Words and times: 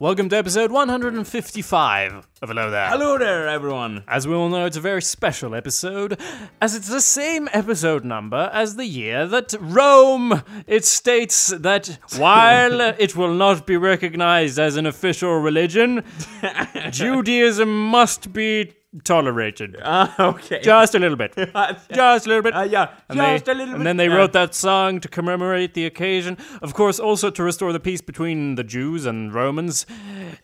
Welcome 0.00 0.30
to 0.30 0.36
episode 0.38 0.72
155 0.72 2.26
of 2.40 2.48
Hello 2.48 2.70
There. 2.70 2.88
Hello 2.88 3.18
there, 3.18 3.46
everyone. 3.46 4.02
As 4.08 4.26
we 4.26 4.32
all 4.32 4.48
know, 4.48 4.64
it's 4.64 4.78
a 4.78 4.80
very 4.80 5.02
special 5.02 5.54
episode, 5.54 6.18
as 6.58 6.74
it's 6.74 6.88
the 6.88 7.02
same 7.02 7.50
episode 7.52 8.02
number 8.02 8.48
as 8.54 8.76
the 8.76 8.86
year 8.86 9.26
that 9.26 9.54
Rome. 9.60 10.42
It 10.66 10.86
states 10.86 11.48
that 11.48 11.98
while 12.16 12.80
it 12.80 13.14
will 13.14 13.34
not 13.34 13.66
be 13.66 13.76
recognized 13.76 14.58
as 14.58 14.76
an 14.76 14.86
official 14.86 15.34
religion, 15.34 16.02
Judaism 16.90 17.90
must 17.90 18.32
be 18.32 18.72
tolerated. 19.04 19.76
Ah, 19.84 20.14
okay. 20.30 20.60
Just 20.62 20.94
a 20.94 20.98
little 20.98 21.16
bit. 21.16 21.34
Just 21.92 22.26
a 22.26 22.28
little 22.28 22.42
bit. 22.42 22.54
Uh, 22.54 22.62
yeah, 22.62 22.88
And 23.08 23.18
just 23.18 23.44
they- 23.46 23.52
a 23.52 23.54
little 23.54 23.72
bit. 23.72 23.76
And 23.76 23.86
then 23.86 23.96
they 23.96 24.08
yeah. 24.08 24.14
wrote 24.16 24.32
that 24.32 24.54
song 24.54 25.00
to 25.00 25.08
commemorate 25.08 25.74
the 25.74 25.86
occasion. 25.86 26.36
Of 26.62 26.74
course, 26.74 26.98
also 27.00 27.30
to 27.30 27.42
restore 27.42 27.72
the 27.72 27.80
peace 27.80 28.00
between 28.00 28.54
the 28.56 28.64
Jews 28.64 29.06
and 29.06 29.32
Romans. 29.34 29.86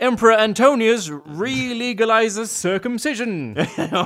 Emperor 0.01 0.33
Antonius 0.33 1.09
re-legalizes 1.11 2.48
circumcision. 2.67 3.56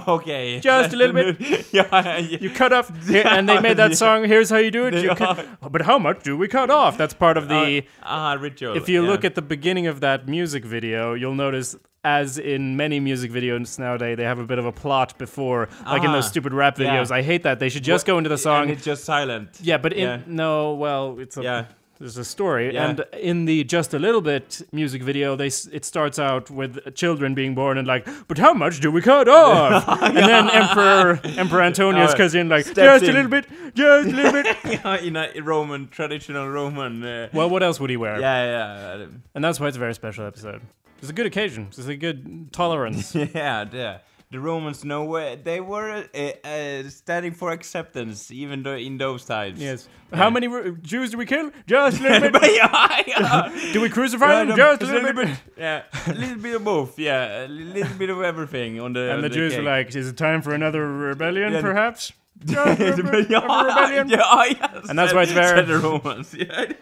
okay. 0.09 0.61
Just 0.61 0.93
a 0.93 0.97
little 0.97 1.15
bit. 1.15 1.67
yeah, 1.73 2.19
yeah. 2.19 2.19
You 2.19 2.51
cut 2.51 2.73
off, 2.73 2.91
and 3.11 3.49
they 3.49 3.61
made 3.61 3.77
that 3.77 3.97
song. 3.97 4.25
Here's 4.25 4.51
how 4.51 4.57
you 4.59 4.71
do 4.71 4.87
it. 4.87 4.95
You 4.95 5.15
cut, 5.15 5.47
but 5.71 5.83
how 5.83 5.99
much 5.99 6.23
do 6.23 6.37
we 6.37 6.49
cut 6.49 6.71
off? 6.71 6.97
That's 6.99 7.15
part 7.15 7.37
of 7.37 7.49
the. 7.49 7.83
ah, 8.03 8.37
ritual. 8.41 8.77
If 8.77 8.89
you 8.89 9.03
yeah. 9.03 9.09
look 9.11 9.25
at 9.25 9.35
the 9.35 9.43
beginning 9.43 9.87
of 9.87 10.01
that 10.01 10.29
music 10.29 10.65
video, 10.65 11.15
you'll 11.15 11.35
notice, 11.35 11.77
as 12.05 12.39
in 12.39 12.77
many 12.77 12.99
music 13.01 13.31
videos 13.31 13.79
nowadays, 13.79 14.17
they 14.17 14.25
have 14.25 14.39
a 14.39 14.45
bit 14.45 14.59
of 14.59 14.65
a 14.67 14.73
plot 14.73 15.19
before, 15.19 15.69
like 15.85 16.03
in 16.05 16.13
those 16.13 16.25
Ah, 16.27 16.29
stupid 16.29 16.53
rap 16.55 16.79
yeah. 16.79 16.87
videos. 16.97 17.11
I 17.11 17.23
hate 17.23 17.43
that. 17.43 17.59
They 17.59 17.69
should 17.69 17.85
just 17.85 18.07
go 18.07 18.17
into 18.19 18.31
the 18.31 18.39
song. 18.39 18.63
and 18.63 18.71
it's 18.71 18.85
just 18.85 19.05
silent. 19.05 19.59
Yeah, 19.63 19.77
but 19.79 19.93
in 19.93 20.09
Yeah. 20.09 20.19
no, 20.27 20.75
well, 20.75 21.19
it's 21.21 21.37
a 21.37 21.43
Yeah. 21.43 21.65
there's 21.99 22.17
a 22.17 22.25
story, 22.25 22.73
Yeah. 22.73 22.87
and 22.89 23.05
in 23.21 23.45
the 23.45 23.63
just 23.65 23.93
a 23.93 23.99
little 23.99 24.23
bit 24.23 24.63
music 24.73 25.03
video, 25.03 25.37
they 25.37 25.49
it 25.73 25.85
starts 25.85 26.19
out 26.19 26.49
with 26.51 26.95
children 26.95 27.35
being 27.35 27.55
born 27.55 27.77
and 27.77 27.87
like, 27.87 28.09
but 28.29 28.39
how 28.39 28.55
much 28.55 28.81
do 28.81 28.91
we 28.91 29.03
cut 29.03 29.29
off? 29.29 29.87
and 30.03 30.17
then 30.17 30.49
Emperor 30.49 31.21
Emperor 31.37 31.61
Antonius 31.63 32.13
Uh, 32.13 32.17
comes 32.17 32.35
in 32.35 32.49
like, 32.49 32.65
just 32.65 32.79
a 33.05 33.13
little 33.13 33.29
bit, 33.29 33.45
just 33.75 34.09
a 34.09 34.17
little 34.17 34.33
bit. 34.33 34.57
yeah, 34.65 34.97
in 34.97 35.17
a 35.17 35.29
Roman, 35.43 35.89
traditional 35.89 36.49
Roman. 36.49 37.05
Uh, 37.05 37.29
well, 37.35 37.51
what 37.51 37.63
else 37.63 37.79
would 37.79 37.91
he 37.91 37.99
wear? 37.99 38.19
yeah, 38.19 38.97
yeah. 38.97 39.07
And 39.35 39.45
that's 39.45 39.61
why 39.61 39.69
it's 39.69 39.77
a 39.77 39.81
very 39.81 39.93
special 39.95 40.25
episode. 40.27 40.63
It's 41.01 41.11
a 41.11 41.13
good 41.15 41.27
occasion. 41.27 41.67
It's 41.69 41.87
a 41.87 41.97
good 41.97 42.53
tolerance. 42.53 43.15
Yeah, 43.35 43.65
yeah. 43.73 43.99
The 44.33 44.39
Romans 44.39 44.85
know 44.85 45.13
uh, 45.17 45.37
they 45.43 45.61
were 45.61 46.05
uh, 46.15 46.47
uh, 46.47 46.89
standing 46.89 47.33
for 47.33 47.51
acceptance 47.51 48.31
even 48.31 48.63
though 48.63 48.77
in 48.77 48.97
those 48.97 49.25
times. 49.25 49.59
yes. 49.61 49.89
Yeah. 50.13 50.19
How 50.19 50.31
many 50.31 50.47
Ro- 50.47 50.77
Jews 50.83 51.11
do 51.11 51.19
we 51.19 51.27
kill? 51.27 51.51
Just 51.67 51.99
a 52.01 52.03
little 52.05 52.31
bit. 52.31 52.53
Yeah, 52.55 53.03
yeah. 53.09 53.51
do 53.73 53.81
we 53.81 53.89
crucify 53.89 54.45
them? 54.45 54.57
Just 54.57 54.83
a 54.83 54.87
little 54.87 55.13
bit. 55.15 55.37
Yeah, 55.59 55.83
a 56.07 56.13
little 56.15 56.39
bit 56.39 56.55
of 56.55 56.63
both. 56.65 56.97
Yeah, 56.97 57.45
a 57.47 57.49
little 57.49 57.97
bit 57.99 58.09
of 58.11 58.23
everything 58.23 58.79
on 58.81 58.93
the. 58.93 59.01
And 59.01 59.13
on 59.15 59.23
the 59.23 59.31
Jews 59.31 59.53
cake. 59.53 59.61
are 59.61 59.65
like, 59.65 59.97
is 59.97 60.07
it 60.09 60.17
time 60.17 60.43
for 60.43 60.55
another 60.55 60.87
rebellion, 60.87 61.53
Yeah. 61.53 61.61
perhaps? 61.61 62.13
Just 62.45 62.81
a 62.81 62.85
yeah, 62.85 62.95
rebellion? 62.95 64.09
yeah, 64.09 64.45
yeah, 64.45 64.81
And 64.89 64.97
that's 64.99 65.13
why 65.13 65.23
it's 65.25 65.33
very- 65.33 65.63
the 65.67 65.79
Romans. 65.79 66.33
Yeah. 66.35 66.73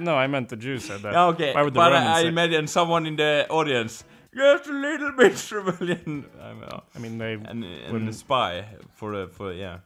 No, 0.00 0.16
I 0.16 0.26
meant 0.26 0.48
the 0.48 0.56
Jews 0.56 0.84
said 0.84 1.02
that. 1.02 1.14
okay, 1.14 1.52
Why 1.54 1.62
would 1.62 1.74
the 1.74 1.78
but 1.78 1.92
Romans 1.92 2.08
I, 2.08 2.18
I 2.18 2.22
say- 2.22 2.28
imagine 2.28 2.66
someone 2.66 3.06
in 3.06 3.16
the 3.16 3.46
audience. 3.50 4.04
Just 4.34 4.68
a 4.68 4.72
little 4.72 5.12
bit 5.12 5.50
rebellion. 5.52 6.26
I 6.40 6.52
know. 6.52 6.82
I 6.94 6.98
mean, 6.98 7.18
they. 7.18 7.32
And, 7.32 7.46
and 7.48 7.62
the 7.64 7.92
Wouldn't- 7.92 8.14
spy 8.14 8.64
for 8.94 9.16
the 9.16 9.26
for 9.28 9.52
yeah. 9.52 9.78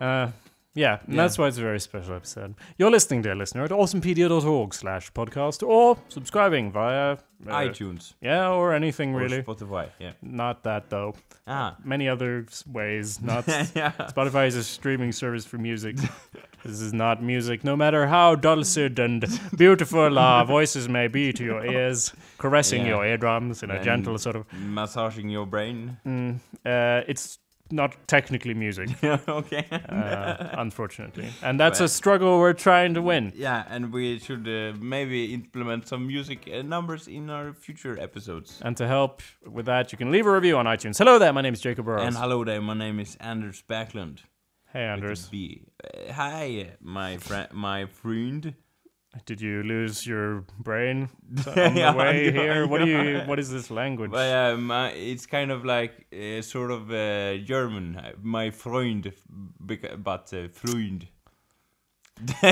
Uh, 0.00 0.30
yeah, 0.74 0.98
and 1.06 1.14
Yeah. 1.14 1.22
that's 1.22 1.38
why 1.38 1.48
it's 1.48 1.58
a 1.58 1.62
very 1.62 1.80
special 1.80 2.14
episode. 2.14 2.54
You're 2.78 2.90
listening, 2.90 3.22
dear 3.22 3.34
listener, 3.34 3.64
at 3.64 3.70
awesomepedia.org 3.70 4.74
slash 4.74 5.12
podcast 5.12 5.66
or 5.66 5.96
subscribing 6.08 6.70
via. 6.72 7.12
uh, 7.12 7.16
iTunes 7.52 8.14
Yeah, 8.20 8.50
or 8.50 8.74
anything 8.74 9.14
or 9.14 9.20
really. 9.20 9.42
Spotify. 9.42 9.90
Yeah. 10.00 10.12
Not 10.22 10.64
that, 10.64 10.90
though. 10.90 11.14
Ah. 11.46 11.76
Many 11.84 12.08
other 12.08 12.46
ways. 12.66 13.20
Not. 13.22 13.46
yeah. 13.76 13.92
Spotify 14.12 14.48
is 14.48 14.56
a 14.56 14.64
streaming 14.64 15.12
service 15.12 15.44
for 15.46 15.56
music. 15.58 15.96
this 16.64 16.80
is 16.80 16.92
not 16.92 17.22
music, 17.22 17.62
no 17.62 17.76
matter 17.76 18.08
how 18.08 18.34
dulcet 18.34 18.98
and 18.98 19.24
beautiful 19.56 20.18
our 20.18 20.44
voices 20.56 20.88
may 20.88 21.06
be 21.06 21.32
to 21.32 21.44
your 21.44 21.64
ears, 21.64 22.12
caressing 22.38 22.82
Yeah. 22.82 22.88
your 22.88 23.06
eardrums 23.06 23.62
in 23.62 23.70
a 23.70 23.82
gentle 23.84 24.18
sort 24.18 24.34
of. 24.34 24.44
Massaging 24.52 25.28
your 25.30 25.46
brain. 25.46 25.96
Mm, 26.04 26.40
uh, 26.66 27.04
it's 27.06 27.38
not 27.70 27.96
technically 28.06 28.54
music, 28.54 28.88
okay. 29.28 29.66
uh, 29.88 30.48
unfortunately. 30.58 31.28
And 31.42 31.58
that's 31.60 31.80
a 31.80 31.88
struggle 31.88 32.38
we're 32.38 32.52
trying 32.52 32.94
to 32.94 33.02
win. 33.02 33.32
Yeah, 33.34 33.64
and 33.68 33.92
we 33.92 34.18
should 34.18 34.48
uh, 34.48 34.76
maybe 34.80 35.32
implement 35.34 35.86
some 35.88 36.06
music 36.06 36.48
uh, 36.52 36.62
numbers 36.62 37.08
in 37.08 37.30
our 37.30 37.52
future 37.52 37.98
episodes. 38.00 38.60
And 38.62 38.76
to 38.76 38.86
help 38.86 39.22
with 39.46 39.66
that, 39.66 39.92
you 39.92 39.98
can 39.98 40.10
leave 40.10 40.26
a 40.26 40.32
review 40.32 40.56
on 40.56 40.66
iTunes. 40.66 40.98
Hello 40.98 41.18
there, 41.18 41.32
my 41.32 41.40
name 41.42 41.54
is 41.54 41.60
Jacob 41.60 41.84
Burrows. 41.84 42.06
And 42.06 42.16
hello 42.16 42.44
there, 42.44 42.60
my 42.60 42.74
name 42.74 43.00
is 43.00 43.16
Anders 43.20 43.62
Backlund. 43.68 44.20
hey, 44.72 44.84
Anders. 44.84 45.28
B. 45.28 45.62
Uh, 45.82 46.12
hi, 46.12 46.70
my 46.80 47.16
friend, 47.18 47.48
my 47.52 47.86
friend. 47.86 48.54
Did 49.26 49.40
you 49.40 49.62
lose 49.62 50.06
your 50.06 50.44
brain 50.58 51.08
on 51.46 51.76
Yeah, 51.76 51.92
the 51.92 51.98
way 51.98 52.24
yeah, 52.26 52.30
here? 52.30 52.66
What 52.66 52.78
do 52.80 52.86
you? 52.86 53.20
What 53.26 53.38
is 53.38 53.50
this 53.50 53.70
language? 53.70 54.10
Well, 54.10 54.54
um, 54.54 54.70
uh, 54.70 54.88
it's 54.94 55.26
kind 55.26 55.50
of 55.50 55.64
like 55.64 56.06
uh, 56.12 56.42
sort 56.42 56.70
of 56.70 56.90
uh, 56.90 57.36
German. 57.44 57.96
uh, 57.96 58.12
My 58.22 58.50
Freund, 58.50 59.12
but 59.60 60.32
uh, 60.32 60.48
Freund. 60.48 61.08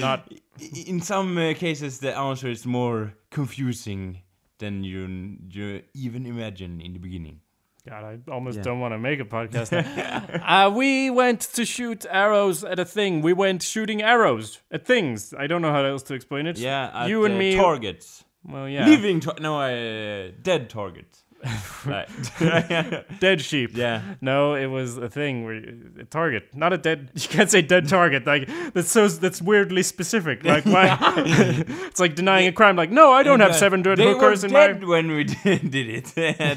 Not- 0.00 0.28
In 0.86 1.00
some 1.00 1.36
uh, 1.38 1.54
cases, 1.54 1.98
the 1.98 2.16
answer 2.16 2.48
is 2.48 2.64
more 2.66 3.14
confusing 3.30 4.22
than 4.58 4.84
you 4.84 5.36
you 5.50 5.82
even 5.94 6.26
imagine 6.26 6.80
in 6.80 6.92
the 6.92 6.98
beginning. 7.00 7.40
God, 7.88 8.02
I 8.02 8.18
almost 8.30 8.56
Yeah. 8.56 8.62
don't 8.62 8.80
want 8.80 8.94
to 8.94 8.98
make 8.98 9.20
a 9.20 9.24
podcast. 9.24 9.70
uh, 10.42 10.70
we 10.70 11.10
went 11.10 11.40
to 11.54 11.64
shoot 11.66 12.06
arrows 12.08 12.64
at 12.64 12.78
a 12.78 12.84
thing. 12.84 13.20
We 13.20 13.32
went 13.34 13.62
shooting 13.62 14.00
arrows 14.02 14.60
at 14.70 14.86
things. 14.86 15.34
I 15.38 15.46
don't 15.46 15.60
know 15.60 15.70
how 15.72 15.84
else 15.84 16.02
to 16.04 16.14
explain 16.14 16.46
it. 16.46 16.56
Yeah, 16.58 16.90
at, 16.94 17.08
you 17.10 17.24
and 17.26 17.34
uh, 17.34 17.38
me. 17.38 17.56
targets, 17.56 18.24
Well, 18.42 18.68
yeah. 18.68 18.86
living 18.86 19.20
tar- 19.20 19.36
no, 19.40 19.60
uh, 19.60 20.30
dead 20.42 20.70
targets. 20.70 21.23
Right. 21.84 22.08
Dead 23.20 23.40
sheep. 23.42 23.76
yeah. 23.76 24.00
No, 24.22 24.54
it 24.54 24.66
was 24.66 24.96
a 24.96 25.08
thing 25.08 25.44
where 25.44 25.56
a 26.00 26.04
target, 26.04 26.54
not 26.54 26.72
a 26.72 26.78
dead. 26.78 27.10
You 27.14 27.28
can't 27.28 27.50
say 27.50 27.60
dead 27.60 27.88
target. 27.88 28.26
Like 28.26 28.48
that's 28.72 28.90
so 28.90 29.06
that's 29.08 29.42
weirdly 29.42 29.82
specific. 29.82 30.44
Like 30.44 30.64
why? 30.64 30.96
it's 31.18 32.00
like 32.00 32.14
denying 32.14 32.46
a 32.48 32.52
crime. 32.52 32.76
Like 32.76 32.90
no, 32.90 33.12
I 33.12 33.22
don't 33.22 33.40
have 33.40 33.50
Uh, 33.50 33.54
seven 33.64 33.82
dead 33.82 33.98
they 33.98 34.04
hookers 34.06 34.42
were 34.42 34.48
in 34.48 34.52
my. 34.80 34.86
when 34.86 35.08
we 35.10 35.24
did 35.24 35.74
it. 35.74 36.12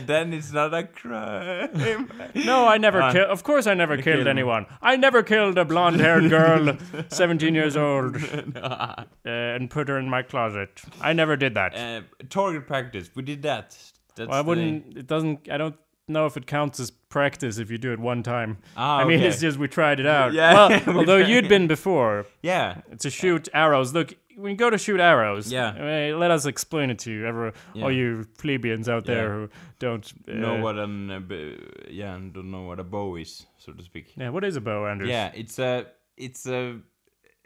then 0.07 0.31
it's 0.33 0.53
not 0.53 0.73
a 0.73 0.83
crime. 0.83 2.09
No, 2.35 2.65
I 2.67 2.77
never 2.77 3.01
Ah. 3.01 3.11
killed. 3.11 3.29
Of 3.29 3.43
course, 3.43 3.67
I 3.67 3.73
never 3.73 3.95
You 3.95 4.03
killed 4.03 4.15
killed 4.17 4.27
anyone. 4.27 4.65
I 4.81 4.95
never 4.95 5.23
killed 5.23 5.57
a 5.57 5.65
blonde-haired 5.65 6.29
girl, 6.29 6.77
seventeen 7.09 7.53
years 7.53 7.75
old, 7.75 8.15
uh, 8.55 9.03
and 9.25 9.69
put 9.69 9.89
her 9.89 9.97
in 9.99 10.09
my 10.09 10.21
closet. 10.23 10.81
I 11.01 11.11
never 11.13 11.35
did 11.35 11.53
that. 11.55 11.75
uh, 11.75 12.01
target 12.29 12.65
practice. 12.67 13.09
We 13.13 13.23
did 13.23 13.41
that. 13.43 13.75
That's 14.17 14.29
Well, 14.29 14.37
I 14.37 14.41
wouldn't. 14.41 14.97
It 14.97 15.07
doesn't. 15.07 15.49
I 15.49 15.57
don't 15.57 15.75
know 16.09 16.25
if 16.25 16.37
it 16.37 16.45
counts 16.47 16.79
as 16.79 16.89
practice 16.89 17.57
if 17.57 17.69
you 17.71 17.77
do 17.77 17.91
it 17.93 17.99
one 17.99 18.23
time. 18.23 18.57
Ah, 18.77 18.97
I 18.99 19.05
mean, 19.05 19.19
okay. 19.19 19.27
it's 19.27 19.41
just 19.41 19.57
we 19.57 19.67
tried 19.67 19.99
it 19.99 20.05
out. 20.05 20.33
Yeah, 20.33 20.53
Well, 20.87 20.97
although 20.99 21.17
you'd 21.17 21.49
been 21.49 21.67
before 21.67 22.25
Yeah. 22.41 22.81
to 22.99 23.09
shoot 23.09 23.49
arrows. 23.53 23.93
Look, 23.93 24.13
when 24.37 24.51
you 24.51 24.57
go 24.57 24.69
to 24.69 24.77
shoot 24.77 24.99
arrows, 25.01 25.51
Yeah. 25.51 25.69
I 25.71 25.81
mean, 26.11 26.19
let 26.19 26.31
us 26.31 26.45
explain 26.45 26.89
it 26.91 26.99
to 26.99 27.11
you, 27.11 27.25
ever, 27.25 27.51
all 27.81 27.91
you 27.91 28.25
plebeians 28.37 28.87
out 28.87 29.05
there 29.05 29.27
Yeah. 29.27 29.33
who 29.33 29.49
don't 29.79 30.13
uh, 30.29 30.33
know 30.33 30.61
what 30.61 30.77
an 30.77 31.11
uh, 31.11 31.19
b- 31.19 31.57
yeah, 31.89 32.15
and 32.15 32.31
don't 32.33 32.51
know 32.51 32.63
what 32.63 32.79
a 32.79 32.83
bow 32.85 33.17
is, 33.17 33.45
so 33.57 33.73
to 33.73 33.83
speak. 33.83 34.13
Yeah, 34.15 34.29
what 34.29 34.43
is 34.45 34.55
a 34.55 34.61
bow, 34.61 34.85
Anders? 34.87 35.09
Yeah, 35.09 35.31
it's 35.35 35.59
a 35.59 35.87
it's 36.15 36.47
a 36.47 36.79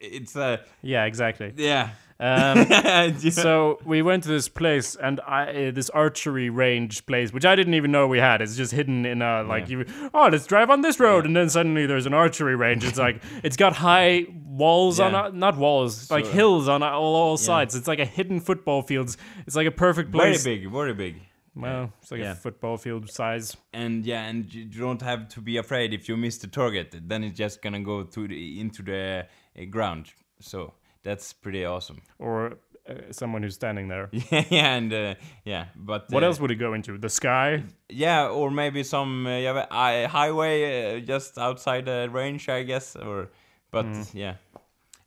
it's 0.02 0.36
a 0.36 0.62
yeah, 0.82 1.06
exactly. 1.06 1.54
yeah. 1.56 1.90
Um, 2.20 2.68
Yeah. 2.70 3.12
so 3.32 3.80
we 3.84 4.04
went 4.04 4.22
to 4.24 4.30
this 4.30 4.48
place 4.48 4.96
and 4.96 5.20
I 5.28 5.68
uh, 5.70 5.72
this 5.72 5.90
archery 5.90 6.52
range 6.52 7.06
place, 7.08 7.34
which 7.34 7.46
I 7.46 7.56
didn't 7.56 7.74
even 7.74 7.92
know 7.92 8.08
we 8.08 8.20
had. 8.20 8.42
It's 8.44 8.56
just 8.56 8.72
hidden 8.74 9.06
in 9.06 9.22
a 9.24 9.42
like 9.44 9.70
Yeah. 9.70 9.80
you. 9.80 9.86
Oh, 10.14 10.30
let's 10.32 10.46
drive 10.46 10.70
on 10.70 10.82
this 10.82 11.00
road, 11.00 11.26
and 11.26 11.36
then 11.36 11.50
suddenly 11.50 11.86
there's 11.88 12.06
an 12.06 12.14
archery 12.14 12.56
range. 12.56 12.84
It's 12.84 13.00
like 13.00 13.24
it's 13.44 13.58
got 13.58 13.74
high 13.74 14.28
walls 14.46 15.00
on 15.00 15.14
Yeah. 15.14 15.30
not 15.34 15.58
walls, 15.58 16.12
like 16.12 16.28
hills 16.28 16.68
on 16.68 16.84
all, 16.84 17.16
all 17.16 17.38
sides. 17.38 17.74
It's 17.76 17.88
like 17.88 18.00
a 18.00 18.06
hidden 18.06 18.40
football 18.40 18.84
fields. 18.84 19.18
It's 19.48 19.56
like 19.56 19.68
a 19.68 19.72
perfect 19.72 20.10
very 20.12 20.32
place. 20.32 20.44
big, 20.44 20.70
very 20.72 20.94
big. 20.94 21.16
Well, 21.56 21.92
it's 22.02 22.12
like 22.12 22.22
Yeah. 22.22 22.32
a 22.32 22.36
football 22.36 22.78
field 22.78 23.10
size. 23.10 23.58
And 23.74 24.06
yeah, 24.06 24.30
and 24.30 24.54
you 24.54 24.66
don't 24.66 25.02
have 25.02 25.28
to 25.30 25.42
be 25.42 25.58
afraid 25.58 25.92
if 25.94 26.08
you 26.08 26.16
miss 26.18 26.38
the 26.38 26.48
target. 26.48 26.96
Then 27.08 27.24
it's 27.24 27.38
just 27.38 27.62
gonna 27.64 27.82
go 27.82 28.04
to 28.04 28.28
the, 28.28 28.60
into 28.62 28.84
the 28.84 29.26
uh, 29.26 29.30
ground. 29.70 30.12
So 30.40 30.74
that's 31.04 31.34
pretty 31.34 31.66
awesome. 31.66 32.02
or 32.20 32.58
uh, 32.90 32.94
someone 33.12 33.44
who's 33.44 33.56
standing 33.56 33.88
there. 33.90 34.10
Yeah, 34.12 34.44
yeah, 34.50 34.76
and 34.76 34.94
uh, 34.94 35.16
yeah, 35.46 35.66
but 35.76 36.10
What 36.12 36.24
uh, 36.24 36.28
else 36.28 36.40
would 36.40 36.52
it 36.52 36.56
go 36.60 36.74
into? 36.74 36.98
The 36.98 37.10
sky? 37.10 37.64
Yeah, 37.90 38.28
or 38.28 38.50
maybe 38.52 38.84
some 38.84 39.28
uh, 39.28 39.38
yeah, 39.38 39.52
uh, 39.70 40.08
highway 40.08 40.98
uh, 40.98 41.00
just 41.06 41.38
outside 41.38 41.86
the 41.86 42.10
range, 42.12 42.50
I 42.50 42.64
guess. 42.64 42.96
Or, 42.96 43.30
but 43.72 43.86
Hmm. 43.86 44.02
yeah, 44.14 44.36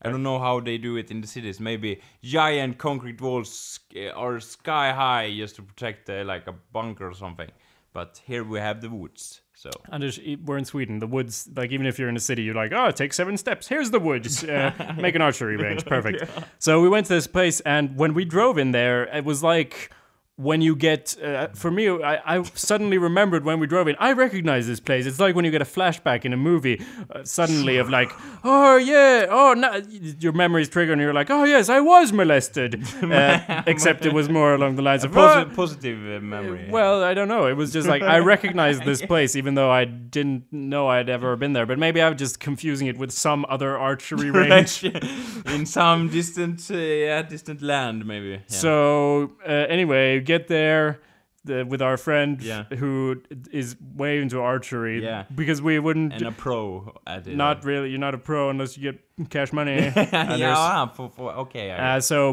I 0.03 0.11
don't 0.11 0.23
know 0.23 0.39
how 0.39 0.61
they 0.61 0.79
do 0.79 0.97
it 0.97 1.11
in 1.11 1.21
the 1.21 1.27
cities. 1.27 1.59
Maybe 1.61 2.01
giant 2.23 2.79
concrete 2.79 3.21
walls 3.21 3.81
are 4.15 4.39
sky 4.41 4.93
high 4.93 5.35
just 5.37 5.57
to 5.57 5.63
protect 5.63 6.09
like 6.09 6.47
a 6.47 6.55
bunker 6.73 7.09
or 7.09 7.15
something. 7.15 7.51
But 7.93 8.21
here 8.27 8.45
we 8.45 8.61
have 8.61 8.81
the 8.81 8.91
woods. 8.91 9.41
So 9.65 9.71
And 9.89 10.05
we're 10.45 10.59
in 10.59 10.67
Sweden. 10.67 10.99
The 10.99 11.07
woods, 11.07 11.49
like 11.57 11.73
even 11.73 11.87
if 11.87 11.99
you're 11.99 12.11
in 12.11 12.17
a 12.19 12.21
city, 12.21 12.43
you're 12.43 12.55
like, 12.55 12.73
oh, 12.73 12.91
take 12.91 13.15
seven 13.15 13.39
steps. 13.39 13.67
Here's 13.67 13.91
the 13.91 13.99
woods. 13.99 14.45
Uh, 14.45 14.73
make 14.99 15.15
an 15.15 15.23
archery 15.23 15.57
range. 15.57 15.87
Perfect. 15.87 16.31
So 16.59 16.83
we 16.83 16.89
went 16.91 17.07
to 17.07 17.15
this 17.15 17.27
place, 17.27 17.61
and 17.61 17.97
when 17.97 18.13
we 18.13 18.27
drove 18.27 18.59
in 18.59 18.73
there, 18.73 19.05
it 19.05 19.25
was 19.25 19.43
like 19.43 19.91
when 20.37 20.61
you 20.61 20.75
get. 20.75 21.17
Uh, 21.23 21.49
for 21.55 21.71
me, 21.71 21.89
I, 21.89 22.39
I 22.39 22.43
suddenly 22.55 22.99
remembered 22.99 23.45
when 23.45 23.61
we 23.61 23.67
drove 23.67 23.87
in. 23.89 23.97
I 23.99 24.13
recognize 24.13 24.67
this 24.67 24.81
place. 24.81 25.07
It's 25.07 25.21
like 25.21 25.35
when 25.35 25.45
you 25.45 25.51
get 25.51 25.63
a 25.63 25.67
flashback 25.67 26.25
in 26.25 26.33
a 26.33 26.37
movie, 26.37 26.85
uh, 27.11 27.23
suddenly 27.25 27.77
of 27.77 27.89
like, 27.89 28.11
oh 28.45 28.77
yeah, 28.77 29.27
oh 29.31 29.55
no, 29.55 29.77
your 30.19 30.33
memories 30.33 30.69
trigger, 30.69 30.93
and 30.93 31.01
you're 31.01 31.15
like, 31.15 31.31
oh 31.31 31.45
yes, 31.45 31.69
I 31.69 31.81
was 31.81 32.13
molested. 32.13 32.83
Uh, 33.15 33.63
except 33.67 34.05
it 34.07 34.13
was 34.13 34.29
more 34.29 34.55
along 34.55 34.77
the 34.77 34.83
lines 34.83 35.05
of 35.05 35.13
Posi- 35.13 35.49
"Oh, 35.51 35.55
positive 35.55 35.99
uh, 35.99 36.21
memory. 36.25 36.69
well, 36.71 37.05
I 37.05 37.15
don't 37.15 37.29
know. 37.29 37.47
It 37.47 37.53
was 37.53 37.73
just 37.73 37.87
like 37.87 38.03
I 38.03 38.19
recognized 38.19 38.85
this 38.85 39.03
place, 39.13 39.37
even 39.37 39.55
though 39.55 39.71
I 39.71 39.85
didn't 39.85 40.51
know 40.53 40.89
I'd 40.89 41.09
ever 41.09 41.37
been 41.37 41.53
there. 41.53 41.67
But 41.67 41.79
maybe 41.79 42.03
I'm 42.03 42.17
just 42.17 42.41
confusing 42.41 42.87
it 42.89 42.99
with 42.99 43.13
some 43.13 43.45
other 43.49 43.77
archery 43.79 44.31
range. 44.41 44.83
in 44.85 45.67
some 45.67 46.09
distant, 46.09 46.69
uh, 46.71 46.77
yeah, 46.77 47.23
distant 47.23 47.63
land, 47.63 48.05
maybe. 48.07 48.31
Yeah. 48.31 48.41
So 48.49 49.33
uh, 49.47 49.51
anyway, 49.53 50.21
get 50.25 50.49
there 50.49 51.01
the, 51.45 51.63
with 51.65 51.83
our 51.83 51.97
friend 51.99 52.41
Yeah. 52.43 52.65
who 52.65 53.23
is 53.53 53.77
way 53.97 54.19
into 54.19 54.41
archery. 54.41 55.03
Yeah. 55.03 55.25
because 55.35 55.61
we 55.61 55.79
wouldn't. 55.79 56.15
and 56.15 56.23
a 56.23 56.33
pro 56.33 56.95
at 57.07 57.27
it. 57.27 57.37
not 57.37 57.65
really. 57.65 57.91
You're 57.91 57.99
not 57.99 58.15
a 58.15 58.19
pro 58.19 58.49
unless 58.51 58.79
you 58.79 58.93
get 58.93 59.29
cash 59.31 59.53
money. 59.53 59.93
Yeah, 59.95 60.55
ah, 60.57 60.87
for, 60.87 61.11
for, 61.11 61.33
okay. 61.45 61.71
Uh, 61.71 62.01
so, 62.01 62.33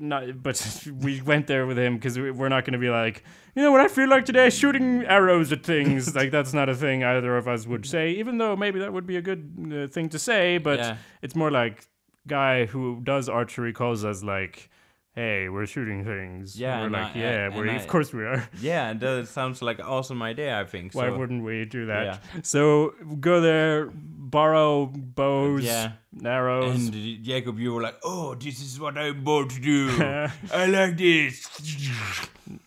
not, 0.00 0.42
but 0.42 0.56
we 1.00 1.22
went 1.22 1.46
there 1.46 1.64
with 1.66 1.78
him 1.78 1.94
because 1.94 2.18
we're 2.18 2.48
not 2.48 2.64
going 2.64 2.72
to 2.72 2.78
be 2.78 2.90
like, 2.90 3.22
you 3.54 3.62
know 3.62 3.70
what 3.72 3.80
I 3.82 3.88
feel 3.88 4.08
like 4.08 4.24
today, 4.24 4.50
shooting 4.50 5.04
arrows 5.04 5.52
at 5.52 5.62
things. 5.64 6.14
like 6.20 6.30
that's 6.32 6.52
not 6.52 6.68
a 6.68 6.74
thing 6.74 7.04
either 7.04 7.36
of 7.36 7.46
us 7.46 7.66
would 7.68 7.86
say. 7.86 8.10
Even 8.12 8.38
though 8.38 8.56
maybe 8.56 8.80
that 8.80 8.92
would 8.92 9.06
be 9.06 9.16
a 9.16 9.22
good 9.22 9.42
uh, 9.72 9.92
thing 9.92 10.08
to 10.08 10.18
say, 10.18 10.58
but 10.58 10.78
Yeah. 10.80 10.96
it's 11.22 11.36
more 11.36 11.50
like 11.52 11.86
guy 12.26 12.66
who 12.66 13.00
does 13.04 13.28
archery 13.28 13.72
calls 13.72 14.04
us 14.04 14.22
like, 14.24 14.70
hey, 15.14 15.48
we're 15.48 15.66
shooting 15.66 16.04
things. 16.04 16.58
Yeah, 16.58 16.82
we're 16.82 16.90
like, 16.90 17.16
I- 17.16 17.18
yeah, 17.18 17.46
and 17.46 17.54
we 17.56 17.70
I- 17.70 17.74
of 17.74 17.86
course 17.88 18.12
we 18.12 18.24
are. 18.24 18.48
Yeah, 18.60 18.92
that 19.02 19.28
sounds 19.28 19.60
like 19.62 19.78
an 19.78 19.86
awesome 19.86 20.22
idea. 20.22 20.58
I 20.60 20.64
think. 20.64 20.94
Why 20.94 21.08
so, 21.08 21.18
wouldn't 21.18 21.44
we 21.44 21.64
do 21.64 21.86
that? 21.86 22.04
Yeah. 22.04 22.40
So 22.42 22.94
go 23.20 23.40
there, 23.40 23.90
borrow 23.94 24.86
bows, 24.86 25.64
Yeah. 25.64 25.92
arrows. 26.24 26.74
And 26.88 27.24
Jacob, 27.24 27.58
you 27.58 27.74
were 27.74 27.82
like, 27.82 27.98
"Oh, 28.04 28.34
this 28.34 28.60
is 28.60 28.78
what 28.80 28.96
I'm 28.98 29.22
born 29.24 29.48
to 29.48 29.60
do. 29.60 29.88
I 30.54 30.66
like 30.66 30.96
this." 30.96 31.46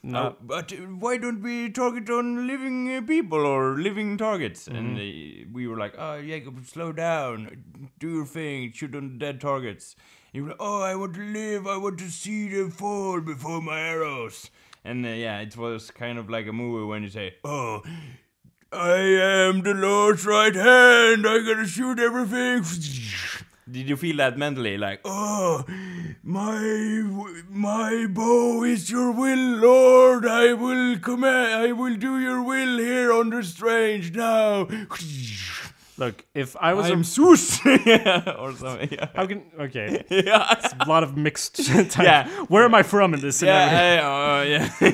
No. 0.02 0.20
Uh, 0.20 0.34
but 0.42 0.72
why 1.00 1.18
don't 1.18 1.42
we 1.42 1.70
target 1.70 2.10
on 2.10 2.48
living 2.48 2.96
uh, 2.96 3.02
people 3.02 3.46
or 3.46 3.76
living 3.78 4.18
targets? 4.18 4.68
And 4.68 4.98
Mm-hmm. 4.98 5.50
uh, 5.50 5.54
we 5.54 5.68
were 5.68 5.78
like, 5.78 5.96
"Oh, 5.98 6.22
Jacob, 6.22 6.66
slow 6.66 6.92
down. 6.94 7.64
Do 8.00 8.10
your 8.18 8.26
thing. 8.26 8.72
Shoot 8.74 8.96
on 8.96 9.18
dead 9.18 9.42
targets." 9.42 9.96
You 10.34 10.46
were 10.46 10.56
"Oh, 10.60 10.82
I 10.82 10.96
want 10.96 11.14
to 11.14 11.22
live. 11.22 11.68
I 11.68 11.78
want 11.78 12.00
to 12.00 12.10
see 12.10 12.50
them 12.50 12.72
fall 12.72 13.22
before 13.22 13.62
my 13.62 13.80
arrows." 13.80 14.50
And 14.84 15.06
uh, 15.06 15.10
yeah, 15.10 15.40
it 15.42 15.56
was 15.56 15.92
kind 15.92 16.18
of 16.18 16.28
like 16.28 16.48
a 16.48 16.54
movie 16.54 16.86
when 16.86 17.04
you 17.04 17.10
say, 17.10 17.36
"Oh." 17.44 17.84
I 18.72 18.98
am 18.98 19.62
the 19.62 19.76
Lord's 19.76 20.26
right 20.26 20.56
hand. 20.56 21.28
I'm 21.28 21.46
gonna 21.46 21.68
shoot 21.68 22.00
everything. 22.00 22.64
Did 23.70 23.88
you 23.88 23.96
feel 23.96 24.18
that 24.18 24.36
mentally? 24.36 24.80
Like, 24.80 25.02
oh, 25.06 25.64
my 26.24 27.04
my 27.48 28.08
bow 28.10 28.64
is 28.64 28.90
your 28.90 29.12
will, 29.12 29.60
Lord. 29.60 30.26
I 30.26 30.54
will 30.54 30.98
command. 30.98 31.54
I 31.68 31.72
will 31.72 31.96
do 31.96 32.20
your 32.20 32.42
will 32.42 32.80
here 32.80 33.14
on 33.14 33.30
the 33.30 33.44
strange 33.44 34.12
now. 34.16 34.68
Look, 35.98 36.26
if 36.34 36.56
I 36.58 36.74
was 36.74 36.90
I'm 36.90 37.02
a 37.02 37.04
Zeus 37.04 37.60
or 37.66 38.54
something. 38.54 38.90
Yeah. 38.92 39.10
how 39.16 39.28
can 39.28 39.44
okay. 39.60 40.04
yeah. 40.10 40.56
it's 40.58 40.74
a 40.80 40.90
lot 40.90 41.04
of 41.04 41.16
mixed 41.16 41.56
type. 41.92 42.06
Yeah. 42.06 42.28
Where 42.46 42.64
am 42.64 42.74
I 42.74 42.82
from 42.84 43.14
in 43.14 43.22
this 43.22 43.38
scenario? 43.38 44.44
Yeah, 44.44 44.74
uh, 44.82 44.86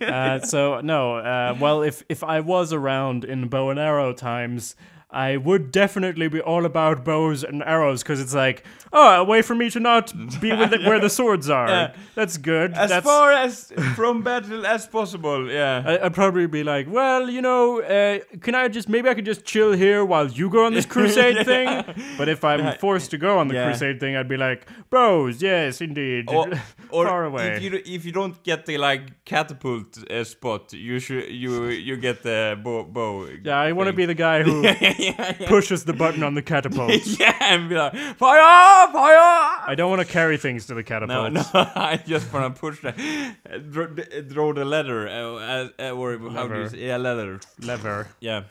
yeah. 0.00 0.08
Uh, 0.08 0.40
so 0.40 0.80
no. 0.80 1.16
Uh, 1.16 1.56
well, 1.60 1.82
if 1.82 2.02
if 2.08 2.24
I 2.24 2.40
was 2.40 2.72
around 2.72 3.24
in 3.24 3.48
bow 3.48 3.70
and 3.70 3.78
arrow 3.78 4.12
times, 4.12 4.74
I 5.14 5.36
would 5.36 5.70
definitely 5.70 6.26
be 6.26 6.40
all 6.40 6.64
about 6.66 7.04
bows 7.04 7.44
and 7.44 7.62
arrows 7.62 8.02
because 8.02 8.20
it's 8.20 8.34
like, 8.34 8.64
oh, 8.94 9.08
a 9.20 9.24
way 9.24 9.42
for 9.42 9.54
me 9.54 9.68
to 9.70 9.80
not 9.80 10.12
be 10.40 10.52
with 10.52 10.70
the, 10.70 10.78
where 10.88 11.00
the 11.00 11.10
swords 11.18 11.50
are. 11.50 11.68
Yeah. 11.68 11.94
That's 12.14 12.36
good. 12.38 12.72
as 12.74 12.90
That's, 12.90 13.04
far 13.04 13.32
as 13.32 13.72
from 13.96 14.22
battle 14.22 14.64
as 14.66 14.86
possible. 14.86 15.50
Yeah. 15.50 15.82
I- 15.84 16.06
I'd 16.06 16.14
probably 16.14 16.46
be 16.46 16.62
like, 16.64 16.86
well, 16.88 17.28
you 17.28 17.42
know, 17.42 17.80
uh, 17.82 18.20
can 18.40 18.54
I 18.54 18.68
just 18.68 18.88
maybe 18.88 19.08
I 19.08 19.14
could 19.14 19.24
just 19.26 19.44
chill 19.44 19.72
here 19.72 20.04
while 20.04 20.28
you 20.28 20.48
go 20.48 20.64
on 20.66 20.72
this 20.74 20.86
crusade 20.94 21.44
thing? 21.44 21.68
But 22.16 22.28
if 22.28 22.44
I'm 22.44 22.78
forced 22.78 23.10
to 23.10 23.18
go 23.18 23.38
on 23.38 23.48
the 23.48 23.54
Yeah. 23.54 23.66
crusade 23.70 24.00
thing, 24.00 24.16
I'd 24.16 24.28
be 24.28 24.36
like, 24.36 24.66
bros, 24.90 25.42
yes, 25.42 25.80
indeed, 25.80 26.30
or, 26.30 26.48
or 26.90 27.06
far 27.06 27.24
away. 27.24 27.48
If 27.56 27.62
you 27.62 27.82
if 27.84 28.04
you 28.04 28.12
don't 28.12 28.40
get 28.44 28.64
the 28.66 28.78
like 28.78 29.24
catapult 29.24 29.98
uh, 30.10 30.22
spot, 30.24 30.72
you 30.72 30.98
should 31.00 31.28
you 31.30 31.66
you 31.68 31.96
get 31.96 32.22
the 32.22 32.56
bow. 32.62 32.84
bow 32.84 33.26
yeah, 33.42 33.58
I 33.58 33.72
want 33.72 33.88
to 33.88 33.92
be 33.92 34.06
the 34.06 34.14
guy 34.14 34.42
who 34.42 34.62
yeah, 34.62 34.94
yeah, 34.98 35.32
pushes 35.48 35.84
the 35.84 35.92
button 35.92 36.22
on 36.22 36.34
the 36.34 36.42
catapult. 36.42 36.92
yeah, 37.18 37.34
and 37.40 37.68
be 37.68 37.74
like 37.74 37.94
fire, 38.16 38.83
fire. 38.92 39.62
I 39.66 39.74
don't 39.76 39.90
want 39.90 40.00
to 40.06 40.12
carry 40.12 40.36
things 40.36 40.66
to 40.66 40.74
the 40.74 40.82
catapult. 40.82 41.32
no, 41.32 41.40
no, 41.42 41.46
I 41.74 41.96
just 42.06 42.32
want 42.32 42.54
to 42.54 42.60
push 42.60 42.80
the 42.82 42.90
uh, 42.90 43.58
draw, 43.58 43.86
the- 43.86 44.22
draw 44.22 44.52
the 44.52 44.64
leather 44.64 45.08
uh, 45.08 45.12
uh, 45.12 45.68
uh, 45.78 45.90
or 45.90 46.12
how 46.18 46.18
do 46.18 46.24
you 46.54 46.60
Lever. 46.60 46.68
say? 46.70 46.78
Yeah, 46.86 46.96
leather. 46.98 47.40
Leather, 47.60 48.08
Yeah. 48.20 48.42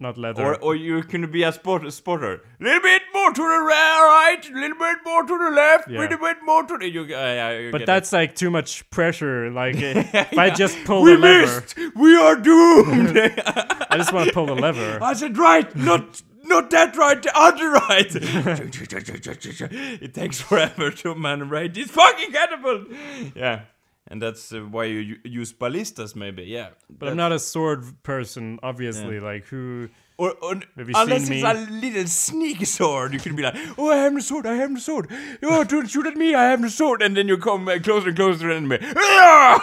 not 0.00 0.18
leather. 0.18 0.42
Or, 0.44 0.56
or 0.60 0.74
you 0.74 1.02
can 1.04 1.30
be 1.30 1.44
a 1.44 1.52
spot, 1.52 1.86
a 1.86 1.90
spotter. 1.92 2.42
Little 2.58 2.80
bit 2.82 3.02
more 3.14 3.30
to 3.32 3.40
the 3.40 3.60
right, 3.76 4.40
a 4.50 4.54
little 4.54 4.76
bit 4.78 4.98
more 5.04 5.22
to 5.22 5.38
the 5.38 5.50
left, 5.50 5.88
Yeah. 5.88 6.00
little 6.00 6.18
bit 6.18 6.38
more 6.44 6.64
to 6.64 6.78
the. 6.78 6.88
You, 6.90 7.02
uh, 7.02 7.06
yeah, 7.06 7.58
you 7.58 7.70
but 7.70 7.78
get 7.78 7.82
it. 7.84 7.86
that's 7.86 8.12
like 8.12 8.34
too 8.34 8.50
much 8.50 8.88
pressure. 8.90 9.50
Like 9.50 9.76
if 9.78 10.36
I 10.38 10.50
just 10.50 10.76
pull 10.84 11.02
we 11.02 11.12
the 11.12 11.18
lever, 11.18 11.60
missed. 11.60 11.78
We 11.94 12.16
are 12.16 12.34
doomed. 12.36 13.16
I 13.90 13.96
just 13.96 14.12
want 14.12 14.26
to 14.28 14.34
pull 14.34 14.46
the 14.46 14.54
lever. 14.56 14.98
I 15.00 15.12
said 15.14 15.38
right, 15.38 15.74
not 15.76 16.22
not 16.48 16.70
that 16.70 16.96
right, 16.96 17.22
the 17.22 17.32
other 17.38 17.70
right. 17.70 18.08
it 20.02 20.14
takes 20.14 20.40
forever 20.40 20.90
to 20.90 21.14
maneuver 21.14 21.68
this 21.68 21.90
fucking 21.90 22.32
catapult. 22.32 22.88
Yeah, 23.34 23.60
and 24.06 24.22
that's 24.22 24.52
uh, 24.52 24.60
why 24.60 24.84
you 24.84 25.16
use 25.24 25.52
ballistas, 25.52 26.16
maybe. 26.16 26.44
Yeah, 26.44 26.70
But 26.90 27.10
I'm 27.10 27.16
not 27.16 27.32
a 27.32 27.38
sword 27.38 27.84
person, 28.02 28.58
obviously. 28.62 29.20
Like 29.20 29.44
who? 29.46 29.90
Or, 30.20 30.34
or 30.42 30.60
unless 30.76 31.30
it's 31.30 31.44
a 31.44 31.54
little 31.70 32.06
sneaky 32.08 32.64
sword, 32.64 33.12
you 33.12 33.20
can 33.20 33.36
be 33.36 33.42
like, 33.44 33.54
"Oh, 33.78 33.88
I 33.88 33.98
have 33.98 34.14
the 34.14 34.20
sword! 34.20 34.46
I 34.46 34.54
have 34.54 34.74
the 34.74 34.80
sword! 34.80 35.06
Oh, 35.44 35.62
don't 35.62 35.86
shoot 35.86 36.06
at 36.08 36.16
me! 36.16 36.34
I 36.34 36.50
have 36.50 36.60
the 36.60 36.70
sword!" 36.70 37.02
And 37.02 37.16
then 37.16 37.28
you 37.28 37.38
come 37.38 37.68
uh, 37.68 37.78
closer 37.78 38.08
and 38.08 38.16
closer 38.16 38.40
to 38.40 38.46
the 38.48 38.54
enemy, 38.56 38.78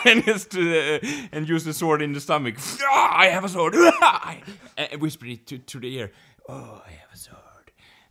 and 0.05 0.23
just 0.31 0.55
uh, 0.55 0.99
and 1.33 1.49
use 1.49 1.65
the 1.65 1.73
sword 1.73 2.01
in 2.01 2.13
the 2.13 2.21
stomach. 2.21 2.55
"Ah, 2.83 3.17
I 3.17 3.25
have 3.25 3.43
a 3.43 3.49
sword! 3.49 3.73
Ah!" 3.75 4.37
and 4.77 5.01
whisper 5.01 5.25
it 5.25 5.45
to, 5.47 5.57
to 5.57 5.79
the 5.79 5.93
ear. 5.93 6.11
Oh, 6.47 6.83
sword. 6.85 7.04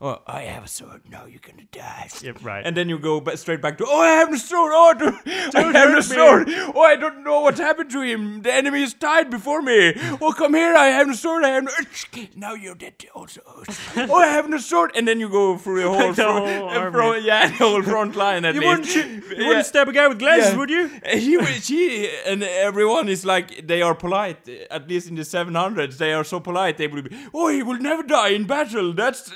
Oh, 0.06 0.20
I 0.26 0.42
have 0.42 0.64
a 0.64 0.68
sword. 0.68 1.00
No, 1.10 1.24
you're 1.24 1.40
gonna 1.40 1.64
die. 1.72 2.08
Yep, 2.20 2.44
right. 2.44 2.62
And 2.66 2.76
then 2.76 2.90
you 2.90 2.98
go 2.98 3.20
ba- 3.22 3.38
straight 3.38 3.62
back 3.62 3.78
to, 3.78 3.86
oh, 3.88 4.00
I 4.02 4.08
have 4.20 4.30
a 4.30 4.36
sword. 4.36 4.72
Oh, 4.74 4.92
do, 4.98 5.06
I 5.54 5.62
have 5.72 5.94
me." 5.94 6.02
sword. 6.02 6.46
Oh, 6.74 6.82
I 6.82 6.94
don't 6.96 7.24
know 7.24 7.40
what 7.40 7.56
happened 7.56 7.90
to 7.92 8.02
him. 8.02 8.42
The 8.42 8.52
enemy 8.52 8.82
is 8.82 8.92
tied 8.92 9.30
before 9.30 9.62
me. 9.62 9.94
Oh, 10.20 10.32
come 10.36 10.52
here. 10.52 10.74
I 10.74 10.88
have 10.88 11.08
a 11.08 11.14
sword. 11.14 11.42
I 11.44 11.50
have. 11.56 11.66
Now 12.36 12.52
you're 12.52 12.74
dead 12.74 12.96
also. 13.14 13.40
Oh, 13.96 14.16
I 14.16 14.26
have 14.26 14.52
a 14.52 14.58
sword. 14.60 14.90
And 14.94 15.08
then 15.08 15.20
you 15.20 15.30
go 15.30 15.56
through 15.56 15.80
the 15.82 15.88
whole, 15.96 16.08
The 16.12 16.22
front, 16.22 16.48
whole 16.48 16.68
uh, 16.68 16.90
front- 16.90 17.22
yeah, 17.24 17.46
the 17.48 17.54
whole 17.54 17.82
front 17.82 18.14
line 18.14 18.44
at 18.44 18.54
you 18.54 18.60
least. 18.60 18.96
wouldn't, 18.96 19.14
you 19.30 19.36
Yeah. 19.38 19.48
wouldn't 19.48 19.66
stab 19.66 19.88
a 19.88 19.92
guy 19.92 20.06
with 20.08 20.18
glasses, 20.18 20.52
Yeah. 20.52 20.58
would 20.58 20.70
you? 20.70 20.90
He, 21.12 21.40
she, 21.60 22.10
and 22.26 22.42
everyone 22.42 23.08
is 23.08 23.24
like, 23.24 23.66
they 23.66 23.80
are 23.80 23.94
polite. 23.94 24.46
At 24.70 24.86
least 24.86 25.08
in 25.08 25.14
the 25.14 25.22
700s, 25.22 25.96
they 25.96 26.12
are 26.12 26.24
so 26.24 26.40
polite. 26.40 26.76
They 26.76 26.88
will 26.88 27.02
be, 27.02 27.16
oh, 27.32 27.48
he 27.48 27.62
will 27.62 27.78
never 27.78 28.02
die 28.02 28.28
in 28.38 28.44
battle. 28.46 28.92
That's 28.92 29.30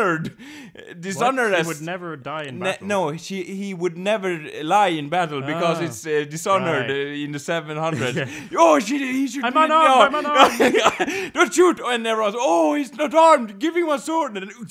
dishonored. 0.00 1.00
Dishonored 1.00 1.52
He 1.54 1.60
as. 1.60 1.66
would 1.66 1.80
never 1.82 2.16
die 2.16 2.44
in 2.44 2.58
Ne- 2.58 2.64
battle. 2.64 2.86
no, 2.86 3.16
she, 3.16 3.42
he 3.44 3.74
would 3.74 3.96
never 3.98 4.38
lie 4.62 4.88
in 4.88 5.08
battle 5.08 5.40
because 5.40 5.78
Ah, 5.80 5.84
it's 5.84 6.06
uh, 6.06 6.24
dishonored 6.28 6.88
right. 6.88 6.90
uh, 6.90 7.24
in 7.24 7.32
the 7.32 7.38
700s. 7.38 8.30
oh, 8.58 8.78
she, 8.80 8.98
he 8.98 9.26
should 9.28 9.44
I'm 9.44 9.56
unarmed, 9.56 10.14
I'm 10.14 10.22
no. 10.22 11.30
Don't 11.34 11.52
shoot! 11.52 11.80
And 11.84 12.06
everyone's, 12.06 12.36
oh, 12.38 12.74
he's 12.74 12.92
not 12.94 13.14
armed. 13.14 13.58
Give 13.58 13.74
him 13.76 13.88
a 13.88 13.98
sword. 13.98 14.36
And 14.36 14.50
then, 14.50 14.66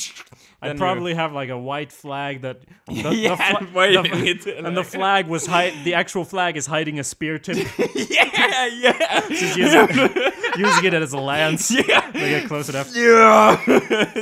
I'd 0.61 0.71
Then 0.71 0.77
probably 0.77 1.13
have 1.13 1.31
like 1.31 1.47
a 1.49 1.57
white 1.57 1.91
flag 1.91 2.41
that 2.41 2.59
the, 2.87 2.93
Yeah, 3.15 3.35
the 3.59 3.65
fla- 3.67 4.03
the- 4.03 4.55
and 4.65 4.75
the 4.75 4.83
flag 4.97 5.27
was 5.27 5.45
hi- 5.45 5.73
the 5.85 5.93
actual 5.93 6.25
flag 6.25 6.57
is 6.57 6.65
hiding 6.65 6.99
a 6.99 7.03
spear 7.03 7.39
tip, 7.39 7.55
yeah, 7.95 8.65
yeah, 8.67 9.27
using, 9.29 10.21
using 10.57 10.83
it 10.85 10.93
as 10.93 11.13
a 11.13 11.17
lance. 11.17 11.71
yeah, 11.71 12.11
They 12.11 12.29
get 12.31 12.47
close 12.47 12.67
enough. 12.69 12.93
yeah. 12.95 13.61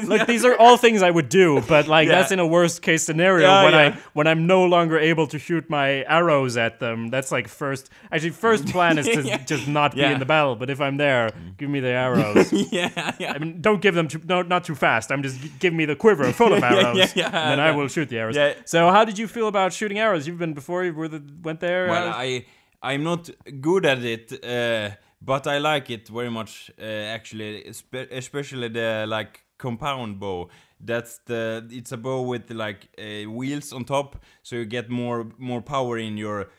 Like 0.05 0.27
these 0.27 0.45
are 0.45 0.55
all 0.57 0.77
things 0.77 1.01
I 1.01 1.09
would 1.09 1.29
do, 1.29 1.61
but 1.67 1.87
like 1.87 2.07
Yeah. 2.07 2.15
that's 2.19 2.31
in 2.31 2.39
a 2.39 2.45
worst 2.47 2.81
case 2.81 3.03
scenario 3.03 3.47
Yeah, 3.47 3.63
when 3.63 3.73
yeah. 3.73 3.79
I 3.79 3.99
when 4.13 4.27
I'm 4.27 4.45
no 4.47 4.63
longer 4.65 4.97
able 4.99 5.27
to 5.27 5.39
shoot 5.39 5.69
my 5.69 6.03
arrows 6.03 6.55
at 6.57 6.79
them. 6.79 7.09
That's 7.09 7.31
like 7.31 7.47
first. 7.47 7.89
Actually, 8.11 8.31
first 8.31 8.67
plan 8.67 8.97
is 8.99 9.07
to 9.07 9.23
Yeah. 9.23 9.37
just 9.43 9.67
not 9.67 9.95
be 9.95 10.03
in 10.03 10.19
the 10.19 10.25
battle. 10.25 10.55
But 10.55 10.69
if 10.69 10.79
I'm 10.81 10.97
there, 10.97 11.31
give 11.57 11.69
me 11.69 11.79
the 11.79 11.89
arrows. 11.89 12.51
yeah, 12.71 13.13
yeah. 13.19 13.33
I 13.33 13.37
mean, 13.39 13.59
don't 13.61 13.81
give 13.81 13.95
them 13.95 14.07
too, 14.07 14.21
no, 14.27 14.41
not 14.43 14.63
too 14.65 14.75
fast. 14.75 15.11
I'm 15.11 15.23
just 15.23 15.39
give 15.59 15.73
me 15.73 15.85
the 15.85 15.95
quiver 15.95 16.26
full 16.33 16.53
of 16.53 16.59
Yeah, 16.61 16.73
yeah, 16.73 16.87
arrows, 16.87 17.15
yeah, 17.15 17.25
and 17.25 17.51
then 17.51 17.59
I 17.59 17.71
will 17.71 17.87
shoot 17.87 18.09
the 18.09 18.17
arrows. 18.19 18.35
Yeah. 18.35 18.53
So, 18.65 18.89
how 18.91 19.05
did 19.05 19.17
you 19.17 19.27
feel 19.27 19.47
about 19.47 19.73
shooting 19.73 19.99
arrows? 19.99 20.27
You've 20.27 20.37
been 20.37 20.53
before 20.53 20.83
you 20.83 20.93
were 20.93 21.07
the, 21.07 21.21
went 21.43 21.59
there. 21.59 21.87
Well, 21.87 22.09
uh, 22.09 22.15
I 22.15 22.45
I'm 22.81 23.03
not 23.03 23.29
good 23.61 23.85
at 23.85 24.03
it, 24.03 24.43
uh, 24.43 24.95
but 25.21 25.47
I 25.47 25.57
like 25.57 25.89
it 25.89 26.07
very 26.07 26.29
much. 26.29 26.71
Uh, 26.79 26.83
actually, 26.85 27.65
especially 28.11 28.67
the 28.69 29.05
like 29.07 29.43
compound 29.57 30.19
bow. 30.19 30.49
That's 30.79 31.19
the 31.25 31.67
it's 31.71 31.91
a 31.91 31.97
bow 31.97 32.21
with 32.21 32.51
like 32.51 32.87
uh, 32.99 33.29
wheels 33.29 33.73
on 33.73 33.83
top, 33.85 34.23
so 34.43 34.55
you 34.57 34.65
get 34.65 34.89
more 34.89 35.27
more 35.37 35.61
power 35.61 35.97
in 35.97 36.17
your 36.17 36.49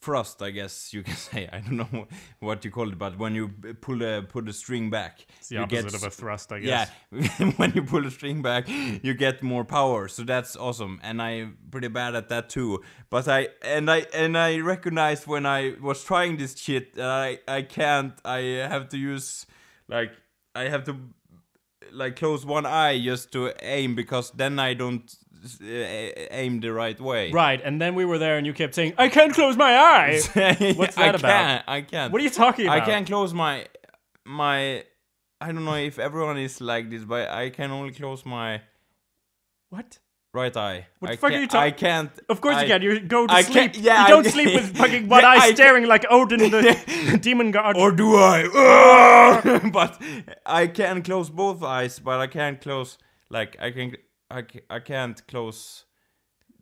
thrust. 0.00 0.42
I 0.42 0.50
guess 0.50 0.92
you 0.92 1.02
can 1.02 1.14
say. 1.30 1.48
I 1.52 1.60
don't 1.60 1.76
know 1.76 2.06
what 2.40 2.64
you 2.64 2.70
call 2.70 2.90
it, 2.90 2.98
but 2.98 3.18
when 3.18 3.34
you 3.34 3.48
pull 3.80 4.02
a 4.02 4.22
pull 4.22 4.42
the 4.42 4.52
string 4.52 4.90
back, 4.90 5.26
it's 5.38 5.48
the 5.48 5.56
you 5.56 5.60
opposite 5.62 5.92
get 5.92 5.94
of 5.94 6.02
a 6.04 6.10
thrust, 6.10 6.52
I 6.52 6.60
guess. 6.60 6.90
yeah, 7.12 7.50
when 7.56 7.72
you 7.74 7.82
pull 7.82 8.02
the 8.02 8.10
string 8.10 8.42
back, 8.42 8.68
you 8.68 9.14
get 9.14 9.42
more 9.42 9.64
power. 9.64 10.08
So 10.08 10.22
that's 10.22 10.56
awesome, 10.56 11.00
and 11.02 11.20
I'm 11.20 11.58
pretty 11.70 11.88
bad 11.88 12.14
at 12.14 12.28
that 12.28 12.48
too. 12.48 12.82
But 13.10 13.28
I 13.28 13.48
and 13.62 13.90
I 13.90 14.06
and 14.14 14.36
I 14.36 14.58
recognized 14.60 15.26
when 15.26 15.46
I 15.46 15.74
was 15.80 16.02
trying 16.04 16.36
this 16.36 16.56
shit, 16.56 16.94
that 16.94 17.08
I 17.08 17.38
I 17.48 17.62
can't. 17.62 18.14
I 18.24 18.38
have 18.68 18.88
to 18.90 18.98
use 18.98 19.46
like 19.88 20.12
I 20.54 20.68
have 20.68 20.84
to 20.84 20.96
like 21.92 22.16
close 22.16 22.44
one 22.44 22.66
eye 22.66 23.00
just 23.00 23.32
to 23.32 23.52
aim 23.62 23.94
because 23.94 24.30
then 24.32 24.58
I 24.58 24.74
don't 24.74 25.12
Uh, 25.42 26.26
aim 26.30 26.60
the 26.60 26.70
right 26.72 27.00
way. 27.00 27.30
Right, 27.32 27.60
and 27.64 27.80
then 27.80 27.94
we 27.94 28.04
were 28.04 28.18
there, 28.18 28.36
and 28.36 28.46
you 28.46 28.52
kept 28.52 28.74
saying, 28.74 28.92
"I 28.98 29.08
can't 29.08 29.32
close 29.32 29.56
my 29.56 29.72
eye." 29.74 30.20
What's 30.76 30.98
I 30.98 31.06
that 31.06 31.14
about? 31.14 31.30
Can't, 31.30 31.64
I 31.66 31.80
can't. 31.82 32.12
What 32.12 32.20
are 32.20 32.24
you 32.24 32.30
talking 32.30 32.66
about? 32.66 32.82
I 32.82 32.84
can't 32.84 33.06
close 33.06 33.32
my 33.32 33.66
my. 34.26 34.84
I 35.40 35.46
don't 35.52 35.64
know 35.64 35.76
if 35.76 35.98
everyone 35.98 36.36
is 36.38 36.60
like 36.60 36.90
this, 36.90 37.04
but 37.04 37.30
I 37.30 37.48
can 37.50 37.70
only 37.70 37.92
close 37.92 38.26
my 38.26 38.60
What? 39.70 39.98
right 40.34 40.54
eye. 40.56 40.86
What 40.98 41.10
I 41.10 41.14
the 41.14 41.20
fuck 41.20 41.32
are 41.32 41.40
you 41.40 41.46
talk- 41.46 41.62
I 41.62 41.70
can't. 41.70 42.10
Of 42.28 42.40
course 42.42 42.56
I, 42.56 42.62
you 42.62 42.68
can. 42.68 42.82
You 42.82 43.00
go 43.00 43.26
to 43.26 43.32
I 43.32 43.42
sleep. 43.42 43.72
yeah, 43.76 44.02
you 44.02 44.08
don't 44.08 44.26
I- 44.26 44.30
sleep 44.30 44.54
with 44.54 44.76
fucking 44.76 45.08
one 45.14 45.22
Yeah, 45.22 45.28
eye 45.30 45.36
I 45.46 45.54
staring 45.54 45.86
like 45.86 46.04
Odin, 46.10 46.38
the 46.50 47.18
demon 47.22 47.50
god. 47.50 47.76
Or 47.78 47.90
do 47.92 48.14
I? 48.16 49.60
but 49.72 50.00
I 50.44 50.66
can 50.66 51.02
close 51.02 51.30
both 51.30 51.62
eyes, 51.62 51.98
but 51.98 52.20
I 52.20 52.26
can't 52.26 52.60
close 52.60 52.98
like 53.30 53.56
I 53.60 53.70
can. 53.70 53.96
I, 54.30 54.44
I 54.68 54.78
can't 54.80 55.26
close 55.26 55.84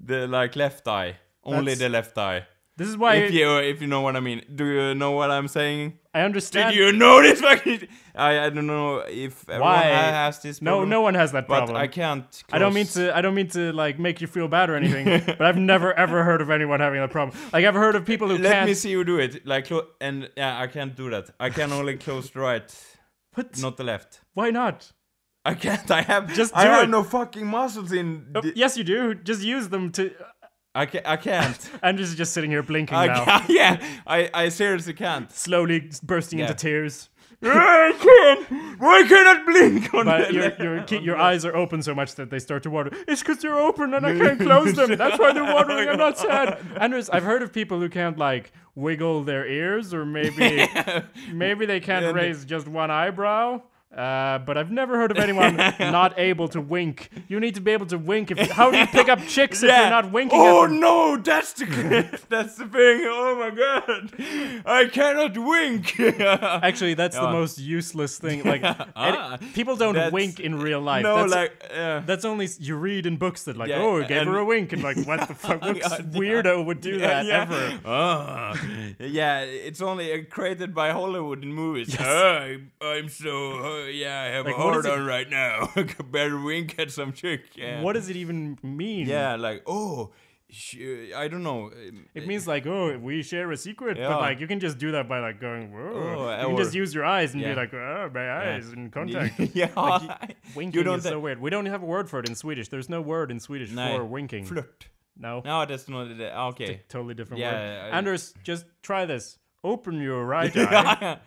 the 0.00 0.26
like 0.26 0.56
left 0.56 0.86
eye. 0.88 1.16
Only 1.44 1.74
That's- 1.74 1.78
the 1.78 1.88
left 1.88 2.18
eye. 2.18 2.46
this 2.76 2.88
is 2.88 2.96
why 2.96 3.16
If 3.16 3.32
you 3.32 3.56
if 3.58 3.80
you 3.80 3.86
know 3.88 4.00
what 4.02 4.14
I 4.16 4.20
mean. 4.20 4.42
Do 4.54 4.64
you 4.64 4.94
know 4.94 5.10
what 5.12 5.30
I'm 5.30 5.48
saying? 5.48 5.98
I 6.14 6.22
understand. 6.22 6.74
Did 6.74 6.78
you 6.80 6.92
notice? 6.92 7.40
I 7.44 8.46
I 8.46 8.50
don't 8.50 8.66
know 8.66 8.98
if 9.26 9.48
everyone 9.48 9.72
Why? 9.72 9.82
has 9.82 10.40
this. 10.42 10.60
no, 10.62 10.70
Problem, 10.70 10.88
no 10.90 11.00
one 11.02 11.14
has 11.14 11.30
that 11.32 11.46
problem. 11.46 11.74
But. 11.74 11.80
I 11.82 11.88
can't. 11.88 12.44
I 12.52 12.58
don't 12.58 12.74
mean 12.74 12.86
to. 12.96 13.16
I 13.16 13.20
don't 13.22 13.34
mean 13.34 13.48
to 13.48 13.72
like 13.72 13.98
make 13.98 14.20
you 14.20 14.26
feel 14.26 14.48
bad 14.48 14.70
or 14.70 14.76
anything. 14.76 15.04
but 15.38 15.42
I've 15.42 15.58
never 15.58 15.92
ever 16.04 16.24
heard 16.24 16.40
of 16.40 16.50
anyone 16.50 16.80
having 16.80 17.00
that 17.00 17.10
problem. 17.10 17.36
Like 17.52 17.64
I've 17.64 17.74
heard 17.84 17.94
of 17.96 18.04
people 18.04 18.28
who 18.28 18.38
Let 18.38 18.52
can't. 18.52 18.66
me 18.68 18.74
see 18.74 18.90
you 18.90 19.04
do 19.04 19.18
it. 19.18 19.46
Like 19.46 19.66
clo- 19.68 19.88
and 20.00 20.28
yeah, 20.36 20.58
I 20.64 20.66
can't 20.68 20.94
do 20.96 21.10
that. 21.10 21.30
I 21.40 21.50
can 21.50 21.72
only 21.72 21.96
close 21.96 22.30
the 22.30 22.40
right, 22.40 22.68
What? 23.34 23.58
not 23.58 23.76
the 23.76 23.84
left. 23.84 24.20
Why 24.34 24.50
not? 24.50 24.92
I 25.44 25.54
can't. 25.54 25.90
I 25.90 26.02
have 26.02 26.34
Just 26.34 26.54
I 26.56 26.64
have 26.64 26.84
it. 26.84 26.90
no 26.90 27.02
fucking 27.02 27.46
muscles 27.46 27.92
in. 27.92 28.26
Oh, 28.34 28.42
yes, 28.54 28.76
you 28.76 28.84
do. 28.84 29.14
Just 29.14 29.42
use 29.42 29.68
them 29.68 29.90
to. 29.92 30.12
I 30.74 30.86
can't. 30.86 31.06
I 31.06 31.16
can't. 31.16 31.70
Anders 31.82 32.14
just 32.14 32.32
sitting 32.32 32.50
here 32.50 32.62
blinking 32.62 32.96
I 32.96 33.06
now, 33.06 33.24
can't. 33.24 33.48
Yeah, 33.50 33.82
I 34.06 34.30
I 34.34 34.48
seriously 34.50 34.94
can't. 34.94 35.30
slowly 35.32 35.90
bursting 36.02 36.38
Yeah. 36.40 36.46
into 36.46 36.56
tears. 36.58 37.08
I 37.42 37.92
can't. 37.98 38.80
Why 38.80 39.04
can't 39.08 39.28
I 39.28 39.44
blink 39.44 39.94
on 39.94 40.06
But 40.06 40.32
your 40.32 40.52
your 40.60 40.84
your 41.00 41.16
eyes 41.16 41.44
are 41.44 41.54
open 41.56 41.82
so 41.82 41.94
much 41.94 42.16
that 42.16 42.30
they 42.30 42.40
start 42.40 42.64
to 42.64 42.70
water. 42.70 42.90
It's 43.06 43.22
because 43.22 43.38
they're 43.38 43.58
open 43.58 43.94
and 43.94 44.04
I 44.04 44.16
can't 44.18 44.40
close 44.40 44.74
them. 44.74 44.96
That's 44.96 45.18
why 45.20 45.32
they're 45.32 45.44
watering. 45.44 45.88
I'm 45.88 45.98
not 45.98 46.18
sad. 46.18 46.58
Anders, 46.80 47.08
I've 47.08 47.22
heard 47.22 47.42
of 47.42 47.52
people 47.52 47.78
who 47.78 47.88
can't 47.88 48.18
like 48.18 48.50
wiggle 48.74 49.22
their 49.22 49.46
ears, 49.46 49.94
or 49.94 50.04
maybe 50.04 50.66
maybe 51.32 51.64
they 51.64 51.78
can't 51.80 52.12
raise 52.14 52.44
just 52.44 52.66
one 52.68 52.90
eyebrow. 52.90 53.62
Uh, 53.94 54.38
but 54.40 54.58
I've 54.58 54.70
never 54.70 54.96
heard 54.98 55.10
of 55.10 55.16
anyone 55.16 55.56
not 55.80 56.18
able 56.18 56.46
to 56.48 56.60
wink. 56.60 57.08
You 57.26 57.40
need 57.40 57.54
to 57.54 57.62
be 57.62 57.70
able 57.72 57.86
to 57.86 57.96
wink. 57.96 58.30
If 58.30 58.50
how 58.50 58.70
do 58.70 58.76
you 58.76 58.86
pick 58.86 59.08
up 59.08 59.18
chicks 59.26 59.62
if 59.62 59.70
you're 59.70 59.88
not 59.90 60.12
winking? 60.12 60.38
Oh 60.38 60.64
at 60.64 60.68
them? 60.68 60.80
no, 60.80 61.16
that's 61.16 61.54
the 61.54 61.64
that's 62.28 62.56
the 62.56 62.66
thing. 62.66 63.00
Oh 63.06 63.36
my 63.38 63.50
god, 63.50 64.12
I 64.66 64.84
cannot 64.92 65.38
wink. 65.38 65.98
Actually, 66.20 66.94
that's 66.94 67.16
the 67.16 67.22
Yeah. 67.22 67.32
most 67.32 67.58
useless 67.58 68.18
thing. 68.18 68.44
Like 68.44 68.60
Ah, 68.62 69.38
any- 69.40 69.52
people 69.52 69.74
don't 69.74 70.12
wink 70.12 70.38
in 70.38 70.58
real 70.60 70.80
life. 70.82 71.02
no, 71.02 71.20
that's, 71.26 71.32
like 71.32 71.64
uh, 71.74 72.00
That's 72.00 72.26
only 72.26 72.46
you 72.60 72.76
read 72.76 73.06
in 73.06 73.16
books 73.16 73.44
that 73.44 73.56
like, 73.56 73.70
Yeah, 73.70 73.78
oh, 73.80 73.96
it 73.96 74.08
gave 74.08 74.26
her 74.26 74.36
a 74.36 74.44
wink, 74.44 74.74
and 74.74 74.82
like, 74.82 74.98
what 75.06 75.26
the 75.26 75.34
fuck? 75.34 75.62
What 75.62 75.76
Yeah, 75.78 75.88
weirdo 76.18 76.62
would 76.66 76.82
do 76.82 76.98
that 76.98 77.24
yeah. 77.24 77.40
ever? 77.42 77.80
Ah, 77.86 78.52
yeah, 78.98 79.40
it's 79.40 79.80
only 79.80 80.12
uh, 80.12 80.24
created 80.28 80.74
by 80.74 80.90
Hollywood 80.90 81.42
in 81.42 81.54
movies. 81.54 81.96
Ah, 81.98 82.04
I, 82.42 82.58
I'm 82.82 83.08
so 83.08 83.77
yeah, 83.86 84.20
I 84.20 84.26
have 84.26 84.46
Like, 84.46 84.54
a 84.56 84.58
hard 84.58 84.86
on 84.86 85.04
right 85.06 85.28
now. 85.30 85.68
Better 86.10 86.38
wink 86.40 86.74
at 86.78 86.90
some 86.90 87.12
chick. 87.12 87.40
Yeah. 87.54 87.82
What 87.82 87.94
does 87.94 88.08
it 88.10 88.16
even 88.16 88.58
mean? 88.62 89.06
Yeah, 89.06 89.36
like 89.36 89.62
oh, 89.66 90.12
sh- 90.50 91.12
I 91.16 91.28
don't 91.28 91.42
know. 91.42 91.70
It 92.14 92.26
means 92.26 92.46
like, 92.46 92.66
oh, 92.66 92.98
we 92.98 93.22
share 93.22 93.50
a 93.52 93.56
secret, 93.56 93.96
Yeah. 93.96 94.08
but 94.08 94.20
like 94.20 94.40
you 94.40 94.46
can 94.46 94.60
just 94.60 94.78
do 94.78 94.92
that 94.92 95.08
by 95.08 95.20
like 95.20 95.40
going, 95.40 95.72
whoa. 95.72 95.80
Oh, 96.18 96.30
you 96.40 96.46
can 96.46 96.54
or- 96.54 96.58
just 96.58 96.74
use 96.74 96.94
your 96.94 97.04
eyes 97.04 97.32
and 97.34 97.42
Yeah. 97.42 97.50
be 97.50 97.60
like, 97.60 97.72
oh, 97.74 98.10
my 98.12 98.30
eyes 98.30 98.72
in 98.72 98.90
contact. 98.98 99.38
yeah, 99.54 99.70
Winking 100.54 100.84
don't 100.84 100.98
is 100.98 101.04
so 101.04 101.18
weird. 101.20 101.40
We 101.40 101.50
don't 101.50 101.66
have 101.66 101.82
a 101.82 101.86
word 101.86 102.08
for 102.08 102.18
it 102.20 102.28
in 102.28 102.34
Swedish. 102.34 102.68
There's 102.68 102.88
no 102.88 103.00
word 103.00 103.30
in 103.30 103.40
Swedish 103.40 103.70
Nej. 103.70 103.96
for 103.96 104.04
winking. 104.04 104.44
flirt. 104.44 104.88
no, 105.16 105.42
No, 105.44 105.66
that's 105.66 105.88
not 105.88 106.06
it. 106.10 106.32
Ah, 106.34 106.48
okay. 106.48 106.82
totally 106.88 107.14
different 107.14 107.40
Yeah, 107.40 107.52
word. 107.52 107.92
I- 107.92 107.96
Anders, 107.98 108.34
just 108.44 108.64
try 108.82 109.04
this. 109.06 109.38
Open 109.64 110.00
your 110.00 110.24
right 110.24 110.56
eye 110.56 111.18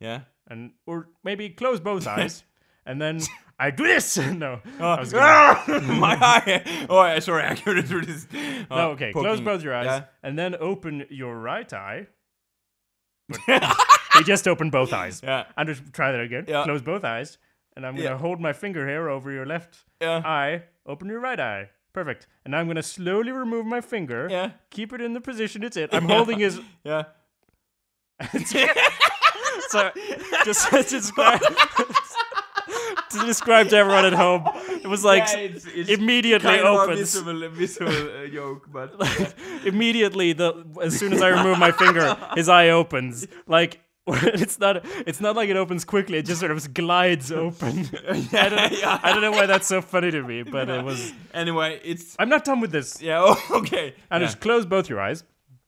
yeah. 0.00 0.22
And 0.48 0.72
or 0.86 1.08
maybe 1.24 1.48
close 1.50 1.80
both 1.80 2.06
eyes, 2.16 2.44
and 2.84 3.00
then 3.00 3.20
I 3.58 3.70
do 3.70 3.84
this. 3.84 4.16
no, 4.18 4.60
I 4.80 5.00
was 5.00 5.12
gonna- 5.12 5.24
Ah, 5.26 5.64
my 5.98 6.16
eye. 6.20 6.86
Oh, 6.90 7.02
yeah, 7.04 7.18
sorry, 7.20 7.44
I 7.46 7.54
couldn't 7.54 7.88
do 7.88 8.00
this. 8.02 8.26
Uh, 8.70 8.76
No, 8.76 8.90
okay. 8.90 9.12
Close 9.12 9.40
both 9.40 9.62
your 9.62 9.74
eyes 9.74 9.86
Yeah. 9.86 10.04
and 10.22 10.38
then 10.38 10.54
open 10.60 11.06
your 11.10 11.36
right 11.38 11.72
eye. 11.72 12.06
We 13.48 14.24
just 14.24 14.46
opened 14.46 14.72
both 14.72 14.92
eyes. 14.92 15.20
Yeah. 15.22 15.44
And 15.56 15.68
just 15.68 15.92
try 15.92 16.12
that 16.12 16.20
again. 16.20 16.44
Yeah. 16.48 16.64
Close 16.64 16.82
both 16.82 17.04
eyes. 17.04 17.38
And 17.74 17.84
I'm 17.86 17.94
going 17.94 18.06
to 18.06 18.12
Yeah. 18.14 18.18
hold 18.18 18.40
my 18.40 18.52
finger 18.52 18.86
here 18.88 19.08
over 19.08 19.30
your 19.32 19.44
left 19.46 19.84
Yeah. 20.00 20.22
eye. 20.24 20.62
Open 20.86 21.08
your 21.08 21.20
right 21.20 21.38
eye. 21.40 21.70
Perfect. 21.92 22.26
And 22.44 22.52
now 22.52 22.58
I'm 22.60 22.66
going 22.66 22.76
to 22.76 22.82
slowly 22.82 23.32
remove 23.32 23.66
my 23.66 23.80
finger. 23.80 24.28
Yeah. 24.30 24.50
Keep 24.70 24.92
it 24.92 25.00
in 25.00 25.12
the 25.14 25.20
position 25.20 25.62
it's 25.64 25.76
in. 25.76 25.88
I'm 25.92 26.08
holding 26.08 26.38
his. 26.38 26.60
Yeah. 26.84 27.04
So, 29.68 29.90
just 30.44 30.68
to 30.70 30.82
describe, 30.82 31.40
to 33.10 33.26
describe 33.26 33.68
to 33.70 33.76
everyone 33.76 34.04
at 34.04 34.12
home, 34.12 34.44
it 34.82 34.86
was 34.86 35.04
like 35.04 35.24
Yeah, 35.32 35.38
it's- 35.40 35.66
it's 35.74 35.90
immediately 35.90 36.48
kind 36.48 36.60
of 36.66 36.74
a 36.76 36.92
opens. 36.92 37.16
a 37.16 38.24
uh, 38.24 38.26
joke, 38.28 38.66
but 38.72 38.94
yeah. 39.18 39.30
immediately 39.64 40.32
the 40.32 40.64
as 40.82 40.98
soon 40.98 41.12
as 41.12 41.22
I 41.22 41.28
remove 41.28 41.58
my 41.58 41.72
finger, 41.72 42.16
his 42.34 42.48
eye 42.48 42.70
opens. 42.70 43.26
Like 43.46 43.80
it's 44.08 44.58
not 44.60 44.84
it's 45.06 45.20
not 45.20 45.34
like 45.36 45.48
it 45.48 45.56
opens 45.56 45.84
quickly, 45.84 46.18
it 46.18 46.26
just 46.26 46.40
sort 46.40 46.52
of 46.52 46.74
glides 46.74 47.32
open. 47.32 47.88
I 48.32 48.48
don't 48.48 48.72
yeah. 48.72 49.00
I 49.02 49.12
don't 49.12 49.22
know 49.22 49.32
why 49.32 49.46
that's 49.46 49.66
so 49.66 49.82
funny 49.82 50.10
to 50.10 50.22
me, 50.22 50.42
but 50.42 50.68
it 50.68 50.84
was 50.84 51.12
anyway, 51.34 51.80
it's 51.84 52.14
I'm 52.18 52.28
not 52.28 52.44
done 52.44 52.60
with 52.60 52.70
this. 52.72 53.00
yeah. 53.02 53.20
Oh, 53.24 53.36
okay. 53.60 53.94
And 54.10 54.20
yeah. 54.20 54.26
just 54.28 54.40
close 54.40 54.64
both 54.66 54.88
your 54.88 55.00
eyes. 55.00 55.24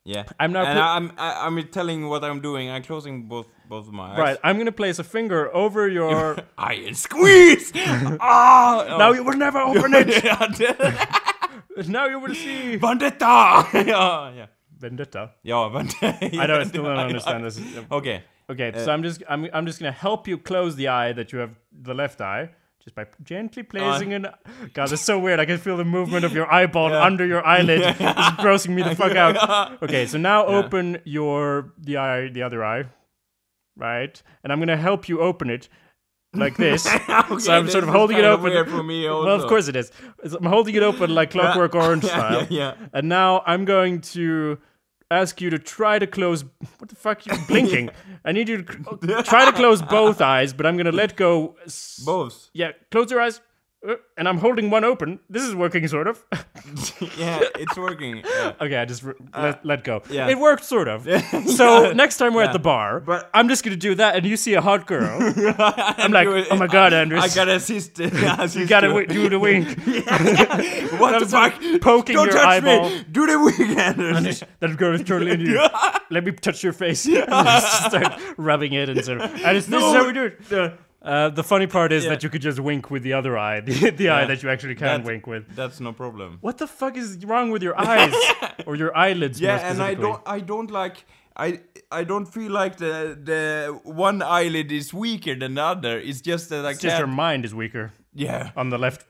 Yeah. 0.09 0.25
I'm 0.41 0.53
now 0.53 0.65
And 0.65 0.79
I'm 0.79 1.13
I, 1.19 1.47
I'm 1.47 1.63
telling 1.69 2.09
what 2.09 2.25
I'm 2.25 2.41
doing. 2.41 2.71
I'm 2.71 2.83
closing 2.83 3.29
both 3.29 3.47
both 3.69 3.87
of 3.87 3.93
my 3.93 4.13
eyes. 4.13 4.19
Right, 4.19 4.39
I'm 4.43 4.57
gonna 4.57 4.73
place 4.73 4.99
a 4.99 5.05
finger 5.05 5.55
over 5.55 5.87
your 5.89 6.39
I 6.59 6.75
and 6.89 6.97
squeeze. 6.97 7.73
ah. 7.77 8.97
Now 8.99 9.13
you 9.13 9.23
will 9.23 9.37
never 9.37 9.59
open 9.59 9.93
it! 9.95 11.89
now 11.89 12.07
you 12.07 12.19
will 12.21 12.35
see 12.35 12.77
Vendetta. 12.77 13.69
yeah. 13.75 14.33
Yeah. 14.33 14.47
Vendetta. 14.79 15.33
Yeah, 15.43 15.69
men 15.69 15.89
I 16.41 16.47
don't 16.47 16.67
still 16.67 16.85
don't 16.85 16.97
understand 16.97 17.45
this. 17.45 17.61
Okay. 17.91 18.23
Okay, 18.51 18.73
so 18.77 18.91
I'm 18.91 19.03
just 19.03 19.23
I'm 19.29 19.47
I'm 19.53 19.67
just 19.67 19.79
gonna 19.79 19.93
help 19.93 20.27
you 20.27 20.39
close 20.39 20.75
the 20.77 20.89
eye 20.89 21.13
that 21.13 21.33
you 21.33 21.39
have 21.41 21.55
the 21.71 21.93
left 21.93 22.23
eye. 22.23 22.51
Just 22.89 22.95
by 22.95 23.07
gently 23.23 23.63
placing 23.63 24.15
an. 24.15 24.29
God, 24.73 24.91
it's 24.91 25.03
so 25.03 25.19
weird. 25.19 25.41
I 25.41 25.45
can 25.45 25.59
feel 25.59 25.77
the 25.77 25.85
movement 25.85 26.25
of 26.25 26.33
your 26.33 26.51
eyeball 26.59 26.93
under 26.93 27.27
your 27.27 27.45
eyelid. 27.47 27.81
It's 28.01 28.41
grossing 28.41 28.71
me 28.75 28.83
the 28.83 28.95
fuck 28.97 29.15
out. 29.15 29.37
Okay, 29.83 30.07
so 30.07 30.17
now 30.19 30.47
open 30.47 30.99
your 31.05 31.73
the 31.79 31.99
eye, 31.99 32.29
the 32.29 32.43
other 32.43 32.65
eye, 32.65 32.85
right? 33.77 34.21
And 34.43 34.53
I'm 34.53 34.59
gonna 34.59 34.77
help 34.77 35.09
you 35.09 35.21
open 35.21 35.51
it 35.51 35.69
like 36.35 36.57
this. 36.57 36.83
so 36.85 36.93
I'm 37.53 37.65
this 37.67 37.73
sort 37.73 37.85
of 37.85 37.91
holding 37.91 38.17
it 38.17 38.25
open. 38.25 38.53
for 38.67 38.83
me 38.83 39.05
Well, 39.05 39.29
of 39.29 39.47
course 39.49 39.69
it 39.69 39.77
is. 39.77 39.93
I'm 40.25 40.45
holding 40.47 40.75
it 40.75 40.83
open 40.83 41.15
like 41.15 41.31
Clockwork 41.33 41.75
Orange 41.75 42.05
Yeah, 42.05 42.11
style. 42.11 42.47
yeah, 42.51 42.75
yeah. 42.81 42.87
And 42.95 43.09
now 43.09 43.43
I'm 43.47 43.65
going 43.67 44.01
to 44.17 44.59
ask 45.11 45.41
you 45.41 45.51
to 45.51 45.59
try 45.59 45.99
to 45.99 46.07
close. 46.07 46.45
What 46.79 46.89
the 46.89 46.95
fuck? 46.97 47.27
You're 47.27 47.39
blinking? 47.49 47.91
I 48.25 48.33
need 48.33 48.49
you 48.49 48.63
to 48.63 49.23
try 49.25 49.45
to 49.45 49.53
close 49.53 49.83
both 49.83 50.21
eyes, 50.21 50.53
but 50.53 50.67
I'm 50.67 50.77
gonna 50.77 50.93
let 50.93 51.17
go. 51.17 51.57
s- 51.65 52.03
Both. 52.05 52.51
Yeah, 52.53 52.73
close 52.91 53.11
your 53.11 53.21
eyes. 53.21 53.41
Uh, 53.87 53.95
And 54.17 54.27
I'm 54.29 54.39
holding 54.39 54.71
one 54.71 54.83
open. 54.85 55.21
This 55.31 55.45
is 55.45 55.55
working, 55.55 55.87
sort 55.87 56.09
of. 56.09 56.25
yeah, 57.17 57.41
it's 57.55 57.77
working. 57.77 58.23
Yeah. 58.25 58.53
okay, 58.61 58.77
I 58.77 58.85
just 58.85 59.05
re- 59.05 59.15
let, 59.33 59.65
let 59.65 59.85
go. 59.85 59.99
Uh, 59.99 60.01
yeah. 60.11 60.29
It 60.29 60.39
worked, 60.39 60.65
sort 60.65 60.89
of. 60.89 61.07
So 61.59 61.93
next 61.93 62.17
time 62.19 62.35
we're 62.35 62.43
at 62.43 62.53
the 62.53 62.59
bar, 62.59 62.99
But- 63.01 63.31
I'm 63.33 63.49
just 63.49 63.63
gonna 63.65 63.77
do 63.77 63.95
that, 63.95 64.17
and 64.17 64.27
you 64.27 64.37
see 64.37 64.55
a 64.55 64.61
hot 64.61 64.87
girl. 64.89 65.17
I'm 65.99 66.11
like, 66.13 66.27
oh 66.51 66.57
my 66.57 66.67
God, 66.67 66.93
Anders. 66.93 67.23
I 67.23 67.29
gotta 67.33 67.55
assist. 67.55 68.01
assist 68.01 68.57
you 68.57 68.67
gotta 68.67 68.89
w- 68.89 69.07
do 69.07 69.29
the 69.29 69.39
wink. 69.39 69.69
What 71.01 71.21
the 71.21 71.27
fuck? 71.29 71.55
poking 71.81 72.17
Don't 72.17 72.27
your 72.27 72.35
touch 72.35 72.47
eyeball. 72.65 72.91
me. 72.91 73.05
Do 73.13 73.27
the 73.27 73.39
wing, 73.39 73.79
Anders. 73.79 74.43
that 74.61 74.77
girl 74.77 74.95
is 74.95 75.05
totally 75.05 75.31
into 75.33 75.51
you. 75.53 75.61
Let 76.11 76.25
me 76.25 76.33
touch 76.33 76.65
your 76.65 76.73
face. 76.73 77.07
and 77.07 77.27
just 77.29 77.85
start 77.87 78.21
rubbing 78.37 78.73
it 78.73 78.89
and 78.89 79.05
sort 79.05 79.21
of. 79.21 79.31
And 79.45 79.57
it's, 79.57 79.67
this 79.67 79.83
is 79.83 79.93
how 79.95 80.05
we 80.07 80.13
do 80.13 80.25
it. 80.25 80.53
Uh, 80.53 80.71
Uh, 81.09 81.31
the 81.41 81.43
funny 81.53 81.67
part 81.67 81.91
is 81.93 82.03
Yeah. 82.05 82.11
that 82.11 82.23
you 82.25 82.31
could 82.33 82.43
just 82.43 82.61
wink 82.61 82.91
with 82.91 83.03
the 83.09 83.15
other 83.19 83.33
eye, 83.49 83.61
the, 83.69 83.91
the 84.03 84.09
eye 84.17 84.25
that 84.31 84.43
you 84.43 84.49
actually 84.55 84.75
can 84.75 85.01
That- 85.01 85.05
wink 85.11 85.27
with. 85.27 85.45
That's 85.61 85.81
no 85.81 85.93
problem. 85.93 86.31
What 86.47 86.57
the 86.59 86.67
fuck 86.67 86.95
is 86.97 87.09
wrong 87.31 87.51
with 87.55 87.63
your 87.63 87.77
eyes 87.93 88.15
or 88.67 88.75
your 88.83 88.93
eyelids? 88.97 89.41
Yeah, 89.41 89.71
and 89.71 89.83
I 89.91 89.95
don't. 89.95 90.21
I 90.37 90.41
don't 90.53 90.71
like. 90.71 90.97
I 91.47 91.61
I 92.01 92.03
don't 92.11 92.27
feel 92.37 92.53
like 92.63 92.75
the 92.77 92.95
the 93.31 93.43
one 93.85 94.19
eyelid 94.23 94.69
is 94.81 94.93
weaker 94.93 95.35
than 95.43 95.55
the 95.55 95.63
other. 95.75 95.95
It's 96.09 96.21
just 96.31 96.45
that 96.51 96.65
I 96.67 96.71
It's 96.73 96.81
just 96.87 96.99
your 96.99 97.07
mind 97.27 97.45
is 97.45 97.55
weaker 97.55 97.93
Yeah. 98.15 98.51
on 98.57 98.71
the 98.71 98.79
left. 98.79 99.05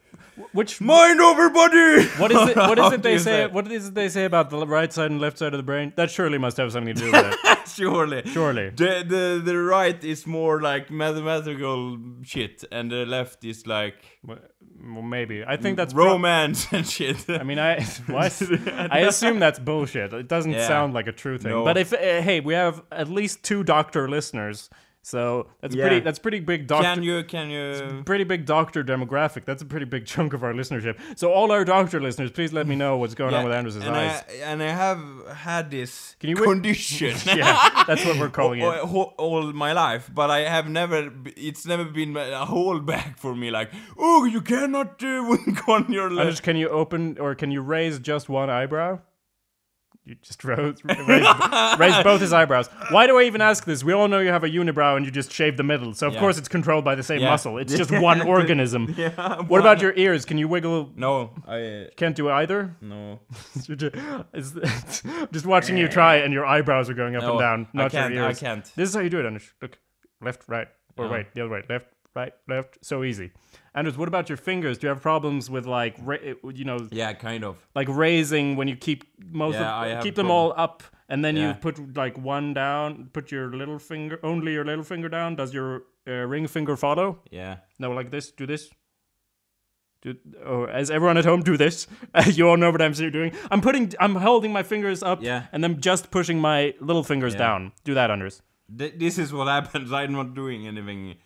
Which 0.53 0.81
Mind 0.93 1.21
over 1.21 1.51
body. 1.51 2.05
what 2.19 2.31
is 2.31 2.49
it? 2.51 2.57
What 2.71 2.79
is 2.79 2.93
it 2.93 3.03
they 3.03 3.15
you 3.15 3.19
say? 3.19 3.47
What 3.47 3.71
is 3.73 3.89
it 3.89 3.95
they 3.95 4.09
say 4.09 4.25
about 4.25 4.51
the 4.51 4.65
right 4.67 4.93
side 4.93 5.11
and 5.11 5.21
left 5.21 5.39
side 5.39 5.53
of 5.53 5.59
the 5.59 5.65
brain? 5.65 5.93
That 5.97 6.11
surely 6.11 6.39
must 6.39 6.57
have 6.59 6.71
something 6.73 6.95
to 6.95 7.01
do 7.01 7.11
with 7.13 7.27
it. 7.43 7.59
Surely. 7.69 8.23
Surely. 8.27 8.71
The, 8.71 9.05
the 9.07 9.43
the 9.45 9.59
right 9.59 10.03
is 10.03 10.27
more 10.27 10.61
like 10.63 10.91
mathematical 10.91 11.99
shit, 12.23 12.65
and 12.73 12.91
the 12.91 13.05
left 13.05 13.45
is 13.45 13.67
like 13.67 13.95
Well, 14.25 15.03
maybe. 15.03 15.45
I 15.45 15.57
think 15.57 15.77
that's. 15.77 15.93
romance 15.95 16.67
and 16.73 16.87
shit. 16.87 17.29
I 17.29 17.43
mean, 17.45 17.59
I 17.59 17.83
what? 18.07 18.33
I 18.91 19.01
assume 19.01 19.39
that's 19.39 19.59
bullshit. 19.59 20.13
It 20.13 20.29
doesn't 20.29 20.53
Yeah. 20.53 20.67
sound 20.67 20.95
like 20.95 21.09
a 21.09 21.13
true 21.13 21.39
thing. 21.39 21.53
No. 21.53 21.65
But 21.65 21.77
if 21.77 21.93
uh, 21.93 21.99
hey, 22.23 22.41
we 22.41 22.55
have 22.55 22.83
at 22.91 23.09
least 23.09 23.43
two 23.43 23.63
doctor 23.65 24.09
listeners, 24.09 24.71
so 25.09 25.47
that's 25.61 25.75
Yeah. 25.75 25.85
pretty. 25.87 26.01
That's 26.01 26.19
pretty 26.19 26.41
big 26.41 26.67
doctor. 26.67 26.85
can 26.95 27.03
you 27.03 27.25
can 27.25 27.49
you? 27.51 28.03
Pretty 28.05 28.25
big 28.25 28.45
doctor 28.45 28.85
demographic. 28.85 29.45
That's 29.47 29.63
a 29.63 29.65
pretty 29.67 29.87
big 29.87 30.05
chunk 30.07 30.33
of 30.35 30.43
our 30.45 30.53
listenership. 30.53 30.97
So 31.17 31.33
all 31.33 31.51
our 31.51 31.65
doctor 31.65 31.99
listeners, 32.01 32.31
please 32.31 32.53
let 32.53 32.67
me 32.67 32.77
know 32.77 32.99
what's 32.99 33.15
going 33.15 33.33
on 33.35 33.45
with 33.45 33.53
Andrew's 33.55 33.77
and 33.77 33.85
eyes. 33.85 34.23
I, 34.29 34.33
and 34.51 34.63
I 34.63 34.73
have 34.85 35.01
had 35.49 35.71
this 35.71 36.15
Can 36.21 36.29
you 36.31 36.37
condition. 36.37 37.17
yeah, 37.39 37.85
that's 37.87 38.05
what 38.05 38.19
we're 38.19 38.29
calling 38.41 38.63
all, 38.65 38.73
it. 38.73 38.81
all- 38.95 39.15
all 39.19 39.53
my 39.53 39.73
life, 39.73 40.11
but 40.15 40.31
I 40.31 40.41
have 40.41 40.69
never. 40.69 41.11
It's 41.37 41.65
never 41.67 41.85
been 41.85 42.17
a 42.17 42.45
holdback 42.47 43.19
for 43.19 43.35
me. 43.35 43.51
Like, 43.51 43.71
oh, 43.99 44.25
you 44.25 44.41
cannot 44.43 45.03
uh, 45.03 45.25
wink 45.29 45.69
on 45.69 45.91
your 45.93 46.11
left. 46.11 46.21
Anders, 46.21 46.41
can 46.41 46.57
you 46.57 46.69
open 46.69 47.17
or 47.19 47.35
can 47.35 47.51
you 47.51 47.63
raise 47.63 47.99
just 47.99 48.29
one 48.29 48.51
eyebrow? 48.51 49.01
You 50.09 50.15
just 50.23 50.43
rose, 50.53 50.79
raise, 50.85 51.79
raise 51.79 52.03
both 52.03 52.23
his 52.23 52.33
eyebrows. 52.33 52.69
Why 52.91 53.07
do 53.07 53.19
I 53.19 53.25
even 53.25 53.43
ask 53.43 53.67
this? 53.67 53.85
We 53.85 53.93
all 53.93 54.09
know 54.09 54.21
you 54.21 54.31
have 54.31 54.43
a 54.43 54.49
unibrow 54.49 54.97
and 54.97 55.05
you 55.05 55.13
just 55.13 55.31
shave 55.31 55.59
the 55.59 55.63
middle, 55.63 55.93
so 55.93 56.07
of 56.07 56.15
Yeah. 56.15 56.21
course 56.21 56.39
it's 56.39 56.49
controlled 56.49 56.83
by 56.83 56.95
the 56.95 57.03
same 57.03 57.21
Yeah. 57.21 57.29
muscle. 57.29 57.59
It's 57.59 57.75
just 57.77 57.91
one 58.11 58.23
organism. 58.37 58.95
Yeah. 58.97 59.43
What 59.43 59.61
about 59.61 59.83
your 59.83 59.93
ears? 59.97 60.25
Can 60.25 60.39
you 60.39 60.49
wiggle? 60.49 60.93
No, 60.97 61.35
I 61.47 61.61
uh, 61.63 61.85
Can't 61.97 62.17
do 62.17 62.31
either. 62.31 62.75
no. 62.81 63.21
It's- 63.69 65.03
just 65.31 65.45
watching 65.47 65.77
you 65.77 65.89
try, 65.89 66.17
and 66.17 66.33
your 66.33 66.47
eyebrows 66.47 66.89
are 66.89 66.95
going 66.95 67.15
up 67.17 67.23
and 67.25 67.33
No, 67.35 67.39
down, 67.41 67.69
I 67.75 67.77
not 67.77 67.91
can't, 67.93 68.15
your 68.15 68.25
I 68.25 68.33
can't. 68.33 68.65
This 68.77 68.89
is 68.89 68.95
how 68.95 69.03
you 69.03 69.11
do 69.11 69.21
it, 69.21 69.27
Anders. 69.27 69.53
Look, 69.61 69.79
left, 70.23 70.45
right, 70.49 70.69
or 70.97 71.05
No. 71.07 71.13
wait, 71.13 71.35
the 71.35 71.43
other 71.43 71.51
way, 71.51 71.63
left, 71.69 71.87
right, 72.19 72.33
left. 72.49 72.79
So 72.83 73.05
easy. 73.05 73.31
Anders, 73.75 73.97
what 73.97 74.09
about 74.09 74.29
your 74.29 74.37
fingers? 74.39 74.79
Do 74.79 74.87
you 74.87 74.89
have 74.89 75.01
problems 75.03 75.49
with 75.51 75.67
like, 75.67 75.97
you 76.55 76.65
know, 76.65 76.79
Yeah, 76.91 77.13
kind 77.13 77.45
of. 77.45 77.57
like 77.75 77.89
raising 77.89 78.57
when 78.57 78.69
you 78.69 78.77
keep 78.77 79.05
most 79.31 79.55
Yeah, 79.55 79.99
of, 79.99 80.03
keep 80.05 80.15
them 80.17 80.27
problem. 80.27 80.53
all 80.55 80.65
up, 80.65 80.83
and 81.09 81.25
then 81.25 81.37
you 81.37 81.55
put 81.55 81.97
like 81.97 82.19
one 82.19 82.55
down, 82.55 83.11
put 83.13 83.31
your 83.31 83.51
little 83.55 83.79
finger, 83.79 84.19
only 84.23 84.53
your 84.53 84.65
little 84.65 84.85
finger 84.85 85.09
down. 85.09 85.37
Does 85.37 85.55
your 85.55 85.83
uh, 86.07 86.13
ring 86.27 86.47
finger 86.49 86.77
follow? 86.77 87.21
Yeah. 87.31 87.59
No, 87.79 87.93
like 87.93 88.11
this. 88.11 88.31
Do 88.33 88.47
this. 88.47 88.71
Do 90.03 90.15
or 90.47 90.71
as 90.71 90.91
everyone 90.91 91.17
at 91.19 91.25
home 91.25 91.43
do 91.43 91.57
this. 91.57 91.87
you 92.27 92.49
all 92.49 92.57
know 92.57 92.71
what 92.71 92.81
I'm 92.83 92.93
doing. 92.93 93.33
I'm 93.51 93.61
putting. 93.61 93.93
I'm 93.99 94.15
holding 94.15 94.53
my 94.53 94.63
fingers 94.63 95.03
up. 95.03 95.23
Yeah. 95.23 95.47
And 95.53 95.63
then 95.65 95.81
just 95.81 96.11
pushing 96.11 96.41
my 96.41 96.75
little 96.81 97.03
fingers 97.03 97.33
Yeah. 97.35 97.39
down. 97.47 97.73
Do 97.85 97.95
that, 97.95 98.11
Anders. 98.11 98.43
Th- 98.79 98.95
this 98.97 99.19
is 99.19 99.33
what 99.33 99.49
happens. 99.49 99.93
I'm 99.93 100.13
not 100.13 100.35
doing 100.35 100.67
anything. 100.69 101.17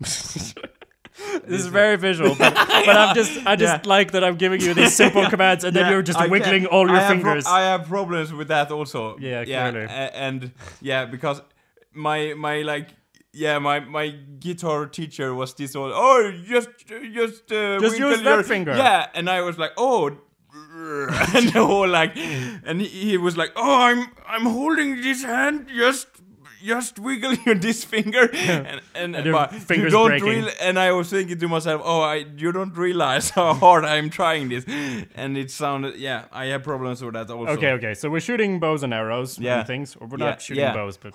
This 0.00 1.60
is 1.60 1.66
very 1.68 1.96
visual, 1.96 2.34
but, 2.38 2.54
but 2.54 2.96
I'm 2.96 3.14
just. 3.14 3.46
I 3.46 3.56
just 3.56 3.84
Yeah. 3.84 3.96
like 3.96 4.12
that 4.12 4.22
I'm 4.22 4.36
giving 4.36 4.60
you 4.60 4.74
these 4.74 4.94
simple 4.94 5.26
commands, 5.30 5.64
and 5.64 5.74
then 5.74 5.84
Yeah, 5.86 5.92
you're 5.92 6.02
just 6.02 6.18
I 6.18 6.26
wiggling 6.26 6.62
can- 6.64 6.70
all 6.70 6.86
your 6.86 6.96
I 6.96 7.00
have 7.00 7.08
pro- 7.08 7.16
fingers. 7.32 7.46
I 7.46 7.60
have 7.62 7.84
problems 7.88 8.32
with 8.32 8.48
that 8.48 8.70
also. 8.70 9.16
Yeah, 9.18 9.42
yeah, 9.46 9.70
clearly. 9.70 9.86
a- 9.86 10.14
and 10.26 10.52
yeah, 10.82 11.06
because 11.06 11.40
my 11.94 12.34
my 12.34 12.62
like 12.62 12.88
yeah 13.32 13.58
my 13.58 13.80
my 13.80 14.08
guitar 14.38 14.86
teacher 14.86 15.34
was 15.34 15.54
this 15.54 15.74
all 15.74 15.90
oh 15.94 16.32
just 16.44 16.68
just 17.14 17.50
uh, 17.52 17.78
Just 17.80 17.94
wiggle 17.94 18.10
use 18.10 18.22
that 18.22 18.34
your-" 18.34 18.42
finger. 18.42 18.76
Yeah, 18.76 19.06
and 19.14 19.28
I 19.30 19.40
was 19.42 19.56
like 19.58 19.72
oh. 19.78 20.10
and 21.36 21.48
the 21.50 21.64
whole 21.66 21.88
like, 21.88 22.16
and 22.16 22.80
he, 22.80 22.86
he 23.10 23.16
was 23.18 23.36
like, 23.36 23.52
"Oh, 23.56 23.74
I'm 23.88 24.06
I'm 24.26 24.46
holding 24.46 24.96
this 25.02 25.22
hand, 25.22 25.66
just 25.68 26.06
just 26.64 26.98
wiggle 26.98 27.34
your 27.46 27.54
this 27.54 27.84
finger, 27.84 28.28
and 28.32 28.80
and, 28.94 29.16
And 29.16 29.32
but 29.32 29.52
you 29.76 29.88
don't 29.90 30.08
breaking. 30.08 30.28
real- 30.44 30.50
and 30.60 30.78
I 30.78 30.92
was 30.92 31.10
thinking 31.10 31.38
to 31.38 31.48
myself, 31.48 31.82
oh, 31.84 32.00
I 32.00 32.26
you 32.36 32.52
don't 32.52 32.76
realize 32.76 33.30
how 33.36 33.54
hard 33.54 33.84
I'm 33.84 34.10
trying 34.10 34.48
this, 34.48 34.64
and 35.14 35.36
it 35.36 35.50
sounded, 35.50 35.96
yeah, 35.96 36.24
I 36.32 36.46
have 36.46 36.62
problems 36.62 37.02
with 37.02 37.14
that 37.14 37.30
also. 37.30 37.52
okay, 37.52 37.72
okay. 37.72 37.94
So 37.94 38.08
we're 38.10 38.20
shooting 38.20 38.60
bows 38.60 38.82
and 38.82 38.92
arrows 38.94 39.38
Yeah. 39.38 39.58
and 39.58 39.66
things, 39.66 39.96
or 39.96 40.06
we're 40.06 40.18
Yeah, 40.18 40.30
not 40.30 40.42
shooting 40.42 40.62
yeah. 40.64 40.74
bows, 40.74 40.96
but 40.96 41.14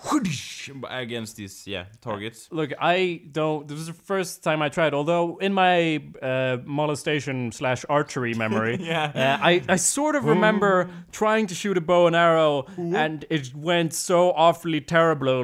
against 0.90 1.36
these, 1.36 1.66
yeah, 1.66 1.84
targets. 2.00 2.48
Look, 2.50 2.72
I 2.80 3.22
don't. 3.32 3.66
This 3.68 3.78
is 3.78 3.86
the 3.86 3.92
first 3.92 4.42
time 4.42 4.62
I 4.62 4.68
tried. 4.68 4.94
Although 4.94 5.36
in 5.38 5.52
my 5.52 6.02
uh, 6.22 6.58
molestation 6.64 7.52
slash 7.52 7.84
archery 7.88 8.34
memory, 8.44 8.78
Yeah. 8.80 9.12
uh, 9.40 9.46
I 9.46 9.62
I 9.68 9.76
sort 9.76 10.14
of 10.16 10.24
remember 10.24 10.88
trying 11.12 11.46
to 11.48 11.54
shoot 11.54 11.76
a 11.76 11.80
bow 11.80 12.06
and 12.06 12.16
arrow, 12.16 12.66
and 12.76 13.24
it 13.30 13.54
went 13.54 13.92
so 13.94 14.32
awfully 14.32 14.80
terrible 14.80 15.41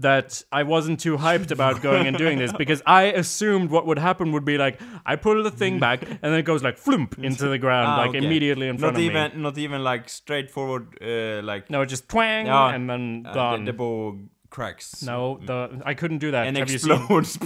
that 0.00 0.42
I 0.52 0.62
wasn't 0.62 1.00
too 1.00 1.16
hyped 1.16 1.50
about 1.50 1.82
going 1.82 2.06
and 2.06 2.16
doing 2.16 2.38
this 2.38 2.52
because 2.52 2.80
I 2.86 3.02
assumed 3.22 3.70
what 3.70 3.84
would 3.86 3.98
happen 3.98 4.32
would 4.32 4.44
be 4.44 4.56
like 4.58 4.80
I 5.04 5.16
pull 5.16 5.42
the 5.42 5.50
thing 5.50 5.78
back 5.80 6.02
and 6.02 6.18
then 6.22 6.34
it 6.34 6.46
goes 6.52 6.62
like 6.62 6.78
flump 6.78 7.18
into 7.28 7.48
the 7.48 7.58
ground, 7.58 7.88
Ah, 7.88 7.96
like 8.02 8.10
okay. 8.10 8.18
immediately 8.24 8.68
in 8.68 8.78
front 8.78 8.94
Not 8.94 9.00
of 9.00 9.04
even, 9.08 9.36
me. 9.36 9.42
not 9.42 9.58
even 9.58 9.82
like 9.84 10.08
straightforward, 10.08 10.84
uh, 11.02 11.42
like 11.42 11.68
No, 11.70 11.82
it 11.82 11.86
just 11.86 12.08
twang 12.08 12.46
Yeah. 12.46 12.74
and 12.74 12.88
then 12.90 13.24
uh, 13.26 13.34
gone. 13.34 13.64
the, 13.64 13.72
the 13.72 13.78
bow 13.78 14.18
cracks. 14.50 15.02
no, 15.02 15.38
the 15.44 15.82
I 15.84 15.94
couldn't 15.94 16.18
do 16.18 16.30
that. 16.30 16.46
and 16.46 16.56
Have 16.56 16.70
you 16.70 16.78
seen? 16.78 16.92
explodes. 16.92 17.38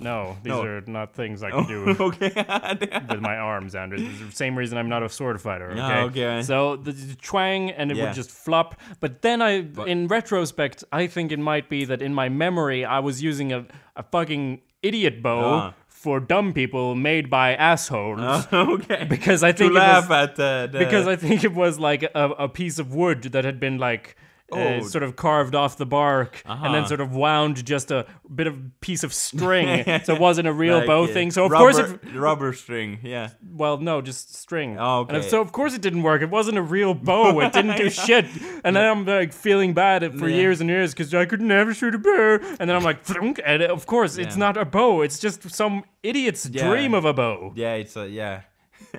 No, 0.00 0.36
these 0.42 0.50
No. 0.52 0.62
are 0.62 0.80
not 0.86 1.14
things 1.14 1.42
I 1.42 1.50
can 1.56 1.66
do. 1.66 1.96
okay. 2.00 2.32
with 3.10 3.20
my 3.20 3.36
arms, 3.36 3.74
Anders. 3.74 4.02
The 4.02 4.30
same 4.32 4.56
reason 4.56 4.78
I'm 4.78 4.88
not 4.88 5.02
a 5.02 5.08
sword 5.08 5.40
fighter. 5.40 5.70
Okay. 5.72 5.80
Ah, 5.80 6.02
okay. 6.04 6.42
So 6.42 6.76
the, 6.76 6.92
the 6.92 7.16
twang 7.16 7.70
and 7.70 7.90
it 7.90 7.96
Yeah. 7.96 8.04
would 8.04 8.14
just 8.14 8.30
flop. 8.30 8.80
But 9.00 9.22
then 9.22 9.42
I, 9.42 9.66
in 9.86 10.06
retrospect, 10.08 10.84
I 10.92 11.06
think 11.06 11.32
it 11.32 11.38
might 11.38 11.68
be 11.68 11.84
that 11.86 12.00
in 12.02 12.14
my 12.14 12.28
memory 12.28 12.84
I 12.84 13.00
was 13.00 13.22
using 13.22 13.52
a, 13.52 13.66
a 13.96 14.02
fucking 14.02 14.60
idiot 14.82 15.22
bow 15.22 15.44
Ah. 15.54 15.74
for 15.88 16.20
dumb 16.20 16.52
people 16.52 16.94
made 16.94 17.28
by 17.30 17.54
assholes. 17.54 18.46
okay. 18.52 19.04
because 19.08 19.42
I 19.42 19.52
to 19.52 19.58
think 19.58 19.72
it 19.72 19.74
was, 19.74 20.10
at 20.10 20.38
uh, 20.38 20.66
the 20.66 20.78
because 20.78 21.08
I 21.08 21.16
think 21.16 21.42
it 21.44 21.54
was 21.54 21.78
like 21.78 22.02
a, 22.02 22.30
a 22.38 22.48
piece 22.48 22.78
of 22.78 22.94
wood 22.94 23.22
that 23.32 23.44
had 23.44 23.58
been 23.58 23.78
like 23.78 24.16
Uh, 24.52 24.56
Oh. 24.56 24.80
sort 24.82 25.02
of 25.02 25.16
carved 25.16 25.54
off 25.54 25.78
the 25.78 25.86
bark 25.86 26.42
and 26.44 26.62
then 26.62 26.74
Uh-huh. 26.82 26.86
sort 26.88 27.00
of 27.00 27.16
wound 27.16 27.64
just 27.64 27.90
a 27.90 28.04
bit 28.32 28.46
of 28.46 28.54
piece 28.80 29.02
of 29.02 29.12
string 29.14 29.82
so 30.04 30.14
it 30.14 30.20
wasn't 30.20 30.46
a 30.46 30.52
real 30.52 30.78
Like, 30.78 30.86
bow 30.86 31.04
uh, 31.04 31.06
thing 31.06 31.30
so 31.30 31.46
of 31.46 31.50
rubber, 31.50 31.72
course 31.72 31.78
if 31.78 32.14
rubber 32.14 32.52
string, 32.52 32.98
yeah. 33.02 33.30
well 33.42 33.78
no 33.78 34.02
just 34.02 34.34
string 34.36 34.76
Oh, 34.78 35.06
and 35.08 35.16
okay. 35.16 35.28
so 35.28 35.40
of 35.40 35.50
course 35.50 35.74
it 35.74 35.80
didn't 35.80 36.02
work 36.02 36.20
it 36.20 36.28
wasn't 36.30 36.58
a 36.58 36.62
real 36.62 36.92
bow 36.94 37.40
it 37.40 37.52
didn't 37.54 37.76
do 37.84 37.88
shit 37.88 38.26
and 38.62 38.76
then 38.76 38.84
i'm 38.84 39.06
like 39.06 39.32
feeling 39.32 39.72
bad 39.72 40.02
for 40.18 40.28
Yeah. 40.28 40.36
years 40.36 40.60
and 40.60 40.68
years 40.68 40.92
because 40.92 41.12
i 41.14 41.24
could 41.24 41.40
never 41.40 41.72
shoot 41.72 41.94
a 41.94 41.98
bow 41.98 42.38
and 42.60 42.68
then 42.68 42.76
i'm 42.76 42.84
like 42.84 43.02
"Thunk," 43.02 43.40
and 43.44 43.62
of 43.62 43.86
course 43.86 44.18
it's 44.18 44.36
not 44.36 44.56
a 44.58 44.66
bow 44.66 45.00
it's 45.00 45.18
just 45.18 45.50
some 45.50 45.84
idiot's 46.02 46.46
Yeah. 46.52 46.68
dream 46.68 46.92
of 46.92 47.06
a 47.06 47.14
bow 47.14 47.52
Yeah, 47.56 47.74
it's 47.74 47.96
a 47.96 48.06
yeah. 48.08 48.42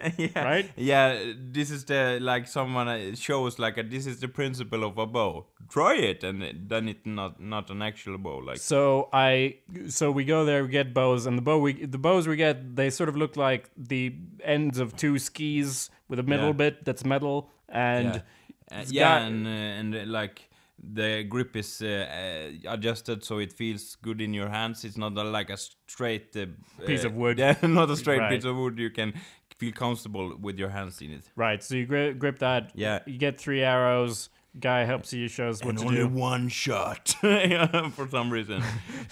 yeah. 0.18 0.44
Right? 0.44 0.72
Yeah, 0.76 1.34
this 1.38 1.70
is 1.72 1.86
the 1.86 2.20
like 2.22 2.48
someone 2.48 2.88
uh, 2.88 3.16
shows 3.16 3.60
like 3.60 3.78
a, 3.78 3.84
this 3.84 4.06
is 4.06 4.20
the 4.20 4.28
principle 4.28 4.84
of 4.84 4.98
a 4.98 5.06
bow. 5.06 5.46
Try 5.70 5.96
it, 5.96 6.24
and 6.24 6.44
then 6.70 6.88
it's 6.90 7.06
not 7.06 7.40
not 7.40 7.70
an 7.70 7.82
actual 7.82 8.18
bow. 8.18 8.38
Like 8.38 8.58
So 8.58 9.10
I, 9.14 9.58
so 9.88 10.12
we 10.12 10.26
go 10.26 10.46
there, 10.46 10.64
we 10.64 10.70
get 10.70 10.94
bows, 10.94 11.26
and 11.26 11.38
the 11.38 11.42
bow 11.42 11.58
we, 11.60 11.86
the 11.86 11.98
bows 11.98 12.28
we 12.28 12.36
get, 12.36 12.76
they 12.76 12.90
sort 12.90 13.10
of 13.10 13.16
look 13.18 13.36
like 13.36 13.70
the 13.76 14.14
ends 14.44 14.78
of 14.80 14.96
two 14.96 15.18
skis 15.20 15.90
with 16.08 16.20
a 16.20 16.24
middle 16.24 16.48
Yeah. 16.48 16.54
bit 16.54 16.86
that's 16.86 17.04
metal, 17.04 17.50
and 17.70 18.22
yeah, 18.72 18.78
uh, 18.80 18.84
yeah, 18.90 19.20
got- 19.20 19.28
and 19.28 19.48
uh, 19.48 19.50
and 19.80 19.96
uh, 19.96 20.04
like 20.06 20.50
the 20.78 21.24
grip 21.24 21.56
is 21.56 21.82
uh, 21.82 21.88
uh, 21.88 22.74
adjusted 22.74 23.24
so 23.24 23.40
it 23.40 23.52
feels 23.54 23.96
good 23.96 24.22
in 24.22 24.34
your 24.34 24.50
hands. 24.50 24.84
It's 24.84 24.98
not 24.98 25.18
a, 25.18 25.24
like 25.24 25.50
a 25.50 25.58
straight 25.58 26.36
uh, 26.38 26.46
Piece 26.86 27.04
uh, 27.06 27.08
of 27.08 27.16
wood. 27.16 27.40
Yeah, 27.44 27.56
not 27.64 27.90
a 27.90 27.96
straight 27.96 28.20
Right. 28.20 28.30
piece 28.36 28.46
of 28.46 28.56
wood. 28.58 28.78
You 28.78 28.92
can 28.92 29.14
feel 29.58 29.72
comfortable 29.74 30.36
with 30.38 30.58
your 30.60 30.70
hands 30.70 31.02
in 31.02 31.12
it. 31.12 31.24
right. 31.36 31.64
So 31.64 31.76
you 31.76 31.86
grip, 31.86 32.18
grip 32.20 32.40
that. 32.40 32.72
Yeah. 32.76 33.00
You 33.06 33.18
get 33.18 33.40
three 33.40 33.62
arrows. 33.64 34.30
Guy 34.58 34.86
helps 34.86 35.12
you, 35.12 35.28
shows 35.28 35.62
what 35.62 35.72
and 35.72 35.80
to 35.80 35.86
only 35.86 35.98
do. 35.98 36.08
one 36.08 36.48
shot 36.48 37.10
for 37.20 38.08
some 38.10 38.30
reason. 38.30 38.64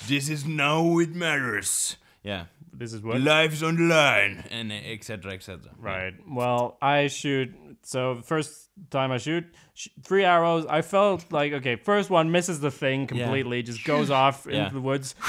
this 0.07 0.29
is 0.29 0.45
now 0.45 0.99
it 0.99 1.13
matters. 1.13 1.97
Yeah, 2.23 2.45
This 2.71 2.93
is 2.93 3.01
what. 3.01 3.19
life's 3.19 3.61
on 3.61 3.75
the 3.75 3.83
line, 3.83 4.45
and 4.49 4.71
etc. 4.71 5.33
etc. 5.33 5.59
Right. 5.77 6.13
Well, 6.25 6.77
I 6.81 7.07
shoot. 7.07 7.53
So 7.81 8.21
first 8.23 8.62
time 8.89 9.11
I 9.11 9.17
shoot, 9.17 9.45
sh- 9.73 9.87
three 10.03 10.23
arrows. 10.23 10.65
I 10.67 10.81
felt 10.81 11.31
like 11.31 11.53
okay. 11.53 11.75
First 11.75 12.09
one 12.09 12.31
misses 12.31 12.59
the 12.59 12.71
thing 12.71 13.07
completely, 13.07 13.61
just 13.63 13.83
goes 13.85 14.09
off 14.21 14.47
Yeah. 14.49 14.63
into 14.63 14.75
the 14.75 14.81
woods. 14.81 15.15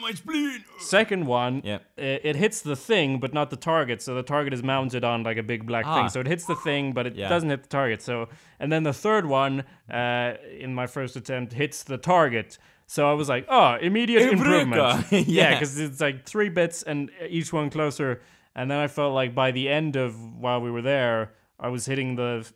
My 0.00 0.12
spleen. 0.12 0.62
Second 0.80 1.26
one, 1.26 1.62
Yeah. 1.64 1.78
it, 1.96 2.20
it 2.24 2.36
hits 2.36 2.60
the 2.60 2.76
thing, 2.76 3.20
but 3.20 3.32
not 3.32 3.48
the 3.48 3.56
target. 3.56 4.02
So 4.02 4.14
the 4.14 4.22
target 4.22 4.52
is 4.52 4.62
mounted 4.62 5.02
on 5.02 5.22
like 5.22 5.38
a 5.38 5.42
big 5.42 5.66
black 5.66 5.86
Ah. 5.86 5.94
thing. 5.96 6.08
So 6.10 6.20
it 6.20 6.26
hits 6.26 6.44
the 6.44 6.56
thing, 6.56 6.92
but 6.92 7.06
it 7.06 7.14
Yeah. 7.16 7.28
doesn't 7.30 7.48
hit 7.48 7.62
the 7.62 7.68
target. 7.70 8.02
So 8.02 8.28
and 8.60 8.70
then 8.70 8.82
the 8.82 8.92
third 8.92 9.24
one, 9.26 9.64
uh, 9.90 10.34
in 10.58 10.74
my 10.74 10.86
first 10.86 11.16
attempt, 11.16 11.54
hits 11.54 11.82
the 11.84 11.96
target. 11.96 12.58
So 12.86 13.08
I 13.10 13.14
was 13.14 13.30
like, 13.30 13.46
oh, 13.48 13.76
immediate 13.80 14.24
Eureka! 14.24 14.36
improvement. 14.36 15.06
yeah, 15.12 15.20
Yeah. 15.26 15.50
because 15.54 15.78
it's 15.78 16.00
like 16.02 16.26
three 16.26 16.50
bits 16.50 16.82
and 16.82 17.10
each 17.28 17.50
one 17.50 17.70
closer. 17.70 18.20
And 18.54 18.70
then 18.70 18.78
I 18.78 18.88
felt 18.88 19.14
like 19.14 19.34
by 19.34 19.52
the 19.52 19.70
end 19.70 19.96
of 19.96 20.14
while 20.36 20.60
we 20.60 20.70
were 20.70 20.82
there, 20.82 21.32
I 21.58 21.68
was 21.68 21.86
hitting 21.86 22.16
the 22.16 22.46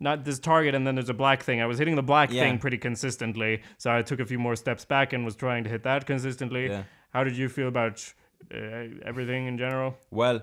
not 0.00 0.24
this 0.24 0.38
target 0.38 0.74
and 0.74 0.86
then 0.86 0.94
there's 0.96 1.10
a 1.10 1.14
black 1.14 1.42
thing. 1.42 1.60
I 1.60 1.66
was 1.66 1.78
hitting 1.78 1.96
the 1.96 2.02
black 2.02 2.32
Yeah. 2.32 2.42
thing 2.44 2.58
pretty 2.58 2.78
consistently. 2.78 3.62
So 3.78 3.90
I 3.94 4.02
took 4.02 4.18
a 4.20 4.24
few 4.26 4.38
more 4.38 4.56
steps 4.56 4.84
back 4.84 5.12
and 5.12 5.24
was 5.24 5.36
trying 5.36 5.64
to 5.64 5.70
hit 5.70 5.82
that 5.84 6.06
consistently. 6.06 6.68
Yeah. 6.68 6.84
How 7.12 7.24
did 7.24 7.36
you 7.36 7.48
feel 7.48 7.68
about 7.68 8.14
uh, 8.54 8.58
everything 9.04 9.46
in 9.46 9.58
general? 9.58 9.98
Well, 10.10 10.40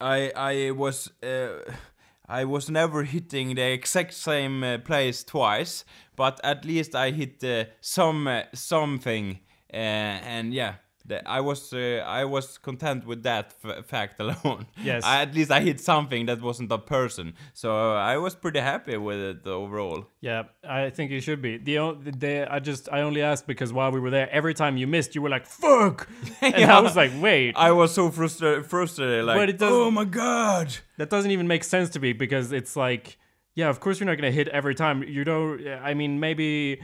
I 0.00 0.32
I 0.36 0.70
was 0.72 1.10
uh, 1.22 1.60
I 2.28 2.44
was 2.44 2.68
never 2.68 3.04
hitting 3.04 3.54
the 3.54 3.72
exact 3.72 4.12
same 4.14 4.64
uh, 4.64 4.78
place 4.78 5.22
twice, 5.24 5.84
but 6.16 6.40
at 6.44 6.64
least 6.64 6.94
I 6.94 7.10
hit 7.12 7.44
uh, 7.44 7.64
some 7.80 8.26
uh, 8.26 8.42
something, 8.54 9.38
uh, 9.72 9.76
and 10.36 10.52
yeah. 10.54 10.74
The, 11.08 11.28
I 11.28 11.40
was 11.40 11.72
uh, 11.72 12.02
I 12.06 12.24
was 12.24 12.58
content 12.58 13.06
with 13.06 13.22
that 13.22 13.54
f- 13.64 13.86
fact 13.86 14.18
alone. 14.24 14.66
Yes. 14.82 15.04
I, 15.04 15.22
at 15.22 15.34
least 15.34 15.50
I 15.50 15.60
hit 15.60 15.80
something 15.80 16.26
that 16.26 16.40
wasn't 16.42 16.72
a 16.72 16.78
person, 16.78 17.34
so 17.52 17.70
uh, 17.70 17.94
I 17.94 18.16
was 18.16 18.34
pretty 18.34 18.60
happy 18.60 18.96
with 18.96 19.20
it 19.20 19.46
overall. 19.46 20.06
Yeah, 20.20 20.44
I 20.68 20.90
think 20.90 21.10
you 21.12 21.20
should 21.20 21.40
be. 21.40 21.58
The, 21.58 21.76
the 22.18 22.46
I 22.50 22.58
just 22.58 22.88
I 22.90 23.02
only 23.02 23.22
asked 23.22 23.46
because 23.46 23.72
while 23.72 23.92
we 23.92 24.00
were 24.00 24.10
there, 24.10 24.28
every 24.30 24.54
time 24.54 24.76
you 24.76 24.86
missed, 24.86 25.14
you 25.14 25.22
were 25.22 25.30
like 25.30 25.46
"fuck," 25.46 26.08
and 26.40 26.70
I 26.70 26.80
was 26.80 26.96
like, 26.96 27.12
"Wait, 27.20 27.54
I 27.56 27.70
was 27.72 27.94
so 27.94 28.10
frustrated, 28.10 28.66
frustrated 28.66 29.24
like, 29.24 29.62
oh 29.62 29.90
my 29.90 30.04
god! 30.04 30.74
that 30.96 31.10
doesn't 31.10 31.30
even 31.30 31.46
make 31.46 31.62
sense 31.62 31.90
to 31.90 32.00
me 32.00 32.12
because 32.14 32.52
it's 32.52 32.74
like, 32.74 33.16
yeah, 33.54 33.68
of 33.68 33.78
course 33.78 34.00
you're 34.00 34.08
not 34.08 34.16
gonna 34.16 34.32
hit 34.32 34.48
every 34.48 34.74
time. 34.74 35.02
You 35.02 35.22
don't. 35.24 35.66
I 35.68 35.94
mean, 35.94 36.18
maybe." 36.18 36.80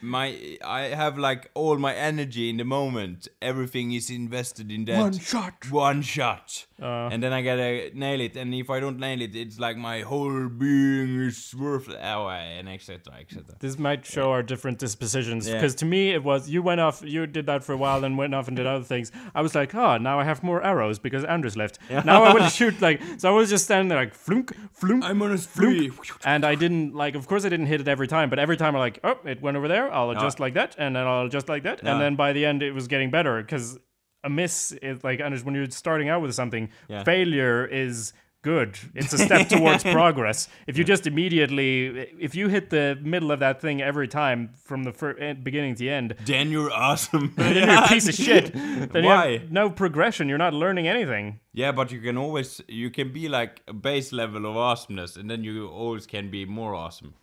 My 0.00 0.58
I 0.64 0.80
have 0.82 1.18
like 1.18 1.50
all 1.54 1.76
my 1.78 1.94
energy 1.94 2.48
in 2.50 2.56
the 2.56 2.64
moment. 2.64 3.28
Everything 3.40 3.92
is 3.92 4.10
invested 4.10 4.70
in 4.72 4.84
that 4.86 4.98
One 4.98 5.18
shot. 5.18 5.70
one 5.70 6.02
shot, 6.02 6.66
Uh. 6.80 7.08
and 7.12 7.22
then 7.22 7.32
I 7.32 7.42
gotta 7.42 7.90
nail 7.94 8.20
it. 8.20 8.36
And 8.36 8.54
if 8.54 8.70
I 8.70 8.80
don't 8.80 8.98
nail 8.98 9.20
it, 9.20 9.36
it's 9.36 9.58
like 9.60 9.76
my 9.76 10.00
whole 10.00 10.48
being 10.48 11.20
is 11.20 11.54
worthless. 11.54 11.98
Oh, 12.02 12.28
and 12.28 12.68
etc. 12.68 13.00
etc. 13.20 13.44
This 13.60 13.78
might 13.78 14.04
show 14.06 14.30
our 14.30 14.42
different 14.42 14.78
dispositions 14.78 15.46
Yeah. 15.46 15.54
because 15.54 15.74
to 15.76 15.84
me 15.84 16.10
it 16.12 16.24
was 16.24 16.48
you 16.48 16.62
went 16.62 16.80
off, 16.80 17.02
you 17.04 17.26
did 17.26 17.46
that 17.46 17.62
for 17.62 17.72
a 17.74 17.76
while, 17.76 18.04
and 18.04 18.16
went 18.18 18.34
off 18.34 18.48
and 18.48 18.56
did 18.56 18.66
other 18.66 18.84
things. 18.84 19.12
I 19.34 19.42
was 19.42 19.54
like, 19.54 19.74
oh, 19.74 19.98
now 19.98 20.18
I 20.18 20.24
have 20.24 20.42
more 20.42 20.62
arrows 20.64 20.98
because 20.98 21.24
Anders 21.24 21.56
left. 21.56 21.78
Now 21.90 22.24
I 22.24 22.32
will 22.32 22.48
shoot 22.58 22.80
like 22.80 23.00
so. 23.18 23.28
I 23.28 23.32
was 23.36 23.50
just 23.50 23.64
standing 23.66 23.88
there 23.88 23.98
like 23.98 24.14
flunk, 24.14 24.52
flunk, 24.72 25.04
I'm 25.04 25.20
on 25.22 25.32
a 25.32 25.38
flunk, 25.38 25.92
and 26.24 26.44
I 26.44 26.54
didn't 26.54 26.94
like. 26.94 27.14
Of 27.14 27.26
course, 27.28 27.44
I 27.44 27.50
didn't 27.50 27.66
hit 27.66 27.80
it 27.80 27.88
every 27.88 28.08
time, 28.08 28.30
but 28.30 28.38
every 28.38 28.56
time 28.56 28.74
I'm 28.74 28.80
like, 28.80 28.98
oh, 29.04 29.18
it 29.24 29.40
went 29.42 29.56
over 29.56 29.68
there. 29.68 29.92
I'll 29.92 30.10
adjust 30.10 30.40
like 30.40 30.54
that, 30.54 30.74
and 30.78 30.96
then 30.96 31.06
I'll 31.06 31.26
adjust 31.26 31.48
like 31.48 31.64
that, 31.64 31.82
and 31.82 32.00
then 32.00 32.16
by 32.16 32.32
the 32.32 32.46
end, 32.46 32.62
it 32.62 32.72
was 32.72 32.88
getting 32.88 33.10
better 33.10 33.42
because 33.42 33.78
a 34.24 34.30
miss 34.30 34.72
is 34.72 35.02
like 35.02 35.20
when 35.20 35.54
you're 35.54 35.70
starting 35.70 36.08
out 36.08 36.22
with 36.22 36.34
something, 36.34 36.70
failure 37.04 37.66
is 37.66 38.12
good. 38.42 38.76
It's 38.94 39.12
a 39.12 39.18
step 39.28 39.48
towards 39.48 39.82
progress. 39.84 40.48
If 40.66 40.76
you 40.76 40.84
just 40.84 41.06
immediately, 41.06 41.86
if 42.20 42.34
you 42.34 42.48
hit 42.48 42.70
the 42.70 42.98
middle 43.00 43.30
of 43.30 43.40
that 43.40 43.60
thing 43.60 43.80
every 43.80 44.08
time 44.08 44.50
from 44.64 44.82
the 44.82 44.92
fir- 44.92 45.16
eh, 45.18 45.32
beginning 45.34 45.74
to 45.76 45.78
the 45.78 45.90
end, 45.90 46.14
Then 46.26 46.50
you're 46.50 46.72
awesome. 46.72 47.32
then 47.36 47.56
you're 47.56 47.84
a 47.84 47.88
piece 47.88 48.08
of 48.08 48.14
shit. 48.14 48.52
Then 48.92 49.04
Why? 49.04 49.42
no 49.50 49.70
progression. 49.70 50.28
You're 50.28 50.38
not 50.38 50.54
learning 50.54 50.88
anything. 50.88 51.40
Yeah, 51.52 51.72
but 51.72 51.92
you 51.92 52.00
can 52.00 52.16
always 52.16 52.60
you 52.68 52.90
can 52.90 53.12
be 53.12 53.28
like 53.28 53.62
a 53.68 53.72
base 53.72 54.12
level 54.12 54.44
of 54.46 54.56
awesomeness, 54.56 55.16
and 55.16 55.30
then 55.30 55.44
you 55.44 55.68
always 55.68 56.06
can 56.06 56.30
be 56.30 56.44
more 56.44 56.74
awesome. 56.74 57.14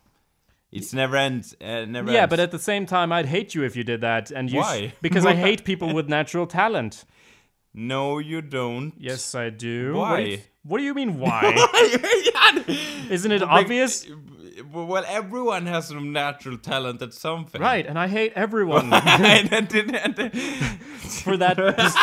It's 0.71 0.93
never 0.93 1.15
ends. 1.15 1.55
Uh, 1.59 1.85
never 1.85 2.11
Yeah, 2.11 2.21
ends. 2.23 2.29
but 2.29 2.39
at 2.39 2.51
the 2.51 2.59
same 2.59 2.85
time, 2.85 3.11
I'd 3.11 3.25
hate 3.25 3.55
you 3.55 3.63
if 3.63 3.75
you 3.75 3.83
did 3.83 4.01
that. 4.01 4.29
And 4.31 4.49
you 4.51 4.59
sh- 4.61 4.65
Why? 4.65 4.93
because 5.01 5.25
I 5.25 5.33
hate 5.35 5.63
people 5.63 5.93
with 5.93 6.07
natural 6.07 6.45
talent. 6.47 7.05
no, 7.73 8.19
you 8.19 8.41
don't. 8.41 8.93
Yes, 8.97 9.33
I 9.35 9.49
do. 9.49 9.93
What 9.95 10.17
do 10.17 10.23
you, 10.23 10.37
Why? 10.37 10.43
what 10.63 10.77
do 10.79 10.83
you 10.83 10.93
mean, 10.93 11.19
why? 11.23 11.55
Isn't 13.09 13.31
it 13.31 13.41
obvious? 13.41 14.05
Well, 14.71 15.03
everyone 15.07 15.65
has 15.65 15.87
some 15.87 16.11
natural 16.11 16.57
talent 16.57 17.01
at 17.01 17.13
something. 17.13 17.61
Right, 17.61 17.85
and 17.85 17.97
I 17.97 18.07
hate 18.07 18.33
everyone 18.35 18.91
for 21.23 21.37
that 21.37 21.57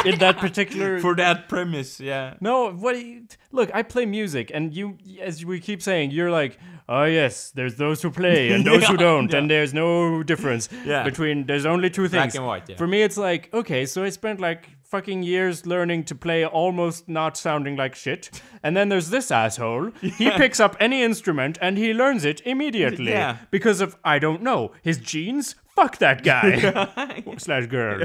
in 0.05 0.18
that 0.18 0.37
particular. 0.38 1.00
For 1.00 1.14
that 1.16 1.48
premise, 1.48 2.00
yeah. 2.00 2.35
no, 2.40 2.72
what? 2.72 3.02
You, 3.02 3.26
look, 3.52 3.70
I 3.74 3.83
play 3.83 4.07
music, 4.07 4.50
and 4.52 4.74
you, 4.74 4.98
as 5.20 5.44
we 5.44 5.61
keep 5.61 5.83
saying, 5.83 6.11
you're 6.11 6.31
like, 6.31 6.59
oh 6.88 7.05
yes, 7.05 7.50
there's 7.50 7.76
those 7.76 8.02
who 8.02 8.11
play 8.11 8.52
and 8.52 8.66
those 8.66 8.87
who 8.87 8.96
don't, 9.09 9.31
yeah. 9.31 9.38
and 9.38 9.50
there's 9.50 9.74
no 9.74 10.22
difference 10.22 10.68
Yeah. 10.85 11.05
between. 11.05 11.46
There's 11.46 11.66
only 11.66 11.90
two 11.90 12.09
things. 12.09 12.33
Black 12.33 12.35
and 12.35 12.46
white, 12.46 12.68
yeah. 12.68 12.76
For 12.76 12.87
me, 12.87 13.02
it's 13.02 13.16
like, 13.16 13.52
okay, 13.55 13.87
so 13.87 14.05
I 14.05 14.11
spent 14.11 14.40
like 14.40 14.68
fucking 14.88 15.22
years 15.22 15.66
learning 15.66 16.05
to 16.05 16.14
play 16.14 16.44
almost 16.44 17.09
not 17.09 17.37
sounding 17.37 17.77
like 17.77 17.94
shit, 17.94 18.31
and 18.62 18.77
then 18.77 18.88
there's 18.88 19.11
this 19.11 19.31
asshole. 19.31 19.90
He 20.01 20.31
picks 20.42 20.61
up 20.61 20.77
any 20.81 21.03
instrument 21.03 21.59
and 21.61 21.77
he 21.79 21.92
learns 21.92 22.25
it 22.25 22.40
immediately 22.44 23.11
Yeah. 23.11 23.37
because 23.51 23.81
of 23.81 23.96
I 24.05 24.18
don't 24.18 24.42
know 24.42 24.72
his 24.83 24.99
genes. 24.99 25.55
Fuck 25.75 25.99
that 25.99 26.22
guy 26.25 27.20
slash 27.37 27.66
girl. 27.66 27.99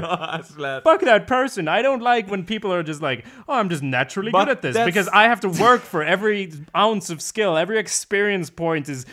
Slap. 0.44 0.84
Fuck 0.84 1.00
that 1.02 1.26
person. 1.26 1.68
I 1.68 1.80
don't 1.80 2.02
like 2.02 2.28
when 2.30 2.44
people 2.44 2.70
are 2.70 2.82
just 2.82 3.00
like, 3.00 3.24
oh, 3.48 3.54
I'm 3.54 3.70
just 3.70 3.82
naturally 3.82 4.30
But 4.30 4.44
good 4.44 4.50
at 4.50 4.62
this 4.62 4.74
that's- 4.74 4.86
because 4.86 5.08
I 5.08 5.22
have 5.24 5.40
to 5.40 5.48
work 5.48 5.80
for 5.80 6.02
every 6.04 6.52
ounce 6.76 7.08
of 7.08 7.22
skill. 7.22 7.56
Every 7.56 7.78
experience 7.78 8.50
point 8.50 8.90
is 8.90 9.06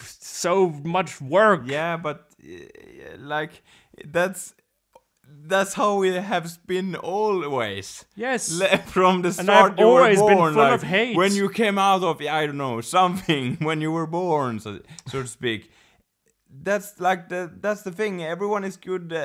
so 0.00 0.70
much 0.84 1.20
work. 1.20 1.62
Yeah, 1.66 1.96
but 1.96 2.26
uh, 2.42 2.48
like 3.18 3.62
that's 4.04 4.54
that's 5.48 5.74
how 5.74 5.96
we 5.96 6.12
have 6.14 6.46
been 6.66 6.94
always. 6.96 8.04
Yes. 8.16 8.50
Le- 8.60 8.78
from 8.78 9.22
the 9.22 9.28
And 9.28 9.34
start 9.48 9.72
I've 9.72 9.78
you 9.78 9.86
were 9.86 10.00
always 10.02 10.18
been 10.22 10.36
born, 10.36 10.54
full 10.54 10.62
like, 10.62 10.74
of 10.74 10.82
hate. 10.82 11.16
when 11.16 11.32
you 11.34 11.48
came 11.48 11.78
out 11.78 12.02
of 12.02 12.20
I 12.20 12.46
don't 12.46 12.56
know 12.58 12.80
something 12.80 13.56
when 13.68 13.80
you 13.80 13.90
were 13.92 14.06
born, 14.06 14.60
so, 14.60 14.80
so 15.08 15.22
to 15.22 15.28
speak. 15.28 15.70
That's 16.62 16.98
like 17.00 17.28
the 17.28 17.50
that's 17.60 17.82
the 17.82 17.90
thing. 17.92 18.22
Everyone 18.24 18.64
is 18.64 18.76
good 18.76 19.12
uh, 19.12 19.16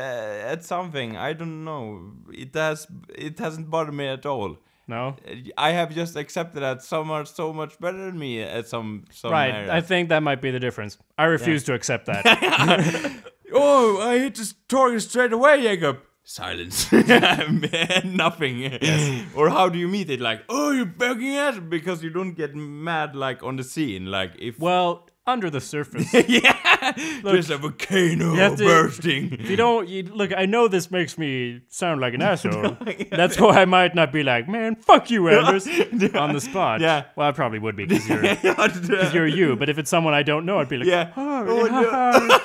at 0.53 0.63
something. 0.63 1.15
I 1.17 1.33
don't 1.33 1.63
know. 1.63 2.11
It 2.31 2.53
has 2.53 2.87
it 3.15 3.39
hasn't 3.39 3.69
bothered 3.69 3.93
me 3.93 4.07
at 4.07 4.25
all. 4.25 4.57
No. 4.87 5.15
I 5.57 5.71
have 5.71 5.95
just 5.95 6.17
accepted 6.17 6.59
that 6.61 6.83
some 6.83 7.09
are 7.09 7.25
so 7.25 7.53
much 7.53 7.79
better 7.79 7.97
than 8.05 8.19
me 8.19 8.41
at 8.41 8.67
some 8.67 9.05
some 9.11 9.31
Right. 9.31 9.53
areas. 9.53 9.69
I 9.69 9.79
think 9.81 10.09
that 10.09 10.21
might 10.21 10.41
be 10.41 10.51
the 10.51 10.59
difference. 10.59 10.97
I 11.17 11.25
refuse 11.25 11.63
to 11.65 11.73
accept 11.73 12.05
that. 12.07 13.21
Oh, 13.55 14.01
I 14.01 14.17
hit 14.17 14.33
the 14.35 14.51
target 14.67 15.03
straight 15.03 15.31
away, 15.31 15.61
Jacob. 15.61 15.99
Silence. 16.25 16.89
Nothing. 18.03 18.59
yes. 18.59 19.25
Or 19.35 19.49
how 19.49 19.69
do 19.69 19.77
you 19.77 19.87
meet 19.87 20.09
it? 20.09 20.21
Like, 20.21 20.43
oh, 20.49 20.71
you're 20.71 20.85
bugging 20.85 21.57
it 21.57 21.69
because 21.69 22.03
you 22.03 22.09
don't 22.09 22.33
get 22.33 22.55
mad 22.55 23.15
like 23.15 23.43
on 23.43 23.57
the 23.57 23.63
scene. 23.63 24.05
Like 24.05 24.31
if 24.39 24.57
well, 24.59 25.09
under 25.27 25.49
the 25.49 25.59
surface. 25.61 26.13
yeah, 26.29 26.91
there's 27.23 27.49
a 27.49 27.57
volcano 27.57 28.35
to- 28.35 28.55
bursting. 28.63 29.33
If 29.33 29.49
you 29.49 29.55
don't 29.57 29.87
you, 29.89 30.03
look, 30.03 30.31
I 30.35 30.45
know 30.45 30.67
this 30.67 30.89
makes 30.91 31.17
me 31.17 31.61
sound 31.67 31.99
like 32.01 32.13
an 32.13 32.21
asshole. 32.31 32.77
That's 33.11 33.39
why 33.39 33.61
I 33.61 33.65
might 33.65 33.93
not 33.95 34.11
be 34.13 34.23
like, 34.23 34.47
man, 34.47 34.75
fuck 34.77 35.09
you, 35.11 35.27
Anders, 35.29 35.67
on 36.15 36.33
the 36.33 36.39
spot. 36.41 36.79
Yeah. 36.81 37.03
Well, 37.17 37.27
I 37.27 37.31
probably 37.33 37.59
would 37.59 37.75
be 37.75 37.85
because 37.85 38.07
you're, 38.07 38.35
'cause 38.55 39.13
you're 39.13 39.27
you. 39.27 39.55
But 39.57 39.69
if 39.69 39.77
it's 39.77 39.89
someone 39.89 40.13
I 40.13 40.23
don't 40.23 40.45
know, 40.45 40.59
I'd 40.59 40.69
be 40.69 40.77
like, 40.77 40.87
yeah. 40.87 41.11
oh, 41.17 41.45
Oh, 41.47 41.65
yeah, 41.65 42.37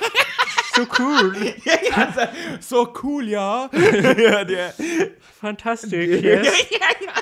so 0.79 0.85
cool, 0.85 2.59
so 2.61 2.85
cool, 2.87 3.23
yeah. 3.23 3.67
yeah, 3.73 4.45
yeah. 4.47 5.05
fantastic. 5.19 6.23
Yes. 6.29 6.65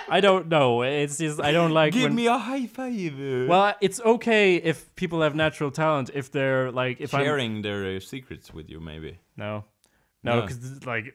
I 0.10 0.22
don't 0.22 0.48
know. 0.48 0.84
It's 0.84 1.18
just 1.18 1.42
I 1.42 1.52
don't 1.52 1.72
like 1.72 1.94
Give 1.94 2.04
when. 2.04 2.16
me 2.16 2.28
a 2.28 2.38
high 2.38 2.66
five. 2.66 3.14
well, 3.48 3.76
it's 3.82 4.00
okay 4.02 4.56
if 4.56 4.94
people 4.96 5.22
have 5.22 5.36
natural 5.36 5.70
talent 5.72 6.10
if 6.14 6.32
they're 6.32 6.72
like 6.72 7.02
if 7.02 7.14
I'm 7.14 7.24
sharing 7.24 7.62
their 7.62 7.98
uh, 7.98 8.00
secrets 8.00 8.54
with 8.54 8.70
you, 8.70 8.80
maybe. 8.80 9.20
No. 9.36 9.66
No, 10.28 10.36
No. 10.36 10.42
because 10.42 10.86
like 10.86 11.06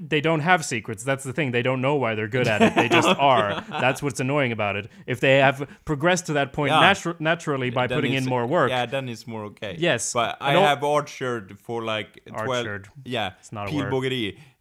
they 0.00 0.20
don't 0.20 0.40
have 0.40 0.64
secrets. 0.64 1.04
That's 1.04 1.24
the 1.24 1.32
thing. 1.32 1.50
They 1.52 1.62
don't 1.62 1.80
know 1.80 1.96
why 1.96 2.14
they're 2.14 2.28
good 2.38 2.48
at 2.48 2.62
it. 2.62 2.74
They 2.74 2.88
just 2.88 3.08
are. 3.32 3.62
That's 3.68 4.02
what's 4.02 4.20
annoying 4.20 4.52
about 4.52 4.76
it. 4.76 4.88
If 5.06 5.20
they 5.20 5.38
have 5.38 5.68
progressed 5.84 6.26
to 6.26 6.32
that 6.34 6.52
point 6.52 6.70
Yeah. 6.72 6.92
natu- 6.92 7.20
naturally 7.20 7.70
by 7.70 7.86
Then 7.86 7.98
putting 7.98 8.14
in 8.14 8.24
more 8.24 8.46
work, 8.46 8.70
Yeah, 8.70 8.86
then 8.86 9.08
it's 9.08 9.26
more 9.26 9.44
okay. 9.50 9.76
Yes, 9.78 10.12
but 10.12 10.36
I 10.40 10.56
I 10.56 10.60
have 10.60 10.82
orchard 10.82 11.58
for 11.60 11.82
like 11.82 12.20
twelve. 12.26 12.48
Orchard. 12.66 12.88
Yeah, 13.04 13.32
it's 13.40 13.52
not 13.52 13.68
a 13.70 13.74
word. 13.74 13.90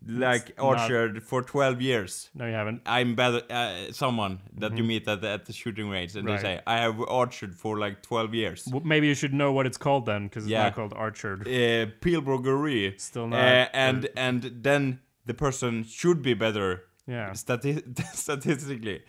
Like 0.08 0.58
not- 0.58 0.65
orchard 0.65 1.24
for 1.24 1.41
twelve 1.41 1.82
years. 1.82 2.30
no, 2.36 2.46
you 2.46 2.54
haven't. 2.54 2.82
I'm 2.86 3.15
better. 3.15 3.41
Uh, 3.50 3.91
someone 3.91 4.39
that 4.60 4.78
you 4.78 4.84
meet 4.84 5.08
at 5.08 5.22
the, 5.22 5.30
at 5.30 5.46
the 5.46 5.54
shooting 5.54 5.89
range, 5.89 6.15
and 6.15 6.28
Mm-hmm. 6.28 6.34
Right. 6.36 6.41
they 6.41 6.58
say 6.58 6.62
I 6.68 6.78
have 6.86 7.00
orchard 7.00 7.56
for 7.56 7.80
like 7.80 8.02
twelve 8.04 8.34
years. 8.36 8.65
W- 8.65 8.86
Maybe 8.86 9.08
you 9.08 9.15
should 9.15 9.34
know 9.34 9.52
what 9.52 9.65
it's 9.65 9.78
called 9.78 10.06
then, 10.06 10.24
because 10.28 10.44
it's 10.46 10.52
Yeah. 10.52 10.63
not 10.63 10.76
called 10.76 10.94
orchard. 10.96 11.48
Uh, 11.48 11.88
Pilbågeri. 12.02 13.00
Still 13.00 13.28
not, 13.28 13.39
Uh, 13.39 13.68
and 13.74 14.08
and 14.15 14.41
then 14.63 15.00
the 15.26 15.34
person 15.34 15.84
should 15.84 16.22
be 16.22 16.34
better. 16.36 16.84
Yeah. 17.08 17.32
Stati- 17.32 17.84
statistically. 18.13 19.02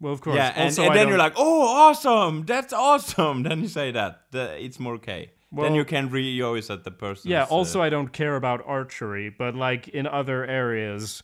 Well, 0.00 0.12
of 0.12 0.20
course. 0.20 0.36
Yeah, 0.36 0.52
and, 0.56 0.64
also, 0.64 0.82
and 0.82 0.90
then 0.94 1.02
don't- 1.04 1.08
you're 1.10 1.18
like, 1.18 1.34
oh, 1.36 1.62
awesome, 1.88 2.44
that's 2.44 2.72
awesome. 2.72 3.42
Then 3.46 3.60
you 3.62 3.68
say 3.68 3.92
that, 3.92 4.12
the, 4.32 4.62
it's 4.64 4.78
more 4.80 4.94
okay. 4.94 5.30
Well- 5.54 5.64
then 5.64 5.74
you 5.74 5.84
can 5.84 6.10
rejoice 6.10 6.68
at 6.70 6.84
the 6.84 6.90
person. 6.90 7.30
yeah. 7.30 7.44
Also, 7.44 7.80
I 7.82 7.88
don't 7.88 8.12
care 8.12 8.36
about 8.36 8.62
archery, 8.66 9.28
but 9.30 9.54
like 9.54 9.88
in 9.88 10.06
other 10.06 10.44
areas. 10.44 11.22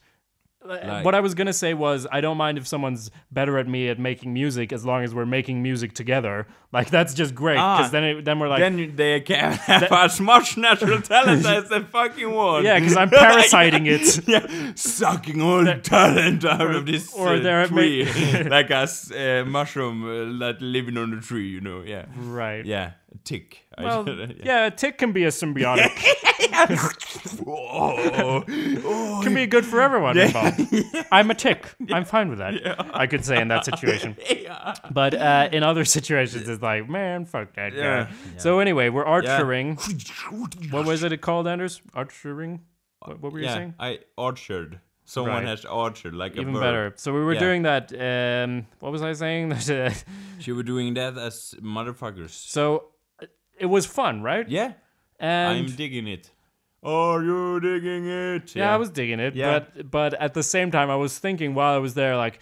uh, 0.62 0.76
Like- 0.86 1.04
what 1.06 1.14
I 1.14 1.20
was 1.20 1.32
gonna 1.34 1.54
say 1.54 1.72
was 1.72 2.06
I 2.12 2.20
don't 2.20 2.36
mind 2.36 2.58
if 2.58 2.66
someone's 2.66 3.10
better 3.32 3.56
at 3.58 3.66
me 3.66 3.88
at 3.88 3.98
making 3.98 4.34
music 4.34 4.72
as 4.74 4.84
long 4.84 5.02
as 5.04 5.14
we're 5.14 5.24
making 5.38 5.62
music 5.62 5.94
together. 5.94 6.46
Like 6.70 6.90
that's 6.90 7.14
just 7.14 7.34
great 7.34 7.54
because 7.54 7.86
Ah. 7.88 7.94
then 7.94 8.04
it, 8.04 8.24
then 8.26 8.38
we're 8.38 8.48
like 8.48 8.60
then 8.60 8.92
they 8.94 9.20
can 9.22 9.52
have 9.70 9.90
as 9.90 10.20
much 10.20 10.58
natural 10.58 11.00
talent 11.14 11.46
as 11.46 11.70
they 11.70 11.80
fucking 11.80 12.30
want. 12.30 12.64
Yeah, 12.66 12.78
because 12.78 12.94
I'm 12.94 13.08
parasiting 13.24 13.86
it. 13.86 14.28
yeah, 14.28 14.46
sucking 14.74 15.40
all 15.40 15.64
the 15.64 15.76
talent 15.76 16.44
out 16.44 16.74
of 16.74 16.84
this 16.84 17.10
or 17.14 17.28
uh, 17.36 17.66
tree, 17.66 18.04
ma- 18.04 18.48
like 18.50 18.68
a 18.70 18.82
uh, 18.84 19.44
mushroom 19.46 20.04
uh, 20.04 20.38
that 20.44 20.60
living 20.60 20.98
on 20.98 21.10
the 21.10 21.20
tree. 21.22 21.48
You 21.48 21.62
know, 21.62 21.80
yeah, 21.80 22.04
Right. 22.16 22.66
yeah, 22.66 22.92
tick. 23.24 23.66
Well, 23.78 24.04
said, 24.06 24.40
yeah, 24.44 24.66
a 24.66 24.70
tick 24.70 24.98
can 24.98 25.12
be 25.12 25.24
a 25.24 25.28
symbiotic. 25.28 25.90
oh, 27.46 28.44
oh, 28.84 29.20
can 29.22 29.34
be 29.34 29.46
good 29.46 29.64
for 29.64 29.80
everyone 29.80 30.18
involved. 30.18 30.60
I'm 31.10 31.30
a 31.30 31.34
tick. 31.34 31.66
I'm 31.92 32.04
fine 32.04 32.28
with 32.28 32.38
that. 32.38 32.54
I 32.94 33.06
could 33.06 33.24
say 33.24 33.40
in 33.40 33.48
that 33.48 33.64
situation. 33.64 34.16
yeah. 34.30 34.74
But 34.90 35.14
uh, 35.14 35.48
in 35.52 35.62
other 35.62 35.84
situations, 35.84 36.48
it's 36.48 36.62
like, 36.62 36.88
man, 36.88 37.24
fuck 37.26 37.54
that 37.54 37.72
Yeah. 37.72 38.04
guy. 38.04 38.10
So 38.38 38.58
anyway, 38.60 38.88
we're 38.88 39.04
archering. 39.04 39.78
What 40.72 40.86
was 40.86 41.02
it 41.02 41.20
called, 41.20 41.46
Anders? 41.46 41.80
Archering? 41.94 42.60
What, 43.00 43.20
what 43.20 43.32
were 43.32 43.40
you 43.40 43.48
saying? 43.48 43.74
I 43.78 44.00
orchard. 44.16 44.80
Someone 45.04 45.32
Right. 45.42 45.48
has 45.48 45.64
orchard 45.64 46.14
like 46.14 46.36
a 46.36 46.40
Even 46.40 46.54
better. 46.54 46.92
So 46.96 47.12
we 47.12 47.24
were 47.24 47.32
Yeah. 47.34 47.40
doing 47.40 47.62
that. 47.62 47.92
Um, 47.92 48.66
what 48.78 48.92
was 48.92 49.02
I 49.02 49.12
saying? 49.14 49.48
That, 49.48 50.04
She 50.38 50.52
were 50.52 50.62
doing 50.62 50.94
that 50.94 51.18
as 51.18 51.54
motherfuckers. 51.60 52.30
so 52.30 52.89
it 53.60 53.66
was 53.66 53.86
fun, 53.86 54.22
right? 54.22 54.48
Yeah, 54.48 54.72
And 55.18 55.58
I'm 55.68 55.76
digging 55.76 56.08
it. 56.08 56.30
Are 56.82 57.22
you 57.22 57.60
digging 57.60 58.06
it? 58.08 58.56
Yeah, 58.56 58.72
I 58.74 58.78
was 58.78 58.90
digging 58.90 59.20
it, 59.20 59.34
Yeah. 59.34 59.58
but 59.60 59.90
but 59.90 60.14
at 60.14 60.32
the 60.34 60.42
same 60.42 60.70
time, 60.70 60.88
I 60.90 60.96
was 60.96 61.18
thinking 61.18 61.54
while 61.54 61.74
I 61.74 61.78
was 61.78 61.92
there, 61.94 62.16
like, 62.16 62.40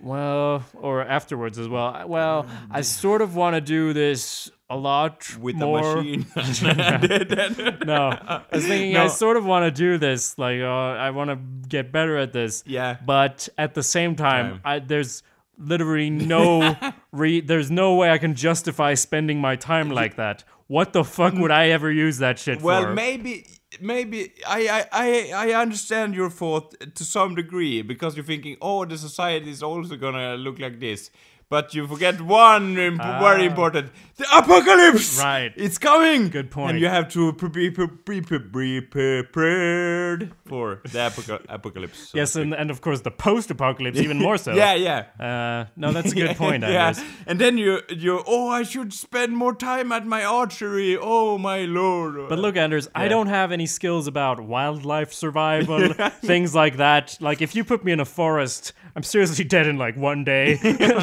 well, 0.00 0.64
or 0.74 1.02
afterwards 1.02 1.58
as 1.58 1.68
well. 1.68 1.86
I- 1.86 2.04
Well, 2.04 2.46
I 2.70 2.82
sort 2.82 3.22
of 3.22 3.34
want 3.36 3.54
to 3.56 3.60
do 3.60 3.92
this 3.92 4.50
a 4.68 4.76
lot 4.76 5.36
with 5.38 5.54
more. 5.56 5.98
a 5.98 6.02
machine. 6.02 6.26
No, 7.86 8.10
I 8.10 8.42
was 8.52 8.66
thinking 8.66 8.96
I 8.96 9.04
No. 9.04 9.08
sort 9.08 9.36
of 9.36 9.44
want 9.44 9.64
to 9.64 9.70
do 9.70 9.98
this. 9.98 10.36
Like, 10.38 10.60
uh, 10.60 10.66
I 11.06 11.10
want 11.10 11.30
to 11.30 11.38
get 11.68 11.92
better 11.92 12.16
at 12.16 12.32
this. 12.32 12.64
Yeah. 12.66 12.96
But 13.04 13.48
at 13.58 13.74
the 13.74 13.82
same 13.82 14.16
time, 14.16 14.46
Time. 14.50 14.60
I, 14.64 14.78
there's 14.80 15.22
literally 15.58 16.10
no 16.10 16.76
re- 17.12 17.40
there's 17.40 17.70
no 17.70 17.94
way 17.94 18.10
I 18.10 18.18
can 18.18 18.34
justify 18.34 18.94
spending 18.94 19.40
my 19.40 19.56
time 19.56 19.90
like 19.90 20.16
that. 20.16 20.44
What 20.66 20.92
the 20.92 21.04
fuck 21.04 21.34
would 21.34 21.50
I 21.50 21.68
ever 21.68 21.92
use 21.92 22.18
that 22.18 22.38
shit 22.38 22.62
Well, 22.62 22.80
for? 22.80 22.86
Well, 22.86 22.94
maybe, 22.94 23.46
maybe 23.80 24.32
I, 24.46 24.68
I, 24.68 24.86
I, 24.92 25.50
I 25.50 25.60
understand 25.60 26.14
your 26.14 26.30
thought 26.30 26.74
to 26.94 27.04
some 27.04 27.34
degree 27.34 27.82
because 27.82 28.16
you're 28.16 28.24
thinking, 28.24 28.56
oh, 28.62 28.84
the 28.86 28.96
society 28.96 29.50
is 29.50 29.62
also 29.62 29.96
gonna 29.96 30.36
look 30.36 30.58
like 30.58 30.80
this. 30.80 31.10
But 31.54 31.74
you 31.76 31.86
forget 31.86 32.16
one 32.20 32.66
imp- 32.78 33.02
very 33.26 33.42
Ah. 33.44 33.50
important: 33.50 33.86
the 34.20 34.26
apocalypse. 34.40 35.08
Right. 35.30 35.52
it's 35.66 35.78
coming. 35.90 36.20
Good 36.38 36.50
point. 36.50 36.70
And 36.70 36.80
you 36.82 36.88
have 36.88 37.06
to 37.16 37.32
pre- 37.40 37.48
be, 37.58 37.70
pre- 37.76 37.88
pre- 38.06 38.22
pre- 38.28 38.38
be 38.38 38.80
prepared 38.80 40.32
for 40.46 40.80
the 40.84 40.98
apoca- 40.98 41.44
apocalypse. 41.48 41.98
so 42.10 42.18
yes, 42.18 42.36
and, 42.36 42.54
and 42.54 42.70
of 42.70 42.80
course 42.80 43.00
the 43.02 43.10
post-apocalypse 43.10 43.98
even 43.98 44.18
more 44.18 44.36
so. 44.38 44.52
yeah, 44.62 44.74
yeah. 44.74 45.04
Uh, 45.20 45.66
no, 45.76 45.92
that's 45.92 46.12
a 46.12 46.14
good 46.14 46.36
point, 46.44 46.62
yeah, 46.62 46.94
and 47.26 47.38
then 47.38 47.58
you 47.58 47.80
you 47.88 48.22
oh 48.26 48.48
I 48.48 48.62
should 48.62 48.92
spend 48.92 49.36
more 49.36 49.54
time 49.54 49.92
at 49.92 50.06
my 50.06 50.24
archery. 50.24 50.96
Oh 51.00 51.38
my 51.38 51.60
lord. 51.64 52.28
But 52.28 52.38
look, 52.38 52.56
Anders, 52.56 52.88
I 52.94 53.08
don't 53.08 53.28
have 53.28 53.52
any 53.52 53.66
skills 53.66 54.06
about 54.06 54.40
wildlife 54.40 55.12
survival, 55.12 55.92
things 56.24 56.54
like 56.54 56.76
that. 56.76 57.16
Like, 57.20 57.42
if 57.42 57.54
you 57.54 57.64
put 57.64 57.84
me 57.84 57.92
in 57.92 58.00
a 58.00 58.04
forest, 58.04 58.72
I'm 58.96 59.02
seriously 59.02 59.44
dead 59.44 59.66
in 59.66 59.78
like 59.78 59.96
one 59.96 60.24
day. 60.24 60.58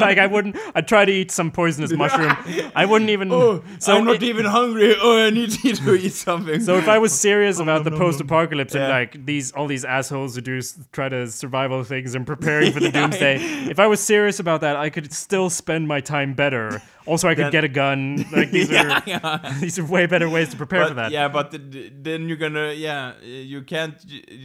like, 0.06 0.18
I 0.18 0.26
wouldn't. 0.40 0.56
I'd 0.74 0.88
try 0.88 1.04
to 1.04 1.12
eat 1.12 1.30
some 1.30 1.50
poisonous 1.50 1.92
mushroom. 2.02 2.36
I 2.74 2.84
wouldn't 2.86 3.10
even. 3.10 3.30
Oh, 3.32 3.62
so 3.78 3.96
I'm 3.96 4.04
not 4.04 4.16
it- 4.16 4.22
even 4.24 4.44
hungry. 4.46 4.94
Oh, 5.00 5.18
I 5.26 5.30
need 5.30 5.50
to 5.50 5.94
eat 5.94 6.12
something. 6.12 6.60
So 6.60 6.76
if 6.76 6.88
I 6.88 6.98
was 6.98 7.12
serious 7.12 7.58
about 7.58 7.84
the 7.84 7.90
post-apocalypse 7.90 8.74
and 8.74 8.88
like 8.88 9.24
these 9.26 9.52
all 9.52 9.66
these 9.66 9.84
assholes 9.84 10.34
who 10.34 10.40
do 10.40 10.60
try 10.92 11.08
to 11.08 11.26
survival 11.30 11.84
things 11.84 12.14
and 12.14 12.26
preparing 12.26 12.72
for 12.72 12.80
the 12.80 12.90
doomsday, 12.98 13.36
if 13.70 13.78
I 13.78 13.86
was 13.86 14.00
serious 14.00 14.40
about 14.40 14.60
that, 14.62 14.76
I 14.76 14.90
could 14.90 15.12
still 15.12 15.50
spend 15.50 15.88
my 15.88 16.00
time 16.00 16.34
better. 16.34 16.82
Also, 17.06 17.28
I 17.28 17.34
could 17.34 17.44
Then- 17.46 17.52
get 17.52 17.64
a 17.64 17.68
gun. 17.68 18.24
Like 18.30 18.50
these 18.50 18.70
are 18.72 19.00
these 19.60 19.78
are 19.78 19.84
way 19.84 20.06
better 20.06 20.28
ways 20.28 20.48
to 20.50 20.56
prepare 20.56 20.86
for 20.86 20.94
that. 20.94 21.10
yeah, 21.12 21.28
but 21.28 21.50
th- 21.50 21.92
then 22.02 22.28
you're 22.28 22.36
gonna 22.36 22.72
yeah, 22.72 23.12
you 23.22 23.62
can't 23.62 23.96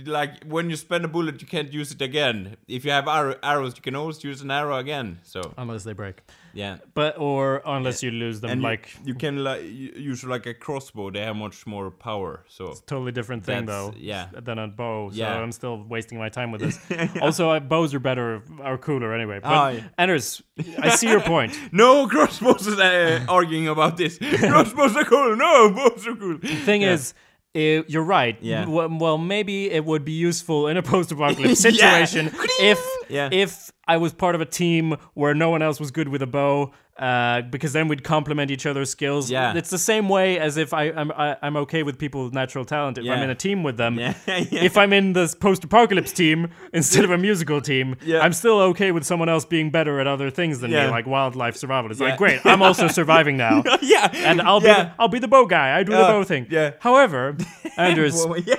like 0.05 0.43
when 0.45 0.69
you 0.69 0.75
spend 0.75 1.03
a 1.05 1.07
bullet, 1.07 1.41
you 1.41 1.47
can't 1.47 1.71
use 1.73 1.91
it 1.91 2.01
again. 2.01 2.55
If 2.67 2.85
you 2.85 2.91
have 2.91 3.07
arrow, 3.07 3.35
arrows, 3.43 3.73
you 3.75 3.81
can 3.81 3.95
always 3.95 4.23
use 4.23 4.41
an 4.41 4.51
arrow 4.51 4.77
again. 4.77 5.19
So 5.23 5.53
Unless 5.57 5.83
they 5.83 5.93
break. 5.93 6.21
Yeah, 6.55 6.77
But 6.93 7.17
or 7.19 7.61
unless 7.65 8.01
you 8.01 8.11
lose 8.11 8.39
them, 8.41 8.49
and 8.49 8.61
like 8.61 8.89
you, 9.05 9.13
can 9.13 9.43
like 9.43 9.61
use 9.63 10.23
like 10.23 10.45
a 10.47 10.53
crossbow. 10.53 11.11
They 11.11 11.21
have 11.21 11.35
much 11.35 11.67
more 11.67 11.91
power. 11.91 12.45
So 12.47 12.73
totally 12.87 13.11
different 13.11 13.43
thing 13.45 13.65
though. 13.65 13.93
yeah. 13.97 14.29
Than 14.47 14.57
a 14.57 14.67
bow. 14.67 15.09
So 15.11 15.17
Yeah. 15.17 15.35
I'm 15.37 15.51
still 15.51 15.83
wasting 15.83 16.17
my 16.17 16.29
time 16.29 16.51
with 16.51 16.61
this. 16.61 16.79
also, 17.21 17.49
uh, 17.49 17.59
bows 17.59 17.93
are 17.93 17.99
better, 17.99 18.41
are 18.61 18.77
cooler 18.77 19.13
anyway. 19.13 19.39
But 19.43 19.49
Ah, 19.51 19.69
yeah. 19.69 19.81
Anders, 19.97 20.41
I 20.79 20.89
see 20.95 21.09
your 21.09 21.21
point. 21.21 21.51
no 21.71 22.07
crossbows 22.07 22.65
is 22.65 22.79
uh, 22.79 23.25
arguing 23.27 23.67
about 23.67 23.97
this. 23.97 24.17
crossbows 24.49 24.95
are 24.95 25.05
cool. 25.05 25.35
No, 25.35 25.71
bows 25.71 26.07
are 26.07 26.15
cool. 26.15 26.37
The 26.37 26.47
Thing 26.47 26.81
is. 26.81 27.13
Eh, 27.55 27.81
you're 27.87 28.03
right. 28.03 28.37
Yeah. 28.41 28.65
W- 28.65 28.97
well, 28.99 29.17
maybe 29.17 29.71
it 29.71 29.83
would 29.85 30.05
be 30.05 30.11
useful 30.11 30.67
in 30.67 30.77
a 30.77 30.83
post-apocalypse 30.83 31.63
Yeah. 31.65 31.71
situation 31.71 32.31
if 32.59 32.79
Yeah. 33.09 33.29
if 33.31 33.71
I 33.87 33.97
was 33.97 34.13
part 34.13 34.35
of 34.35 34.41
a 34.41 34.45
team 34.45 34.95
where 35.13 35.33
no 35.33 35.49
one 35.49 35.61
else 35.61 35.79
was 35.79 35.91
good 35.91 36.09
with 36.09 36.21
a 36.21 36.27
bow, 36.27 36.71
uh, 36.97 37.41
because 37.41 37.73
then 37.73 37.87
we'd 37.89 38.03
complement 38.03 38.49
each 38.51 38.65
other's 38.65 38.89
skills. 38.89 39.29
Yeah. 39.29 39.53
It's 39.55 39.69
the 39.69 39.77
same 39.77 40.07
way 40.07 40.39
as 40.39 40.55
if 40.55 40.73
I, 40.73 40.83
I'm 40.91 41.11
I, 41.11 41.35
I'm 41.41 41.57
okay 41.57 41.83
with 41.83 41.97
people 41.99 42.23
with 42.23 42.33
natural 42.33 42.63
talent 42.63 42.97
if 42.97 43.03
I'm 43.09 43.21
in 43.21 43.29
a 43.29 43.35
team 43.35 43.63
with 43.63 43.75
them. 43.77 43.99
Yeah, 43.99 44.13
yeah. 44.27 44.63
If 44.63 44.77
I'm 44.77 44.93
in 44.93 45.11
this 45.13 45.35
post-apocalypse 45.35 46.13
team 46.13 46.49
instead 46.71 47.03
of 47.03 47.11
a 47.11 47.17
musical 47.17 47.59
team, 47.61 47.95
Yeah. 48.01 48.19
I'm 48.21 48.31
still 48.33 48.59
okay 48.71 48.91
with 48.93 49.03
someone 49.03 49.27
else 49.27 49.43
being 49.45 49.71
better 49.71 49.99
at 49.99 50.07
other 50.07 50.29
things 50.31 50.61
than 50.61 50.71
Yeah. 50.71 50.85
me, 50.85 50.91
like 50.91 51.05
wildlife 51.05 51.57
survival. 51.57 51.91
It's 51.91 51.99
Yeah. 51.99 52.09
like 52.09 52.17
great, 52.17 52.45
I'm 52.45 52.61
also 52.61 52.87
surviving 52.87 53.35
now. 53.35 53.63
yeah, 53.81 54.09
And 54.13 54.41
I'll 54.41 54.61
be 54.61 54.67
the, 54.67 54.91
I'll 54.97 55.09
be 55.09 55.19
the 55.19 55.27
bow 55.27 55.45
guy. 55.47 55.77
I 55.77 55.83
do 55.83 55.91
the 55.91 55.99
Uh, 55.99 56.07
bow 56.07 56.23
thing. 56.23 56.47
yeah. 56.49 56.71
However, 56.79 57.35
Anders, 57.77 58.25
yeah. 58.45 58.55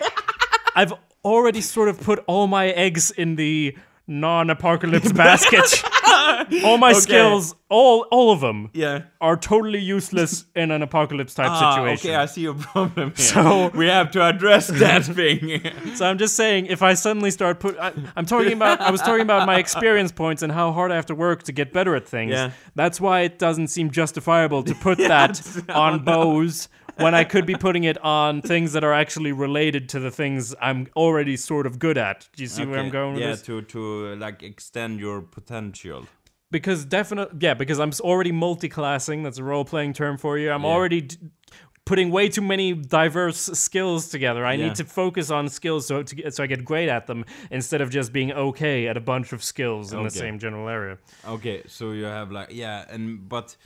I've 0.75 0.93
already 1.25 1.61
sort 1.63 1.89
of 1.89 1.99
put 2.01 2.23
all 2.27 2.47
my 2.47 2.69
eggs 2.69 3.11
in 3.11 3.37
the 3.37 3.77
non-apocalypse 4.07 5.13
basket. 5.25 5.83
all 6.65 6.79
my 6.79 6.91
Okay. 6.91 7.01
skills, 7.01 7.55
all 7.69 8.07
all 8.11 8.31
of 8.33 8.41
them, 8.41 8.71
Yeah. 8.73 9.03
are 9.21 9.37
totally 9.37 9.81
useless 9.81 10.45
in 10.55 10.71
an 10.71 10.83
apocalypse 10.83 11.35
type 11.35 11.51
Ah, 11.51 11.75
situation. 11.75 12.11
okay, 12.11 12.17
I 12.17 12.27
see 12.27 12.43
your 12.43 12.55
problem 12.55 13.13
here. 13.17 13.25
So- 13.27 13.71
we 13.75 13.87
have 13.87 14.11
to 14.13 14.23
address 14.23 14.69
that 14.69 15.05
thing. 15.05 15.63
So 15.95 16.07
I'm 16.07 16.19
just 16.19 16.37
saying, 16.37 16.67
if 16.67 16.83
I 16.83 16.95
suddenly 16.95 17.31
start 17.31 17.59
put, 17.61 17.79
I, 17.79 17.93
I'm 18.17 18.27
talking 18.27 18.53
about, 18.53 18.81
I 18.81 18.91
was 18.91 19.01
talking 19.01 19.23
about 19.23 19.47
my 19.47 19.59
experience 19.59 20.13
points 20.13 20.43
and 20.43 20.53
how 20.53 20.73
hard 20.73 20.93
I 20.93 20.95
have 20.97 21.07
to 21.07 21.15
work 21.15 21.43
to 21.45 21.53
get 21.53 21.73
better 21.73 21.97
at 21.97 22.07
things. 22.07 22.33
Yeah. 22.33 22.51
That's 22.75 23.01
why 23.01 23.21
it 23.23 23.39
doesn't 23.39 23.69
seem 23.69 23.91
justifiable 23.91 24.63
to 24.65 24.75
put 24.75 24.99
that 24.99 25.41
on 25.69 26.05
bows 26.05 26.69
when 26.97 27.15
I 27.15 27.25
could 27.25 27.47
be 27.47 27.55
putting 27.55 27.85
it 27.85 27.99
on 28.03 28.43
things 28.43 28.73
that 28.73 28.85
are 28.85 28.93
actually 28.93 29.33
related 29.33 29.89
to 29.91 30.01
the 30.01 30.11
things 30.11 30.55
I'm 30.61 30.89
already 30.97 31.37
sort 31.37 31.67
of 31.67 31.79
good 31.79 31.99
at. 31.99 32.29
Do 32.35 32.43
you 32.43 32.49
see 32.49 32.65
where 32.65 32.79
I'm 32.79 32.87
Okay, 32.87 32.93
going 32.93 33.15
with 33.15 33.23
yeah, 33.23 33.31
this? 33.33 33.43
to 33.43 33.63
to 33.63 34.15
like 34.17 34.43
extend 34.43 35.01
your 35.01 35.21
potential. 35.23 36.07
because 36.51 36.85
definitely 36.85 37.37
yeah 37.47 37.55
because 37.63 37.79
i'm 37.85 37.91
already 38.11 38.31
multi-classing 38.33 39.25
that's 39.25 39.39
a 39.39 39.43
role-playing 39.53 39.93
term 39.93 40.17
for 40.17 40.39
you 40.39 40.49
i'm 40.55 40.63
Yeah. 40.65 40.75
already 40.75 41.01
d- 41.01 41.17
putting 41.91 42.09
way 42.19 42.29
too 42.29 42.41
many 42.55 42.69
diverse 42.73 43.41
skills 43.65 44.09
together 44.15 44.43
i 44.47 44.55
Yeah. 44.55 44.65
need 44.65 44.77
to 44.77 44.85
focus 44.85 45.27
on 45.39 45.49
skills 45.49 45.83
so 45.89 46.03
to 46.05 46.31
so 46.31 46.45
i 46.45 46.47
get 46.55 46.65
great 46.65 46.89
at 46.89 47.05
them 47.11 47.25
instead 47.51 47.81
of 47.85 47.89
just 47.99 48.13
being 48.13 48.31
okay 48.47 48.79
at 48.91 48.97
a 48.97 49.01
bunch 49.13 49.33
of 49.37 49.41
skills 49.53 49.93
in 49.93 50.03
the 50.05 50.11
same 50.23 50.39
general 50.39 50.69
area 50.69 50.95
Okay, 51.35 51.59
so 51.67 51.85
you 51.99 52.05
have 52.19 52.29
like 52.39 52.49
yeah, 52.63 52.95
and 52.95 53.29
but 53.29 53.57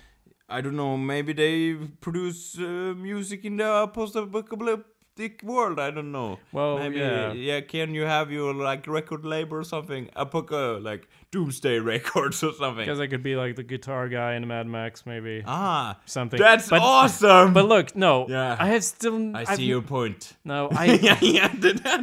I 0.51 0.61
don't 0.61 0.77
know. 0.77 0.97
Maybe 0.97 1.33
they 1.33 1.75
produce 2.01 2.59
uh, 2.59 2.95
music 2.97 3.45
in 3.45 3.57
the 3.59 3.87
post-apocalyptic 3.95 5.43
world. 5.43 5.79
I 5.79 5.91
don't 5.91 6.13
know. 6.13 6.39
Well, 6.53 6.79
maybe 6.79 6.99
yeah. 6.99 7.61
Can 7.61 7.95
you 7.95 8.03
have 8.03 8.31
your 8.31 8.53
like 8.55 8.87
record 8.87 9.25
label 9.25 9.59
or 9.59 9.65
something? 9.65 10.09
Apoca 10.17 10.83
like 10.83 11.09
Doomsday 11.31 11.79
Records 11.93 12.43
or 12.43 12.53
something. 12.53 12.85
because 12.85 12.99
i 13.01 13.07
could 13.07 13.23
be 13.23 13.37
like 13.37 13.55
the 13.57 13.63
guitar 13.63 14.09
guy 14.09 14.35
in 14.35 14.47
mad 14.49 14.67
max 14.67 15.07
maybe 15.07 15.43
Ah, 15.47 15.99
something 16.05 16.41
that's 16.41 16.69
but, 16.69 16.81
awesome. 16.83 17.53
but 17.53 17.67
look 17.67 17.95
no 17.95 18.27
Yeah. 18.29 18.57
i 18.59 18.67
have 18.67 18.83
still 18.83 19.37
I 19.37 19.43
I've- 19.43 19.55
see 19.57 19.65
your 19.65 19.83
point. 19.83 20.33
no 20.45 20.69
i 20.83 20.87
yeah, 20.87 21.19
yeah. 21.21 21.53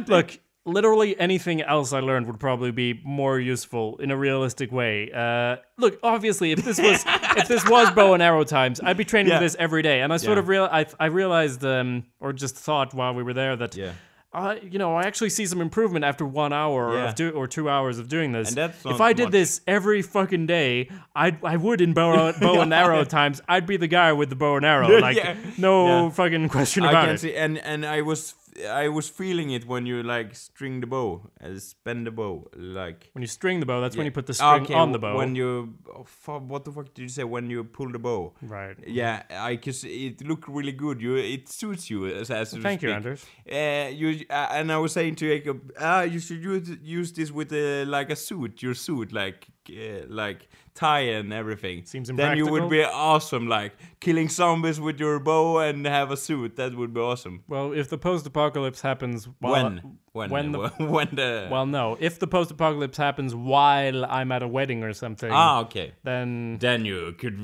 Look, 0.06 0.38
literally 0.68 1.18
anything 1.18 1.62
else 1.62 1.92
I 1.92 2.00
learned 2.00 2.26
would 2.26 2.38
probably 2.38 2.70
be 2.70 3.00
more 3.04 3.40
useful 3.40 3.96
in 3.98 4.10
a 4.10 4.16
realistic 4.16 4.70
way. 4.70 5.10
Uh, 5.10 5.56
look, 5.78 5.98
obviously, 6.02 6.52
if 6.52 6.64
this 6.64 6.78
was 6.78 7.04
if 7.36 7.48
this 7.48 7.68
was 7.68 7.90
bow 7.94 8.14
and 8.14 8.22
arrow 8.22 8.44
times, 8.44 8.80
I'd 8.82 8.96
be 8.96 9.04
training 9.04 9.30
Yeah. 9.30 9.40
with 9.40 9.52
this 9.52 9.56
every 9.58 9.82
day. 9.82 10.02
And 10.02 10.12
I 10.12 10.16
sort 10.18 10.36
Yeah. 10.36 10.40
of 10.42 10.48
real 10.48 10.68
I, 10.70 10.86
I 11.00 11.06
realized 11.06 11.64
um, 11.64 12.04
or 12.20 12.32
just 12.32 12.54
thought 12.56 12.94
while 12.94 13.14
we 13.14 13.22
were 13.22 13.34
there 13.34 13.56
that 13.56 13.74
Yeah. 13.76 13.92
uh, 14.32 14.56
you 14.62 14.78
know, 14.78 14.94
I 14.94 15.02
actually 15.04 15.30
see 15.30 15.46
some 15.46 15.60
improvement 15.62 16.04
after 16.04 16.24
one 16.26 16.52
hour 16.52 16.92
Yeah. 16.94 17.08
of 17.08 17.14
do- 17.14 17.30
or 17.30 17.46
two 17.46 17.68
hours 17.70 17.98
of 17.98 18.08
doing 18.08 18.32
this. 18.32 18.48
And 18.48 18.56
that's 18.58 18.84
if 18.84 19.00
I 19.00 19.14
did 19.14 19.24
much. 19.24 19.32
this 19.32 19.60
every 19.66 20.02
fucking 20.02 20.46
day, 20.46 20.90
I'd, 21.16 21.42
I 21.42 21.56
would 21.56 21.80
in 21.80 21.94
bow, 21.94 22.32
bow 22.40 22.60
and 22.60 22.72
arrow 22.74 23.04
times. 23.04 23.40
I'd 23.48 23.66
be 23.66 23.78
the 23.78 23.88
guy 23.88 24.12
with 24.12 24.28
the 24.28 24.36
bow 24.36 24.56
and 24.56 24.66
arrow. 24.66 25.00
Like 25.00 25.16
Yeah. 25.16 25.34
no 25.56 25.86
Yeah. 25.86 26.10
fucking 26.10 26.48
question 26.50 26.82
I 26.84 26.90
about 26.90 27.06
can 27.06 27.14
it. 27.14 27.18
see, 27.20 27.34
and 27.34 27.56
and 27.58 27.86
I 27.86 28.02
was 28.02 28.34
I 28.66 28.88
was 28.88 29.08
feeling 29.08 29.50
it 29.50 29.66
when 29.66 29.86
you 29.86 30.02
like 30.02 30.34
string 30.34 30.80
the 30.80 30.86
bow, 30.86 31.30
uh, 31.42 31.58
spend 31.58 32.06
the 32.06 32.10
bow, 32.10 32.48
like. 32.56 33.10
When 33.12 33.22
you 33.22 33.28
string 33.28 33.60
the 33.60 33.66
bow, 33.66 33.80
that's 33.80 33.96
when 33.96 34.06
you 34.06 34.12
put 34.12 34.26
the 34.26 34.34
string 34.34 34.62
Okay, 34.62 34.74
on 34.74 34.92
the 34.92 34.98
bow. 34.98 35.16
When 35.16 35.34
you, 35.34 35.74
oh, 35.94 36.04
fu- 36.04 36.32
what 36.38 36.64
the 36.64 36.72
fuck 36.72 36.92
did 36.94 37.02
you 37.02 37.08
say? 37.08 37.24
When 37.24 37.50
you 37.50 37.64
pull 37.64 37.90
the 37.92 37.98
bow. 37.98 38.34
right. 38.42 38.76
Yeah, 38.86 39.22
I 39.30 39.56
cause 39.56 39.84
it 39.84 40.26
looked 40.26 40.48
really 40.48 40.72
good. 40.72 41.00
You, 41.00 41.16
it 41.16 41.48
suits 41.48 41.90
you 41.90 42.06
as 42.06 42.30
as. 42.30 42.50
to 42.52 42.60
Thank 42.60 42.82
you, 42.82 42.88
speak. 42.88 42.96
Anders. 42.96 43.24
Uh, 43.50 43.90
you 43.90 44.24
uh, 44.30 44.48
and 44.52 44.72
I 44.72 44.78
was 44.78 44.92
saying 44.92 45.16
to 45.16 45.28
Jacob, 45.28 45.72
ah, 45.80 46.02
you 46.02 46.18
should 46.20 46.42
use 46.42 46.70
use 46.82 47.12
this 47.12 47.30
with 47.30 47.52
uh, 47.52 47.84
like 47.88 48.10
a 48.10 48.16
suit, 48.16 48.62
your 48.62 48.74
suit, 48.74 49.12
like 49.12 49.46
uh, 49.70 50.06
like 50.08 50.48
tie 50.74 51.00
and 51.00 51.32
everything. 51.32 51.84
Seems 51.84 52.08
Then 52.08 52.36
you 52.36 52.46
would 52.46 52.70
be 52.70 52.84
awesome, 52.84 53.48
like 53.48 53.72
killing 54.00 54.28
zombies 54.28 54.80
with 54.80 55.00
your 55.00 55.18
bow 55.18 55.58
and 55.58 55.84
have 55.86 56.10
a 56.10 56.16
suit. 56.16 56.56
That 56.56 56.74
would 56.74 56.94
be 56.94 57.00
awesome. 57.00 57.42
Well, 57.48 57.72
if 57.72 57.88
the 57.88 57.98
post-apocalypse 57.98 58.80
happens 58.80 59.28
while, 59.40 59.64
when 59.64 59.98
when 60.18 60.30
when 60.30 60.52
the, 60.52 60.68
when 60.96 61.08
the 61.12 61.48
well, 61.50 61.66
no, 61.66 61.96
if 62.00 62.18
the 62.18 62.26
post-apocalypse 62.26 62.96
happens 62.98 63.34
while 63.34 64.04
I'm 64.04 64.30
at 64.32 64.42
a 64.42 64.48
wedding 64.48 64.82
or 64.84 64.92
something, 64.92 65.30
ah 65.32 65.60
okay. 65.60 65.92
then 66.04 66.58
Then 66.60 66.84
you 66.84 67.14
could 67.18 67.38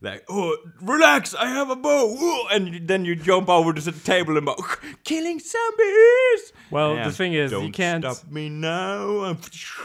like, 0.00 0.24
oh, 0.28 0.56
relax! 0.80 1.34
I 1.34 1.46
have 1.58 1.70
a 1.70 1.76
bow, 1.76 2.46
and 2.52 2.86
then 2.88 3.04
you 3.04 3.14
jump 3.16 3.48
over 3.48 3.72
to 3.72 3.80
the 3.80 3.92
table 3.92 4.36
and 4.36 4.46
go, 4.46 4.56
killing 5.04 5.38
zombies. 5.38 6.52
well, 6.70 6.94
Yeah. 6.96 7.08
the 7.08 7.12
thing 7.12 7.32
is, 7.34 7.50
Don't 7.50 7.66
you 7.66 7.72
can't. 7.72 8.04
stop 8.04 8.30
me 8.30 8.48
now. 8.48 9.36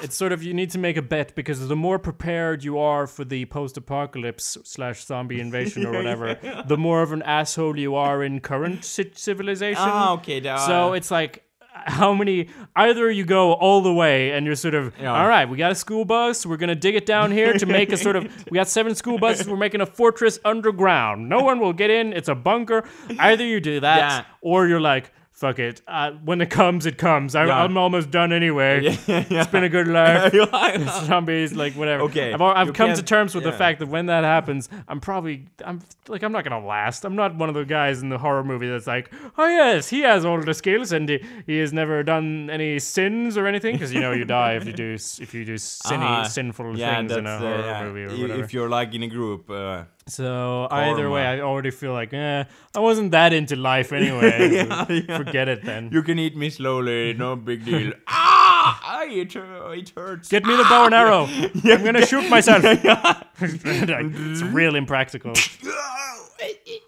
It's 0.02 0.16
sort 0.16 0.32
of 0.32 0.44
you 0.44 0.54
need 0.54 0.72
to 0.72 0.80
make 0.80 0.98
a 0.98 1.02
bet 1.02 1.36
because 1.36 1.68
the 1.68 1.76
more 1.76 2.00
prepared 2.00 2.64
you 2.64 2.78
are 2.80 3.08
for 3.08 3.26
the 3.26 3.46
post-apocalypse 3.46 4.58
slash 4.64 5.04
zombie 5.06 5.40
invasion 5.48 5.86
or 5.86 5.92
whatever, 5.94 6.38
the 6.68 6.78
more 6.78 7.02
of 7.02 7.12
an 7.12 7.22
asshole 7.24 7.78
you 7.78 7.96
are 7.96 8.24
in 8.24 8.40
current 8.40 8.84
civilization. 8.86 9.82
Ah, 9.84 10.14
okay. 10.14 10.42
So 10.68 10.94
it's 10.94 11.12
like 11.12 11.44
how 11.74 12.14
many 12.14 12.48
either 12.76 13.10
you 13.10 13.24
go 13.26 13.54
all 13.54 13.82
the 13.82 13.94
way 13.94 14.32
and 14.32 14.46
you're 14.46 14.56
sort 14.56 14.74
of 14.76 14.94
Yeah. 15.00 15.14
all 15.14 15.28
right 15.28 15.48
we 15.50 15.58
got 15.58 15.72
a 15.72 15.76
school 15.76 16.06
bus 16.06 16.46
we're 16.46 16.58
gonna 16.58 16.76
dig 16.76 16.96
it 16.96 17.06
down 17.06 17.32
here 17.32 17.54
to 17.54 17.66
make 17.66 17.92
a 17.92 17.98
sort 17.98 18.16
of 18.16 18.24
we 18.52 18.56
got 18.56 18.68
seven 18.68 18.94
school 18.94 19.18
buses 19.18 19.48
we're 19.48 19.58
making 19.58 19.82
a 19.82 19.86
fortress 19.86 20.38
underground 20.46 21.28
no 21.30 21.40
one 21.40 21.60
will 21.60 21.74
get 21.74 21.90
in 21.90 22.14
it's 22.14 22.28
a 22.30 22.36
bunker 22.36 22.84
either 23.20 23.46
you 23.46 23.60
do 23.60 23.80
that 23.80 23.98
Yeah. 23.98 24.24
or 24.42 24.68
you're 24.68 24.82
like 24.82 25.12
fuck 25.42 25.58
it. 25.60 25.82
Uh, 25.88 26.12
when 26.24 26.40
it 26.40 26.50
comes 26.52 26.86
it 26.86 26.98
comes. 26.98 27.36
I, 27.36 27.46
Yeah. 27.46 27.64
i'm 27.64 27.76
almost 27.76 28.12
done 28.12 28.32
anyway. 28.32 28.72
Yeah, 29.08 29.26
it's 29.30 29.52
been 29.52 29.64
a 29.64 29.70
good 29.78 29.88
life. 29.88 30.32
Zombies 31.08 31.52
like 31.54 31.74
whatever. 31.74 32.04
Okay, 32.04 32.32
i've, 32.34 32.42
I've 32.42 32.74
come 32.74 32.94
to 32.94 33.04
terms 33.04 33.34
with 33.36 33.44
the 33.44 33.52
fact 33.52 33.80
that 33.80 33.90
when 33.96 34.06
that 34.06 34.24
happens 34.24 34.70
i'm 34.88 35.00
probably 35.00 35.36
i'm 35.66 35.78
like 36.08 36.24
i'm 36.24 36.32
not 36.32 36.44
gonna 36.46 36.66
last. 36.66 37.04
I'm 37.06 37.16
not 37.16 37.36
one 37.36 37.50
of 37.50 37.56
the 37.56 37.66
guys 37.66 38.02
in 38.04 38.10
the 38.10 38.18
horror 38.26 38.44
movie 38.44 38.70
that's 38.70 38.88
like 38.96 39.12
oh 39.38 39.48
yes 39.62 39.90
he 39.90 40.02
has 40.02 40.24
all 40.26 40.40
the 40.42 40.54
skills 40.54 40.92
and 40.92 41.10
he, 41.10 41.18
he 41.48 41.58
has 41.64 41.72
never 41.74 42.04
done 42.04 42.50
any 42.58 42.78
sins 42.80 43.36
or 43.40 43.48
anything 43.48 43.74
because 43.76 43.92
you 43.94 44.02
know 44.06 44.12
you 44.12 44.26
die 44.26 44.54
if 44.60 44.66
you 44.66 44.74
do 44.74 44.94
if 45.26 45.34
you 45.34 45.44
do 45.46 45.58
sinny, 45.58 46.06
Ah, 46.06 46.24
sinful 46.24 46.78
yeah, 46.78 46.96
things 46.98 47.12
in 47.14 47.26
a 47.26 47.30
uh, 47.30 47.40
horror 47.40 47.66
yeah. 47.66 47.84
movie 47.84 48.04
or 48.04 48.12
whatever 48.22 48.44
If 48.44 48.54
you're 48.54 48.70
like 48.70 48.94
in 48.94 49.04
a 49.04 49.08
group, 49.18 49.50
uh, 49.50 49.84
so 50.08 50.68
either 50.72 51.10
way 51.10 51.24
i 51.26 51.40
already 51.40 51.70
feel 51.72 51.94
like 51.94 52.12
eh 52.14 52.44
i 52.76 52.80
wasn't 52.80 53.12
that 53.12 53.32
into 53.34 53.56
life 53.56 53.92
anyway 54.00 54.50
Yeah, 54.52 54.86
yeah. 54.90 55.18
forget 55.18 55.48
it 55.48 55.64
then 55.64 55.90
you 55.92 56.02
can 56.04 56.18
eat 56.20 56.36
me 56.36 56.50
slowly, 56.50 57.14
no 57.14 57.36
big 57.36 57.64
deal. 57.72 57.94
ah, 58.08 59.04
it, 59.04 59.36
uh, 59.36 59.70
it 59.70 59.90
hurts. 59.96 60.30
Get 60.30 60.46
me 60.46 60.56
the 60.56 60.64
bow 60.64 60.86
and 60.86 60.94
arrow. 60.94 61.26
I'm 61.74 61.84
gonna 61.84 62.06
shoot 62.06 62.30
myself. 62.30 62.62
it's 62.64 64.42
real 64.44 64.76
impractical. 64.76 65.34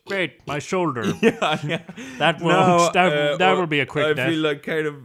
Great, 0.08 0.46
my 0.48 0.60
shoulder. 0.60 1.04
yeah, 1.22 1.58
yeah. 1.64 1.82
That 2.20 2.42
will 2.42 2.50
No, 2.50 2.90
that, 2.94 3.14
uh, 3.14 3.38
that 3.38 3.50
or- 3.54 3.58
will 3.60 3.68
be 3.68 3.80
a 3.80 3.86
quick 3.86 4.06
I 4.06 4.14
death. 4.14 4.30
feel 4.30 4.40
like 4.40 4.64
kind 4.64 4.86
of 4.88 4.96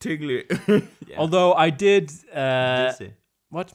tingly. 0.00 0.44
yeah. 0.68 0.80
Although 1.18 1.54
I 1.54 1.70
did. 1.70 2.10
Uh, 2.32 2.92
what? 3.50 3.72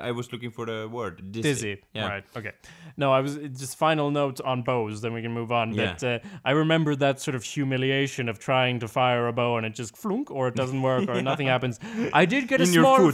I 0.00 0.12
was 0.12 0.32
looking 0.32 0.50
for 0.50 0.66
the 0.66 0.88
word 0.88 1.32
dizzy. 1.32 1.42
Dizzy. 1.42 1.82
Yeah. 1.94 2.08
Right. 2.08 2.24
Okay. 2.36 2.52
No, 2.96 3.12
I 3.12 3.20
was 3.20 3.36
just 3.36 3.76
final 3.76 4.10
note 4.10 4.40
on 4.40 4.62
bows. 4.62 5.00
Then 5.00 5.12
we 5.12 5.22
can 5.22 5.32
move 5.32 5.52
on. 5.52 5.74
Yeah. 5.74 5.92
But 5.98 6.04
uh, 6.04 6.18
I 6.44 6.52
remember 6.52 6.94
that 6.96 7.20
sort 7.20 7.34
of 7.34 7.44
humiliation 7.44 8.28
of 8.28 8.38
trying 8.38 8.80
to 8.80 8.88
fire 8.88 9.26
a 9.28 9.32
bow 9.32 9.56
and 9.56 9.66
it 9.66 9.74
just 9.74 9.96
flunk, 9.96 10.30
or 10.30 10.48
it 10.48 10.54
doesn't 10.54 10.82
work, 10.82 11.08
or 11.08 11.20
nothing 11.30 11.46
happens. 11.46 11.78
I 12.12 12.24
did 12.24 12.48
get 12.48 12.60
a 12.60 12.64
In 12.64 12.72
your 12.72 12.84
small. 12.84 13.12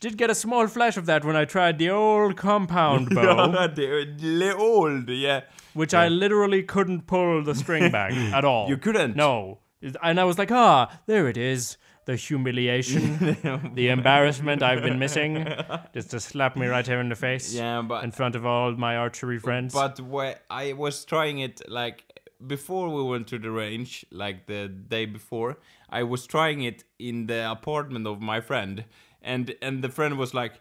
Did 0.00 0.16
get 0.16 0.30
a 0.30 0.34
small 0.34 0.66
flash 0.66 0.96
of 0.96 1.06
that 1.06 1.24
when 1.24 1.36
I 1.36 1.44
tried 1.44 1.78
the 1.78 1.90
old 1.90 2.36
compound 2.36 3.08
bow. 3.14 3.66
the, 3.74 4.14
the 4.18 4.56
old, 4.56 5.08
yeah. 5.08 5.42
which 5.72 5.94
I 5.94 6.08
literally 6.08 6.62
couldn't 6.62 7.06
pull 7.06 7.42
the 7.42 7.54
string 7.54 7.90
back 7.90 8.12
at 8.12 8.44
all. 8.44 8.68
You 8.68 8.76
couldn't? 8.76 9.16
No. 9.16 9.58
And 10.02 10.18
I 10.18 10.24
was 10.24 10.38
like, 10.38 10.50
ah, 10.50 11.00
there 11.06 11.28
it 11.28 11.36
is. 11.36 11.76
The 12.06 12.16
humiliation, 12.16 13.18
the 13.74 13.88
embarrassment 13.88 14.62
I've 14.62 14.82
been 14.82 14.98
missing, 14.98 15.46
just 15.94 16.10
to 16.10 16.20
slap 16.20 16.54
me 16.56 16.66
right 16.66 16.86
here 16.86 17.00
in 17.00 17.08
the 17.08 17.16
face 17.16 17.54
Yeah, 17.54 17.80
but 17.82 18.04
in 18.04 18.10
front 18.10 18.34
of 18.36 18.44
all 18.44 18.72
my 18.72 18.96
archery 18.96 19.38
friends. 19.38 19.72
But 19.72 19.98
wh- 19.98 20.36
I 20.50 20.74
was 20.74 21.04
trying 21.06 21.38
it 21.38 21.62
like 21.68 22.04
before 22.46 22.88
we 22.90 23.02
went 23.02 23.26
to 23.28 23.38
the 23.38 23.50
range, 23.50 24.04
like 24.10 24.46
the 24.46 24.68
day 24.68 25.06
before. 25.06 25.58
I 25.88 26.02
was 26.02 26.26
trying 26.26 26.62
it 26.62 26.84
in 26.98 27.26
the 27.26 27.50
apartment 27.50 28.06
of 28.06 28.20
my 28.20 28.40
friend, 28.40 28.84
and 29.22 29.54
and 29.62 29.82
the 29.82 29.88
friend 29.88 30.18
was 30.18 30.34
like, 30.34 30.60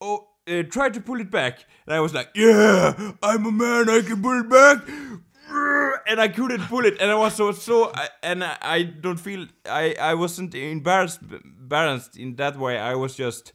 "Oh, 0.00 0.28
uh, 0.46 0.62
try 0.62 0.90
to 0.90 1.00
pull 1.00 1.20
it 1.20 1.30
back," 1.30 1.64
and 1.86 1.94
I 1.94 2.00
was 2.00 2.12
like, 2.14 2.30
"Yeah, 2.34 3.12
I'm 3.22 3.46
a 3.46 3.52
man, 3.52 3.88
I 3.88 4.02
can 4.02 4.22
pull 4.22 4.40
it 4.40 4.48
back." 4.48 4.78
And 6.06 6.20
I 6.20 6.28
couldn't 6.28 6.62
pull 6.68 6.84
it, 6.84 6.96
and 7.00 7.10
I 7.10 7.14
was 7.14 7.34
so 7.34 7.52
so, 7.52 7.90
and 8.22 8.44
I, 8.44 8.56
I 8.60 8.82
don't 8.82 9.18
feel 9.18 9.46
I 9.64 9.94
I 10.00 10.14
wasn't 10.14 10.54
embarrassed 10.54 11.20
embarrassed 11.22 12.16
in 12.18 12.36
that 12.36 12.58
way. 12.58 12.78
I 12.78 12.94
was 12.94 13.14
just, 13.16 13.52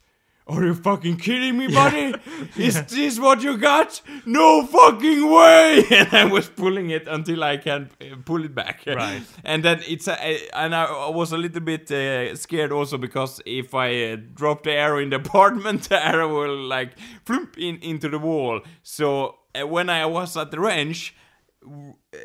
are 0.48 0.64
you 0.66 0.74
fucking 0.74 1.18
kidding 1.18 1.58
me, 1.60 1.68
buddy? 1.68 2.16
Is 2.58 2.82
this 2.86 3.20
what 3.20 3.44
you 3.44 3.58
got? 3.58 4.02
No 4.26 4.66
fucking 4.66 5.30
way! 5.32 5.84
And 5.92 6.08
I 6.12 6.26
was 6.26 6.50
pulling 6.50 6.90
it 6.90 7.08
until 7.08 7.44
I 7.44 7.58
can 7.58 7.90
uh, 8.02 8.16
pull 8.26 8.44
it 8.46 8.56
back. 8.56 8.82
Right. 8.88 9.22
And 9.44 9.64
then 9.64 9.82
it's 9.88 10.08
a, 10.08 10.18
and 10.58 10.74
I 10.74 11.10
was 11.10 11.32
a 11.32 11.38
little 11.38 11.62
bit 11.62 11.92
uh, 11.92 12.36
scared 12.36 12.72
also 12.72 12.98
because 12.98 13.42
if 13.46 13.76
I 13.76 14.14
uh, 14.14 14.18
drop 14.34 14.64
the 14.64 14.72
arrow 14.72 15.00
in 15.00 15.12
the 15.12 15.18
apartment, 15.28 15.90
the 15.90 16.04
arrow 16.04 16.28
will 16.34 16.58
like 16.68 16.98
flump 17.26 17.58
in 17.58 17.78
into 17.84 18.10
the 18.10 18.18
wall. 18.20 18.62
So 18.82 19.36
uh, 19.54 19.68
when 19.68 19.90
I 19.90 20.06
was 20.08 20.36
at 20.36 20.50
the 20.52 20.60
range, 20.60 21.02
w- 21.06 21.16
uh, 21.66 22.18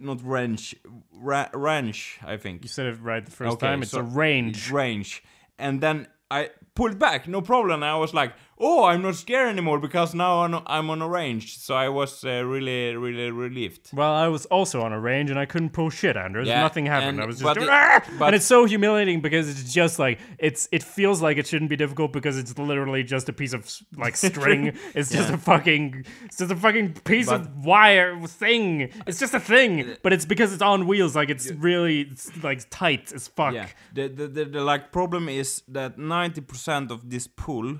not 0.00 0.24
range, 0.26 0.74
ra- 1.12 1.48
range, 1.54 2.18
I 2.24 2.36
think 2.36 2.62
You 2.62 2.68
said 2.68 2.86
it 2.86 3.00
right 3.00 3.24
the 3.24 3.30
first 3.30 3.52
Okay, 3.54 3.66
time. 3.66 3.82
It's 3.82 3.92
so 3.92 4.00
a 4.00 4.02
range. 4.02 4.70
range. 4.70 5.22
And 5.58 5.80
then 5.80 6.06
I 6.30 6.50
pulled 6.74 6.98
back, 6.98 7.26
no 7.28 7.40
problem. 7.40 7.82
I 7.82 7.96
was 7.96 8.12
like, 8.14 8.32
oh, 8.60 8.84
I'm 8.84 9.02
not 9.02 9.14
scared 9.16 9.48
anymore 9.48 9.78
because 9.78 10.14
now 10.14 10.42
I'm 10.44 10.54
I'm 10.66 10.90
on 10.90 11.02
a 11.02 11.08
range. 11.08 11.58
So 11.58 11.74
I 11.74 11.88
was 11.88 12.24
uh, 12.24 12.42
really, 12.44 12.96
really 12.96 13.30
relieved. 13.30 13.90
Well, 13.92 14.12
I 14.12 14.28
was 14.28 14.46
also 14.46 14.82
on 14.82 14.92
a 14.92 15.00
range 15.00 15.30
and 15.30 15.38
I 15.38 15.46
couldn't 15.46 15.70
pull 15.70 15.90
shit, 15.90 16.16
Anders. 16.16 16.48
Yeah, 16.48 16.60
Nothing 16.60 16.86
happened. 16.86 17.10
and- 17.18 17.22
I 17.22 17.26
was 17.26 17.36
just 17.36 17.44
but 17.44 17.54
doing, 17.54 17.68
it- 17.68 17.72
"Ah!" 17.72 18.02
but- 18.18 18.26
and 18.26 18.34
it's 18.36 18.46
so 18.46 18.64
humiliating 18.64 19.20
because 19.20 19.48
it's 19.48 19.72
just 19.72 19.98
like 19.98 20.18
it's. 20.38 20.68
It 20.72 20.82
feels 20.82 21.22
like 21.22 21.36
it 21.38 21.46
shouldn't 21.46 21.70
be 21.70 21.76
difficult 21.76 22.12
because 22.12 22.36
it's 22.38 22.58
literally 22.58 23.02
just 23.04 23.28
a 23.28 23.32
piece 23.32 23.52
of 23.52 23.68
like 23.96 24.16
string. 24.28 24.76
it's 24.94 25.10
just 25.10 25.30
a 25.30 25.38
fucking. 25.38 26.04
It's 26.24 26.38
just 26.38 26.50
a 26.50 26.56
fucking 26.56 26.94
piece 27.04 27.28
of 27.28 27.64
wire 27.64 28.20
thing. 28.26 28.90
It's 29.06 29.18
just 29.18 29.34
a 29.34 29.40
thing, 29.40 29.96
but 30.02 30.12
it's 30.12 30.24
because 30.24 30.52
it's 30.52 30.62
on 30.62 30.86
wheels. 30.86 31.14
Like 31.16 31.30
it's 31.30 31.50
really 31.52 32.02
it's 32.02 32.30
like 32.42 32.68
tight 32.70 33.12
as 33.12 33.28
fuck. 33.28 33.54
Yeah. 33.54 33.68
The, 33.94 34.08
the, 34.08 34.26
the, 34.28 34.44
the 34.44 34.60
like 34.62 34.92
problem 34.92 35.28
is 35.28 35.62
that 35.68 35.96
90% 35.96 36.90
of 36.90 37.08
this 37.10 37.26
pull, 37.26 37.78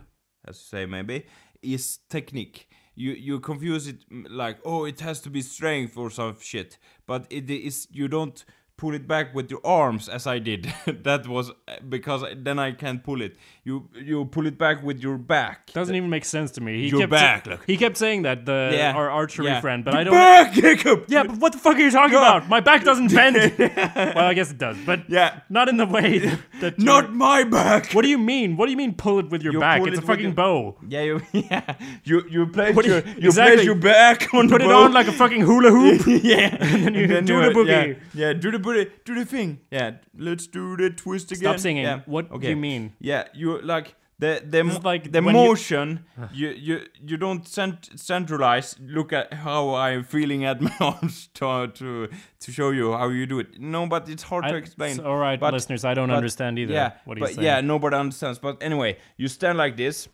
as 0.49 0.57
you 0.57 0.79
say 0.79 0.87
maybe, 0.87 1.27
is 1.63 1.99
technique. 2.09 2.69
You 2.95 3.13
you 3.13 3.41
confuse 3.41 3.87
it 3.87 3.99
like 4.11 4.59
oh 4.65 4.85
it 4.85 5.01
has 5.01 5.21
to 5.23 5.31
be 5.31 5.43
strength 5.43 5.97
or 5.97 6.11
some 6.11 6.37
shit, 6.41 6.79
but 7.07 7.27
it 7.31 7.49
is 7.51 7.87
you 7.91 8.09
don't 8.09 8.45
pull 8.79 8.95
it 8.95 9.07
back 9.07 9.35
with 9.35 9.51
your 9.51 9.61
arms 9.65 10.09
as 10.09 10.27
I 10.27 10.39
did. 10.39 10.73
that 10.87 11.27
was 11.29 11.51
because 11.89 12.25
then 12.37 12.59
I 12.59 12.73
can't 12.73 13.03
pull 13.05 13.21
it. 13.21 13.37
You 13.65 13.89
you 13.95 14.25
pull 14.25 14.47
it 14.47 14.57
back 14.57 14.83
with 14.83 15.01
your 15.03 15.19
back. 15.19 15.73
Doesn't 15.75 15.95
even 15.95 16.09
make 16.09 16.25
sense 16.25 16.51
to 16.53 16.61
me. 16.63 16.83
He 16.85 16.89
Your 16.89 17.01
kept 17.01 17.11
back, 17.11 17.47
look. 17.47 17.65
He 17.67 17.77
kept 17.77 17.97
saying 17.99 18.23
that 18.23 18.47
the 18.47 18.71
Yeah, 18.73 18.95
our 18.97 19.11
archery 19.11 19.47
yeah. 19.47 19.61
friend, 19.61 19.85
but 19.85 19.93
Your 19.93 20.01
I 20.01 20.05
don't. 20.05 20.15
back, 20.15 20.53
Jacob. 20.63 21.05
Yeah, 21.09 21.25
but 21.25 21.37
what 21.37 21.53
the 21.53 21.59
fuck 21.59 21.77
are 21.77 21.81
you 21.81 21.91
talking 21.91 22.17
about? 22.17 22.49
My 22.49 22.61
back 22.61 22.85
doesn't 22.85 23.13
bend. 23.13 23.37
well, 23.59 24.25
I 24.33 24.35
guess 24.35 24.51
it 24.51 24.59
does, 24.59 24.77
but 24.87 25.01
Yeah. 25.11 25.41
not 25.51 25.69
in 25.69 25.77
the 25.77 25.87
way 25.87 26.19
that. 26.21 26.39
that 26.61 26.79
Not 26.79 27.13
my 27.13 27.45
back. 27.45 27.93
What 27.93 28.03
do 28.03 28.09
you 28.09 28.17
mean? 28.19 28.57
What 28.57 28.67
do 28.67 28.71
you 28.71 28.79
mean? 28.79 28.95
Pull 28.95 29.19
it 29.19 29.29
with 29.29 29.43
your 29.43 29.53
You 29.55 29.61
back? 29.61 29.81
It's 29.83 29.89
a 29.89 29.93
it 29.93 29.97
with 29.97 30.07
fucking 30.07 30.25
your- 30.25 30.33
bow. 30.35 30.77
Yeah, 30.89 31.03
you 31.03 31.21
yeah. 31.33 31.75
You 32.05 32.23
you 32.31 32.47
place 32.47 32.75
you- 32.77 32.93
your 32.93 33.03
you 33.25 33.29
exactly. 33.29 33.57
place 33.57 33.67
your 33.67 33.75
back 33.75 34.33
on 34.33 34.49
Put 34.49 34.59
the 34.63 34.65
it 34.65 34.69
bow. 34.69 34.85
on 34.85 34.93
like 34.93 35.09
a 35.09 35.13
fucking 35.13 35.43
hula 35.43 35.71
hoop. 35.71 36.07
yeah, 36.25 36.57
and 36.61 36.85
then 36.87 36.95
you 36.95 37.07
do 37.33 37.37
the 37.43 37.51
boogie. 37.59 37.97
Yeah, 38.15 38.29
yeah, 38.29 38.33
do 38.33 38.51
the 38.51 38.59
boogie, 38.59 38.68
do 38.75 39.15
the 39.15 39.25
thing. 39.25 39.61
Yeah, 39.71 39.93
let's 40.17 40.47
do 40.47 40.77
the 40.77 40.91
twist 40.91 41.33
again. 41.33 41.43
Stop 41.43 41.59
singing. 41.59 41.85
Yeah. 41.85 42.01
What 42.07 42.31
do 42.41 42.49
you 42.49 42.57
mean? 42.57 42.93
Yeah, 43.01 43.25
you 43.35 43.61
like 43.63 43.95
the 44.19 44.43
the 44.45 44.65
mo- 44.65 44.81
like 44.83 45.13
the 45.13 45.23
when 45.23 45.35
you- 45.37 45.45
motion. 45.49 46.05
You 46.33 46.49
you 46.51 46.81
you 47.07 47.17
don't 47.17 47.47
cent- 47.47 47.91
centralize. 47.97 48.77
Look 48.81 49.13
at 49.13 49.33
how 49.33 49.75
I'm 49.75 50.03
feeling 50.05 50.45
at 50.45 50.61
my 50.69 50.73
arms 50.81 51.29
to 51.35 51.69
to 51.75 52.09
to 52.41 52.53
show 52.53 52.71
you 52.71 52.93
how 52.93 53.09
you 53.09 53.27
do 53.27 53.39
it. 53.41 53.59
No, 53.61 53.87
but 53.87 54.09
it's 54.09 54.25
hard 54.25 54.45
I- 54.45 54.51
to 54.51 54.57
explain. 54.57 54.91
it's 54.91 55.01
all 55.01 55.19
right, 55.19 55.39
But- 55.41 55.53
listeners. 55.55 55.85
I 55.85 55.95
don't 55.95 56.09
but- 56.09 56.17
understand 56.17 56.59
either. 56.59 56.75
Yeah, 56.75 56.91
what 57.05 57.17
are 57.17 57.21
but 57.21 57.29
you 57.31 57.35
saying? 57.37 57.47
yeah, 57.47 57.61
nobody 57.61 57.97
understands. 57.97 58.39
But 58.41 58.63
anyway, 58.63 58.97
you 59.17 59.29
stand 59.29 59.57
like 59.59 59.77
this, 59.77 60.09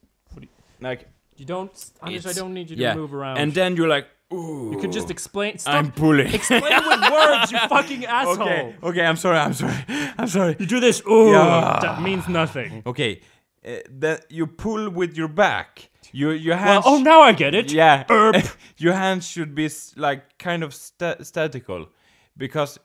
like 0.81 1.09
you 1.37 1.45
don't. 1.47 1.73
Anders, 2.03 2.27
I 2.27 2.33
don't 2.33 2.53
need 2.55 2.71
you 2.71 2.77
to 2.77 2.83
yeah, 2.83 2.95
move 2.95 3.15
around. 3.15 3.39
and 3.39 3.53
then 3.55 3.77
you're 3.77 3.89
like, 3.89 4.07
ooh. 4.35 4.71
you 4.73 4.79
could 4.79 4.93
just 4.93 5.11
explain. 5.11 5.59
Stop. 5.59 5.75
I'm 5.75 5.91
pulling. 5.93 6.33
explain 6.35 6.63
with 6.63 7.11
words, 7.13 7.53
you 7.53 7.59
fucking 7.69 8.05
asshole. 8.19 8.43
Okay, 8.43 8.77
okay, 8.89 9.05
I'm 9.07 9.17
sorry, 9.17 9.39
I'm 9.39 9.55
sorry, 9.55 9.75
I'm 10.19 10.29
sorry. 10.29 10.57
You 10.59 10.67
do 10.67 10.81
this. 10.81 11.03
Ooh, 11.09 11.31
Yeah. 11.33 11.79
that 11.83 12.03
means 12.03 12.29
nothing. 12.29 12.83
Okay, 12.87 13.21
uh, 13.67 13.77
that 14.01 14.27
you 14.31 14.47
pull 14.47 14.91
with 14.91 15.17
your 15.17 15.29
back. 15.29 15.91
Your 16.13 16.33
your 16.35 16.57
Well, 16.57 16.65
hands. 16.65 16.85
oh, 16.87 16.99
now 17.03 17.21
I 17.23 17.33
get 17.33 17.55
it. 17.55 17.73
yeah. 17.73 18.05
Erp. 18.09 18.37
your 18.85 18.93
hands 18.95 19.27
should 19.27 19.53
be 19.55 19.69
like 19.97 20.23
kind 20.39 20.63
of 20.63 20.73
sta- 20.73 21.23
statical, 21.25 21.89
because 22.37 22.79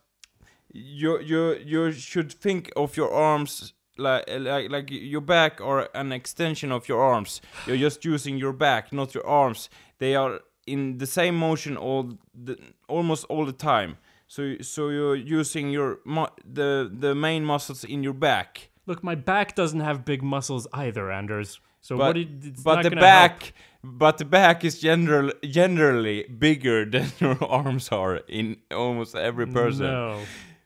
you 0.74 1.20
you 1.22 1.56
you 1.66 1.92
should 1.92 2.32
think 2.32 2.72
of 2.76 2.96
your 2.98 3.12
arms 3.14 3.74
like 3.98 4.24
like 4.30 4.70
like 4.72 4.88
your 4.92 5.22
back 5.22 5.60
or 5.62 5.90
an 5.94 6.12
extension 6.12 6.72
of 6.72 6.88
your 6.88 7.02
arms. 7.04 7.42
You're 7.68 7.78
just 7.78 8.06
using 8.06 8.38
your 8.40 8.54
back, 8.54 8.92
not 8.94 9.14
your 9.14 9.28
arms. 9.28 9.70
They 10.00 10.16
are 10.16 10.40
in 10.74 10.98
the 10.98 11.06
same 11.08 11.36
motion 11.36 11.78
all 11.78 12.04
the 12.46 12.56
almost 12.88 13.26
all 13.30 13.46
the 13.46 13.58
time. 13.74 13.92
So 14.28 14.42
so 14.62 14.82
you're 14.90 15.16
using 15.40 15.72
your 15.78 15.98
mu- 16.06 16.34
the 16.54 16.90
the 17.02 17.14
main 17.16 17.44
muscles 17.46 17.84
in 17.84 18.04
your 18.04 18.14
back. 18.30 18.70
Look, 18.86 19.04
my 19.04 19.16
back 19.16 19.56
doesn't 19.56 19.82
have 19.82 19.98
big 20.06 20.22
muscles 20.24 20.68
either, 20.74 21.12
Anders. 21.12 21.60
So 21.82 21.96
But, 21.98 22.08
what? 22.08 22.16
you- 22.18 22.54
but 22.64 22.84
the 22.84 22.90
gonna 22.90 23.06
help. 23.06 23.14
back, 23.40 23.54
but 23.84 24.18
the 24.18 24.26
back 24.26 24.64
is 24.66 24.80
general, 24.82 25.32
generally 25.44 26.24
bigger 26.46 26.86
than 26.94 27.06
your 27.20 27.38
arms 27.44 27.90
are 27.92 28.18
in 28.28 28.58
almost 28.72 29.16
every 29.16 29.48
person. 29.48 29.86
No. 29.86 30.20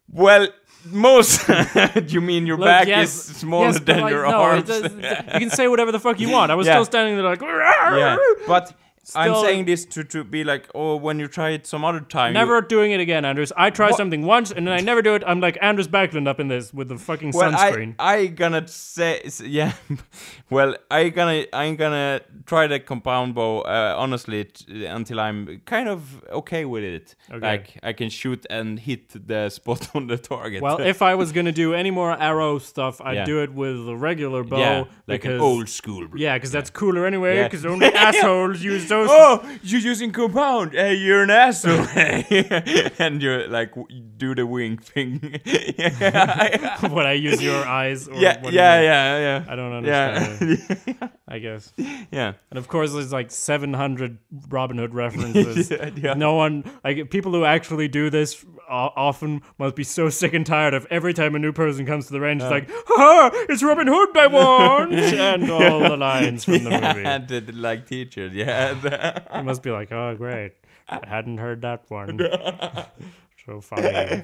Well, 0.10 0.48
most. 0.92 1.48
you 2.14 2.22
mean 2.22 2.46
your 2.48 2.58
Look, 2.58 2.68
back 2.68 2.88
yes, 2.88 3.10
is 3.30 3.38
smaller 3.38 3.68
yes, 3.68 3.80
than 3.80 4.02
like, 4.02 4.12
your 4.12 4.24
no, 4.30 4.36
arms? 4.48 4.68
does- 4.68 4.92
you 5.34 5.40
can 5.40 5.50
say 5.50 5.68
whatever 5.68 5.92
the 5.92 6.00
fuck 6.00 6.20
you 6.20 6.30
want. 6.30 6.52
I 6.52 6.56
was 6.56 6.68
Yeah. 6.68 6.74
still 6.76 6.86
standing 6.86 7.16
there 7.18 7.26
like. 7.26 7.42
yeah, 7.42 8.18
but 8.48 8.74
I'm 9.16 9.36
saying 9.44 9.66
this 9.66 9.86
to 9.86 10.04
to 10.06 10.24
be 10.24 10.44
like, 10.44 10.70
oh, 10.74 10.96
when 10.96 11.20
you 11.20 11.28
try 11.28 11.50
it 11.50 11.68
some 11.68 11.84
other 11.84 12.00
time, 12.02 12.30
you- 12.34 12.40
Never 12.40 12.62
doing 12.62 12.92
it 12.92 13.00
again, 13.02 13.26
Anders. 13.26 13.52
I 13.58 13.70
try 13.70 13.88
What? 13.90 13.98
something 13.98 14.26
once 14.26 14.52
and 14.52 14.66
then 14.66 14.74
I 14.74 14.80
never 14.82 15.02
do 15.02 15.14
it. 15.16 15.24
I'm 15.28 15.42
like 15.42 15.58
Anders 15.62 15.88
Backlund 15.90 16.28
up 16.28 16.40
in 16.40 16.48
this 16.48 16.74
with 16.74 16.88
the 16.88 16.98
fucking 16.98 17.32
well, 17.34 17.52
sunscreen. 17.52 17.96
I 18.00 18.14
I 18.16 18.28
gonna 18.28 18.66
say 18.68 19.22
yeah. 19.44 19.74
well, 20.50 20.76
I 20.90 21.10
gonna 21.10 21.46
I'm 21.54 21.76
gonna 21.76 22.22
try 22.46 22.68
the 22.68 22.80
compound 22.80 23.36
bow 23.36 23.62
uh, 23.62 23.96
honestly 23.98 24.46
t- 24.46 24.86
until 24.86 25.20
I'm 25.20 25.62
kind 25.66 25.90
of 25.90 26.24
okay 26.32 26.66
with 26.66 26.84
it. 26.84 27.16
Okay. 27.32 27.40
Like 27.48 27.78
I 27.84 27.94
can 27.94 28.10
shoot 28.10 28.46
and 28.50 28.80
hit 28.80 29.10
the 29.28 29.50
spot 29.58 29.90
on 29.96 30.08
the 30.08 30.18
target. 30.18 30.62
well, 30.62 30.80
if 30.80 31.02
I 31.02 31.16
was 31.16 31.32
gonna 31.32 31.52
do 31.52 31.74
any 31.74 31.92
more 31.92 32.12
arrow 32.20 32.60
stuff, 32.60 33.02
I'd 33.02 33.16
Yeah. 33.16 33.26
do 33.26 33.42
it 33.44 33.52
with 33.54 33.88
a 33.90 33.96
regular 33.96 34.44
bow. 34.44 34.60
yeah, 34.60 34.80
like 35.08 35.22
because, 35.22 35.36
an 35.36 35.42
old 35.42 35.70
school. 35.70 36.08
bro. 36.08 36.18
Yeah, 36.20 36.36
because 36.38 36.52
that's 36.52 36.70
cooler 36.70 37.06
anyway. 37.06 37.36
Yeah. 37.38 37.44
Because 37.48 37.66
only 37.66 37.88
assholes 38.08 38.62
use 38.64 38.88
those. 38.94 39.10
Oh, 39.12 39.58
you're 39.64 39.82
using 39.82 40.12
compound. 40.12 40.74
Hey, 40.74 40.96
you're 40.96 41.24
an 41.24 41.30
asshole. 41.30 41.88
and 43.00 43.22
you're 43.22 43.48
like 43.48 43.74
do 44.18 44.36
the 44.36 44.46
wing 44.46 44.78
thing. 44.78 45.40
yeah, 45.46 46.88
when 46.88 47.06
I 47.06 47.14
use 47.14 47.42
your 47.42 47.66
eyes. 47.66 48.08
Or 48.08 48.16
yeah, 48.16 48.42
what 48.42 48.54
yeah, 48.54 48.82
yeah, 48.82 49.18
yeah. 49.20 49.46
I 49.48 49.56
don't 49.56 49.74
understand. 49.74 50.60
it, 50.88 51.12
I 51.28 51.40
guess. 51.40 51.74
yeah. 52.12 52.34
And 52.50 52.58
of 52.58 52.68
course, 52.68 52.94
there's 52.94 53.12
like 53.12 53.32
700 53.32 54.18
Robin 54.50 54.78
Hood 54.78 54.94
references. 54.94 55.72
Yeah, 55.72 55.90
yeah. 55.96 56.14
No 56.14 56.36
one, 56.36 56.64
like 56.84 57.10
people 57.10 57.32
who 57.32 57.46
actually 57.46 57.88
do 57.88 58.10
this 58.10 58.46
often 58.70 59.42
must 59.58 59.76
be 59.76 59.84
so 59.84 60.10
sick 60.10 60.34
and 60.34 60.46
tired 60.46 60.74
of 60.74 60.88
every 60.90 61.14
time 61.14 61.36
a 61.36 61.40
new 61.40 61.52
person 61.52 61.86
comes 61.86 62.08
to 62.08 62.14
the 62.14 62.20
range, 62.22 62.42
it's 62.42 62.50
uh. 62.50 62.54
like, 62.54 62.70
ha, 62.70 63.30
it's 63.50 63.64
Robin 63.64 63.88
Hood 63.88 64.18
I 64.18 64.28
want! 64.28 64.94
and 64.94 65.50
all 65.50 65.80
the 65.80 65.98
lines 65.98 66.46
from 66.46 66.64
the 66.64 66.70
movie. 66.70 67.04
And 67.06 67.28
the, 67.28 67.42
like 67.52 67.88
teacher, 67.88 68.28
yeah. 68.28 68.74
You 68.84 69.44
must 69.44 69.62
be 69.64 69.72
like, 69.72 69.92
oh, 69.92 70.16
great. 70.16 70.54
I 70.88 71.00
hadn't 71.08 71.38
heard 71.38 71.62
that 71.62 71.90
one. 71.90 72.20
so 73.46 73.62
funny. 73.62 74.24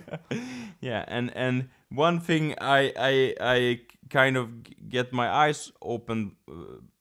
yeah, 0.82 1.05
and 1.07 1.32
and 1.36 1.70
one 1.89 2.20
thing 2.20 2.55
I 2.60 2.93
I 2.97 3.36
I 3.39 3.80
kind 4.10 4.38
of 4.38 4.49
get 4.89 5.14
my 5.14 5.30
eyes 5.30 5.72
open 5.82 6.36
uh, 6.49 6.53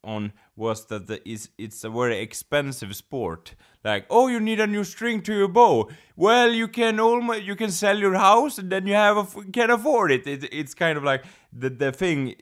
on 0.04 0.32
was 0.56 0.86
that 0.86 1.06
the, 1.06 1.26
is 1.28 1.50
it's 1.58 1.84
a 1.84 1.90
very 1.90 2.18
expensive 2.18 2.94
sport. 2.94 3.54
Like, 3.84 4.06
oh, 4.10 4.28
you 4.28 4.40
need 4.40 4.60
a 4.60 4.66
new 4.66 4.84
string 4.84 5.22
to 5.22 5.32
your 5.34 5.48
bow. 5.48 5.88
Well, 6.16 6.52
you 6.52 6.68
can 6.68 7.00
almost 7.00 7.42
you 7.42 7.56
can 7.56 7.70
sell 7.70 7.98
your 7.98 8.14
house 8.14 8.58
and 8.58 8.70
then 8.70 8.86
you 8.86 8.94
have 8.94 9.16
a 9.16 9.20
f- 9.20 9.52
can 9.52 9.70
afford 9.70 10.12
it. 10.12 10.26
it. 10.26 10.48
It's 10.52 10.74
kind 10.74 10.98
of 10.98 11.04
like 11.04 11.24
the 11.52 11.70
the 11.70 11.92
thing. 11.92 12.34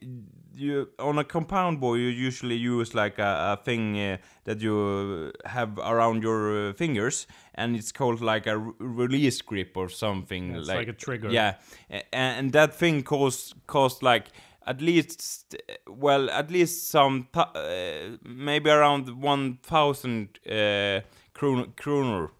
You 0.59 0.89
on 0.99 1.19
a 1.19 1.25
compound 1.25 1.81
bow, 1.81 1.95
you 1.97 2.09
usually 2.09 2.57
use 2.57 2.95
like 2.95 3.19
a, 3.19 3.59
a 3.59 3.65
thing 3.65 3.99
uh, 4.01 4.17
that 4.45 4.61
you 4.61 5.33
have 5.45 5.79
around 5.79 6.23
your 6.23 6.71
uh, 6.71 6.73
fingers, 6.73 7.27
and 7.55 7.77
it's 7.77 7.93
called 7.93 8.21
like 8.23 8.47
a 8.47 8.57
re- 8.57 8.73
release 8.79 9.43
grip 9.43 9.77
or 9.77 9.89
something. 9.91 10.55
It's 10.57 10.69
like 10.69 10.89
a 10.89 10.93
trigger. 10.95 11.31
Yeah, 11.31 11.57
a- 11.91 12.15
and 12.15 12.53
that 12.53 12.75
thing 12.75 13.03
cost 13.03 13.55
cost 13.67 14.03
like 14.03 14.29
at 14.67 14.81
least 14.81 15.55
well 15.87 16.31
at 16.31 16.51
least 16.51 16.89
some 16.91 17.29
uh, 17.35 18.17
maybe 18.25 18.71
around 18.71 19.09
1000 19.23 20.39
uh, 20.51 21.01
kron- 21.35 21.73
kroner 21.77 22.31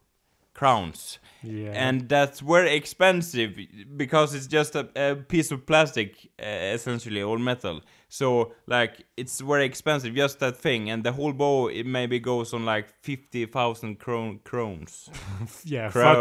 crowns 0.55 1.19
Yeah. 1.43 1.73
and 1.89 2.09
that's 2.09 2.41
very 2.41 2.75
expensive 2.75 3.57
because 3.97 4.35
it's 4.35 4.47
just 4.49 4.75
a, 4.75 4.89
a 4.97 5.15
piece 5.15 5.53
of 5.53 5.67
plastic 5.67 6.31
uh, 6.43 6.75
essentially 6.75 7.23
or 7.23 7.39
metal 7.39 7.81
so 8.09 8.53
like 8.67 9.05
it's 9.17 9.41
very 9.41 9.65
expensive 9.65 10.15
just 10.15 10.39
that 10.39 10.57
thing 10.57 10.89
and 10.91 11.03
the 11.03 11.11
whole 11.11 11.33
bow 11.33 11.67
it 11.69 11.85
maybe 11.85 12.21
goes 12.21 12.55
on 12.55 12.65
like 12.65 12.89
50000 13.03 13.99
kron- 13.99 14.39
crowns 14.45 15.11
yeah, 15.65 15.91
fuck, 15.91 16.17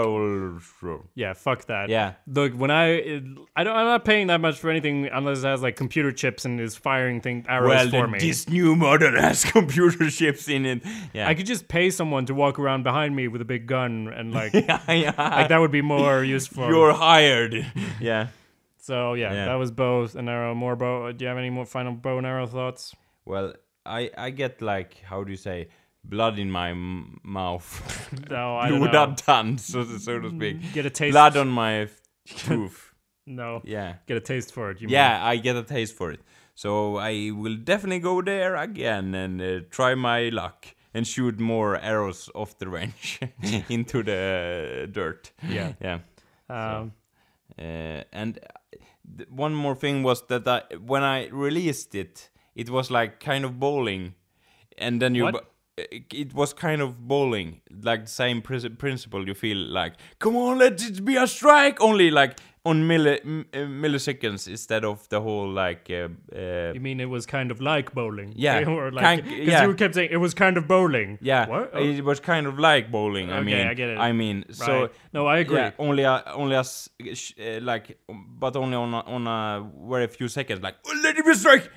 yeah, 1.13 1.33
fuck 1.33 1.65
that. 1.65 1.89
yeah 1.89 2.13
Look, 2.27 2.53
when 2.53 2.71
I, 2.71 3.21
I 3.55 3.63
don't, 3.63 3.75
I'm 3.75 3.85
not 3.85 4.03
paying 4.03 4.27
that 4.27 4.41
much 4.41 4.57
for 4.57 4.69
anything 4.69 5.07
unless 5.11 5.39
it 5.43 5.45
has 5.47 5.61
like 5.61 5.75
computer 5.75 6.11
chips 6.11 6.43
and 6.45 6.59
is 6.59 6.75
firing 6.75 7.21
thing 7.21 7.45
arrows 7.47 7.91
well 7.91 8.03
for 8.03 8.07
me. 8.07 8.19
this 8.19 8.49
new 8.49 8.75
model 8.75 9.11
has 9.21 9.45
computer 9.45 10.09
chips 10.09 10.47
in 10.49 10.65
it 10.65 10.81
yeah 11.13 11.27
I 11.27 11.35
could 11.35 11.45
just 11.45 11.67
pay 11.67 11.91
someone 11.91 12.25
to 12.25 12.33
walk 12.33 12.57
around 12.57 12.83
behind 12.83 13.15
me 13.15 13.27
with 13.27 13.41
a 13.41 13.45
big 13.45 13.67
gun 13.67 14.07
and 14.15 14.33
like, 14.33 14.53
yeah, 14.53 14.81
yeah. 14.91 15.13
like 15.17 15.49
that 15.49 15.59
would 15.59 15.71
be 15.71 15.81
more 15.83 16.23
useful. 16.23 16.67
you're 16.67 16.93
hired 16.93 17.65
yeah 18.01 18.29
so 18.87 18.95
yeah, 19.21 19.33
Yeah. 19.33 19.45
that 19.49 19.57
was 19.63 19.71
bow 19.71 20.07
and 20.19 20.27
arrow. 20.29 20.53
More 20.55 20.75
bow. 20.75 21.11
Do 21.11 21.19
you 21.25 21.29
have 21.29 21.37
any 21.45 21.49
more 21.57 21.65
final 21.65 21.93
bow 21.93 22.17
and 22.19 22.27
arrow 22.27 22.47
thoughts? 22.47 22.83
well 23.33 23.53
i 23.99 24.01
i 24.25 24.29
get 24.41 24.61
like 24.61 24.91
how 25.09 25.19
do 25.25 25.31
you 25.35 25.37
say 25.49 25.57
blood 26.03 26.37
in 26.43 26.49
my 26.51 26.69
m- 26.71 27.19
mouth 27.23 27.67
No, 28.35 28.57
I 28.63 28.69
don't 28.69 28.81
know. 28.93 29.15
done 29.25 29.57
so, 29.57 29.83
so 30.07 30.19
to 30.25 30.29
speak 30.29 30.57
Get 30.73 30.85
a 30.85 30.89
taste. 31.01 31.13
blood 31.17 31.35
on 31.43 31.49
my 31.63 31.73
tooth 32.45 32.79
No, 33.39 33.61
yeah 33.63 33.91
get 34.07 34.17
a 34.17 34.25
taste 34.33 34.53
for 34.53 34.69
it. 34.71 34.81
You 34.81 34.87
yeah 34.89 35.13
i 35.31 35.37
get 35.47 35.55
a 35.55 35.63
taste 35.63 35.95
for 35.99 36.11
it 36.15 36.21
so 36.63 36.71
i 36.97 37.31
will 37.41 37.57
definitely 37.71 37.99
go 38.11 38.21
there 38.21 38.55
again 38.67 39.15
and 39.23 39.41
uh, 39.41 39.49
try 39.77 39.95
my 39.95 40.29
luck 40.29 40.67
and 40.93 41.05
shoot 41.07 41.39
more 41.39 41.77
arrows 41.93 42.29
off 42.35 42.57
the 42.59 42.67
range 42.77 43.19
into 43.77 44.03
the 44.03 44.87
dirt 44.99 45.31
Yeah. 45.57 45.73
yeah 45.87 45.97
mean. 46.49 46.57
Um, 46.59 46.91
Uh, 47.57 48.01
and 48.21 48.39
th- 49.17 49.29
one 49.29 49.53
more 49.53 49.75
thing 49.75 50.03
was 50.03 50.25
that 50.27 50.47
I, 50.47 50.61
when 50.75 51.03
I 51.03 51.27
released 51.27 51.95
it, 51.95 52.29
it 52.55 52.69
was 52.69 52.89
like 52.89 53.19
kind 53.19 53.45
of 53.45 53.59
bowling, 53.59 54.15
and 54.77 55.01
then 55.01 55.15
you. 55.15 55.31
Bu- 55.31 55.39
it, 55.77 56.05
it 56.13 56.33
was 56.33 56.53
kind 56.53 56.81
of 56.81 57.05
bowling, 57.05 57.61
like 57.83 58.05
the 58.05 58.11
same 58.11 58.41
prin- 58.41 58.77
principle. 58.77 59.27
You 59.27 59.33
feel 59.33 59.57
like, 59.57 59.95
come 60.19 60.37
on, 60.37 60.59
let 60.59 60.81
it 60.81 61.03
be 61.03 61.17
a 61.17 61.27
strike. 61.27 61.81
Only 61.81 62.11
like 62.11 62.39
on 62.65 62.81
milli- 62.83 63.21
uh, 63.53 63.57
milliseconds 63.59 64.47
instead 64.47 64.83
of 64.83 65.07
the 65.09 65.21
whole 65.21 65.47
like. 65.47 65.87
Uh, 65.89 66.07
uh, 66.35 66.73
you 66.73 66.79
mean 66.79 66.99
it 66.99 67.09
was 67.09 67.25
kind 67.25 67.51
of 67.51 67.61
like 67.61 67.93
bowling? 67.93 68.33
Yeah, 68.35 68.63
or 68.67 68.91
like 68.91 69.23
because 69.23 69.47
yeah. 69.47 69.65
you 69.65 69.75
kept 69.75 69.93
saying 69.95 70.09
it 70.11 70.17
was 70.17 70.33
kind 70.33 70.57
of 70.57 70.67
bowling. 70.67 71.17
yeah, 71.21 71.47
What? 71.47 71.71
Oh, 71.73 71.83
it 71.83 72.03
was 72.03 72.19
kind 72.19 72.47
of 72.47 72.57
like 72.59 72.91
bowling. 72.91 73.31
I 73.31 73.41
mean, 73.41 73.67
I 73.67 73.73
get 73.75 73.89
it. 73.89 73.97
I 73.97 74.11
mean, 74.11 74.45
so 74.49 74.81
right. 74.81 74.91
no, 75.13 75.27
I 75.27 75.37
agree. 75.39 75.57
Yeah, 75.57 75.71
only 75.77 76.03
a, 76.03 76.23
only 76.33 76.55
a 76.55 76.59
s- 76.59 76.89
sh- 77.13 77.33
uh, 77.39 77.59
like, 77.61 77.97
but 78.09 78.55
only 78.55 78.75
on 78.75 78.93
a, 78.93 78.99
on 79.01 79.27
a 79.27 79.69
very 79.89 80.07
few 80.07 80.27
seconds. 80.27 80.61
Like, 80.61 80.75
"Oh, 80.87 80.99
let 81.03 81.17
it 81.17 81.25
be 81.25 81.33
strike, 81.35 81.69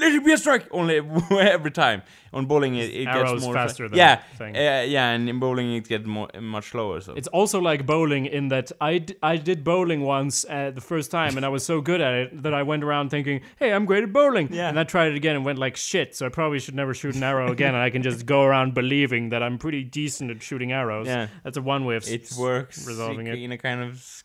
let 0.00 0.12
it 0.12 0.24
be 0.24 0.32
a 0.32 0.38
strike. 0.38 0.66
Only 0.70 0.96
every 1.30 1.70
time 1.70 2.02
on 2.32 2.46
bowling 2.46 2.76
it, 2.76 2.90
it 2.94 3.04
gets 3.06 3.42
more 3.44 3.52
faster 3.54 3.88
than 3.88 3.98
yeah, 3.98 4.22
thing. 4.38 4.56
uh, 4.56 4.84
yeah, 4.86 5.10
and 5.10 5.28
in 5.28 5.38
bowling 5.40 5.74
it 5.74 5.88
gets 5.88 6.06
more 6.06 6.28
much 6.40 6.70
slower. 6.70 7.00
So 7.00 7.14
It's 7.14 7.28
also 7.28 7.60
like 7.60 7.84
bowling 7.86 8.26
in 8.26 8.48
that 8.48 8.70
I, 8.80 8.98
d- 8.98 9.16
I 9.22 9.36
did 9.36 9.64
bowling 9.64 10.02
once 10.02 10.44
uh, 10.48 10.70
the 10.72 10.80
first 10.80 11.10
time 11.10 11.36
and 11.36 11.44
I 11.44 11.48
was 11.48 11.64
so 11.64 11.80
good 11.80 12.00
at 12.00 12.14
it 12.14 12.42
that 12.44 12.54
I 12.54 12.62
went 12.62 12.84
around 12.84 13.10
thinking, 13.10 13.40
hey, 13.58 13.72
I'm 13.72 13.84
great 13.84 14.04
at 14.04 14.12
bowling. 14.12 14.48
Yeah. 14.52 14.68
And 14.68 14.78
I 14.78 14.84
tried 14.84 15.08
it 15.12 15.16
again 15.16 15.34
and 15.36 15.44
went 15.44 15.58
like 15.58 15.76
shit. 15.76 16.14
So 16.14 16.24
I 16.24 16.28
probably 16.28 16.60
should 16.60 16.74
never 16.76 16.94
shoot 16.94 17.14
an 17.16 17.22
arrow 17.22 17.50
again. 17.50 17.74
and 17.74 17.82
I 17.82 17.90
can 17.90 18.02
just 18.02 18.26
go 18.26 18.42
around 18.44 18.74
believing 18.74 19.30
that 19.30 19.42
I'm 19.42 19.58
pretty 19.58 19.82
decent 19.82 20.30
at 20.30 20.42
shooting 20.42 20.72
arrows. 20.72 21.06
Yeah. 21.08 21.26
That's 21.42 21.56
a 21.56 21.62
one 21.62 21.84
way 21.84 21.96
of 21.96 22.06
it 22.08 22.22
s- 22.22 22.38
works 22.38 22.86
resolving 22.86 23.26
it. 23.26 23.38
in 23.38 23.50
a 23.52 23.58
kind 23.58 23.82
of 23.82 24.24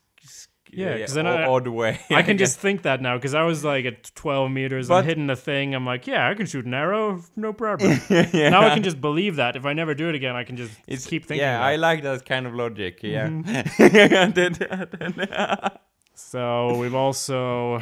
Yeah, 0.77 0.97
'cause 0.99 1.13
then 1.13 1.27
I- 1.27 1.45
odd 1.45 1.67
way. 1.67 1.99
I 2.09 2.21
can 2.21 2.37
just 2.45 2.59
think 2.59 2.83
that 2.83 3.01
now 3.01 3.17
because 3.17 3.33
I 3.33 3.43
was 3.43 3.63
like 3.63 3.85
at 3.85 4.11
12 4.15 4.51
meters 4.51 4.87
But- 4.87 4.99
and 4.99 5.07
hitting 5.07 5.27
the 5.27 5.35
thing. 5.35 5.73
I'm 5.75 5.85
like, 5.85 6.07
yeah, 6.07 6.29
I 6.29 6.33
can 6.33 6.45
shoot 6.45 6.65
an 6.65 6.73
arrow, 6.73 7.21
no 7.35 7.53
problem. 7.53 7.99
Now 8.33 8.65
I 8.67 8.73
can 8.73 8.83
just 8.83 8.99
believe 9.01 9.35
that. 9.37 9.55
If 9.55 9.65
I 9.65 9.73
never 9.73 9.93
do 9.95 10.09
it 10.09 10.15
again, 10.15 10.35
I 10.35 10.43
can 10.43 10.57
just 10.57 10.71
It's, 10.87 11.05
keep 11.05 11.25
thinking. 11.25 11.45
yeah. 11.45 11.63
I 11.63 11.75
like 11.77 12.03
that 12.03 12.25
kind 12.25 12.45
of 12.47 12.53
logic. 12.53 12.99
Yeah. 13.03 13.27
Mm-hmm. 13.29 15.75
So 16.17 16.77
we've 16.77 16.95
also, 16.95 17.75
uh, 17.75 17.81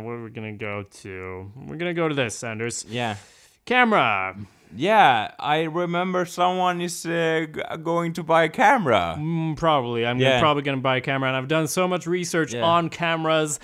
what 0.00 0.12
are 0.12 0.22
we 0.24 0.30
gonna 0.30 0.52
go 0.52 0.82
to? 0.82 1.50
We're 1.56 1.76
gonna 1.76 1.94
go 1.94 2.08
to 2.08 2.14
this, 2.14 2.44
Anders. 2.44 2.84
yeah. 2.88 3.16
Camera. 3.64 4.36
Yeah, 4.76 5.30
I 5.38 5.62
remember 5.62 6.24
someone 6.24 6.80
is 6.80 7.06
uh, 7.06 7.46
going 7.82 8.12
to 8.14 8.22
buy 8.22 8.44
a 8.44 8.48
camera. 8.48 9.16
Mm, 9.18 9.56
probably. 9.56 10.04
I'm 10.06 10.18
Yeah. 10.18 10.40
probably 10.40 10.62
gonna 10.62 10.78
buy 10.78 10.96
a 10.96 11.00
camera, 11.00 11.28
and 11.28 11.36
I've 11.36 11.48
done 11.48 11.66
so 11.68 11.86
much 11.88 12.06
research 12.06 12.54
Yeah. 12.54 12.62
on 12.62 12.88
cameras. 12.90 13.60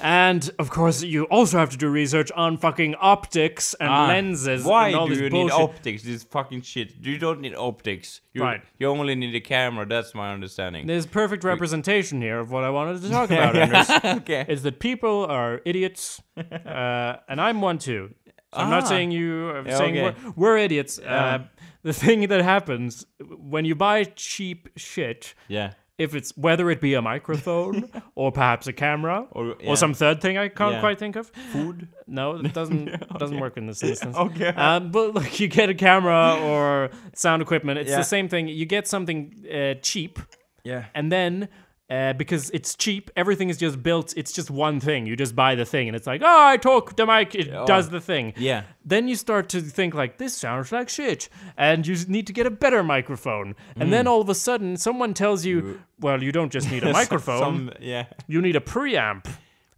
And 0.00 0.48
of 0.60 0.70
course, 0.70 1.02
you 1.02 1.24
also 1.24 1.58
have 1.58 1.70
to 1.70 1.76
do 1.76 1.88
research 1.88 2.30
on 2.36 2.56
fucking 2.56 2.94
optics 3.00 3.74
and 3.80 3.88
Ah, 3.90 4.06
lenses 4.06 4.64
Why 4.64 4.90
and 4.90 4.94
do 5.08 5.14
you 5.24 5.28
bullshit. 5.28 5.32
need 5.32 5.50
optics? 5.50 6.02
This 6.04 6.22
fucking 6.22 6.62
shit. 6.62 6.92
You 7.02 7.18
don't 7.18 7.40
need 7.40 7.56
optics. 7.56 8.20
You, 8.32 8.42
Right. 8.44 8.60
You 8.78 8.86
only 8.90 9.16
need 9.16 9.34
a 9.34 9.40
camera. 9.40 9.86
That's 9.86 10.14
my 10.14 10.32
understanding. 10.32 10.86
There's 10.86 11.04
perfect 11.06 11.42
representation 11.42 12.22
here 12.22 12.38
of 12.38 12.52
what 12.52 12.62
I 12.62 12.70
wanted 12.70 13.02
to 13.02 13.10
talk 13.10 13.30
about, 13.32 13.56
Anders. 13.56 13.90
okay. 14.22 14.44
Is 14.48 14.62
that 14.62 14.78
people 14.78 15.26
are 15.26 15.60
idiots, 15.64 16.22
uh, 16.36 17.16
and 17.28 17.40
I'm 17.40 17.60
one 17.60 17.78
too. 17.78 18.14
So 18.54 18.60
I'm 18.60 18.70
not 18.70 18.84
Ah. 18.84 18.86
saying 18.86 19.10
you. 19.10 19.50
I'm 19.50 19.66
Yeah, 19.66 19.76
saying 19.76 19.98
okay. 19.98 20.16
we're, 20.24 20.32
we're 20.36 20.58
idiots. 20.58 20.98
Yeah. 21.02 21.24
Uh, 21.34 21.38
the 21.82 21.92
thing 21.92 22.28
that 22.28 22.42
happens 22.42 23.06
when 23.38 23.64
you 23.64 23.74
buy 23.74 24.04
cheap 24.04 24.68
shit, 24.76 25.34
Yeah. 25.48 25.72
if 25.98 26.14
it's 26.14 26.32
whether 26.36 26.70
it 26.70 26.80
be 26.80 26.94
a 26.94 27.02
microphone 27.02 27.90
or 28.14 28.32
perhaps 28.32 28.66
a 28.66 28.72
camera 28.72 29.26
Or, 29.32 29.54
or 29.66 29.76
some 29.76 29.92
third 29.94 30.20
thing 30.20 30.38
I 30.38 30.48
can't 30.48 30.74
Yeah. 30.74 30.80
quite 30.80 30.98
think 30.98 31.16
of. 31.16 31.28
food. 31.52 31.88
No, 32.06 32.36
it 32.36 32.54
doesn't 32.54 32.86
doesn't 33.18 33.38
work 33.40 33.56
in 33.58 33.66
this 33.66 33.82
instance. 33.90 34.16
Okay. 34.16 34.48
Um, 34.48 34.90
but 34.90 35.14
like 35.14 35.38
you 35.40 35.48
get 35.48 35.68
a 35.68 35.74
camera 35.74 36.38
or 36.42 36.90
sound 37.14 37.42
equipment, 37.42 37.78
it's 37.80 37.90
Yeah. 37.90 37.98
the 37.98 38.04
same 38.04 38.28
thing. 38.28 38.48
You 38.48 38.64
get 38.66 38.88
something 38.88 39.34
uh, 39.52 39.74
cheap, 39.82 40.18
yeah. 40.64 40.86
and 40.94 41.12
then 41.12 41.48
uh, 41.90 42.12
because 42.12 42.50
it's 42.50 42.74
cheap, 42.74 43.10
everything 43.16 43.48
is 43.48 43.56
just 43.56 43.82
built. 43.82 44.12
It's 44.16 44.32
just 44.32 44.50
one 44.50 44.78
thing. 44.80 45.06
You 45.06 45.16
just 45.16 45.34
buy 45.34 45.54
the 45.54 45.64
thing, 45.64 45.88
and 45.88 45.96
it's 45.96 46.06
like, 46.06 46.20
oh, 46.22 46.46
I 46.48 46.56
talk 46.58 46.96
the 46.96 47.06
mic, 47.06 47.34
it 47.34 47.48
Oh. 47.52 47.64
does 47.66 47.88
the 47.88 48.00
thing. 48.00 48.34
Yeah. 48.36 48.64
Then 48.84 49.08
you 49.08 49.16
start 49.16 49.48
to 49.50 49.60
think 49.60 49.94
like 49.94 50.18
this 50.18 50.34
sounds 50.34 50.70
like 50.70 50.88
shit, 50.88 51.28
and 51.56 51.86
you 51.86 51.96
need 52.06 52.26
to 52.26 52.32
get 52.32 52.46
a 52.46 52.50
better 52.50 52.82
microphone. 52.82 53.54
And 53.76 53.92
then 53.92 54.06
all 54.06 54.20
of 54.20 54.28
a 54.28 54.34
sudden, 54.34 54.76
someone 54.76 55.14
tells 55.14 55.44
you, 55.46 55.80
well, 56.00 56.22
you 56.22 56.30
don't 56.32 56.52
just 56.52 56.70
need 56.70 56.84
a 56.84 56.92
microphone, 57.00 57.38
Some, 57.40 57.70
yeah. 57.80 58.06
you 58.26 58.42
need 58.42 58.56
a 58.56 58.60
preamp. 58.60 59.24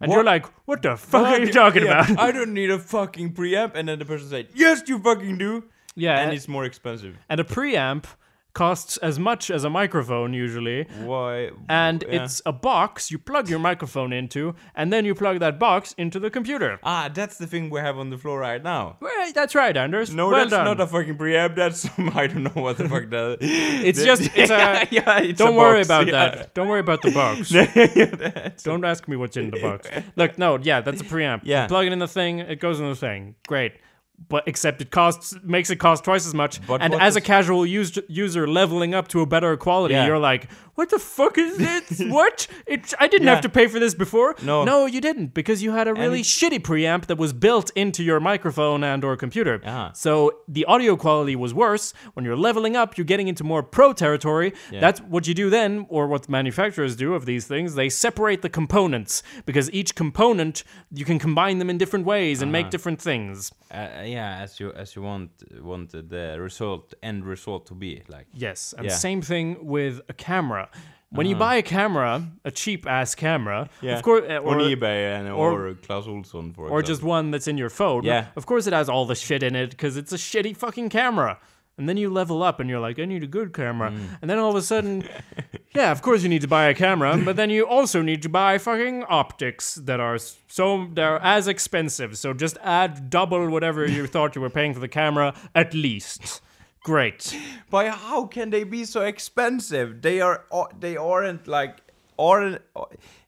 And 0.02 0.08
What? 0.08 0.16
you're 0.16 0.24
like, 0.24 0.46
what 0.66 0.80
the 0.82 0.96
fuck 0.96 1.26
are 1.26 1.38
you 1.40 1.52
talking 1.52 1.84
Yeah, 1.84 2.04
about? 2.10 2.18
I 2.18 2.32
don't 2.32 2.54
need 2.54 2.70
a 2.70 2.78
fucking 2.78 3.34
preamp. 3.34 3.72
And 3.74 3.86
then 3.86 3.98
the 3.98 4.06
person 4.06 4.30
said, 4.30 4.48
yes, 4.54 4.82
you 4.86 4.98
fucking 4.98 5.36
do. 5.36 5.64
yeah, 5.94 6.20
And 6.20 6.32
it's 6.32 6.48
more 6.48 6.64
expensive. 6.64 7.18
and 7.28 7.38
a 7.38 7.44
preamp 7.44 8.04
costs 8.52 8.96
as 8.98 9.18
much 9.18 9.50
as 9.50 9.64
a 9.64 9.70
microphone 9.70 10.32
usually. 10.32 10.84
Why? 11.02 11.50
And 11.68 12.04
yeah. 12.08 12.24
it's 12.24 12.42
a 12.44 12.52
box 12.52 13.10
you 13.10 13.18
plug 13.18 13.48
your 13.48 13.58
microphone 13.58 14.12
into, 14.12 14.54
and 14.74 14.92
then 14.92 15.04
you 15.04 15.14
plug 15.14 15.40
that 15.40 15.58
box 15.58 15.94
into 15.96 16.18
the 16.18 16.30
computer. 16.30 16.78
Ah, 16.82 17.10
that's 17.12 17.38
the 17.38 17.46
thing 17.46 17.70
we 17.70 17.80
have 17.80 17.98
on 17.98 18.10
the 18.10 18.18
floor 18.18 18.38
right 18.38 18.62
now. 18.62 18.96
Well, 19.00 19.32
that's 19.32 19.54
right, 19.54 19.76
Anders. 19.76 20.14
No, 20.14 20.28
well 20.28 20.38
that's 20.38 20.50
done. 20.50 20.64
not 20.64 20.80
a 20.80 20.86
fucking 20.86 21.16
preamp. 21.16 21.56
That's 21.56 21.80
some, 21.80 22.10
I 22.14 22.26
don't 22.26 22.44
know 22.44 22.62
what 22.62 22.78
the 22.78 22.88
fuck 22.88 23.10
that. 23.10 23.38
It's 23.40 24.02
just 24.02 24.30
it's 24.34 24.50
a. 24.50 24.86
yeah, 24.90 25.20
it's 25.20 25.38
Don't 25.38 25.54
a 25.54 25.56
worry 25.56 25.84
box, 25.84 25.86
about 25.86 26.06
yeah. 26.06 26.12
that. 26.12 26.54
Don't 26.54 26.68
worry 26.68 26.80
about 26.80 27.02
the 27.02 27.10
box. 27.10 28.62
Don't 28.64 28.84
ask 28.84 29.06
me 29.08 29.16
what's 29.16 29.36
in 29.36 29.50
the 29.50 29.60
box. 29.60 29.88
Look, 30.16 30.38
no, 30.38 30.58
yeah, 30.58 30.80
that's 30.80 31.00
a 31.00 31.04
preamp. 31.04 31.42
Yeah. 31.44 31.62
You 31.62 31.68
plug 31.68 31.86
it 31.86 31.92
in 31.92 31.98
the 31.98 32.08
thing, 32.08 32.40
it 32.40 32.60
goes 32.60 32.80
in 32.80 32.88
the 32.88 32.96
thing. 32.96 33.34
Great. 33.46 33.72
But 34.28 34.44
except 34.46 34.80
it 34.80 34.90
costs 34.90 35.34
makes 35.42 35.70
it 35.70 35.76
cost 35.76 36.04
twice 36.04 36.26
as 36.26 36.34
much. 36.34 36.64
But 36.66 36.82
and 36.82 36.94
as 36.94 37.16
a 37.16 37.20
casual 37.20 37.66
us- 37.66 37.98
user 38.08 38.46
leveling 38.46 38.94
up 38.94 39.08
to 39.08 39.22
a 39.22 39.26
better 39.26 39.56
quality, 39.56 39.94
Yeah. 39.94 40.06
you're 40.06 40.18
like, 40.18 40.48
"What 40.80 40.88
the 40.96 40.98
fuck 41.16 41.34
is 41.46 41.52
this? 41.66 41.84
what? 42.18 42.36
It 42.74 42.82
I 43.04 43.06
didn't 43.12 43.26
Yeah. 43.26 43.34
have 43.36 43.42
to 43.48 43.52
pay 43.58 43.66
for 43.72 43.78
this 43.84 43.94
before." 44.04 44.30
No. 44.52 44.56
No, 44.72 44.76
you 44.94 45.00
didn't 45.08 45.30
because 45.40 45.58
you 45.64 45.70
had 45.78 45.86
a 45.92 45.94
really 46.04 46.20
it- 46.20 46.30
shitty 46.38 46.60
preamp 46.70 47.02
that 47.10 47.18
was 47.24 47.32
built 47.46 47.68
into 47.84 48.00
your 48.10 48.20
microphone 48.30 48.80
and 48.90 49.00
or 49.04 49.12
computer. 49.26 49.56
Uh-huh. 49.64 49.90
So 50.04 50.10
the 50.56 50.64
audio 50.74 50.92
quality 51.04 51.36
was 51.44 51.52
worse. 51.66 51.86
When 52.14 52.24
you're 52.26 52.42
leveling 52.48 52.74
up, 52.82 52.88
you're 52.96 53.10
getting 53.14 53.28
into 53.32 53.44
more 53.52 53.62
pro 53.76 53.92
territory. 53.92 54.48
That's 54.84 55.00
what 55.14 55.22
you 55.28 55.34
do 55.42 55.46
then, 55.58 55.70
or 55.88 56.02
what 56.12 56.22
the 56.26 56.32
manufacturers 56.40 56.92
do 56.96 57.08
of 57.18 57.22
these 57.30 57.44
things. 57.52 57.68
They 57.74 57.88
separate 58.06 58.40
the 58.46 58.48
components 58.60 59.22
because 59.48 59.66
each 59.80 59.94
component 59.94 60.64
you 61.00 61.04
can 61.10 61.18
combine 61.18 61.56
them 61.60 61.68
in 61.72 61.76
different 61.78 62.04
ways 62.06 62.36
and 62.42 62.50
make 62.58 62.70
different 62.70 63.00
things. 63.10 63.52
Uh, 63.70 63.86
yeah, 64.16 64.30
as 64.44 64.58
you 64.60 64.72
as 64.82 64.88
you 64.96 65.02
want 65.10 65.30
wanted 65.72 66.08
the 66.16 66.26
result 66.48 66.94
end 67.02 67.20
result 67.24 67.66
to 67.66 67.74
be 67.74 67.92
like. 68.08 68.26
Yes, 68.32 68.74
and 68.76 68.86
Yeah. 68.86 68.94
same 69.08 69.20
thing 69.22 69.46
with 69.76 69.94
a 70.08 70.12
camera. 70.28 70.69
When 71.12 71.26
you 71.26 71.34
buy 71.34 71.56
a 71.56 71.62
camera, 71.62 72.22
a 72.44 72.52
cheap 72.52 72.86
ass 72.86 73.16
camera, 73.16 73.68
of 73.82 74.02
course, 74.02 74.24
uh, 74.30 74.40
on 74.44 74.58
eBay 74.60 75.18
and 75.18 75.28
or- 75.28 75.68
or, 75.70 75.74
Clas 75.74 76.06
Ohlson 76.06 76.54
for 76.54 76.62
or 76.68 76.78
example. 76.78 76.82
just 76.82 77.02
one 77.02 77.32
that's 77.32 77.48
in 77.48 77.58
your 77.58 77.68
phone. 77.70 78.04
Yeah. 78.04 78.26
Of 78.36 78.46
course, 78.46 78.68
it 78.68 78.72
has 78.72 78.88
all 78.88 79.06
the 79.06 79.16
shit 79.16 79.42
in 79.42 79.56
it 79.56 79.70
because 79.70 79.96
it's 79.96 80.12
a 80.12 80.16
shitty 80.16 80.56
fucking 80.56 80.88
camera. 80.90 81.38
And 81.76 81.88
then 81.88 81.96
you 81.96 82.10
level 82.10 82.42
up 82.42 82.60
and 82.60 82.68
you're 82.70 82.78
like, 82.78 82.98
I 83.00 83.06
need 83.06 83.24
a 83.24 83.26
good 83.26 83.52
camera. 83.54 83.90
Mm. 83.90 84.18
And 84.20 84.30
then 84.30 84.38
all 84.38 84.50
of 84.50 84.56
a 84.56 84.62
sudden, 84.62 85.02
yeah, 85.74 85.90
of 85.90 86.00
course 86.02 86.22
you 86.22 86.28
need 86.28 86.42
to 86.42 86.48
buy 86.48 86.66
a 86.66 86.74
camera, 86.74 87.16
but 87.24 87.34
then 87.36 87.48
you 87.50 87.66
also 87.66 88.02
need 88.02 88.22
to 88.22 88.28
buy 88.28 88.58
fucking 88.58 89.02
optics 89.08 89.76
that 89.76 89.98
are 89.98 90.14
s- 90.16 90.36
so 90.46 90.88
they're 90.92 91.18
as 91.22 91.48
expensive. 91.48 92.18
So 92.18 92.34
just 92.34 92.56
add 92.62 93.08
double 93.10 93.48
whatever 93.48 93.84
you 93.86 94.06
thought 94.06 94.36
you 94.36 94.42
were 94.42 94.50
paying 94.50 94.74
for 94.74 94.80
the 94.80 94.88
camera 94.88 95.34
at 95.54 95.72
least. 95.74 96.42
Great. 96.82 97.36
But 97.70 97.88
how 97.90 98.24
can 98.26 98.50
they 98.50 98.64
be 98.64 98.84
so 98.84 99.02
expensive? 99.02 100.00
They 100.02 100.20
are 100.20 100.44
uh, 100.50 100.64
they 100.78 100.96
aren't 100.96 101.46
like 101.46 101.78
aren't 102.18 102.62
uh, 102.74 102.84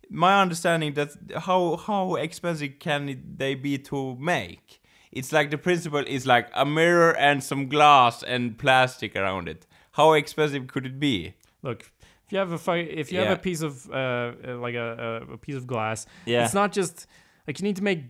my 0.09 0.41
understanding 0.41 0.95
that 0.95 1.11
how 1.41 1.77
how 1.77 2.15
expensive 2.17 2.79
can 2.79 3.23
they 3.37 3.55
be 3.55 3.79
to 3.79 4.17
make? 4.17 4.81
It's 5.11 5.33
like 5.33 5.51
the 5.51 5.59
principle 5.59 6.03
is 6.07 6.27
like 6.27 6.49
a 6.55 6.65
mirror 6.65 7.15
and 7.17 7.45
some 7.45 7.69
glass 7.69 8.23
and 8.23 8.57
plastic 8.57 9.15
around 9.15 9.49
it. 9.49 9.67
How 9.93 10.15
expensive 10.15 10.67
could 10.69 10.87
it 10.87 10.99
be? 10.99 11.35
Look, 11.63 11.93
if 12.25 12.33
you 12.33 12.39
have 12.39 12.53
a 12.69 12.73
if 13.01 13.13
you 13.13 13.19
have 13.19 13.31
a 13.31 13.37
piece 13.37 13.61
of 13.61 13.91
uh, 13.91 14.33
uh, 14.49 14.57
like 14.57 14.75
a, 14.75 15.21
a, 15.29 15.35
a 15.35 15.37
piece 15.39 15.57
of 15.57 15.67
glass, 15.67 16.07
Yeah. 16.25 16.45
it's 16.47 16.55
not 16.55 16.73
just 16.73 17.07
like 17.47 17.61
you 17.61 17.65
need 17.65 17.77
to 17.77 17.85
make. 17.85 18.05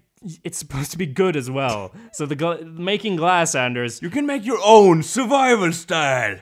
It's 0.44 0.58
supposed 0.58 0.90
to 0.92 0.98
be 0.98 1.06
good 1.06 1.36
as 1.36 1.50
well. 1.50 1.92
So 2.12 2.26
the 2.26 2.36
gla- 2.36 2.64
making 2.64 3.16
glass, 3.16 3.54
Anders. 3.54 4.00
You 4.02 4.10
can 4.10 4.26
make 4.26 4.44
your 4.44 4.60
own 4.64 5.02
survival 5.02 5.72
style. 5.72 6.38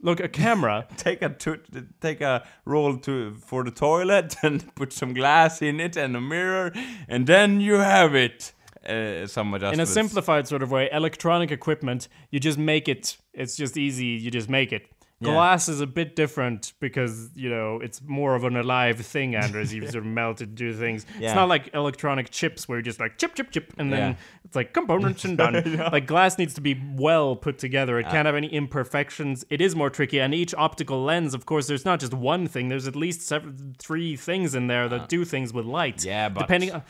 Look, 0.00 0.20
a 0.20 0.28
camera. 0.28 0.86
Take 0.96 1.22
a 1.22 1.30
to- 1.30 1.60
take 2.00 2.20
a 2.20 2.44
roll 2.66 2.98
to 2.98 3.34
for 3.36 3.64
the 3.64 3.70
toilet 3.70 4.36
and 4.42 4.74
put 4.74 4.92
some 4.92 5.14
glass 5.14 5.62
in 5.62 5.80
it 5.80 5.96
and 5.96 6.14
a 6.16 6.20
mirror, 6.20 6.72
and 7.08 7.26
then 7.26 7.60
you 7.60 7.74
have 7.74 8.14
it. 8.14 8.52
Uh, 8.86 9.26
some 9.26 9.54
in 9.54 9.80
a 9.80 9.86
simplified 9.86 10.46
sort 10.46 10.62
of 10.62 10.70
way, 10.70 10.90
electronic 10.92 11.50
equipment, 11.50 12.06
you 12.30 12.38
just 12.38 12.58
make 12.58 12.86
it. 12.86 13.16
It's 13.32 13.56
just 13.56 13.78
easy. 13.78 14.04
You 14.04 14.30
just 14.30 14.50
make 14.50 14.72
it. 14.72 14.86
Yeah. 15.24 15.32
Glass 15.32 15.68
is 15.68 15.80
a 15.80 15.86
bit 15.86 16.16
different 16.16 16.72
because 16.80 17.30
you 17.34 17.48
know 17.48 17.80
it's 17.80 18.00
more 18.02 18.34
of 18.34 18.44
an 18.44 18.56
alive 18.56 18.98
thing, 19.00 19.34
Anders. 19.34 19.72
You 19.72 19.82
sort 19.86 19.96
of 19.96 20.06
melt 20.06 20.40
it, 20.40 20.54
do 20.54 20.72
things. 20.72 21.06
It's 21.18 21.34
not 21.34 21.48
like 21.48 21.72
electronic 21.74 22.30
chips 22.30 22.68
where 22.68 22.78
you 22.78 22.82
just 22.84 23.00
like 23.00 23.18
chip, 23.18 23.34
chip, 23.34 23.50
chip, 23.50 23.72
and 23.78 23.92
then 23.92 24.10
Yeah. 24.12 24.16
it's 24.44 24.56
like 24.56 24.72
components 24.72 25.24
and 25.24 25.36
done. 25.38 25.54
Like 25.92 26.06
glass 26.06 26.38
needs 26.38 26.54
to 26.54 26.60
be 26.60 26.80
well 26.96 27.36
put 27.36 27.58
together. 27.58 27.98
It 27.98 28.06
uh. 28.06 28.10
can't 28.10 28.26
have 28.26 28.34
any 28.34 28.48
imperfections. 28.48 29.44
It 29.50 29.60
is 29.60 29.74
more 29.74 29.90
tricky, 29.90 30.20
and 30.20 30.34
each 30.34 30.54
optical 30.54 31.02
lens, 31.04 31.34
of 31.34 31.46
course, 31.46 31.66
there's 31.66 31.84
not 31.84 32.00
just 32.00 32.12
one 32.14 32.46
thing. 32.46 32.68
There's 32.68 32.86
at 32.86 32.96
least 32.96 33.22
seven, 33.22 33.74
three 33.78 34.16
things 34.16 34.54
in 34.54 34.66
there 34.66 34.88
that 34.88 35.00
uh. 35.00 35.06
do 35.06 35.24
things 35.24 35.52
with 35.52 35.64
light. 35.64 36.04
Yeah, 36.04 36.28
but- 36.28 36.40
depending 36.40 36.72
on. 36.72 36.82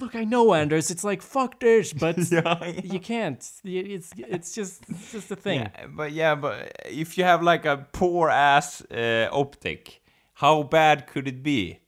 Look, 0.00 0.14
I 0.14 0.24
know, 0.24 0.54
Anders. 0.54 0.90
It's 0.90 1.04
like 1.04 1.22
fuck 1.22 1.60
this, 1.60 1.92
but 1.92 2.16
Yeah, 2.30 2.66
you 2.82 3.00
can't. 3.00 3.38
It's 3.64 4.10
it's 4.16 4.54
just 4.54 4.82
it's 4.88 5.12
just 5.12 5.30
a 5.30 5.36
thing. 5.36 5.60
Yeah, 5.60 5.86
but 5.88 6.12
yeah, 6.12 6.34
but 6.34 6.72
if 6.90 7.16
you 7.18 7.24
have 7.24 7.42
like 7.42 7.64
a 7.64 7.86
poor 7.92 8.28
ass 8.30 8.82
uh, 8.90 9.28
optic, 9.32 10.02
how 10.34 10.62
bad 10.62 11.06
could 11.06 11.28
it 11.28 11.42
be? 11.42 11.80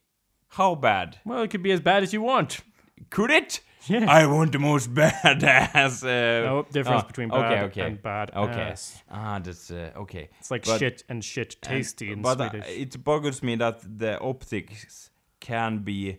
How 0.49 0.75
bad 0.75 1.19
Well, 1.25 1.43
it 1.43 1.51
could 1.51 1.63
be 1.63 1.73
as 1.73 1.81
bad 1.81 2.03
as 2.03 2.13
you 2.13 2.23
want. 2.23 2.61
could 3.11 3.31
it? 3.31 3.61
Yeah. 3.89 4.07
I 4.11 4.27
want 4.27 4.51
the 4.53 4.59
most 4.59 4.93
badass. 4.95 6.03
Uh, 6.03 6.45
No 6.47 6.67
difference 6.73 7.03
oh, 7.05 7.07
between 7.07 7.29
bad 7.29 7.65
okay. 7.65 7.83
and 7.83 8.03
bad 8.03 8.31
Okay. 8.35 8.61
ass. 8.73 9.03
Ah, 9.11 9.39
that's 9.39 9.71
uh, 9.71 9.93
okay. 9.97 10.29
It's 10.41 10.51
like 10.51 10.65
But- 10.65 10.79
shit 10.81 11.05
and 11.09 11.23
shit 11.25 11.57
tasty 11.63 12.11
in 12.13 12.23
but 12.23 12.41
uh, 12.41 12.51
it 12.67 13.05
boggles 13.05 13.43
me 13.43 13.55
that 13.57 13.81
the 13.99 14.19
optics 14.21 15.11
can 15.41 15.79
be 15.85 16.19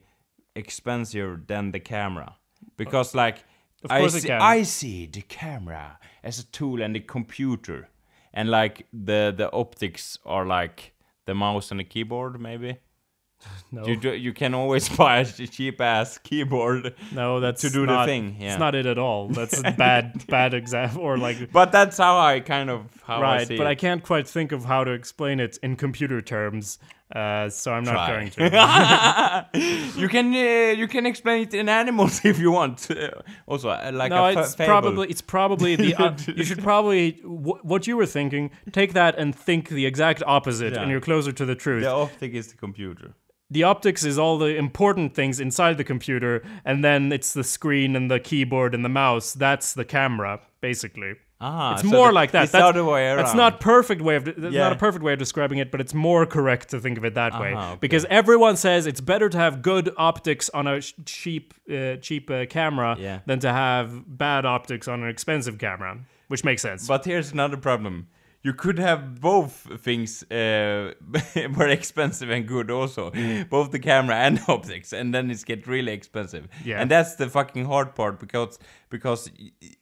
expensive 0.58 1.48
than 1.48 1.72
the 1.72 1.80
camera 1.80 2.36
because 2.78 3.16
like 3.16 3.38
Of 3.84 3.92
I 3.92 4.08
see. 4.08 4.32
I 4.32 4.64
see 4.64 5.08
the 5.08 5.22
camera 5.22 6.00
as 6.24 6.40
a 6.40 6.46
tool 6.58 6.82
and 6.82 6.96
the 6.96 7.00
computer 7.00 7.90
and 8.34 8.50
like 8.50 8.86
the 8.92 9.34
the 9.38 9.48
optics 9.52 10.18
are 10.26 10.46
like 10.60 10.94
the 11.26 11.34
mouse 11.34 11.72
and 11.72 11.80
the 11.80 11.84
keyboard 11.94 12.40
maybe 12.42 12.78
no, 13.72 13.86
you 13.86 14.12
you 14.14 14.34
can 14.34 14.54
always 14.56 14.90
buy 14.98 15.20
a 15.20 15.26
cheap 15.26 15.80
ass 15.80 16.18
keyboard 16.18 16.96
no, 17.14 17.40
that's 17.40 17.62
to 17.62 17.70
do 17.70 17.86
the 17.86 17.94
not- 17.94 18.08
thing, 18.08 18.36
yeah. 18.40 18.50
It's 18.54 18.60
not 18.60 18.74
it 18.74 18.86
at 18.88 18.98
all. 18.98 19.28
That's 19.30 19.60
a 19.64 19.72
bad, 19.86 20.26
bad 20.28 20.54
example. 20.56 21.04
Or 21.04 21.18
like, 21.20 21.52
but 21.52 21.72
that's 21.72 21.98
how 21.98 22.18
I 22.18 22.40
kind 22.40 22.70
of 22.72 22.82
how 23.06 23.18
I 23.18 23.22
right? 23.22 23.48
see 23.48 23.58
But 23.58 23.68
it. 23.68 23.70
I 23.70 23.76
can't 23.76 24.04
quite 24.04 24.28
think 24.28 24.52
of 24.52 24.66
how 24.66 24.84
to 24.86 24.92
explain 24.92 25.40
it 25.40 25.60
in 25.62 25.76
computer 25.76 26.20
terms. 26.22 26.80
Uh, 27.16 27.48
so 27.50 27.72
I'm 27.72 27.86
not 27.86 27.94
Try. 27.94 28.08
going 28.16 28.30
to. 28.32 29.48
you 29.98 30.10
can 30.10 30.34
uh, 30.34 30.74
you 30.78 30.88
can 30.88 31.06
explain 31.06 31.44
it 31.44 31.54
in 31.54 31.70
animals 31.70 32.20
if 32.26 32.38
you 32.38 32.52
want. 32.52 32.92
Uh, 32.92 33.12
also, 33.48 33.70
uh, 33.70 33.92
like 33.94 34.10
no, 34.10 34.26
a 34.26 34.32
it's 34.42 34.56
fable. 34.56 34.68
probably 34.68 35.08
it's 35.10 35.22
probably 35.22 35.76
the. 35.78 35.96
Uh, 35.96 36.16
you 36.36 36.44
should 36.44 36.62
probably 36.62 37.14
w- 37.24 37.60
what 37.64 37.88
you 37.88 37.96
were 37.96 38.06
thinking. 38.06 38.52
Take 38.74 38.92
that 38.94 39.18
and 39.18 39.34
think 39.34 39.70
the 39.70 39.86
exact 39.86 40.22
opposite, 40.28 40.74
Yeah. 40.74 40.82
and 40.82 40.92
you're 40.92 41.00
closer 41.02 41.32
to 41.32 41.46
the 41.46 41.56
truth. 41.56 41.84
the 41.84 41.92
optic 41.92 42.34
is 42.34 42.48
the 42.48 42.58
computer. 42.58 43.14
the 43.50 43.64
optics 43.64 44.04
is 44.04 44.18
all 44.20 44.38
the 44.38 44.58
important 44.58 45.16
things 45.16 45.40
inside 45.40 45.78
the 45.78 45.86
computer, 45.86 46.44
and 46.66 46.84
then 46.84 47.12
it's 47.14 47.32
the 47.34 47.44
screen 47.44 47.96
and 47.96 48.12
the 48.12 48.20
keyboard 48.20 48.76
and 48.76 48.84
the 48.84 48.90
mouse. 48.90 49.34
That's 49.34 49.74
the 49.74 49.86
camera, 49.86 50.42
basically. 50.60 51.14
Ah, 51.40 51.74
It's 51.74 51.84
so 51.84 51.90
more 51.90 52.08
the- 52.08 52.14
like 52.14 52.32
that. 52.32 52.54
Other 52.56 52.84
way 52.84 53.08
around. 53.08 53.18
That's 53.18 53.36
not 53.36 53.60
perfect 53.60 54.02
way 54.02 54.16
of 54.16 54.26
that's 54.26 54.54
Yeah. 54.54 54.64
not 54.64 54.72
a 54.72 54.76
perfect 54.76 55.04
way 55.04 55.14
of 55.14 55.20
describing 55.20 55.60
it, 55.60 55.70
but 55.70 55.80
it's 55.80 55.94
more 55.94 56.26
correct 56.26 56.70
to 56.70 56.80
think 56.80 56.98
of 56.98 57.06
it 57.06 57.14
that 57.14 57.40
way 57.40 57.54
Uh-huh, 57.54 57.68
okay. 57.74 57.78
because 57.80 58.06
everyone 58.10 58.56
says 58.58 58.88
it's 58.88 59.02
better 59.02 59.30
to 59.30 59.38
have 59.38 59.62
good 59.62 59.94
optics 59.98 60.50
on 60.54 60.66
a 60.66 60.82
sh- 60.82 60.94
cheap 61.06 61.54
uh, 61.72 61.98
cheap 61.98 62.32
uh, 62.32 62.46
camera 62.48 62.96
Yeah. 63.00 63.20
than 63.28 63.40
to 63.42 63.52
have 63.54 64.18
bad 64.18 64.46
optics 64.46 64.88
on 64.88 65.04
an 65.04 65.10
expensive 65.10 65.60
camera, 65.60 66.00
which 66.28 66.44
makes 66.44 66.62
sense. 66.64 66.88
But 66.88 67.06
here's 67.06 67.32
another 67.32 67.58
problem. 67.58 68.08
You 68.44 68.54
could 68.54 68.80
have 68.80 69.20
both 69.20 69.68
things 69.82 70.24
uh, 70.32 70.94
were 71.58 71.68
expensive 71.68 72.30
and 72.30 72.48
good 72.48 72.72
also, 72.72 73.12
both 73.50 73.72
the 73.72 73.80
camera 73.80 74.16
and 74.16 74.40
optics, 74.48 74.94
and 74.94 75.14
then 75.14 75.30
it's 75.32 75.44
get 75.44 75.68
really 75.68 75.92
expensive. 75.92 76.48
Yeah. 76.64 76.80
And 76.82 76.90
that's 76.90 77.16
the 77.16 77.28
fucking 77.30 77.66
hard 77.66 77.96
part 77.96 78.20
because 78.20 78.60
because 78.90 79.30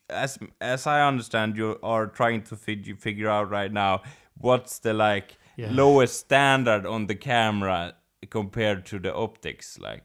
as 0.09 0.39
as 0.61 0.87
I 0.87 1.07
understand, 1.07 1.57
you 1.57 1.77
are 1.83 2.07
trying 2.07 2.43
to 2.43 2.55
fig- 2.55 2.99
figure 2.99 3.29
out 3.29 3.51
right 3.51 3.71
now 3.71 4.01
what's 4.37 4.79
the 4.79 4.93
like 4.93 5.37
Yeah. 5.57 5.71
lowest 5.71 6.19
standard 6.19 6.85
on 6.85 7.07
the 7.07 7.15
camera 7.15 7.93
compared 8.29 8.85
to 8.85 8.99
the 8.99 9.13
optics, 9.13 9.77
like. 9.79 10.03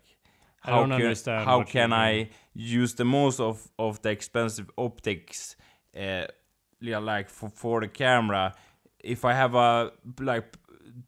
Don't 0.67 0.91
can, 0.91 1.15
How 1.47 1.63
can. 1.63 1.93
I 1.93 2.29
use 2.53 2.95
the 2.95 3.05
most 3.05 3.41
of 3.41 3.71
of 3.79 4.03
the 4.03 4.11
expensive 4.11 4.71
optics 4.77 5.57
uh, 5.97 6.27
like 6.81 7.29
for, 7.31 7.49
for 7.51 7.81
the 7.81 7.89
camera 7.89 8.55
if 9.05 9.25
i 9.25 9.33
have 9.33 9.55
a 9.55 9.93
like 10.21 10.57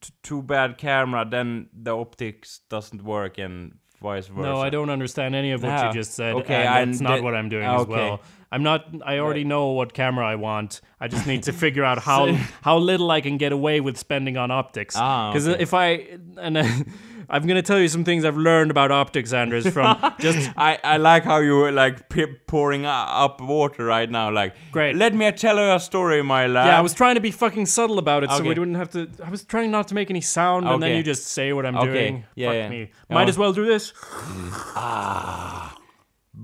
t- 0.01 0.13
too 0.23 0.43
bad 0.43 0.79
camera 0.79 1.25
then 1.29 1.69
the 1.73 1.97
optics 1.97 2.61
doesn't 2.69 3.03
work 3.03 3.39
and 3.39 3.75
vice 4.03 4.27
versa 4.27 4.43
no, 4.43 4.61
I 4.61 4.69
don't 4.71 4.91
understand 4.91 5.35
any 5.35 5.53
of 5.53 5.63
what 5.63 5.87
you 5.87 5.93
just 5.93 6.15
said. 6.15 6.35
Okay, 6.35 6.65
and 6.67 6.91
that's 6.93 7.01
not 7.01 7.23
what 7.23 7.35
I'm 7.37 7.49
doing 7.49 7.65
Ah, 7.65 7.83
as 7.83 7.87
well. 7.87 8.21
I'm 8.51 8.65
not. 8.65 8.85
I 9.07 9.19
already 9.19 9.45
know 9.45 9.69
what 9.69 9.95
camera 9.95 10.27
I 10.27 10.35
want. 10.35 10.81
I 11.01 11.07
just 11.07 11.25
need 11.25 11.45
to 11.45 11.53
figure 11.65 11.85
out 11.85 11.99
how 12.01 12.33
how 12.63 12.79
little 12.79 13.13
I 13.13 13.21
can 13.21 13.39
get 13.39 13.53
away 13.53 13.81
with 13.81 13.97
spending 13.97 14.37
on 14.37 14.51
optics. 14.51 14.97
Ah, 14.99 15.31
Because 15.31 15.47
okay. 15.49 15.63
if 15.63 15.73
I 15.73 16.19
and 16.37 16.59
I'm 17.33 17.47
gonna 17.47 17.63
tell 17.63 17.81
you 17.81 17.89
some 17.89 18.05
things 18.05 18.25
I've 18.27 18.37
learned 18.37 18.71
about 18.71 18.91
optics, 18.93 19.33
Anders, 19.33 19.67
from 19.67 19.97
just 20.21 20.51
I, 20.57 20.79
I 20.85 20.99
like 20.99 21.25
how 21.25 21.39
you 21.39 21.57
were 21.57 21.73
like 21.73 22.09
p- 22.11 22.27
pouring 22.47 22.85
up 22.87 23.41
water 23.41 23.85
right 23.87 24.09
now. 24.11 24.31
Like, 24.31 24.55
Great. 24.71 24.97
Let 24.97 25.15
me 25.15 25.33
tell 25.33 25.57
you 25.57 25.73
a 25.75 25.81
story, 25.81 26.23
my 26.23 26.47
lad. 26.47 26.67
Yeah, 26.67 26.79
I 26.79 26.83
was 26.83 26.93
trying 26.95 27.15
to 27.15 27.21
be 27.23 27.31
fucking 27.31 27.67
subtle 27.67 27.99
about 27.99 28.23
it, 28.23 28.31
so 28.31 28.43
we 28.43 28.51
Okay. 28.51 28.59
wouldn't 28.61 28.77
have 28.77 28.91
to. 28.91 29.09
I 29.25 29.31
was 29.31 29.45
trying 29.45 29.71
not 29.71 29.89
to 29.89 29.95
make 29.95 30.11
any 30.11 30.21
sound, 30.21 30.69
and 30.69 30.83
then 30.83 30.97
you 30.97 31.03
just 31.03 31.27
say 31.29 31.53
what 31.55 31.65
I'm 31.67 31.77
Okay. 31.77 31.93
doing. 31.93 32.25
Yeah, 32.35 32.49
Fuck 32.49 32.55
yeah. 32.55 32.69
me. 32.69 32.81
Yeah. 33.09 33.15
Might 33.15 33.29
as 33.29 33.39
well 33.39 33.53
do 33.55 33.65
this. 33.67 33.93
Ah. 34.77 35.75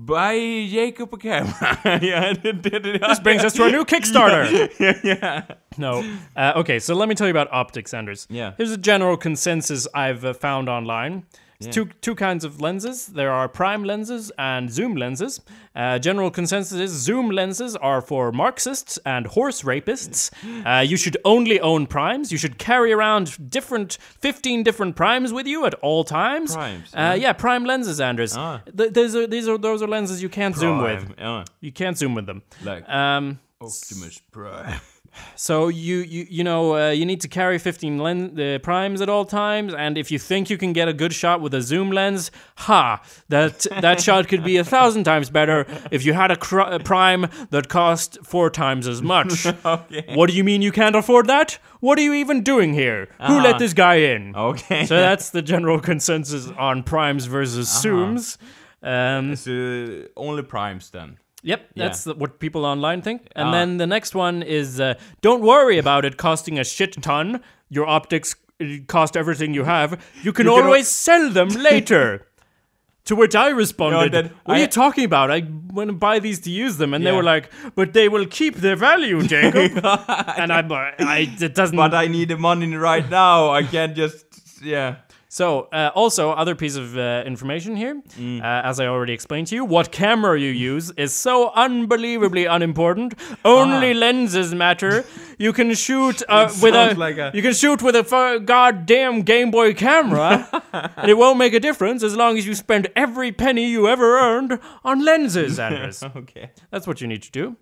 Buy 0.09 0.67
Jacob 0.69 1.13
a 1.13 1.17
camera. 1.17 1.79
yeah, 2.01 2.33
This 2.33 3.19
brings 3.19 3.43
us 3.43 3.53
to 3.53 3.63
our 3.63 3.69
new 3.69 3.85
Kickstarter. 3.93 4.71
yeah, 4.79 4.99
yeah. 5.03 5.55
No. 5.77 6.03
Uh, 6.35 6.53
okay, 6.55 6.79
so 6.79 6.95
let 6.95 7.07
me 7.07 7.13
tell 7.13 7.27
you 7.27 7.31
about 7.31 7.47
optics, 7.51 7.93
Anders. 7.93 8.25
Yeah. 8.29 8.53
Here's 8.57 8.71
a 8.71 8.77
general 8.77 9.17
consensus 9.17 9.87
I've 9.93 10.25
uh, 10.25 10.33
found 10.33 10.67
online. 10.67 11.25
It's 11.61 11.75
two 11.75 11.89
two 11.99 12.15
kinds 12.15 12.45
of 12.45 12.61
lenses. 12.61 13.07
There 13.07 13.31
are 13.33 13.49
prime 13.49 13.83
lenses 13.83 14.31
and 14.37 14.71
zoom 14.71 14.95
lenses. 14.95 15.41
Uh, 15.75 15.99
general 15.99 16.31
consensus 16.31 16.79
is 16.79 16.91
zoom 16.91 17.31
lenses 17.31 17.75
are 17.75 18.01
for 18.01 18.31
Marxists 18.31 18.97
and 19.05 19.27
horse 19.27 19.63
rapists. 19.63 20.31
Uh, 20.65 20.79
you 20.79 20.95
should 20.95 21.17
only 21.25 21.59
own 21.59 21.85
primes. 21.85 22.31
You 22.31 22.37
should 22.37 22.57
carry 22.59 22.93
around 22.93 23.51
different, 23.51 23.97
fifteen 24.21 24.63
different 24.63 24.95
primes 24.95 25.33
with 25.33 25.47
you 25.47 25.65
at 25.65 25.73
all 25.81 26.05
times. 26.05 26.55
Primes, 26.55 26.93
Uh, 26.95 27.17
yeah, 27.19 27.33
prime 27.33 27.65
lenses, 27.65 27.99
Anders. 27.99 28.37
Ah. 28.37 28.61
Th- 28.77 28.93
these 28.93 29.13
are 29.13 29.27
these 29.27 29.49
are 29.49 29.57
those 29.57 29.81
are 29.83 29.87
lenses 29.87 30.21
you 30.23 30.29
can't 30.29 30.55
zoom 30.55 30.77
with. 30.81 31.03
Prime, 31.03 31.15
Yeah. 31.17 31.43
You 31.59 31.73
can't 31.73 31.97
zoom 31.97 32.15
with 32.15 32.25
them. 32.25 32.41
Like 32.63 32.87
Um, 32.87 33.39
Optimus 33.59 34.21
Prime. 34.31 34.79
So 35.35 35.67
you 35.69 35.97
you 35.97 36.25
you 36.29 36.43
know 36.43 36.75
uh, 36.75 36.89
you 36.91 37.05
need 37.05 37.21
to 37.21 37.27
carry 37.27 37.57
15 37.59 37.97
lens 37.97 38.39
uh, 38.39 38.59
primes 38.63 39.01
at 39.01 39.09
all 39.09 39.25
times, 39.25 39.73
and 39.73 39.97
if 39.97 40.11
you 40.11 40.19
think 40.19 40.49
you 40.49 40.57
can 40.57 40.73
get 40.73 40.87
a 40.87 40.93
good 40.93 41.13
shot 41.13 41.41
with 41.41 41.53
a 41.53 41.61
zoom 41.61 41.91
lens, 41.91 42.31
ha, 42.57 43.01
that 43.29 43.65
that 43.81 44.01
shot 44.01 44.27
could 44.27 44.43
be 44.43 44.57
a 44.57 44.63
thousand 44.63 45.03
times 45.03 45.29
better 45.29 45.65
if 45.91 46.05
you 46.05 46.13
had 46.13 46.31
a, 46.31 46.35
cr- 46.35 46.59
a 46.59 46.79
prime 46.79 47.27
that 47.51 47.67
cost 47.69 48.17
four 48.23 48.49
times 48.49 48.87
as 48.87 49.01
much. 49.01 49.45
Okay. 49.65 50.15
What 50.15 50.29
do 50.29 50.35
you 50.35 50.43
mean 50.43 50.61
you 50.61 50.71
can't 50.71 50.95
afford 50.95 51.27
that? 51.27 51.59
What 51.79 51.97
are 51.99 52.01
you 52.01 52.13
even 52.13 52.43
doing 52.43 52.73
here? 52.73 53.07
Who 53.27 53.37
let 53.39 53.45
Uh-huh. 53.51 53.57
this 53.59 53.73
guy 53.73 53.95
in? 53.95 54.35
Okay. 54.35 54.85
So 54.85 54.95
that's 54.97 55.29
the 55.31 55.41
general 55.41 55.79
consensus 55.79 56.49
on 56.57 56.83
primes 56.83 57.25
versus 57.25 57.67
zooms. 57.67 58.37
Um, 58.81 59.35
So 59.35 60.07
only 60.15 60.43
primes 60.43 60.89
then. 60.91 61.17
Yep, 61.43 61.69
that's 61.75 62.03
the, 62.03 62.13
what 62.15 62.39
people 62.39 62.65
online 62.65 63.01
think. 63.01 63.21
And 63.35 63.47
Ah. 63.47 63.51
then 63.51 63.77
the 63.77 63.87
next 63.87 64.13
one 64.15 64.43
is 64.43 64.79
uh, 64.79 64.93
don't 65.21 65.41
worry 65.41 65.77
about 65.77 66.03
it 66.05 66.17
costing 66.17 66.59
a 66.59 66.63
shit 66.63 67.01
ton. 67.01 67.41
Your 67.69 67.87
optics 67.87 68.35
uh, 68.61 68.65
cost 68.87 69.15
everything 69.15 69.53
you 69.53 69.63
have. 69.63 69.91
You 70.23 70.33
can 70.33 70.45
You 70.45 70.51
can 70.53 70.59
al- 70.59 70.65
always 70.65 70.87
sell 70.89 71.29
them 71.29 71.49
later. 71.49 72.25
to 73.05 73.15
which 73.15 73.35
I 73.35 73.49
responded, 73.49 74.11
then 74.11 74.31
"What 74.45 74.57
are 74.57 74.59
you 74.61 74.67
talking 74.67 75.05
about? 75.05 75.31
I 75.31 75.47
want 75.73 75.87
to 75.89 75.93
buy 75.95 76.19
these 76.19 76.39
to 76.41 76.51
use 76.51 76.77
them." 76.77 76.93
And 76.93 77.05
they 77.05 77.11
were 77.13 77.23
like, 77.23 77.49
"But 77.73 77.93
they 77.93 78.07
will 78.09 78.25
keep 78.27 78.55
their 78.57 78.75
value, 78.75 79.23
Jacob." 79.23 79.71
and 80.37 80.51
I'm, 80.51 80.71
uh, 80.71 80.91
I 80.99 81.29
it 81.41 81.55
doesn't. 81.55 81.75
But 81.77 81.93
I 81.93 82.07
need 82.07 82.27
the 82.27 82.37
money 82.37 82.75
right 82.75 83.09
now. 83.09 83.49
I 83.49 83.63
can't 83.63 83.95
just 83.95 84.25
yeah. 84.61 84.95
So, 85.31 85.67
uh, 85.71 85.91
also, 85.93 86.31
other 86.31 86.55
piece 86.55 86.75
of 86.75 86.97
uh, 86.97 87.21
information 87.23 87.75
here, 87.75 88.01
Mm. 88.17 88.41
uh, 88.41 88.67
as 88.67 88.79
I 88.79 88.87
already 88.87 89.13
explained 89.13 89.45
to 89.47 89.55
you, 89.55 89.63
what 89.63 89.91
camera 89.91 90.39
you 90.39 90.49
use 90.49 90.91
is 90.97 91.13
so 91.13 91.51
unbelievably 91.55 92.45
unimportant. 92.47 93.13
Only 93.45 93.93
lenses 93.93 94.53
matter. 94.55 95.05
You 95.41 95.53
can 95.53 95.73
shoot 95.75 96.21
uh, 96.27 96.49
with 96.61 96.73
a, 96.75 96.91
Ah. 96.91 96.93
like 96.97 97.17
a- 97.17 97.31
you 97.33 97.41
can 97.41 97.53
shoot 97.53 97.81
with 97.81 97.95
a 97.95 98.41
goddamn 98.43 99.21
Game 99.21 99.51
Boy 99.51 99.73
camera, 99.73 100.49
and 100.97 101.09
it 101.11 101.17
won't 101.17 101.37
make 101.37 101.53
a 101.53 101.59
difference 101.61 102.03
as 102.03 102.13
long 102.15 102.37
as 102.37 102.45
you 102.45 102.53
spend 102.55 102.87
every 102.95 103.31
penny 103.31 103.65
you 103.69 103.87
ever 103.87 104.19
earned 104.19 104.59
on 104.83 105.05
lenses, 105.05 105.57
Anders. 105.67 106.03
Okay. 106.03 106.49
That's 106.71 106.87
what 106.87 106.99
you 107.01 107.07
need 107.07 107.21
to 107.23 107.31
do. 107.31 107.55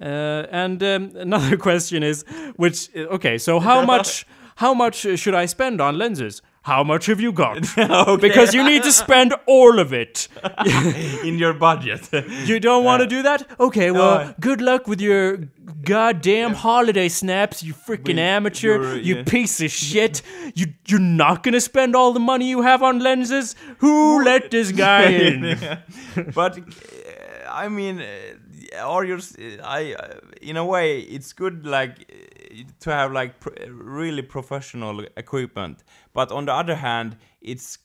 Uh, 0.00 0.46
and 0.50 0.82
um, 0.82 1.10
another 1.16 1.56
question 1.58 2.02
is, 2.02 2.24
which 2.56 2.88
okay, 2.96 3.36
so 3.36 3.60
how 3.60 3.84
much 3.84 4.24
how 4.56 4.72
much 4.72 5.04
uh, 5.04 5.14
should 5.16 5.34
I 5.34 5.46
spend 5.46 5.80
on 5.80 5.98
lenses? 5.98 6.40
How 6.62 6.84
much 6.84 7.06
have 7.06 7.20
you 7.20 7.32
got? 7.32 7.78
okay. 7.78 8.16
Because 8.28 8.52
you 8.54 8.62
need 8.62 8.82
to 8.82 8.92
spend 8.92 9.34
all 9.46 9.78
of 9.78 9.92
it. 9.94 10.28
in 11.24 11.38
your 11.38 11.54
budget. 11.54 12.08
You 12.50 12.60
don't 12.60 12.84
want 12.84 13.00
to 13.00 13.06
do 13.06 13.22
that? 13.22 13.46
Okay, 13.58 13.90
well, 13.90 14.18
Uh, 14.18 14.32
good 14.40 14.60
luck 14.60 14.86
with 14.86 15.00
your 15.00 15.38
goddamn 15.84 16.54
holiday 16.54 17.08
snaps, 17.08 17.62
you 17.62 17.72
freaking 17.72 18.18
amateur, 18.18 18.96
you 18.96 19.16
yeah. 19.16 19.22
piece 19.24 19.60
of 19.64 19.70
shit. 19.70 20.22
You 20.54 20.66
you're 20.86 21.00
not 21.00 21.42
gonna 21.42 21.60
spend 21.60 21.96
all 21.96 22.12
the 22.12 22.20
money 22.20 22.50
you 22.50 22.62
have 22.62 22.82
on 22.82 22.98
lenses? 22.98 23.56
Who 23.78 24.22
let 24.24 24.50
this 24.50 24.72
guy 24.72 25.04
in? 25.04 25.56
but 26.34 26.58
uh, 26.58 26.62
I 27.50 27.68
mean, 27.68 28.00
uh, 28.00 28.84
are 28.86 29.04
you? 29.04 29.16
s- 29.16 29.36
I 29.64 29.94
uh, 29.94 30.18
in 30.42 30.56
a 30.56 30.64
way, 30.64 31.00
it's 31.00 31.32
good 31.32 31.64
like 31.66 31.94
to 32.80 32.92
have 32.92 33.12
like 33.12 33.40
pr- 33.40 33.50
really 33.70 34.22
professional 34.22 35.04
equipment. 35.16 35.82
But 36.12 36.30
on 36.32 36.46
the 36.46 36.52
other 36.52 36.76
hand, 36.76 37.16
it's 37.40 37.78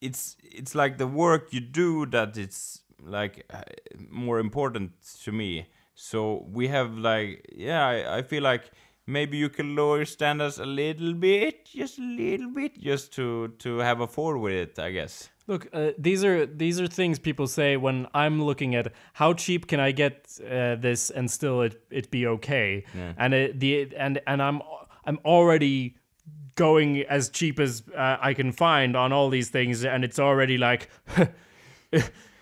it's 0.00 0.36
it's 0.42 0.74
like 0.74 0.98
the 0.98 1.06
work 1.06 1.52
you 1.52 1.60
do 1.60 2.06
that 2.06 2.36
it's 2.36 2.82
like 3.02 3.44
uh, 3.52 3.62
more 4.10 4.38
important 4.38 4.92
to 5.24 5.32
me. 5.32 5.68
So 5.94 6.46
we 6.50 6.68
have 6.68 6.96
like 6.96 7.46
yeah, 7.54 7.86
I, 7.86 8.18
I 8.18 8.22
feel 8.22 8.42
like 8.42 8.70
maybe 9.06 9.36
you 9.36 9.48
can 9.48 9.74
lower 9.76 9.96
your 9.98 10.06
standards 10.06 10.58
a 10.58 10.66
little 10.66 11.14
bit, 11.14 11.66
just 11.66 11.98
a 11.98 12.02
little 12.02 12.50
bit, 12.50 12.78
just 12.80 13.12
to 13.14 13.48
to 13.58 13.78
have 13.78 14.00
a 14.00 14.06
fall 14.06 14.38
with 14.38 14.52
it. 14.54 14.78
I 14.78 14.90
guess. 14.92 15.30
Look, 15.48 15.68
uh, 15.72 15.92
these 15.98 16.24
are 16.24 16.44
these 16.46 16.80
are 16.80 16.88
things 16.88 17.18
people 17.20 17.46
say 17.46 17.76
when 17.76 18.06
I'm 18.14 18.42
looking 18.42 18.74
at 18.74 18.92
how 19.12 19.32
cheap 19.34 19.66
can 19.68 19.78
I 19.78 19.92
get 19.92 20.26
uh, 20.40 20.74
this 20.74 21.10
and 21.10 21.30
still 21.30 21.62
it 21.62 21.80
it 21.90 22.10
be 22.10 22.26
okay, 22.26 22.84
Yeah. 22.94 23.12
and 23.16 23.32
it, 23.34 23.60
the 23.60 23.94
and 23.96 24.20
and 24.26 24.42
I'm 24.42 24.60
I'm 25.04 25.18
already 25.24 25.94
going 26.56 27.02
as 27.08 27.28
cheap 27.28 27.60
as 27.60 27.82
uh, 27.96 28.16
I 28.20 28.34
can 28.34 28.50
find 28.52 28.96
on 28.96 29.12
all 29.12 29.28
these 29.30 29.50
things, 29.50 29.84
and 29.84 30.04
it's 30.04 30.18
already 30.18 30.58
like. 30.58 30.88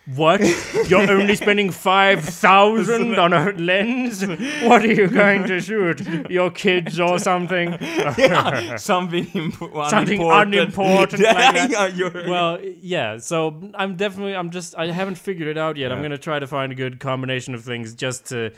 What? 0.07 0.41
You're 0.87 1.11
only 1.11 1.35
spending 1.45 1.71
five 1.71 2.23
thousand 2.23 3.19
on 3.19 3.33
a 3.33 3.53
lens? 3.53 4.23
What 4.63 4.85
are 4.85 4.93
you 4.93 5.09
going 5.09 5.45
to 5.45 5.61
shoot? 5.61 6.31
Your 6.31 6.51
kids 6.51 7.01
or 7.01 7.19
something? 7.19 7.79
something 8.77 9.27
imp- 9.33 9.89
Something 9.89 10.23
unimportant. 10.23 11.23
like 11.23 11.71
yeah, 11.71 12.29
well, 12.29 12.61
yeah. 12.61 13.17
So 13.17 13.71
I'm 13.75 13.97
definitely. 13.97 14.37
I'm 14.37 14.51
just. 14.51 14.77
I 14.77 14.89
haven't 14.91 15.17
figured 15.17 15.49
it 15.49 15.57
out 15.57 15.79
yet. 15.79 15.91
I'm 15.91 16.03
gonna 16.03 16.19
try 16.19 16.39
to 16.39 16.47
find 16.47 16.71
a 16.71 16.75
good 16.75 17.01
combination 17.01 17.55
of 17.55 17.65
things 17.65 17.95
just 17.95 18.27
to 18.27 18.53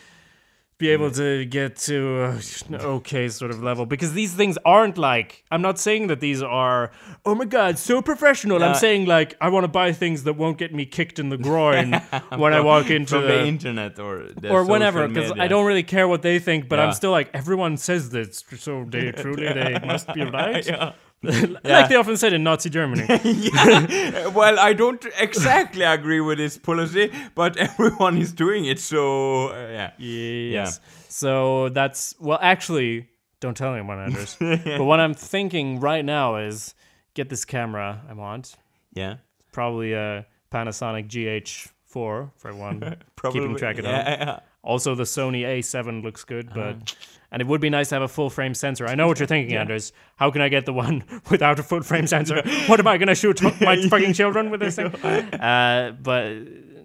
be 0.78 0.90
able 0.90 1.10
to 1.10 1.44
get 1.46 1.76
to 1.76 2.22
uh, 2.22 2.40
an 2.68 2.74
okay 2.74 3.28
sort 3.28 3.50
of 3.50 3.62
level. 3.62 3.86
Because 3.86 4.12
these 4.12 4.34
things 4.34 4.58
aren't 4.64 4.98
like 4.98 5.44
i'm 5.50 5.62
not 5.62 5.78
saying 5.78 6.08
that 6.08 6.20
these 6.20 6.42
are 6.42 6.90
oh 7.24 7.34
my 7.34 7.44
god 7.44 7.78
so 7.78 8.02
professional. 8.02 8.62
I'm 8.62 8.74
saying 8.74 9.06
like 9.06 9.36
i 9.40 9.48
want 9.48 9.64
to 9.64 9.68
buy 9.68 9.92
things 9.92 10.24
that 10.24 10.34
won't 10.34 10.58
get 10.58 10.74
me 10.74 10.84
kicked 10.86 11.18
in 11.18 11.28
the 11.28 11.38
groin 11.38 11.92
when 12.36 12.52
i 12.52 12.60
walk 12.60 12.90
into 12.90 13.18
the, 13.20 13.26
the, 13.26 13.46
internet 13.46 13.98
or 13.98 14.28
the 14.36 14.50
or 14.50 14.64
whenever 14.64 15.06
because 15.08 15.32
i 15.38 15.48
don't 15.48 15.66
really 15.66 15.82
care 15.82 16.08
what 16.08 16.22
they 16.22 16.38
think 16.38 16.68
but 16.68 16.78
i'm 16.78 16.92
still 16.92 17.10
like 17.10 17.30
everyone 17.34 17.76
says 17.76 18.10
this 18.10 18.44
so 18.58 18.84
they 18.88 19.12
truly 19.12 19.52
they 19.52 19.78
must 19.84 20.12
be 20.14 20.22
right. 20.30 20.66
yeah. 20.66 20.92
like 21.22 21.88
they 21.88 21.96
often 21.96 22.16
said 22.16 22.32
in 22.32 22.44
nazi 22.44 22.68
germany 22.68 23.04
yeah. 23.24 24.28
well, 24.28 24.58
I 24.58 24.72
don't 24.74 25.04
exactly 25.18 25.82
agree 25.82 26.20
with 26.20 26.38
this 26.38 26.58
policy, 26.58 27.10
but 27.34 27.56
everyone 27.68 28.18
is 28.18 28.32
doing 28.32 28.66
it, 28.66 28.78
so 28.78 29.48
uh, 29.48 29.68
yeah. 29.68 29.90
Yes. 29.98 30.80
So 31.08 31.70
that's 31.70 32.14
well, 32.20 32.38
actually, 32.40 33.08
don't 33.40 33.56
tell 33.56 33.72
anyone, 33.72 33.98
Anders. 33.98 34.36
but 34.38 34.84
what 34.84 35.00
I'm 35.00 35.14
thinking 35.14 35.80
right 35.80 36.04
now 36.04 36.36
is 36.36 36.74
get 37.14 37.28
this 37.28 37.44
camera 37.44 38.02
I 38.08 38.12
want. 38.12 38.54
Yeah. 38.92 39.16
Probably 39.52 39.94
a 39.94 40.26
Panasonic 40.52 41.08
GH4 41.08 41.70
for 41.88 42.30
everyone 42.44 42.96
Probably. 43.16 43.40
keeping 43.40 43.56
track 43.56 43.78
at 43.78 43.84
yeah, 43.84 44.18
home. 44.18 44.28
yeah. 44.28 44.40
Also, 44.66 44.94
the 44.94 45.04
Sony 45.04 45.42
A7 45.44 46.02
looks 46.02 46.24
good, 46.24 46.48
but 46.52 46.74
Uh-huh. 46.76 46.94
and 47.32 47.40
it 47.42 47.46
would 47.46 47.60
be 47.60 47.70
nice 47.70 47.88
to 47.90 47.94
have 47.94 48.02
a 48.02 48.08
full 48.08 48.30
frame 48.30 48.52
sensor. 48.54 48.86
I 48.86 48.94
know 48.96 49.06
what 49.06 49.18
you're 49.18 49.26
thinking, 49.28 49.56
Anders. 49.56 49.92
How 50.16 50.30
can 50.30 50.42
I 50.42 50.48
get 50.48 50.66
the 50.66 50.72
one 50.72 51.04
without 51.30 51.58
a 51.58 51.62
full 51.62 51.82
frame 51.82 52.06
sensor? 52.06 52.42
What 52.66 52.80
am 52.80 52.86
I 52.88 52.98
gonna 52.98 53.14
shoot 53.14 53.40
my 53.60 53.76
fucking 53.88 54.12
children 54.14 54.50
with 54.50 54.60
this 54.60 54.76
thing? 54.76 54.86
Uh, 54.94 55.92
but 56.02 56.32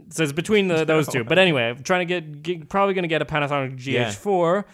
so 0.10 0.24
it's 0.24 0.32
between 0.34 0.68
the, 0.68 0.86
those 0.86 1.08
two. 1.08 1.24
But 1.24 1.38
anyway, 1.40 1.70
I'm 1.70 1.84
trying 1.84 2.02
to 2.08 2.14
get, 2.14 2.44
get 2.44 2.70
probably 2.70 2.94
gonna 2.94 3.08
get 3.08 3.22
a 3.22 3.26
Panasonic 3.26 3.78
GH4. 3.78 4.66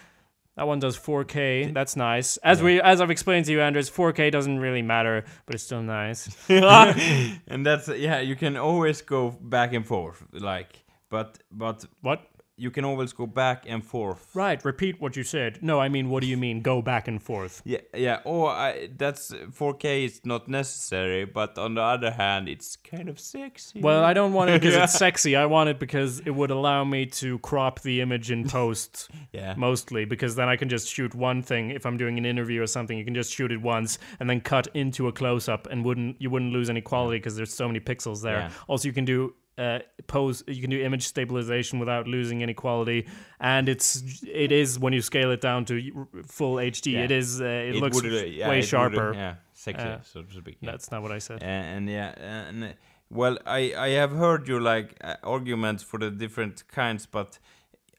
That 0.58 0.68
one 0.68 0.80
does 0.80 0.98
4K. 0.98 1.72
That's 1.72 1.96
nice. 1.96 2.38
As 2.38 2.64
we 2.64 2.82
as 2.82 3.00
I've 3.00 3.12
explained 3.12 3.46
to 3.46 3.52
you, 3.52 3.62
Anders, 3.62 3.92
4K 3.92 4.32
doesn't 4.32 4.58
really 4.60 4.82
matter, 4.82 5.24
but 5.46 5.54
it's 5.54 5.64
still 5.64 5.84
nice. 5.84 6.28
and 6.50 7.64
that's 7.66 7.88
yeah, 7.90 8.20
you 8.22 8.36
can 8.36 8.58
always 8.58 9.02
go 9.04 9.30
back 9.40 9.74
and 9.74 9.86
forth, 9.86 10.24
like, 10.34 10.84
but 11.10 11.38
but 11.52 11.86
What? 12.02 12.22
You 12.60 12.72
can 12.72 12.84
always 12.84 13.14
go 13.14 13.28
back 13.28 13.66
and 13.68 13.86
forth. 13.86 14.28
Right. 14.34 14.64
Repeat 14.66 15.00
what 15.00 15.16
you 15.16 15.24
said. 15.24 15.60
No, 15.62 15.80
I 15.80 15.90
mean, 15.90 16.10
what 16.10 16.22
do 16.22 16.28
you 16.28 16.38
mean? 16.38 16.62
Go 16.62 16.82
back 16.82 17.08
and 17.08 17.22
forth. 17.22 17.62
Yeah, 17.64 17.82
yeah. 17.94 18.20
Or 18.26 18.50
I, 18.50 18.90
that's 18.98 19.32
4K 19.32 20.06
is 20.06 20.22
not 20.26 20.48
necessary, 20.48 21.24
but 21.26 21.58
on 21.60 21.76
the 21.76 21.82
other 21.82 22.10
hand, 22.12 22.50
it's 22.50 22.76
kind 22.76 23.10
of 23.10 23.20
sexy. 23.20 23.80
Well, 23.82 24.04
I 24.04 24.14
don't 24.14 24.34
want 24.34 24.50
it 24.50 24.60
because 24.60 24.74
Yeah. 24.76 24.84
it's 24.86 24.94
sexy. 24.98 25.36
I 25.36 25.46
want 25.46 25.70
it 25.70 25.80
because 25.80 26.20
it 26.22 26.32
would 26.32 26.50
allow 26.50 26.84
me 26.84 27.06
to 27.22 27.38
crop 27.40 27.82
the 27.82 28.02
image 28.02 28.32
in 28.32 28.48
post 28.50 29.10
yeah, 29.32 29.54
mostly 29.56 30.06
because 30.06 30.36
then 30.36 30.50
I 30.50 30.56
can 30.56 30.68
just 30.68 30.88
shoot 30.88 31.14
one 31.14 31.44
thing 31.44 31.70
if 31.70 31.86
I'm 31.86 31.98
doing 31.98 32.18
an 32.18 32.26
interview 32.26 32.62
or 32.64 32.68
something. 32.68 32.98
You 32.98 33.06
can 33.06 33.14
just 33.16 33.32
shoot 33.32 33.52
it 33.52 33.62
once 33.62 34.00
and 34.20 34.28
then 34.28 34.42
cut 34.42 34.68
into 34.74 35.08
a 35.08 35.12
close 35.12 35.48
up 35.48 35.68
and 35.68 35.86
wouldn't 35.86 36.20
you 36.20 36.32
wouldn't 36.32 36.54
lose 36.54 36.70
any 36.72 36.82
quality 36.82 37.20
because 37.20 37.36
there's 37.36 37.54
so 37.54 37.68
many 37.68 37.80
pixels 37.80 38.24
there. 38.24 38.40
Yeah. 38.40 38.50
Also, 38.68 38.88
you 38.88 38.94
can 38.94 39.06
do 39.06 39.36
uh, 39.58 39.80
pose. 40.08 40.44
You 40.48 40.62
can 40.62 40.70
do 40.70 40.82
image 40.82 41.04
stabilization 41.08 41.80
without 41.80 42.08
losing 42.08 42.44
any 42.44 42.54
quality, 42.54 43.08
and 43.40 43.68
it's 43.70 44.04
it 44.28 44.52
is 44.52 44.80
when 44.80 44.94
you 44.94 45.02
scale 45.02 45.32
it 45.32 45.42
down 45.42 45.66
to 45.66 46.08
full 46.26 46.56
HD. 46.56 46.94
Yeah. 46.94 47.04
It 47.06 47.12
is. 47.12 47.42
Uh, 47.42 47.46
it, 47.46 47.76
looks 47.76 48.02
would, 48.02 48.06
uh, 48.06 48.26
yeah, 48.26 48.50
way 48.50 48.60
it 48.60 48.64
sharper. 48.64 49.14
yeah, 49.14 49.36
sexy, 49.54 49.88
Uh, 49.88 49.98
so 50.04 50.22
to 50.22 50.34
speak. 50.34 50.58
Yeah. 50.62 50.72
That's 50.72 50.92
not 50.92 51.02
what 51.02 51.12
I 51.12 51.20
said. 51.20 51.42
and, 51.44 51.78
and 51.78 51.90
yeah, 51.90 52.14
and 52.48 52.76
well, 53.10 53.38
I 53.46 53.74
I 53.76 53.90
have 53.90 54.12
heard 54.12 54.48
your 54.48 54.62
like 54.62 54.96
uh, 55.02 55.16
arguments 55.24 55.84
for 55.84 56.00
the 56.00 56.12
different 56.12 56.68
kinds, 56.68 57.06
but 57.06 57.40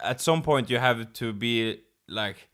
at 0.00 0.20
some 0.20 0.42
point 0.42 0.70
you 0.70 0.78
have 0.78 1.12
to 1.14 1.32
be 1.32 1.80
like, 2.06 2.48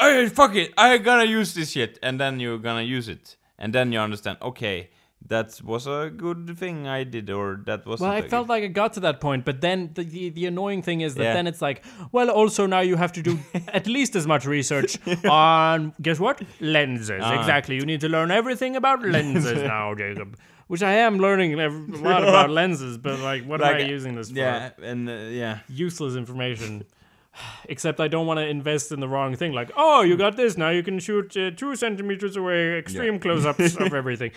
hey, 0.00 0.28
fuck 0.28 0.54
it, 0.54 0.72
I 0.76 0.98
gotta 0.98 1.26
use 1.26 1.54
this 1.54 1.70
shit, 1.70 1.98
and 2.02 2.20
then 2.20 2.40
you're 2.40 2.58
gonna 2.58 2.82
use 2.82 3.08
it, 3.08 3.36
and 3.58 3.72
then 3.72 3.92
you 3.92 3.98
understand, 4.00 4.38
okay, 4.42 4.90
that 5.26 5.60
was 5.62 5.86
a 5.86 6.10
good 6.16 6.56
thing 6.58 6.86
I 6.86 7.04
did, 7.04 7.28
or 7.30 7.60
that 7.66 7.84
was. 7.86 8.00
Well, 8.00 8.10
I 8.10 8.22
felt 8.22 8.48
like 8.48 8.64
I 8.64 8.68
got 8.68 8.94
to 8.94 9.00
that 9.00 9.20
point, 9.20 9.44
but 9.44 9.60
then 9.60 9.90
the, 9.94 10.04
the, 10.04 10.30
the 10.30 10.46
annoying 10.46 10.80
thing 10.82 11.00
is 11.02 11.14
that 11.16 11.22
Yeah. 11.22 11.34
then 11.34 11.46
it's 11.46 11.60
like, 11.60 11.84
well, 12.12 12.30
also 12.30 12.66
now 12.66 12.80
you 12.80 12.96
have 12.96 13.12
to 13.12 13.22
do 13.22 13.38
at 13.68 13.86
least 13.86 14.16
as 14.16 14.26
much 14.26 14.46
research 14.46 14.96
on, 15.24 15.92
guess 16.00 16.18
what? 16.18 16.40
Lenses. 16.60 17.20
Ah. 17.22 17.38
Exactly. 17.38 17.74
You 17.76 17.84
need 17.84 18.00
to 18.00 18.08
learn 18.08 18.30
everything 18.30 18.76
about 18.76 19.02
lenses 19.16 19.62
now, 19.62 19.94
Jacob. 19.94 20.38
Which 20.68 20.82
I 20.82 20.92
am 20.92 21.18
learning 21.18 21.58
a 21.58 21.68
lot 21.68 22.22
about 22.22 22.50
lenses, 22.50 22.98
but 22.98 23.20
like, 23.20 23.44
what 23.44 23.62
am 23.62 23.74
I 23.74 23.78
using 23.80 24.14
this 24.16 24.30
for? 24.30 24.36
Yeah, 24.38 24.70
and 24.82 25.08
uh, 25.08 25.12
yeah. 25.12 25.60
Useless 25.68 26.14
information. 26.14 26.84
Except 27.68 28.00
I 28.00 28.08
don't 28.08 28.26
want 28.26 28.38
to 28.38 28.46
invest 28.46 28.92
in 28.92 29.00
the 29.00 29.08
wrong 29.08 29.34
thing. 29.34 29.52
Like, 29.52 29.70
oh, 29.76 30.02
you 30.02 30.16
got 30.16 30.36
this. 30.36 30.56
Now 30.58 30.68
you 30.68 30.82
can 30.82 30.98
shoot 30.98 31.34
uh, 31.36 31.50
two 31.56 31.74
centimeters 31.74 32.36
away, 32.36 32.78
extreme 32.78 33.18
close-ups 33.18 33.76
of 33.76 33.94
everything. 33.94 34.30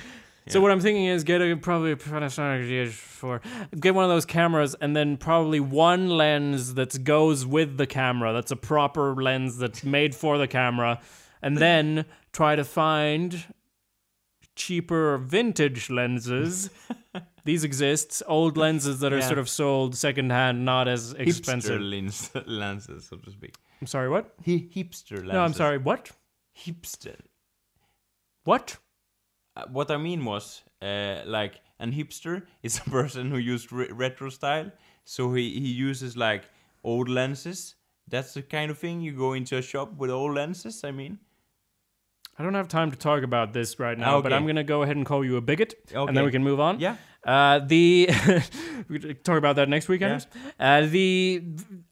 So 0.48 0.60
what 0.60 0.72
I'm 0.72 0.80
thinking 0.80 1.06
is 1.06 1.24
get 1.24 1.42
a 1.42 1.56
probably 1.56 1.96
GH4, 1.96 3.80
get 3.80 3.94
one 3.96 4.04
of 4.04 4.10
those 4.10 4.26
cameras, 4.26 4.76
and 4.82 4.96
then 4.96 5.18
probably 5.18 5.60
one 5.60 6.10
lens 6.10 6.74
that 6.74 7.04
goes 7.04 7.46
with 7.46 7.78
the 7.78 7.86
camera. 7.88 8.34
That's 8.34 8.52
a 8.52 8.56
proper 8.56 9.14
lens 9.16 9.58
that's 9.58 9.84
made 9.84 10.16
for 10.16 10.38
the 10.38 10.48
camera, 10.48 11.00
and 11.42 11.58
then 11.58 12.06
try 12.34 12.56
to 12.56 12.64
find 12.64 13.46
cheaper 14.56 15.18
vintage 15.20 15.90
lenses. 15.90 16.70
These 17.46 17.64
exist, 17.64 18.22
old 18.28 18.58
lenses 18.58 19.00
that 19.00 19.12
are 19.14 19.18
Yeah. 19.18 19.28
sort 19.28 19.40
of 19.40 19.50
sold 19.50 19.96
secondhand, 19.96 20.64
not 20.66 20.88
as 20.88 21.14
expensive. 21.14 21.82
Hipster 21.82 21.90
lens, 21.90 22.32
lenses, 22.46 23.06
so 23.08 23.18
to 23.18 23.32
speak. 23.32 23.56
I'm 23.80 23.88
sorry, 23.88 24.10
what? 24.10 24.34
Hi- 24.46 24.68
hipster 24.76 25.18
lenses. 25.18 25.34
No, 25.34 25.40
I'm 25.44 25.54
sorry, 25.54 25.78
what? 25.80 26.12
Hipster. 26.56 27.16
What? 28.44 28.78
What 29.70 29.92
I 29.92 29.98
mean 29.98 30.26
was, 30.26 30.64
uh, 30.82 31.22
like, 31.26 31.62
an 31.80 31.92
hipster 31.92 32.44
is 32.64 32.80
a 32.80 32.90
person 32.90 33.32
who 33.32 33.38
used 33.38 33.72
re- 33.72 33.92
retro 33.92 34.30
style. 34.30 34.72
So 35.04 35.34
he, 35.34 35.60
he 35.60 35.68
uses 35.72 36.16
like 36.16 36.44
old 36.84 37.10
lenses. 37.10 37.76
That's 38.08 38.34
the 38.34 38.42
kind 38.42 38.70
of 38.72 38.78
thing 38.78 39.02
you 39.02 39.14
go 39.14 39.34
into 39.34 39.58
a 39.58 39.62
shop 39.62 39.94
with 39.98 40.10
old 40.12 40.36
lenses. 40.36 40.84
I 40.84 40.92
mean, 40.92 41.20
I 42.38 42.44
don't 42.44 42.54
have 42.56 42.68
time 42.68 42.92
to 42.92 42.98
talk 42.98 43.24
about 43.24 43.54
this 43.54 43.80
right 43.80 43.98
now, 43.98 44.16
but 44.22 44.34
I'm 44.34 44.44
going 44.46 44.56
to 44.56 44.64
go 44.64 44.84
ahead 44.84 44.96
and 44.96 45.06
call 45.06 45.24
you 45.24 45.38
a 45.38 45.42
bigot, 45.42 45.76
and 46.08 46.16
then 46.18 46.24
we 46.26 46.32
can 46.32 46.44
move 46.44 46.60
on. 46.60 46.80
yeah. 46.80 46.96
Uh, 47.24 47.60
the 47.60 48.10
we 48.90 48.98
talk 49.14 49.38
about 49.38 49.56
that 49.56 49.70
next 49.70 49.88
week, 49.88 50.02
Yeah. 50.02 50.20
Uh, 50.60 50.88
the 50.88 51.44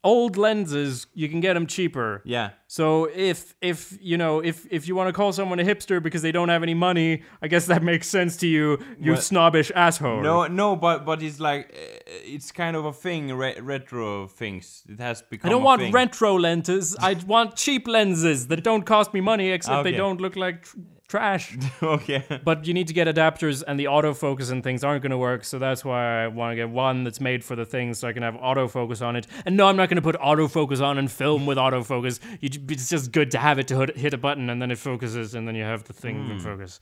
old 0.03 0.37
lenses 0.37 1.05
you 1.13 1.29
can 1.29 1.39
get 1.39 1.53
them 1.53 1.67
cheaper. 1.67 2.23
Yeah. 2.25 2.51
So 2.65 3.05
if 3.13 3.53
if 3.61 3.95
you 4.01 4.17
know 4.17 4.39
if 4.39 4.65
if 4.71 4.87
you 4.87 4.95
want 4.95 5.07
to 5.09 5.13
call 5.13 5.31
someone 5.31 5.59
a 5.59 5.63
hipster 5.63 6.01
because 6.01 6.23
they 6.23 6.31
don't 6.31 6.49
have 6.49 6.63
any 6.63 6.73
money, 6.73 7.21
I 7.43 7.47
guess 7.47 7.67
that 7.67 7.83
makes 7.83 8.07
sense 8.07 8.37
to 8.37 8.47
you, 8.47 8.79
you 8.99 9.13
Well, 9.13 9.21
snobbish 9.21 9.71
asshole. 9.75 10.21
No, 10.21 10.47
no, 10.47 10.75
but 10.75 11.05
but 11.05 11.21
it's 11.21 11.39
like 11.39 11.75
uh, 11.75 12.11
it's 12.25 12.51
kind 12.51 12.75
of 12.75 12.85
a 12.85 12.93
thing. 12.93 13.31
Re- 13.31 13.59
retro 13.61 14.27
things. 14.27 14.83
It 14.89 14.99
has 14.99 15.21
become. 15.21 15.49
I 15.49 15.51
don't 15.51 15.63
want 15.63 15.81
thing. 15.81 15.91
retro 15.91 16.39
lenses. 16.39 16.95
I 16.99 17.13
want 17.27 17.55
cheap 17.55 17.87
lenses 17.87 18.47
that 18.47 18.63
don't 18.63 18.83
cost 18.83 19.13
me 19.13 19.21
money, 19.21 19.49
except 19.51 19.83
they 19.83 19.91
don't 19.91 20.19
look 20.19 20.35
like 20.35 20.63
tr- 20.63 20.77
trash. 21.09 21.57
okay. 21.83 22.23
But 22.45 22.65
you 22.65 22.73
need 22.73 22.87
to 22.87 22.93
get 22.93 23.07
adapters, 23.07 23.63
and 23.67 23.77
the 23.77 23.85
autofocus 23.85 24.49
and 24.51 24.63
things 24.63 24.83
aren't 24.83 25.01
going 25.01 25.09
to 25.11 25.17
work. 25.17 25.43
So 25.43 25.59
that's 25.59 25.83
why 25.83 26.23
I 26.23 26.27
want 26.27 26.51
to 26.53 26.55
get 26.55 26.69
one 26.69 27.03
that's 27.03 27.19
made 27.19 27.43
for 27.43 27.57
the 27.57 27.65
thing, 27.65 27.93
so 27.93 28.07
I 28.07 28.13
can 28.13 28.23
have 28.23 28.35
autofocus 28.35 29.05
on 29.05 29.17
it. 29.17 29.27
And 29.45 29.57
no, 29.57 29.67
I'm 29.67 29.75
not 29.75 29.89
going 29.89 29.97
to 29.97 30.01
put 30.01 30.15
autofocus 30.15 30.81
on 30.81 30.97
and 30.97 31.11
film 31.11 31.45
with 31.45 31.57
autofocus. 31.57 32.21
You, 32.39 32.49
it's 32.69 32.87
just 32.89 33.11
good 33.11 33.31
to 33.31 33.39
have 33.39 33.59
it 33.59 33.67
to 33.67 33.91
hit, 33.95 34.13
a 34.13 34.17
button, 34.17 34.49
and 34.49 34.61
then 34.61 34.71
it 34.71 34.77
focuses, 34.77 35.35
and 35.35 35.45
then 35.45 35.55
you 35.55 35.63
have 35.63 35.83
the 35.83 35.93
thing 35.93 36.23
Hmm. 36.25 36.31
in 36.31 36.39
focus. 36.39 36.79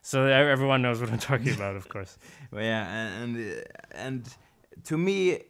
So 0.00 0.24
everyone 0.24 0.80
knows 0.80 1.00
what 1.00 1.10
I'm 1.10 1.18
talking 1.18 1.52
about, 1.54 1.76
of 1.76 1.88
course. 1.88 2.16
Well, 2.50 2.62
yeah, 2.64 2.86
and 2.88 3.36
and, 3.36 3.64
and 3.94 4.36
to 4.84 4.96
me, 4.96 5.40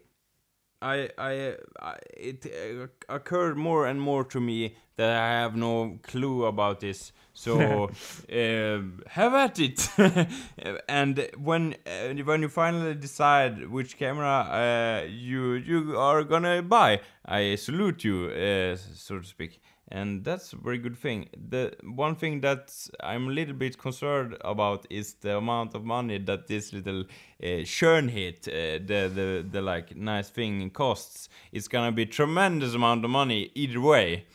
I, 0.83 1.09
I, 1.17 1.55
I 1.81 1.95
it 2.17 2.45
uh, 2.47 2.87
occurred 3.09 3.57
more 3.57 3.87
and 3.87 4.01
more 4.01 4.25
to 4.25 4.41
me 4.41 4.75
that 4.97 5.11
I 5.11 5.29
have 5.43 5.55
no 5.55 5.99
clue 6.03 6.45
about 6.45 6.81
this. 6.81 7.13
So 7.39 7.85
uh, 7.85 8.83
have 9.11 9.35
at 9.35 9.61
it. 9.61 9.89
and 10.89 11.29
when 11.37 11.77
uh, 11.87 12.15
when 12.25 12.43
you 12.43 12.49
finally 12.49 12.95
decide 12.97 13.69
which 13.69 13.97
camera 13.97 14.39
uh, 14.51 15.07
you 15.09 15.53
you 15.53 15.97
are 15.97 16.25
gonna 16.25 16.63
buy, 16.63 17.01
I 17.25 17.55
salute 17.55 18.03
you, 18.03 18.27
uh, 18.31 18.77
so 18.77 19.21
to 19.21 19.25
speak. 19.25 19.61
And 19.91 20.25
that's 20.25 20.53
a 20.53 20.57
very 20.57 20.79
good 20.79 20.99
thing. 20.99 21.29
The 21.49 21.75
one 21.83 22.17
thing 22.17 22.41
that 22.41 22.75
I'm 23.01 23.29
a 23.29 23.31
little 23.31 23.55
bit 23.55 23.79
concerned 23.79 24.37
about 24.41 24.87
is 24.91 25.15
the 25.15 25.37
amount 25.37 25.75
of 25.75 25.85
money 25.85 26.19
that 26.19 26.49
this 26.49 26.73
little 26.73 27.03
uh, 27.03 27.65
Schönheit, 27.65 28.49
uh, 28.49 28.85
the, 28.85 29.09
the 29.15 29.47
the 29.49 29.63
like 29.63 29.97
nice 29.97 30.29
thing 30.29 30.71
costs. 30.71 31.29
It's 31.53 31.69
gonna 31.69 31.93
be 31.93 32.05
tremendous 32.05 32.75
amount 32.75 33.05
of 33.05 33.11
money 33.11 33.53
either 33.55 33.81
way. 33.81 34.27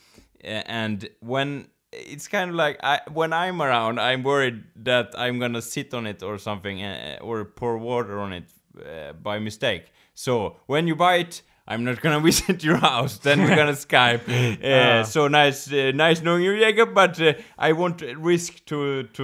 Uh, 0.43 0.61
and 0.67 1.09
when 1.19 1.67
it's 1.95 2.27
kind 2.27 2.49
of 2.49 2.55
like 2.55 2.77
I, 2.83 2.99
when 3.11 3.33
I'm 3.33 3.61
around, 3.61 3.99
I'm 3.99 4.23
worried 4.23 4.63
that 4.83 5.13
I'm 5.17 5.39
gonna 5.39 5.61
sit 5.61 5.93
on 5.93 6.07
it 6.07 6.23
or 6.23 6.37
something, 6.37 6.81
uh, 6.83 7.17
or 7.21 7.45
pour 7.45 7.77
water 7.77 8.19
on 8.19 8.33
it 8.33 8.45
uh, 8.77 9.13
by 9.13 9.39
mistake. 9.39 9.91
So 10.13 10.57
when 10.67 10.87
you 10.87 10.95
buy 10.95 11.15
it, 11.17 11.41
I'm 11.67 11.83
not 11.85 12.01
gonna 12.01 12.19
visit 12.29 12.63
your 12.63 12.77
house. 12.77 13.17
Then 13.19 13.41
we're 13.41 13.55
gonna 13.55 13.71
Skype. 13.87 14.27
Uh, 14.27 14.99
Ah. 14.99 15.03
So 15.03 15.27
nice, 15.29 15.71
uh, 15.71 15.91
nice 15.95 16.21
knowing 16.21 16.43
you, 16.43 16.57
Jacob. 16.59 16.93
But 16.93 17.19
uh, 17.21 17.33
I 17.57 17.71
won't 17.71 18.01
risk 18.17 18.65
to 18.65 19.03
to 19.03 19.23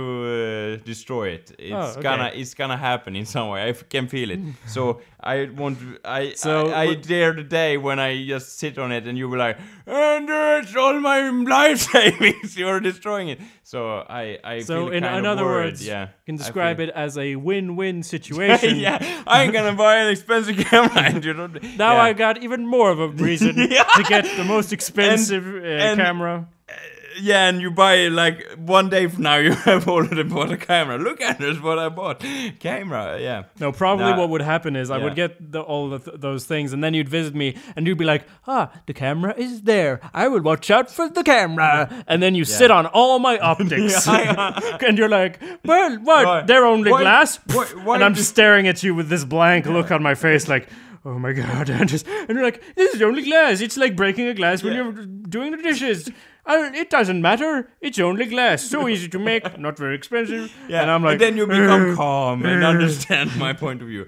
uh, 0.79 0.85
destroy 0.85 1.29
it. 1.37 1.51
It's 1.59 1.73
Oh, 1.73 1.91
okay. 1.91 2.01
gonna 2.01 2.31
it's 2.33 2.53
gonna 2.53 2.77
happen 2.77 3.15
in 3.15 3.25
some 3.25 3.49
way. 3.49 3.69
I 3.69 3.73
can 3.73 4.07
feel 4.07 4.31
it. 4.31 4.39
so 4.67 5.01
I 5.21 5.49
won't. 5.53 5.77
I 6.05 6.33
So 6.35 6.69
I, 6.69 6.81
I 6.81 6.93
dare 6.95 7.33
the 7.33 7.43
day 7.43 7.77
when 7.77 7.99
I 7.99 8.25
just 8.25 8.57
sit 8.57 8.77
on 8.77 8.91
it 8.93 9.05
and 9.07 9.17
you 9.17 9.27
will 9.27 9.37
like, 9.37 9.57
and 9.85 10.29
it's 10.29 10.75
all 10.75 10.97
my 10.99 11.29
life 11.29 11.79
savings. 11.91 12.57
You're 12.61 12.79
destroying 12.79 13.27
it. 13.29 13.39
So 13.63 14.05
I 14.09 14.39
I 14.43 14.59
So 14.61 14.87
in, 14.87 15.03
in 15.03 15.25
other 15.25 15.43
worried. 15.43 15.65
words, 15.73 15.85
yeah, 15.85 16.03
you 16.03 16.07
can 16.25 16.35
describe 16.37 16.77
feel- 16.77 16.87
it 16.89 16.95
as 16.95 17.17
a 17.17 17.35
win-win 17.35 18.03
situation. 18.15 18.77
yeah, 18.79 18.97
I 19.27 19.43
ain't 19.43 19.53
gonna 19.53 19.73
buy 19.75 19.97
an 19.97 20.07
expensive 20.09 20.55
camera. 20.69 21.01
And 21.03 21.23
you 21.25 21.33
don't. 21.33 21.61
Now 21.77 21.93
yeah. 21.95 22.01
I 22.03 22.13
got 22.13 22.41
even 22.41 22.65
more 22.65 22.89
of 22.89 22.99
a 22.99 23.09
reason 23.09 23.55
Yeah. 23.57 23.83
to 23.97 24.03
get 24.03 24.23
the 24.37 24.45
most 24.45 24.71
expensive 24.71 25.45
uh, 25.45 25.65
and- 25.85 25.99
camera. 25.99 26.47
Yeah, 27.21 27.47
and 27.49 27.61
you 27.61 27.71
buy 27.71 27.93
it 27.95 28.11
like 28.11 28.45
one 28.57 28.89
day 28.89 29.07
from 29.07 29.23
now. 29.23 29.37
You 29.49 29.51
have 29.53 29.87
already 29.87 30.23
bought 30.23 30.51
a 30.51 30.57
camera. 30.57 30.97
Look 30.97 31.21
at 31.21 31.37
this, 31.39 31.59
what 31.59 31.77
I 31.79 31.89
bought. 31.89 32.19
Camera, 32.59 33.19
yeah. 33.19 33.43
No, 33.59 33.71
probably 33.71 34.11
Nah. 34.11 34.17
what 34.19 34.29
would 34.29 34.41
happen 34.41 34.75
is 34.75 34.89
I 34.91 34.97
would 34.97 35.15
get 35.15 35.51
the, 35.51 35.61
all 35.61 35.89
the 35.89 35.99
th- 35.99 36.17
those 36.19 36.45
things, 36.45 36.73
and 36.73 36.83
then 36.83 36.93
you'd 36.93 37.09
visit 37.09 37.35
me, 37.35 37.55
and 37.75 37.85
you'd 37.87 37.97
be 37.97 38.05
like, 38.05 38.25
"Ah, 38.47 38.71
the 38.85 38.93
camera 38.93 39.33
is 39.37 39.61
there. 39.63 39.99
I 40.13 40.27
will 40.27 40.41
watch 40.41 40.69
out 40.71 40.89
for 40.91 41.09
the 41.09 41.23
camera." 41.23 41.89
And 42.07 42.21
then 42.23 42.35
you 42.35 42.45
sit 42.45 42.71
on 42.71 42.85
all 42.87 43.19
my 43.19 43.37
optics, 43.51 44.07
and 44.07 44.97
you're 44.97 45.09
like, 45.09 45.39
"Well, 45.65 45.97
what? 45.99 46.25
Why- 46.25 46.41
They're 46.43 46.65
only 46.65 46.91
why- 46.91 47.01
glass." 47.01 47.39
why- 47.53 47.65
why 47.83 47.95
and 47.95 48.03
I'm 48.03 48.13
just 48.15 48.29
staring 48.29 48.67
at 48.67 48.83
you 48.83 48.95
with 48.95 49.09
this 49.09 49.25
blank 49.25 49.65
look 49.65 49.91
on 49.91 50.01
my 50.03 50.15
face, 50.15 50.47
like. 50.47 50.69
Oh 51.05 51.17
my 51.17 51.31
god! 51.31 51.69
And, 51.69 51.87
just, 51.87 52.05
and 52.07 52.29
you're 52.29 52.43
like, 52.43 52.61
this 52.75 52.93
is 52.93 53.01
only 53.01 53.23
glass. 53.23 53.61
It's 53.61 53.77
like 53.77 53.95
breaking 53.95 54.27
a 54.27 54.33
glass 54.33 54.61
when 54.61 54.73
Yeah. 54.73 54.83
you're 54.83 55.05
doing 55.05 55.51
the 55.51 55.57
dishes. 55.63 56.09
Uh, 56.45 56.71
it 56.73 56.89
doesn't 56.89 57.21
matter. 57.21 57.69
It's 57.81 57.99
only 57.99 58.25
glass. 58.25 58.63
So 58.63 58.87
easy 58.87 59.07
to 59.09 59.19
make. 59.19 59.59
Not 59.59 59.77
very 59.77 59.95
expensive. 59.95 60.51
Yeah, 60.67 60.81
And 60.81 60.91
I'm 60.91 61.03
like, 61.03 61.19
then 61.19 61.37
you 61.37 61.45
become 61.45 61.95
calm 61.95 62.45
and 62.45 62.63
understand 62.63 63.35
my 63.37 63.53
point 63.53 63.81
of 63.81 63.87
view. 63.87 64.05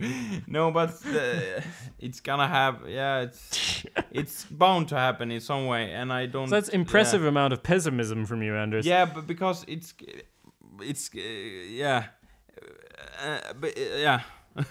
No, 0.48 0.72
but 0.72 0.90
uh, 1.06 1.62
it's 2.00 2.20
gonna 2.20 2.48
have, 2.48 2.88
yeah, 2.88 3.22
it's 3.22 3.86
it's 4.12 4.46
bound 4.46 4.88
to 4.90 4.96
happen 4.96 5.32
in 5.32 5.42
some 5.42 5.68
way, 5.68 5.92
and 5.92 6.12
I 6.12 6.26
don't. 6.26 6.48
So 6.48 6.56
that's 6.56 6.70
yeah. 6.70 6.76
impressive 6.76 7.26
amount 7.26 7.54
of 7.54 7.64
pessimism 7.64 8.26
from 8.26 8.42
you, 8.42 8.56
Anders. 8.56 8.86
Yeah, 8.86 9.06
but 9.06 9.28
because 9.28 9.66
it's 9.68 9.94
it's 10.82 11.10
uh, 11.16 11.20
yeah, 11.20 12.06
uh, 13.24 13.54
but 13.60 13.78
uh, 13.78 13.98
yeah, 13.98 14.22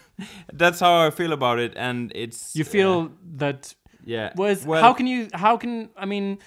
that's 0.52 0.80
how 0.80 1.06
I 1.06 1.10
feel 1.10 1.32
about 1.32 1.58
it, 1.58 1.74
and 1.76 2.12
it's 2.14 2.54
You 2.56 2.64
uh, 2.64 2.68
feel 2.68 3.12
that 3.36 3.74
yeah. 4.04 4.32
was 4.36 4.64
well, 4.64 4.82
how 4.82 4.92
can 4.92 5.06
you 5.06 5.28
how 5.32 5.56
can 5.56 5.90
I 5.96 6.06
mean 6.06 6.38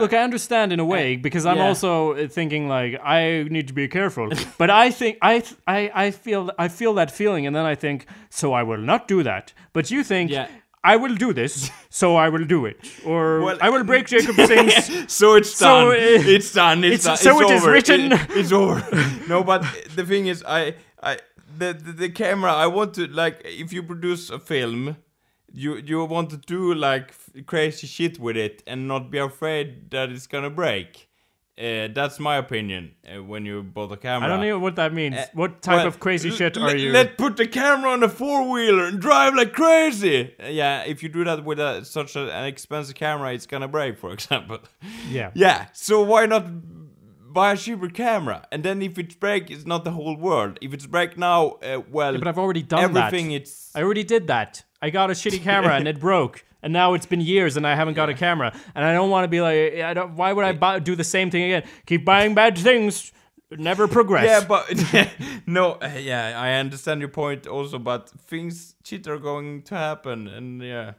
look 0.00 0.12
I 0.12 0.22
understand 0.22 0.72
in 0.72 0.80
a 0.80 0.84
way 0.84 1.16
because 1.16 1.44
I'm 1.46 1.56
yeah. 1.58 1.68
also 1.68 2.26
thinking 2.28 2.68
like 2.68 3.00
I 3.04 3.44
need 3.50 3.66
to 3.68 3.74
be 3.74 3.88
careful 3.88 4.28
but 4.58 4.70
I 4.70 4.90
think 4.90 5.18
I 5.22 5.42
I 5.66 5.90
I 6.06 6.10
feel 6.10 6.50
I 6.58 6.68
feel 6.68 6.94
that 6.94 7.10
feeling 7.10 7.46
and 7.46 7.54
then 7.56 7.64
I 7.72 7.74
think 7.76 8.06
so 8.30 8.52
I 8.52 8.62
will 8.62 8.80
not 8.92 9.08
do 9.08 9.22
that 9.22 9.52
but 9.72 9.90
you 9.90 10.04
think 10.04 10.30
Yeah. 10.30 10.48
I 10.92 10.96
will 10.96 11.14
do 11.16 11.32
this 11.32 11.70
so 11.90 12.16
I 12.16 12.28
will 12.28 12.44
do 12.44 12.66
it 12.66 12.78
or 13.06 13.40
Well, 13.40 13.58
I 13.60 13.70
will 13.70 13.84
break 13.84 14.06
Jacob's 14.14 14.46
things 14.48 14.74
so 15.12 15.34
it's 15.36 15.54
So, 15.56 15.66
done. 15.66 15.88
uh, 15.88 16.34
it's 16.36 16.52
done. 16.52 16.84
It's, 16.84 17.06
it's- 17.06 17.24
done. 17.24 17.34
so 17.34 17.40
it's 17.42 17.50
it 17.50 17.54
is 17.54 17.62
over. 17.62 17.72
written. 17.72 18.12
It- 18.12 18.30
it's 18.40 18.52
over. 18.52 18.82
no, 19.28 19.42
but 19.44 19.62
the 19.96 20.04
thing 20.04 20.26
is, 20.26 20.42
I, 20.46 20.74
I, 21.02 21.18
the, 21.58 21.72
the 21.72 21.92
the 21.92 22.08
camera. 22.10 22.52
I 22.52 22.66
want 22.66 22.94
to 22.94 23.06
like 23.06 23.40
if 23.44 23.72
you 23.72 23.82
produce 23.82 24.28
a 24.30 24.38
film, 24.38 24.96
you 25.54 25.76
you 25.76 26.04
want 26.04 26.30
to 26.30 26.36
do 26.36 26.74
like 26.74 27.14
crazy 27.46 27.86
shit 27.86 28.18
with 28.18 28.36
it 28.36 28.62
and 28.66 28.88
not 28.88 29.10
be 29.10 29.18
afraid 29.18 29.90
that 29.90 30.10
it's 30.10 30.26
gonna 30.26 30.50
break. 30.50 31.08
Uh, 31.56 31.86
that's 31.94 32.18
my 32.18 32.36
opinion. 32.36 32.96
Uh, 33.06 33.22
when 33.22 33.46
you 33.46 33.62
bought 33.62 33.92
a 33.92 33.96
camera, 33.96 34.26
I 34.26 34.28
don't 34.28 34.44
know 34.44 34.58
what 34.58 34.74
that 34.74 34.92
means. 34.92 35.14
Uh, 35.14 35.26
what 35.34 35.62
type 35.62 35.76
well, 35.76 35.86
of 35.86 36.00
crazy 36.00 36.30
shit 36.30 36.58
are 36.58 36.74
you? 36.76 36.90
Let's 36.90 37.14
put 37.16 37.36
the 37.36 37.46
camera 37.46 37.92
on 37.92 38.00
the 38.00 38.08
four 38.08 38.50
wheeler 38.50 38.86
and 38.86 39.00
drive 39.00 39.36
like 39.36 39.52
crazy. 39.52 40.34
Uh, 40.42 40.48
yeah, 40.48 40.82
if 40.82 41.04
you 41.04 41.08
do 41.08 41.22
that 41.22 41.44
with 41.44 41.60
a, 41.60 41.84
such 41.84 42.16
a, 42.16 42.34
an 42.34 42.46
expensive 42.46 42.96
camera, 42.96 43.32
it's 43.32 43.46
gonna 43.46 43.68
break, 43.68 43.98
for 43.98 44.12
example. 44.18 44.58
yeah. 45.08 45.30
yeah, 45.34 45.66
so 45.72 46.02
why 46.02 46.26
not 46.26 46.44
buy 47.32 47.52
a 47.52 47.56
cheaper 47.56 47.88
camera? 47.88 48.48
And 48.50 48.64
then 48.64 48.82
if 48.82 48.98
it's 48.98 49.14
break, 49.14 49.48
it's 49.48 49.64
not 49.64 49.84
the 49.84 49.92
whole 49.92 50.16
world. 50.16 50.58
If 50.60 50.74
it's 50.74 50.86
break 50.86 51.16
now, 51.16 51.58
uh, 51.62 51.82
well, 51.88 52.14
Yeah, 52.14 52.18
but 52.18 52.26
I've 52.26 52.38
already 52.38 52.62
done 52.62 52.82
everything 52.82 53.28
that. 53.28 53.34
it's 53.34 53.70
I 53.76 53.82
already 53.82 54.04
did 54.04 54.26
that. 54.26 54.64
I 54.84 54.90
got 54.90 55.10
a 55.10 55.14
shitty 55.14 55.42
camera 55.42 55.74
and 55.78 55.88
it 55.88 55.98
broke. 55.98 56.44
And 56.62 56.72
now 56.72 56.94
it's 56.94 57.06
been 57.06 57.20
years 57.20 57.56
and 57.56 57.66
I 57.66 57.74
haven't 57.74 57.94
got 57.94 58.08
a 58.08 58.14
camera. 58.14 58.50
And 58.74 58.84
I 58.84 58.92
don't 58.92 59.10
want 59.10 59.24
to 59.24 59.28
be 59.28 59.40
like, 59.40 59.74
I 59.90 59.94
don't. 59.94 60.16
Why 60.16 60.32
would 60.34 60.44
I 60.44 60.52
buy, 60.52 60.78
do 60.78 60.94
the 60.94 61.04
same 61.04 61.30
thing 61.30 61.42
again? 61.44 61.62
Keep 61.86 62.04
buying 62.04 62.34
bad 62.34 62.56
things, 62.58 63.12
never 63.50 63.88
progress. 63.88 64.24
Yeah, 64.24 64.44
but 64.46 64.64
no, 65.46 65.72
uh, 65.72 65.90
yeah, 65.98 66.38
I 66.46 66.48
understand 66.64 67.00
your 67.00 67.08
point 67.22 67.46
also, 67.46 67.78
but 67.78 68.10
things 68.10 68.74
shit 68.84 69.06
are 69.06 69.18
going 69.18 69.62
to 69.62 69.74
happen, 69.74 70.28
and 70.28 70.62
yeah, 70.62 70.92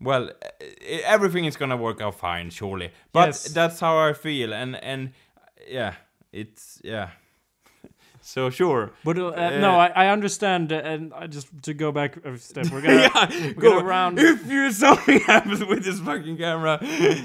well, 0.00 0.24
uh, 0.30 0.64
everything 1.04 1.44
is 1.46 1.56
gonna 1.56 1.76
work 1.76 2.00
out 2.00 2.14
fine, 2.16 2.50
surely. 2.50 2.90
But 3.12 3.26
Yes. 3.28 3.44
that's 3.58 3.80
how 3.80 3.96
I 4.08 4.12
feel, 4.12 4.52
and 4.52 4.76
and 4.82 5.12
yeah, 5.68 5.94
it's 6.32 6.80
yeah. 6.84 7.10
So 8.26 8.48
sure, 8.50 8.90
But 9.04 9.18
uh, 9.18 9.28
Uh, 9.28 9.58
no, 9.60 9.72
I, 9.78 9.88
I 10.04 10.06
understand, 10.08 10.72
uh, 10.72 10.76
and 10.76 11.12
I 11.12 11.26
just 11.26 11.48
to 11.64 11.74
go 11.74 11.92
back 11.92 12.16
a 12.24 12.38
step, 12.38 12.70
we're 12.72 12.80
gonna 12.80 13.02
yeah, 13.14 13.28
we're 13.54 13.60
go 13.60 13.70
gonna 13.72 13.84
round 13.84 14.18
If 14.18 14.46
you 14.50 14.72
something 14.72 15.20
happens 15.32 15.62
with 15.64 15.84
this 15.84 16.00
fucking 16.00 16.38
camera, 16.38 16.78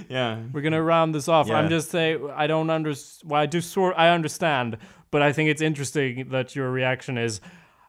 yeah, 0.09 0.41
we're 0.51 0.61
gonna 0.61 0.83
round 0.83 1.15
this 1.15 1.27
off. 1.29 1.47
Yeah. 1.47 1.57
I'm 1.57 1.69
just 1.69 1.89
saying 1.89 2.29
I 2.43 2.47
don't 2.47 2.69
understand. 2.69 3.29
Well, 3.31 3.41
I 3.41 3.45
do 3.45 3.61
sort 3.61 3.95
I 3.97 4.09
understand, 4.09 4.77
but 5.11 5.21
I 5.21 5.31
think 5.33 5.49
it's 5.49 5.61
interesting 5.61 6.29
that 6.31 6.53
your 6.55 6.69
reaction 6.69 7.17
is, 7.17 7.39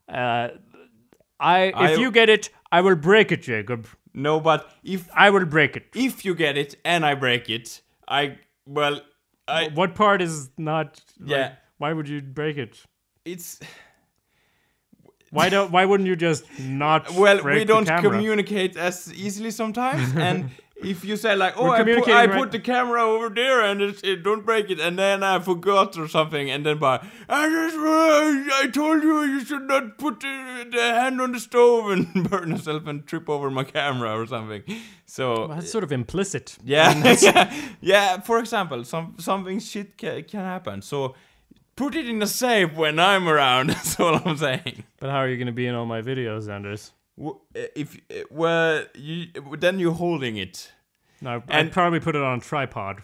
uh, 0.09 0.49
I 1.41 1.59
if 1.65 1.75
I- 1.77 1.95
you 2.03 2.11
get 2.13 2.29
it, 2.29 2.51
I 2.71 2.81
will 2.81 2.97
break 2.97 3.33
it, 3.33 3.43
Jacob. 3.43 3.87
no, 4.15 4.41
but 4.41 4.61
if 4.85 5.09
I 5.15 5.31
will 5.31 5.47
break 5.47 5.77
it. 5.77 5.85
if 5.95 6.25
you 6.25 6.35
get 6.35 6.57
it 6.57 6.75
and 6.85 7.05
I 7.05 7.15
break 7.15 7.51
it, 7.51 7.81
I 8.09 8.39
well, 8.67 9.01
I 9.49 9.69
What 9.75 9.95
part 9.95 10.23
is 10.23 10.51
not? 10.57 11.01
like, 11.19 11.31
Yeah. 11.31 11.53
why 11.79 11.93
would 11.93 12.09
you 12.09 12.21
break 12.23 12.57
it? 12.57 12.87
It's. 13.25 13.61
Why 15.31 15.49
don't? 15.49 15.71
Why 15.71 15.85
wouldn't 15.85 16.09
you 16.09 16.17
just 16.17 16.45
not? 16.59 17.09
well 17.15 17.43
we 17.45 17.65
don't 17.65 17.87
communicate 17.87 18.77
as 18.77 19.13
easily 19.15 19.53
sometimes 19.53 20.13
and 20.17 20.51
if 20.83 21.05
you 21.05 21.15
say 21.17 21.37
like 21.37 21.55
oh 21.57 21.69
We're 21.69 21.77
I, 21.77 21.85
put, 21.85 22.09
I 22.09 22.25
right- 22.27 22.39
put 22.39 22.51
the 22.53 22.59
camera 22.59 23.03
over 23.05 23.29
there 23.29 23.61
and 23.61 23.81
it, 23.83 24.03
it 24.03 24.23
don't 24.25 24.45
break 24.47 24.71
it 24.71 24.81
and 24.81 24.99
then 24.99 25.23
i 25.23 25.39
forgot 25.39 25.99
or 25.99 26.09
something 26.09 26.51
and 26.51 26.65
then 26.65 26.79
by 26.79 27.07
I 27.29 27.49
just 27.51 27.77
uh, 27.77 28.63
I 28.65 28.71
told 28.73 29.03
you 29.03 29.21
you 29.25 29.45
should 29.45 29.69
not 29.69 29.99
put 29.99 30.21
the, 30.21 30.67
the 30.73 30.81
hand 30.81 31.21
on 31.21 31.33
the 31.33 31.39
stove 31.41 31.91
and 31.91 32.29
burn 32.31 32.51
yourself 32.53 32.87
and 32.87 33.07
trip 33.07 33.29
over 33.29 33.51
my 33.51 33.63
camera 33.65 34.19
or 34.19 34.27
something 34.27 34.63
so 35.05 35.41
Well, 35.41 35.49
that's 35.49 35.71
sort 35.71 35.85
of 35.85 35.93
implicit. 35.93 36.57
yeah 36.65 37.15
yeah 37.21 37.55
yeah 37.83 38.21
for 38.21 38.39
example 38.41 38.83
some 38.85 39.15
something 39.19 39.61
shit 39.61 39.97
ca- 40.01 40.23
can 40.23 40.41
happen 40.41 40.81
so 40.83 41.15
put 41.81 41.95
it 42.01 42.07
in 42.13 42.23
a 42.23 42.27
safe 42.27 42.71
when 42.83 42.99
i'm 42.99 43.27
around 43.35 43.69
that's 43.73 43.99
all 44.01 44.21
i'm 44.25 44.37
saying 44.37 44.85
But 45.01 45.11
how 45.11 45.17
are 45.23 45.29
you 45.33 45.37
going 45.43 45.47
to 45.55 45.59
be 45.63 45.67
in 45.71 45.75
all 45.75 45.87
my 45.87 46.03
videos, 46.03 46.49
Anders? 46.57 46.93
W- 47.17 47.41
If 47.83 47.89
uh, 48.11 48.25
well, 48.31 48.85
you 48.95 49.27
then 49.65 49.79
you're 49.83 49.99
holding 50.05 50.37
it. 50.37 50.73
No, 51.23 51.43
I'd 51.49 51.73
probably 51.73 52.01
put 52.01 52.15
it 52.17 52.23
on 52.23 52.39
a 52.39 52.41
tripod. 52.41 52.97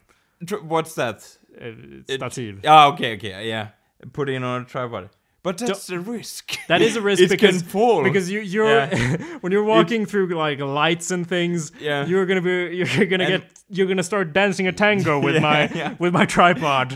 Tr- 0.46 0.64
What's 0.72 0.94
that? 0.94 1.18
It's 1.58 2.38
It-. 2.38 2.64
Ah, 2.66 2.92
okay, 2.92 3.16
okay, 3.16 3.48
yeah. 3.48 3.68
Put 4.12 4.28
it 4.28 4.42
on 4.42 4.62
a 4.62 4.64
tripod. 4.64 5.08
But 5.46 5.58
that's 5.58 5.88
a 5.90 6.00
risk. 6.00 6.44
That 6.70 6.80
is 6.82 6.96
a 6.96 7.00
risk 7.00 7.22
it 7.22 7.30
because 7.30 7.62
can 7.62 7.70
fall. 7.74 8.02
because 8.08 8.26
you 8.34 8.40
you're 8.54 8.86
when 9.42 9.52
you're 9.54 9.68
walking 9.76 10.02
through 10.10 10.26
like 10.46 10.58
lights 10.80 11.08
and 11.14 11.22
things. 11.34 11.70
Yeah. 11.80 12.04
you're 12.10 12.26
gonna 12.26 12.46
be 12.50 12.56
you're 12.78 13.06
gonna 13.12 13.24
And- 13.24 13.42
get 13.42 13.52
you're 13.76 13.86
gonna 13.92 14.02
start 14.12 14.32
dancing 14.32 14.66
a 14.66 14.72
tango 14.72 15.14
with 15.26 15.34
Yeah, 15.36 15.48
my 15.48 15.60
yeah. 15.80 15.94
with 16.02 16.12
my 16.12 16.26
tripod. 16.36 16.88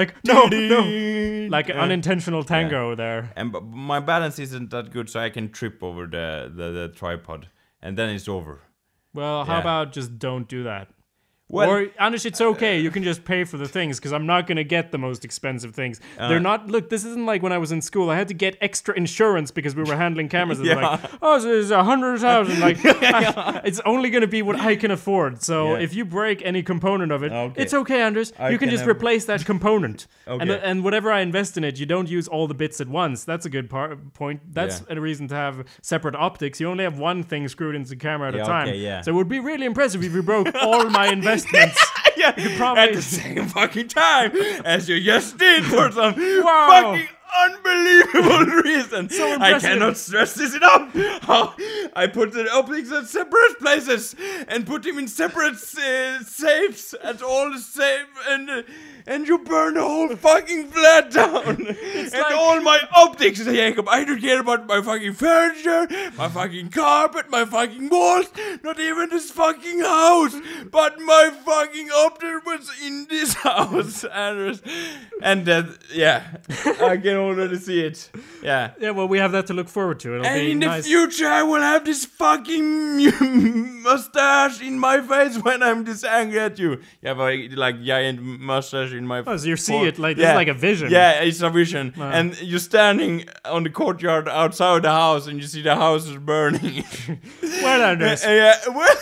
like 0.00 0.10
no 0.30 0.38
no, 0.46 0.80
like 1.56 1.68
Yeah. 1.68 1.82
unintentional 1.84 2.42
tango 2.54 2.94
there. 3.02 3.22
and 3.36 3.52
b- 3.52 3.60
my 3.92 4.00
balance 4.12 4.38
isn't 4.46 4.70
that 4.70 4.86
good, 4.96 5.06
so 5.12 5.20
I 5.26 5.30
can 5.36 5.46
trip 5.58 5.76
over 5.82 6.02
the 6.16 6.26
the, 6.58 6.66
the 6.78 6.86
tripod, 7.00 7.48
and 7.82 7.96
then 7.98 8.08
it's 8.16 8.28
over. 8.28 8.54
Well, 9.12 9.44
how 9.44 9.54
Yeah. 9.54 9.60
about 9.66 9.92
just 9.98 10.10
don't 10.18 10.46
do 10.56 10.62
that? 10.70 10.88
Well, 11.50 11.68
or 11.70 11.86
Anish, 12.00 12.24
it's 12.26 12.40
okay. 12.40 12.78
You 12.80 12.90
can 12.90 13.02
just 13.02 13.24
pay 13.24 13.44
for 13.44 13.56
the 13.56 13.66
things 13.66 13.98
because 13.98 14.12
I'm 14.12 14.26
not 14.26 14.46
gonna 14.46 14.64
get 14.64 14.92
the 14.92 14.98
most 14.98 15.24
expensive 15.24 15.74
things. 15.74 16.00
Uh. 16.18 16.28
They're 16.28 16.40
not. 16.40 16.68
Look, 16.68 16.90
this 16.90 17.04
isn't 17.04 17.26
like 17.26 17.42
when 17.42 17.52
I 17.52 17.58
was 17.58 17.72
in 17.72 17.80
school. 17.82 18.08
I 18.10 18.16
had 18.16 18.28
to 18.28 18.34
get 18.34 18.56
extra 18.60 18.94
insurance 18.96 19.50
because 19.50 19.74
we 19.74 19.82
were 19.82 19.96
handling 19.96 20.28
cameras. 20.28 20.60
Yeah. 20.60 20.74
like, 20.76 21.00
oh, 21.20 21.38
so 21.40 21.52
it's 21.52 21.70
a 21.70 21.82
hundred 21.84 22.20
thousand. 22.20 22.60
Like, 22.60 22.78
I- 22.84 23.60
it's 23.64 23.80
only 23.80 24.10
gonna 24.10 24.26
be 24.28 24.42
what 24.42 24.60
I 24.60 24.76
can 24.76 24.90
afford. 24.90 25.42
So 25.42 25.74
Yeah. 25.76 25.80
if 25.82 25.94
you 25.94 26.04
break 26.04 26.40
any 26.44 26.62
component 26.62 27.10
of 27.12 27.22
it, 27.24 27.32
Okay. 27.32 27.62
it's 27.62 27.74
okay, 27.74 28.00
Anders. 28.00 28.32
I 28.38 28.50
you 28.50 28.58
can 28.58 28.68
can 28.68 28.70
just 28.70 28.82
have- 28.86 28.96
replace 28.96 29.24
that 29.26 29.44
component. 29.44 30.06
And 30.26 30.48
Okay. 30.50 30.60
and 30.62 30.84
whatever 30.84 31.10
I 31.10 31.20
invest 31.20 31.56
in 31.56 31.64
it, 31.64 31.80
you 31.80 31.86
don't 31.86 32.08
use 32.08 32.28
all 32.28 32.46
the 32.46 32.54
bits 32.54 32.80
at 32.80 32.86
once. 32.88 33.24
That's 33.24 33.44
a 33.46 33.50
good 33.50 33.68
part 33.68 34.12
point. 34.14 34.40
That's 34.54 34.82
Yeah. 34.88 34.96
a 34.96 35.00
reason 35.00 35.26
to 35.28 35.34
have 35.34 35.64
separate 35.82 36.14
optics. 36.14 36.60
You 36.60 36.68
only 36.70 36.84
have 36.84 36.98
one 37.00 37.24
thing 37.24 37.48
screwed 37.48 37.74
into 37.74 37.90
the 37.90 37.96
camera 37.96 38.28
at 38.28 38.34
Yeah, 38.34 38.42
a 38.42 38.46
time. 38.46 38.68
okay, 38.68 38.78
yeah. 38.78 39.00
So 39.02 39.10
it 39.10 39.14
would 39.14 39.28
be 39.28 39.40
really 39.40 39.66
impressive 39.66 40.04
if 40.04 40.12
you 40.14 40.22
broke 40.22 40.54
all 40.62 40.88
my 40.90 41.08
investments. 41.08 41.39
yeah, 42.16 42.32
probably- 42.56 42.82
at 42.82 42.94
the 42.94 43.02
same 43.02 43.46
fucking 43.48 43.88
time 43.88 44.32
as 44.64 44.88
you 44.88 45.00
just 45.00 45.38
did 45.38 45.64
for 45.64 45.90
some 45.92 46.14
Wow. 46.44 46.68
fucking 46.94 47.08
unbelievable 47.42 48.44
reason. 48.64 49.08
So 49.08 49.36
I 49.40 49.58
cannot 49.60 49.96
stress 49.96 50.34
this 50.34 50.54
enough. 50.54 50.92
How 51.22 51.54
I 51.94 52.06
put 52.08 52.32
the 52.32 52.50
optics 52.52 52.90
at 52.92 53.06
separate 53.06 53.58
places 53.60 54.14
and 54.48 54.66
put 54.66 54.82
them 54.82 54.98
in 54.98 55.06
separate 55.08 55.54
uh, 55.54 56.22
safes 56.24 56.94
at 57.02 57.22
all 57.22 57.50
the 57.52 57.58
same 57.60 58.06
and 58.28 58.50
uh, 58.50 58.62
and 59.10 59.26
you 59.28 59.38
burn 59.38 59.74
the 59.74 59.82
whole 59.82 60.14
fucking 60.16 60.68
flat 60.68 61.10
down 61.10 61.44
and 61.66 62.12
like- 62.12 62.34
all 62.34 62.60
my 62.60 62.78
optics, 62.94 63.44
Jacob. 63.44 63.88
I 63.88 64.04
don't 64.04 64.20
care 64.20 64.40
about 64.40 64.66
my 64.68 64.80
fucking 64.80 65.14
furniture, 65.14 65.88
my 66.16 66.28
fucking 66.28 66.70
carpet, 66.70 67.28
my 67.28 67.44
fucking 67.44 67.88
walls, 67.88 68.30
not 68.62 68.78
even 68.78 69.10
this 69.10 69.30
fucking 69.32 69.80
house, 69.80 70.34
but 70.70 71.00
my 71.00 71.30
fucking 71.44 71.88
optic 71.90 72.46
was 72.46 72.70
in 72.86 73.06
this 73.10 73.34
house, 73.48 74.04
Anders. 74.04 74.62
And 75.22 75.44
that, 75.46 75.66
yeah, 75.92 76.36
I 76.80 76.96
can 76.96 77.16
already 77.16 77.56
see 77.56 77.80
it. 77.80 78.10
Yeah. 78.42 78.72
Yeah, 78.80 78.90
well, 78.90 79.08
we 79.08 79.18
have 79.18 79.32
that 79.32 79.46
to 79.48 79.54
look 79.54 79.68
forward 79.68 79.98
to. 80.00 80.14
It'll 80.14 80.26
And 80.26 80.40
be 80.40 80.50
in 80.52 80.60
the 80.60 80.66
nice. 80.66 80.86
future, 80.86 81.26
I 81.26 81.42
will 81.42 81.60
have 81.60 81.84
this 81.84 82.04
fucking 82.04 82.62
mustache 83.82 84.60
in 84.62 84.78
my 84.78 85.00
face 85.00 85.36
when 85.38 85.62
I'm 85.62 85.84
this 85.84 86.04
angry 86.04 86.38
at 86.40 86.58
you. 86.58 86.80
Yeah, 87.02 87.14
but 87.14 87.34
like 87.52 87.82
giant 87.82 88.22
mustache 88.22 88.92
in 89.00 89.06
my. 89.06 89.22
Oh, 89.26 89.36
so 89.36 89.46
you 89.48 89.56
see 89.56 89.80
it 89.90 89.98
like 89.98 90.16
this 90.16 90.28
is 90.28 90.34
like 90.34 90.48
a 90.48 90.54
vision. 90.68 90.90
Yeah, 90.90 91.22
it's 91.26 91.40
a 91.40 91.50
vision, 91.50 91.94
and 91.96 92.40
you're 92.40 92.66
standing 92.72 93.24
on 93.44 93.64
the 93.64 93.70
courtyard 93.70 94.28
outside 94.28 94.82
the 94.82 94.90
house, 94.90 95.26
and 95.26 95.40
you 95.40 95.46
see 95.46 95.62
the 95.62 95.74
house 95.74 96.06
is 96.06 96.16
burning. 96.16 96.84
Well, 97.62 97.82
Anders, 97.82 98.24
yeah, 98.40 98.56
well, 98.68 98.96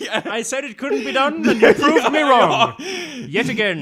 yeah. 0.00 0.22
I 0.38 0.42
said 0.42 0.64
it 0.64 0.76
couldn't 0.76 1.04
be 1.04 1.12
done, 1.12 1.48
and 1.48 1.60
you 1.62 1.74
proved 1.74 2.12
me 2.12 2.20
wrong. 2.20 2.74
Yet 3.36 3.48
again. 3.48 3.78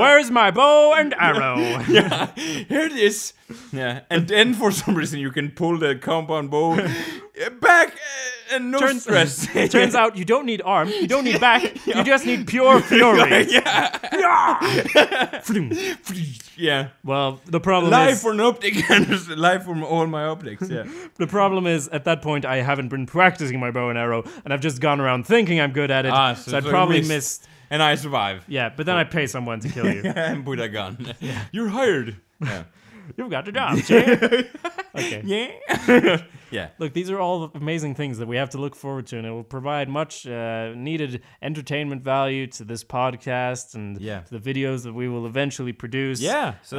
Where's 0.00 0.30
my 0.30 0.50
bow 0.50 0.94
and 0.94 1.14
arrow? 1.18 1.58
yeah, 1.88 2.32
here 2.34 2.86
it 2.90 2.92
is. 2.92 3.34
Yeah, 3.72 4.00
and 4.10 4.28
then 4.28 4.54
for 4.54 4.70
some 4.70 4.94
reason 4.94 5.20
you 5.20 5.30
can 5.30 5.50
pull 5.50 5.78
the 5.78 5.96
compound 5.96 6.50
bow 6.50 6.76
back 7.60 7.88
uh, 7.88 8.54
and 8.54 8.70
no 8.70 8.78
Turns, 8.78 9.02
stress. 9.02 9.46
turns 9.70 9.94
out 9.94 10.16
you 10.16 10.24
don't 10.24 10.44
need 10.46 10.60
arm, 10.62 10.88
you 10.88 11.06
don't 11.06 11.24
need 11.24 11.40
back, 11.40 11.86
you 11.86 12.04
just 12.04 12.26
need 12.26 12.46
pure 12.46 12.80
fury. 12.80 13.46
yeah, 13.50 15.40
Vroom. 15.44 15.72
yeah. 16.56 16.88
well, 17.04 17.40
the 17.46 17.60
problem 17.60 17.90
Life 17.92 18.10
is 18.14 18.22
for 18.22 18.32
an 18.32 18.40
optic 18.40 18.90
and 18.90 19.08
life 19.38 19.64
for 19.64 19.80
all 19.82 20.06
my 20.06 20.24
optics. 20.24 20.68
Yeah. 20.68 20.84
the 21.16 21.26
problem 21.26 21.66
is 21.66 21.88
at 21.88 22.04
that 22.04 22.22
point 22.22 22.44
I 22.44 22.56
haven't 22.62 22.88
been 22.88 23.06
practicing 23.06 23.58
my 23.60 23.70
bow 23.70 23.88
and 23.88 23.98
arrow, 23.98 24.24
and 24.44 24.52
I've 24.52 24.60
just 24.60 24.80
gone 24.80 25.00
around 25.00 25.26
thinking 25.26 25.60
I'm 25.60 25.72
good 25.72 25.90
at 25.90 26.06
it. 26.06 26.12
Ah, 26.12 26.34
so, 26.34 26.50
so- 26.50 26.56
I'd 26.58 26.62
so 26.62 26.68
you 26.68 26.72
probably 26.72 26.98
missed. 26.98 27.08
missed. 27.10 27.48
And 27.70 27.82
I 27.82 27.94
survive. 27.94 28.44
Yeah, 28.48 28.68
but 28.76 28.84
then 28.84 28.96
I 28.96 29.04
pay 29.04 29.26
someone 29.26 29.60
to 29.60 29.68
kill 29.70 29.90
you. 29.90 30.02
and 30.04 30.44
put 30.44 30.60
a 30.60 30.68
gun. 30.68 31.14
You're 31.52 31.68
hired. 31.68 32.16
Yeah. 32.38 32.64
You've 33.16 33.30
got 33.30 33.44
the 33.44 33.52
job, 33.52 33.78
Jay. 33.78 34.48
okay. 34.94 35.22
Yeah. 35.74 36.22
yeah. 36.50 36.68
Look, 36.78 36.92
these 36.92 37.10
are 37.10 37.18
all 37.18 37.50
amazing 37.54 37.94
things 37.94 38.18
that 38.18 38.28
we 38.28 38.36
have 38.36 38.50
to 38.50 38.58
look 38.58 38.76
forward 38.76 39.06
to, 39.06 39.16
and 39.16 39.26
it 39.26 39.30
will 39.30 39.42
provide 39.42 39.88
much 39.88 40.26
uh, 40.26 40.74
needed 40.76 41.22
entertainment 41.40 42.02
value 42.02 42.46
to 42.48 42.64
this 42.64 42.84
podcast 42.84 43.74
and 43.74 43.98
Yeah. 44.00 44.20
to 44.20 44.38
the 44.38 44.52
videos 44.54 44.82
that 44.82 44.92
we 44.92 45.08
will 45.08 45.26
eventually 45.26 45.72
produce. 45.72 46.20
Yeah. 46.20 46.54
So 46.62 46.78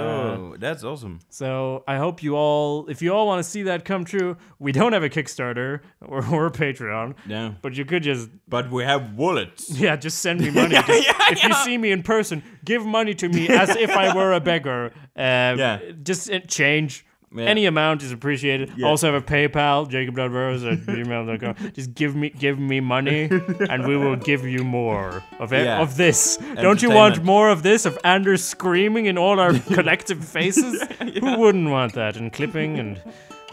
Uh, 0.53 0.57
that's 0.59 0.83
awesome. 0.83 1.19
So 1.29 1.83
I 1.87 1.97
hope 1.97 2.21
you 2.21 2.35
all, 2.35 2.87
if 2.87 3.01
you 3.01 3.11
all 3.15 3.25
want 3.25 3.43
to 3.43 3.49
see 3.49 3.63
that 3.63 3.83
come 3.83 4.05
true, 4.05 4.37
we 4.59 4.71
don't 4.71 4.93
have 4.93 5.03
a 5.03 5.09
Kickstarter 5.09 5.79
or, 6.01 6.23
or 6.31 6.45
a 6.45 6.51
Patreon, 6.51 7.15
Yeah. 7.25 7.53
but 7.63 7.75
you 7.75 7.83
could 7.85 8.03
just, 8.03 8.29
But 8.47 8.69
we 8.71 8.83
have 8.83 9.15
wallets. 9.15 9.71
yeah, 9.71 9.95
just 9.95 10.19
send 10.19 10.39
me 10.41 10.51
money. 10.51 10.75
Just- 10.75 10.89
if 11.31 11.43
you 11.43 11.53
see 11.65 11.77
me 11.79 11.91
in 11.91 12.03
person, 12.03 12.43
give 12.63 12.85
money 12.85 13.15
to 13.15 13.27
me 13.27 13.47
as 13.49 13.69
if 13.75 13.89
I 13.89 14.13
were 14.15 14.33
a 14.33 14.39
beggar. 14.39 14.93
Uh, 15.15 15.55
Yeah. 15.57 15.79
Just 16.03 16.29
change. 16.47 17.05
Yeah. 17.35 17.45
Any 17.45 17.65
amount 17.65 18.03
is 18.03 18.11
appreciated. 18.11 18.71
Yeah. 18.77 18.85
Also 18.85 19.11
have 19.11 19.19
a 19.19 19.25
PayPal, 19.25 19.89
jacob.rose 19.89 20.63
at 20.63 20.81
gmail.com. 20.81 21.71
Just 21.73 21.95
give 21.95 22.15
me 22.15 22.29
give 22.29 22.59
me 22.59 22.79
money 22.79 23.27
and 23.71 23.87
we 23.87 23.97
will 23.97 24.15
give 24.17 24.45
you 24.45 24.63
more 24.63 25.23
of 25.39 25.51
it, 25.51 25.65
Yeah. 25.65 25.81
of 25.81 25.97
this. 25.97 26.37
Don't 26.61 26.83
you 26.83 26.91
want 26.91 27.23
more 27.23 27.49
of 27.49 27.63
this? 27.63 27.87
Of 27.87 27.97
Anders 28.03 28.43
screaming 28.43 29.07
in 29.07 29.17
all 29.17 29.39
our 29.39 29.53
collective 29.73 30.23
faces? 30.23 30.83
Who 31.21 31.37
wouldn't 31.39 31.69
want 31.71 31.93
that? 31.93 32.17
And 32.17 32.31
clipping 32.31 32.77
and 32.77 33.01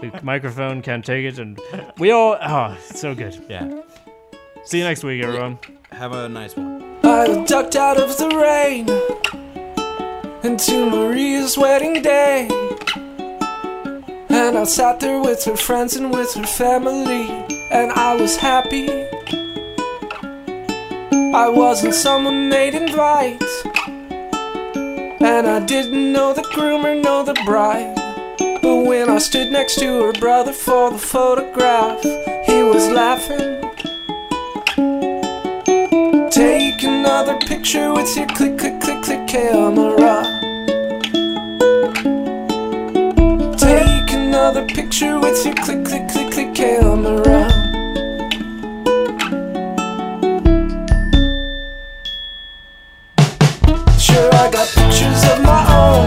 the 0.02 0.10
microphone 0.22 0.82
can't 0.82 1.04
take 1.04 1.24
it 1.24 1.38
and 1.38 1.58
we 1.96 2.10
all 2.10 2.36
oh 2.42 2.76
it's 2.86 3.00
so 3.00 3.14
good. 3.14 3.42
Yeah. 3.48 3.80
See 4.64 4.76
you 4.76 4.84
next 4.84 5.04
week 5.04 5.22
everyone. 5.24 5.58
Have 5.92 6.12
a 6.12 6.28
nice 6.28 6.54
one. 6.54 6.82
I 7.02 7.44
ducked 7.46 7.76
out 7.76 7.96
of 7.98 8.14
the 8.18 8.28
rain 8.28 8.84
into 10.42 10.88
Maria's 10.88 11.58
wedding 11.58 12.00
day. 12.02 12.48
And 14.30 14.56
I 14.56 14.64
sat 14.64 14.98
there 15.00 15.20
with 15.20 15.44
her 15.44 15.56
friends 15.56 15.96
and 15.96 16.10
with 16.10 16.32
her 16.34 16.46
family, 16.46 17.28
and 17.70 17.92
I 17.92 18.14
was 18.14 18.36
happy. 18.36 18.88
I 21.34 21.48
wasn't 21.48 21.94
someone 21.94 22.48
they'd 22.48 22.74
invite, 22.74 23.42
and 25.20 25.46
I 25.46 25.64
didn't 25.66 26.12
know 26.12 26.32
the 26.32 26.42
groom 26.54 26.86
or 26.86 26.94
know 26.94 27.22
the 27.22 27.34
bride. 27.44 27.94
But 28.62 28.86
when 28.86 29.10
I 29.10 29.18
stood 29.18 29.52
next 29.52 29.78
to 29.80 30.02
her 30.04 30.12
brother 30.12 30.52
for 30.52 30.90
the 30.90 30.98
photograph, 30.98 32.02
he 32.46 32.62
was 32.62 32.88
laughing. 32.88 33.69
Take 36.80 36.88
another 36.88 37.36
picture 37.36 37.92
with 37.92 38.16
your 38.16 38.26
click, 38.28 38.56
click, 38.56 38.80
click, 38.80 39.02
click 39.02 39.28
camera. 39.28 40.24
Take 43.58 44.10
another 44.14 44.64
picture 44.64 45.20
with 45.20 45.44
your 45.44 45.54
click, 45.56 45.84
click, 45.84 46.08
click, 46.08 46.32
click 46.32 46.54
camera. 46.54 47.50
Sure, 53.98 54.30
I 54.32 54.50
got 54.50 54.66
pictures 54.68 55.22
of 55.32 55.42
my 55.42 55.62
own, 55.76 56.06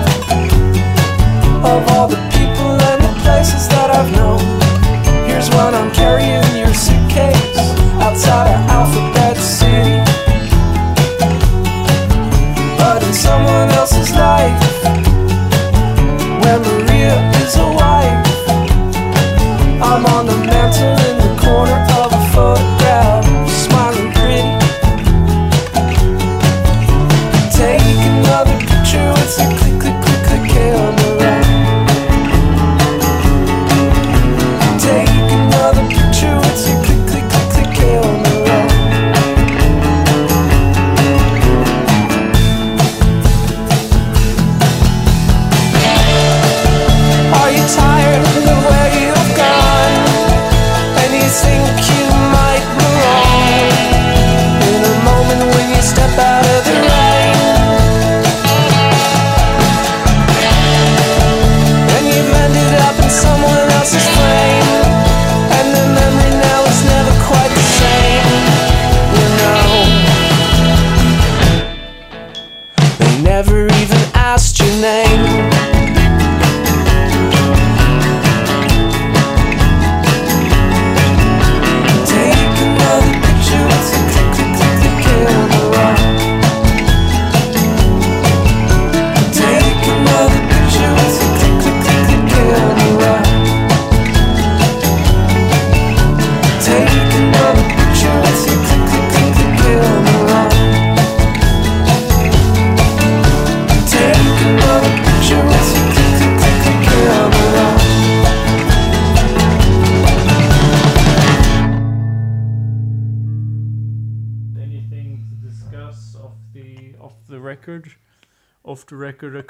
of 1.64 1.88
all 1.92 2.08
the 2.08 2.18
people 2.34 2.82
and 2.82 3.04
the 3.04 3.22
places 3.22 3.68
that 3.68 3.92
I've 3.92 4.12
known. 4.12 4.33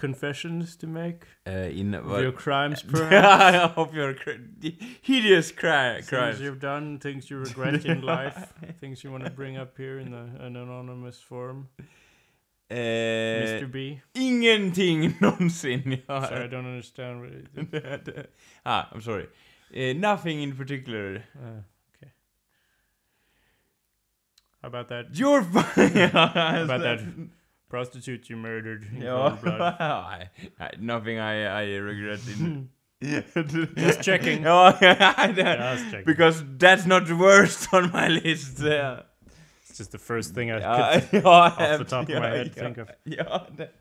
Confessions 0.03 0.75
to 0.77 0.87
make? 0.87 1.21
Uh, 1.47 1.51
in 1.79 1.93
Of 1.95 2.21
your 2.21 2.31
crimes 2.33 2.83
perhaps? 2.93 3.55
I 3.55 3.67
hope 3.75 3.95
your 3.95 4.13
cr- 4.13 4.43
hideous 5.01 5.51
cry, 5.51 5.93
things 5.95 6.09
crimes. 6.09 6.39
you've 6.39 6.59
done, 6.59 6.99
things 6.99 7.29
you 7.29 7.39
regret 7.39 7.85
in 7.85 8.01
life, 8.01 8.53
things 8.79 9.03
you 9.03 9.11
want 9.11 9.23
to 9.25 9.31
bring 9.31 9.57
up 9.61 9.77
here 9.77 9.99
in 10.01 10.13
a, 10.13 10.45
an 10.45 10.55
anonymous 10.55 11.21
form. 11.21 11.67
Uh, 12.71 12.75
Mr. 12.75 13.67
B. 13.71 14.01
Ingenting 14.15 15.13
någonsin. 15.21 15.97
jag 16.07 16.23
Sorry, 16.27 16.45
I 16.45 16.47
don't 16.47 16.65
understand 16.65 17.21
what 17.21 17.31
it 17.31 18.29
ah, 18.65 18.87
I'm 18.95 19.01
sorry. 19.01 19.27
Uh, 19.75 19.93
nothing 19.99 20.41
in 20.43 20.55
particular. 20.57 21.23
uh, 21.35 21.61
Okay. 21.97 22.11
How 24.61 24.67
about 24.69 24.87
that? 24.87 25.05
You're 25.19 25.43
fine. 25.43 26.09
How 26.11 26.63
about 26.63 26.81
that 26.81 26.99
prostitute 27.73 28.29
you 28.29 28.37
murdered 28.37 28.83
in 28.95 29.01
cold 29.01 29.41
blood? 29.41 29.61
I, 29.79 30.29
I, 30.59 30.69
nothing 30.79 31.17
I, 31.17 31.33
I 31.61 31.63
regret 31.77 32.19
in. 32.27 32.69
Just 33.75 34.01
checking. 34.03 34.45
Oh, 34.45 34.77
ja, 34.79 35.27
Just 35.27 35.91
checking. 35.91 36.05
because 36.05 36.43
that's 36.57 36.85
not 36.85 37.07
the 37.07 37.15
worst 37.15 37.73
on 37.73 37.91
my 37.91 38.07
list. 38.07 38.59
Yeah. 38.59 39.01
It's 39.67 39.77
just 39.79 39.91
the 39.91 39.97
first 39.97 40.35
thing 40.35 40.51
I 40.51 40.59
could 40.99 41.25
off 41.25 41.57
the 41.57 41.83
top 41.83 42.07
of 42.07 42.15
my 42.15 42.29
head 42.29 42.53
think 42.53 42.77
of. 42.77 42.89
Det, 43.57 43.73